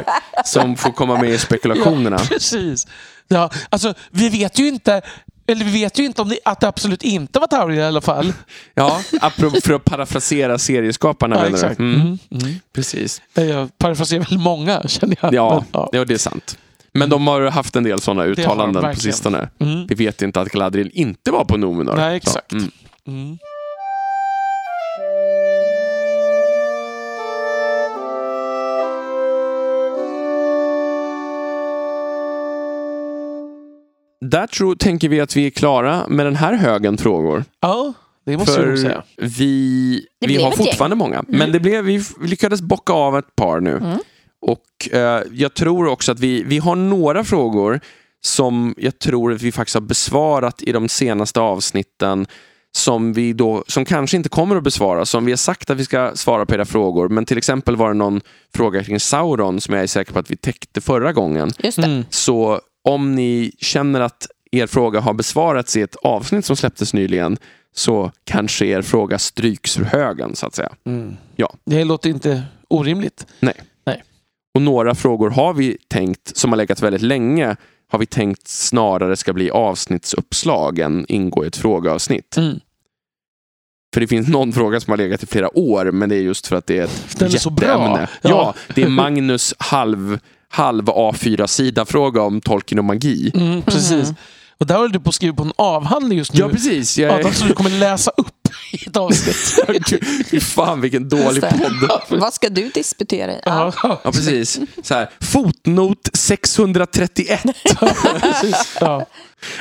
som 0.45 0.76
får 0.78 0.91
komma 0.91 1.18
med 1.22 1.30
i 1.30 1.38
spekulationerna. 1.38 2.18
Precis. 2.18 2.88
Ja, 3.28 3.49
alltså, 3.70 3.94
vi 4.12 4.30
vet 4.30 4.60
ju 4.60 4.68
inte... 4.68 5.02
Eller 5.47 5.65
vi 5.65 5.72
vet 5.72 5.99
ju 5.99 6.05
inte 6.05 6.22
om 6.22 6.30
det, 6.30 6.39
att 6.45 6.59
det 6.59 6.67
absolut 6.67 7.03
inte 7.03 7.39
var 7.39 7.47
Tauriel 7.47 7.80
i 7.80 7.84
alla 7.84 8.01
fall. 8.01 8.34
Ja, 8.73 9.01
för 9.63 9.73
att 9.73 9.84
parafrasera 9.85 10.57
serieskaparna 10.57 11.35
Ja, 11.35 11.45
exakt. 11.47 11.80
Mm, 11.80 11.95
Mm. 12.01 12.17
Mm. 12.31 12.55
Precis. 12.73 13.22
Jag 13.34 13.77
parafraserar 13.77 14.26
väl 14.30 14.39
många, 14.39 14.84
känner 14.88 15.17
jag. 15.22 15.34
Ja, 15.34 15.53
Men, 15.55 15.63
ja. 15.72 15.89
ja, 15.91 16.05
det 16.05 16.13
är 16.13 16.17
sant. 16.17 16.57
Men 16.93 17.09
de 17.09 17.27
har 17.27 17.41
haft 17.41 17.76
en 17.76 17.84
del 17.84 18.01
sådana 18.01 18.23
de 18.23 18.30
uttalanden 18.30 18.93
på 18.93 18.99
sistone. 18.99 19.49
Mm. 19.59 19.88
Vi 19.88 19.95
vet 19.95 20.22
inte 20.22 20.41
att 20.41 20.49
Galadriel 20.49 20.89
inte 20.93 21.31
var 21.31 21.45
på 21.45 21.57
Numenor. 21.57 21.95
Nej, 21.95 22.17
exakt. 22.17 22.53
Där 34.30 34.47
tror, 34.47 34.76
tänker 34.76 35.10
vi 35.10 35.22
att 35.22 35.35
vi 35.35 35.45
är 35.45 35.49
klara 35.49 36.07
med 36.07 36.26
den 36.26 36.35
här 36.35 36.53
högen 36.53 36.97
frågor. 36.97 37.43
Ja, 37.60 37.93
det 38.26 38.38
måste 38.38 38.60
jag 38.60 38.68
nog 38.68 38.80
säga. 38.80 39.03
vi, 39.18 40.06
Det 40.22 40.27
vi 40.27 40.43
har 40.43 40.52
fortfarande 40.52 40.95
många. 40.95 41.23
Men 41.27 41.52
det 41.52 41.60
blev, 41.60 41.84
vi 41.85 42.03
lyckades 42.22 42.61
bocka 42.61 42.93
av 42.93 43.18
ett 43.18 43.35
par 43.35 43.60
nu. 43.60 43.77
Mm. 43.77 43.97
Och 44.41 44.93
eh, 44.95 45.23
jag 45.31 45.53
tror 45.53 45.88
också 45.88 46.11
att 46.11 46.19
vi, 46.19 46.43
vi 46.43 46.57
har 46.57 46.76
några 46.76 47.23
frågor 47.23 47.80
som 48.26 48.76
jag 48.77 48.99
tror 48.99 49.34
att 49.34 49.41
vi 49.41 49.52
faktiskt 49.52 49.73
har 49.73 49.81
besvarat 49.81 50.61
i 50.61 50.72
de 50.72 50.89
senaste 50.89 51.39
avsnitten 51.39 52.27
som, 52.76 53.14
vi 53.14 53.34
då, 53.34 53.64
som 53.68 53.85
kanske 53.85 54.18
inte 54.18 54.30
kommer 54.30 54.56
att 54.56 54.64
besvaras, 54.64 55.10
som 55.10 55.26
vi 55.26 55.31
har 55.31 55.38
sagt 55.38 55.69
att 55.69 55.77
vi 55.77 55.85
ska 55.85 56.11
svara 56.15 56.45
på 56.45 56.56
era 56.56 56.65
frågor. 56.65 57.10
Men 57.10 57.26
till 57.26 57.38
exempel 57.38 57.76
var 57.76 57.88
det 57.88 57.93
någon 57.93 58.22
fråga 58.56 58.84
kring 58.84 58.99
Sauron 58.99 59.61
som 59.61 59.73
jag 59.73 59.84
är 59.84 59.88
säker 59.88 60.14
på 60.14 60.19
att 60.19 60.31
vi 60.31 60.35
täckte 60.35 60.81
förra 60.81 61.14
gången. 61.14 61.52
Just 61.60 61.77
det. 61.77 61.88
Mm. 61.88 62.06
Så 62.10 62.60
om 62.86 63.16
ni 63.16 63.52
känner 63.60 64.02
att 64.02 64.28
er 64.52 64.68
fråga 64.68 64.99
har 64.99 65.14
besvarats 65.14 65.78
i 65.78 65.82
ett 65.82 65.95
avsnitt 65.95 66.45
som 66.45 66.56
släpptes 66.56 66.94
nyligen 66.94 67.38
så 67.76 68.12
kanske 68.24 68.66
er 68.66 68.82
fråga 68.82 69.20
stryks 69.20 69.80
ur 69.80 69.84
högen 69.84 70.36
så 70.36 70.45
att 70.45 70.56
säga. 70.56 70.72
Mm. 70.86 71.18
Ja. 71.36 71.53
Det 71.66 71.84
låter 71.84 72.10
inte 72.10 72.44
orimligt. 72.68 73.28
Och 74.56 74.62
några 74.62 74.95
frågor 74.95 75.30
har 75.30 75.53
vi 75.53 75.78
tänkt, 75.88 76.38
som 76.38 76.52
har 76.52 76.57
legat 76.57 76.82
väldigt 76.82 77.02
länge, 77.02 77.56
har 77.88 77.99
vi 77.99 78.06
tänkt 78.06 78.48
snarare 78.48 79.16
ska 79.16 79.34
bli 79.34 79.49
avsnittsuppslag 79.49 80.80
än 80.80 81.06
ingå 81.07 81.44
i 81.44 81.48
ett 81.48 81.56
frågeavsnitt. 81.57 82.38
Mm. 82.38 82.60
För 83.94 84.02
det 84.02 84.07
finns 84.07 84.28
någon 84.28 84.53
fråga 84.53 84.80
som 84.80 84.91
har 84.91 84.98
legat 84.98 85.24
i 85.24 85.26
flera 85.26 85.57
år, 85.57 85.91
men 85.91 86.10
det 86.10 86.16
är 86.16 86.22
just 86.22 86.48
för 86.48 86.56
att 86.56 86.68
det 86.68 86.78
är 86.78 86.84
ett 86.84 87.20
Den 87.20 87.28
är 87.28 87.38
så 87.38 87.49
bra. 87.49 87.68
jätteämne. 87.68 88.10
Ja. 88.22 88.30
Ja, 88.30 88.53
det 88.76 88.84
är 88.84 88.90
Magnus 88.90 89.53
halv, 89.57 90.20
halv 90.49 90.85
A4-sida 90.85 91.85
fråga 91.85 92.22
om 92.22 92.41
Tolkien 92.41 92.80
och 92.80 92.85
magi. 92.85 93.31
Mm, 93.35 93.61
precis. 93.61 94.13
Och 94.57 94.67
där 94.67 94.76
håller 94.76 94.89
du 94.93 94.99
på 94.99 95.09
att 95.09 95.15
skriva 95.15 95.35
på 95.35 95.43
en 95.43 95.51
avhandling 95.55 96.17
just 96.17 96.34
nu. 96.34 96.39
Ja, 96.39 96.49
precis. 96.49 96.97
Jag 96.97 97.19
Adam, 97.19 97.34
som 97.34 97.47
du 97.47 97.53
kommer 97.53 97.69
läsa 97.69 98.11
upp 98.17 98.27
i 98.73 98.85
ett 98.88 98.97
avsnitt. 98.97 100.43
Fan 100.43 100.81
vilken 100.81 101.09
dålig 101.09 101.43
podd. 101.43 102.19
Vad 102.19 102.34
ska 102.34 102.49
du 102.49 102.69
disputera 102.69 103.31
i? 103.34 103.39
Ja, 103.45 103.73
Ja, 103.84 103.99
precis. 104.03 104.59
Så 104.84 104.93
här, 104.93 105.09
fotnot 105.22 106.09
631. 106.13 107.43
precis. 108.22 108.77
Ja. 108.81 109.05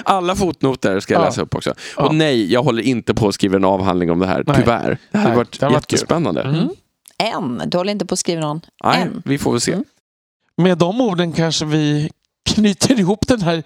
Alla 0.04 0.36
fotnoter 0.36 1.00
ska 1.00 1.14
jag 1.14 1.20
Ja. 1.22 1.26
läsa 1.26 1.42
upp 1.42 1.54
också. 1.54 1.74
Ja. 1.96 2.06
Och 2.06 2.14
nej, 2.14 2.52
jag 2.52 2.62
håller 2.62 2.82
inte 2.82 3.14
på 3.14 3.28
att 3.28 3.34
skriva 3.34 3.56
en 3.56 3.64
avhandling 3.64 4.10
om 4.10 4.18
det 4.18 4.26
här, 4.26 4.42
Nej. 4.46 4.56
tyvärr. 4.56 4.98
Det 5.12 5.18
Nej, 5.18 5.36
varit 5.36 5.62
jättespännande. 5.62 6.42
Mm. 6.42 6.68
En. 7.18 7.62
Du 7.66 7.76
håller 7.78 7.92
inte 7.92 8.06
på 8.06 8.12
att 8.12 8.18
skriva 8.18 8.40
någon? 8.40 8.60
Nej, 8.84 9.02
En. 9.02 9.22
vi 9.24 9.38
får 9.38 9.52
väl 9.52 9.60
se. 9.60 9.72
Mm. 9.72 9.84
Med 10.56 10.78
de 10.78 11.00
orden 11.00 11.32
kanske 11.32 11.64
vi 11.64 12.10
knyter 12.50 13.00
ihop 13.00 13.26
den 13.26 13.42
här 13.42 13.62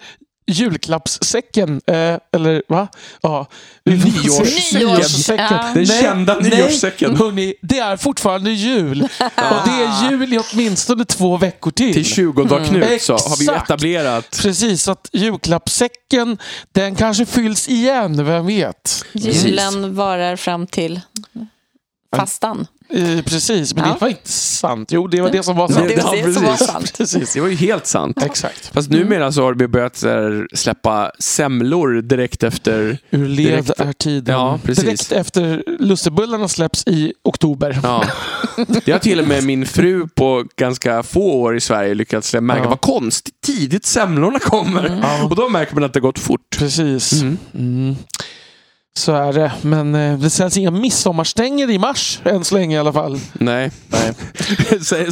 julklappssäcken. 0.49 1.81
Eh, 1.87 2.17
eller 2.33 2.63
va? 2.67 2.87
Ja. 3.21 3.47
Nyårssäcken. 3.85 4.79
Nyårssäcken. 4.79 5.47
Ja. 5.49 5.71
Den 5.73 5.83
Nej, 5.83 6.01
kända 6.01 6.39
nej, 6.39 6.57
nyårssäcken. 6.57 7.15
Hörni, 7.15 7.53
det 7.61 7.79
är 7.79 7.97
fortfarande 7.97 8.51
jul. 8.51 9.01
Och 9.19 9.57
det 9.65 9.83
är 9.83 10.11
jul 10.11 10.33
i 10.33 10.39
åtminstone 10.39 11.05
två 11.05 11.37
veckor 11.37 11.71
till. 11.71 11.93
Till 11.93 12.05
20 12.05 12.43
dagar 12.43 12.65
Knut 12.65 13.01
så 13.01 13.13
har 13.13 13.37
vi 13.39 13.47
etablerat. 13.47 14.39
Precis, 14.41 14.83
så 14.83 14.91
att 14.91 15.09
julklappssäcken 15.13 16.37
den 16.71 16.95
kanske 16.95 17.25
fylls 17.25 17.69
igen, 17.69 18.25
vem 18.25 18.45
vet? 18.45 19.05
Julen 19.13 19.95
varar 19.95 20.35
fram 20.35 20.67
till 20.67 21.01
fastan. 22.15 22.67
Eh, 22.93 23.21
precis, 23.23 23.75
men 23.75 23.83
Ja. 23.87 23.93
det 23.93 24.01
var 24.01 24.07
inte 24.07 24.29
sant. 24.31 24.91
Jo, 24.91 25.07
det 25.07 25.21
var 25.21 25.29
det 25.29 25.43
som 25.43 25.55
var 25.57 25.67
Det 25.67 25.73
sant. 25.73 25.85
var 26.03 26.15
det 26.15 26.33
som 26.33 26.43
var 26.43 26.51
precis. 26.51 26.67
sant. 26.67 26.93
Precis, 26.97 27.33
Det 27.33 27.41
var 27.41 27.47
ju 27.47 27.55
helt 27.55 27.85
sant. 27.87 28.23
exakt. 28.23 28.67
Fast 28.73 28.89
numera 28.89 29.31
så 29.31 29.41
har 29.43 29.53
vi 29.53 29.67
börjat 29.67 30.03
här, 30.03 30.47
släppa 30.53 31.11
semlor 31.19 32.01
direkt 32.01 32.43
efter. 32.43 32.97
Ur 33.11 33.27
led 33.27 33.45
Direkt- 33.63 33.79
är 33.79 33.93
tiden. 33.93 34.35
Ja, 34.35 34.59
precis. 34.63 34.83
Direkt 34.83 35.11
efter 35.11 35.63
lussebullarna 35.79 36.47
släpps 36.47 36.87
i 36.87 37.13
oktober. 37.23 37.79
Ja. 37.83 38.03
Det 38.85 38.91
har 38.91 38.99
till 38.99 39.19
och 39.19 39.27
med 39.27 39.43
min 39.43 39.65
fru 39.65 40.07
på 40.15 40.43
ganska 40.57 41.03
få 41.03 41.21
år 41.41 41.55
i 41.57 41.59
Sverige 41.61 41.93
lyckats 41.93 42.33
märka 42.33 42.63
Ja. 42.63 42.69
vad 42.69 42.81
konstigt 42.81 43.33
tidigt 43.45 43.85
semlorna 43.85 44.39
kommer. 44.39 44.99
Ja. 45.03 45.23
Och 45.23 45.35
då 45.35 45.49
märker 45.49 45.75
man 45.75 45.83
att 45.83 45.93
det 45.93 45.99
har 45.99 46.01
gått 46.07 46.19
fort. 46.19 46.57
Precis. 46.57 47.21
Mm. 47.21 47.37
Mm. 47.53 47.95
Så 48.97 49.11
är 49.13 49.33
det. 49.33 49.51
Men 49.61 49.95
eh, 49.95 50.19
det 50.19 50.29
säljs 50.29 50.57
inga 50.57 50.71
midsommarstänger 50.71 51.69
i 51.69 51.79
mars 51.79 52.19
än 52.23 52.43
så 52.43 52.55
länge 52.55 52.75
i 52.75 52.79
alla 52.79 52.93
fall. 52.93 53.19
Nej, 53.33 53.71
nej. 53.87 54.13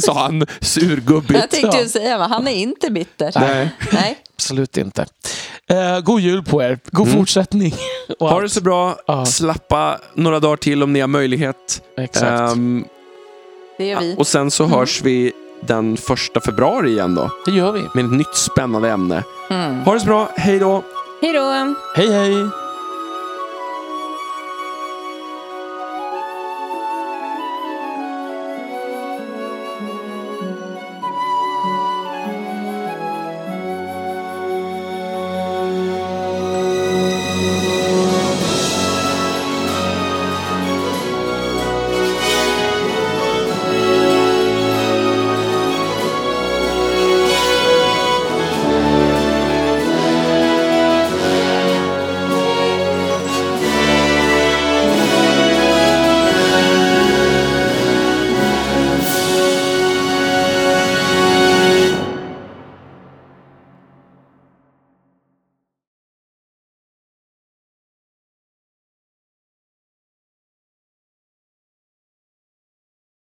Sa 0.00 0.12
han 0.22 0.46
surgubbigt. 0.60 1.40
Jag 1.40 1.50
tänkte 1.50 1.78
ju 1.78 1.88
säga, 1.88 2.18
men 2.18 2.30
han 2.30 2.48
är 2.48 2.52
inte 2.54 2.90
bitter. 2.90 3.32
Nej. 3.40 3.70
Nej. 3.92 4.18
Absolut 4.36 4.76
inte. 4.76 5.06
Eh, 5.70 6.00
god 6.00 6.20
jul 6.20 6.42
på 6.44 6.62
er. 6.62 6.78
God 6.90 7.06
Mm. 7.06 7.18
fortsättning. 7.18 7.74
Ha 8.20 8.30
allt. 8.32 8.42
det 8.42 8.48
så 8.48 8.60
bra. 8.60 8.96
Ja. 9.06 9.26
Slappa 9.26 9.98
några 10.14 10.40
dagar 10.40 10.56
till 10.56 10.82
om 10.82 10.92
ni 10.92 11.00
har 11.00 11.08
möjlighet. 11.08 11.82
Exakt. 11.98 12.52
Ehm, 12.52 12.84
Det 13.78 13.86
gör 13.86 14.00
vi. 14.00 14.14
och 14.18 14.26
sen 14.26 14.50
så 14.50 14.66
hörs 14.66 15.02
vi 15.02 15.32
den 15.60 15.96
första 15.96 16.40
februari 16.40 16.90
igen 16.90 17.14
då. 17.14 17.30
det 17.46 17.50
gör 17.52 17.72
vi. 17.72 17.82
Med 17.94 18.04
ett 18.04 18.12
nytt 18.12 18.34
spännande 18.34 18.90
ämne. 18.90 19.22
Mm. 19.50 19.80
Ha 19.80 19.94
det 19.94 20.00
så 20.00 20.06
bra. 20.06 20.28
Hej 20.36 20.58
då. 20.58 20.82
Hej 21.22 21.32
då! 21.32 21.74
Hej 21.96 22.12
hej! 22.12 22.34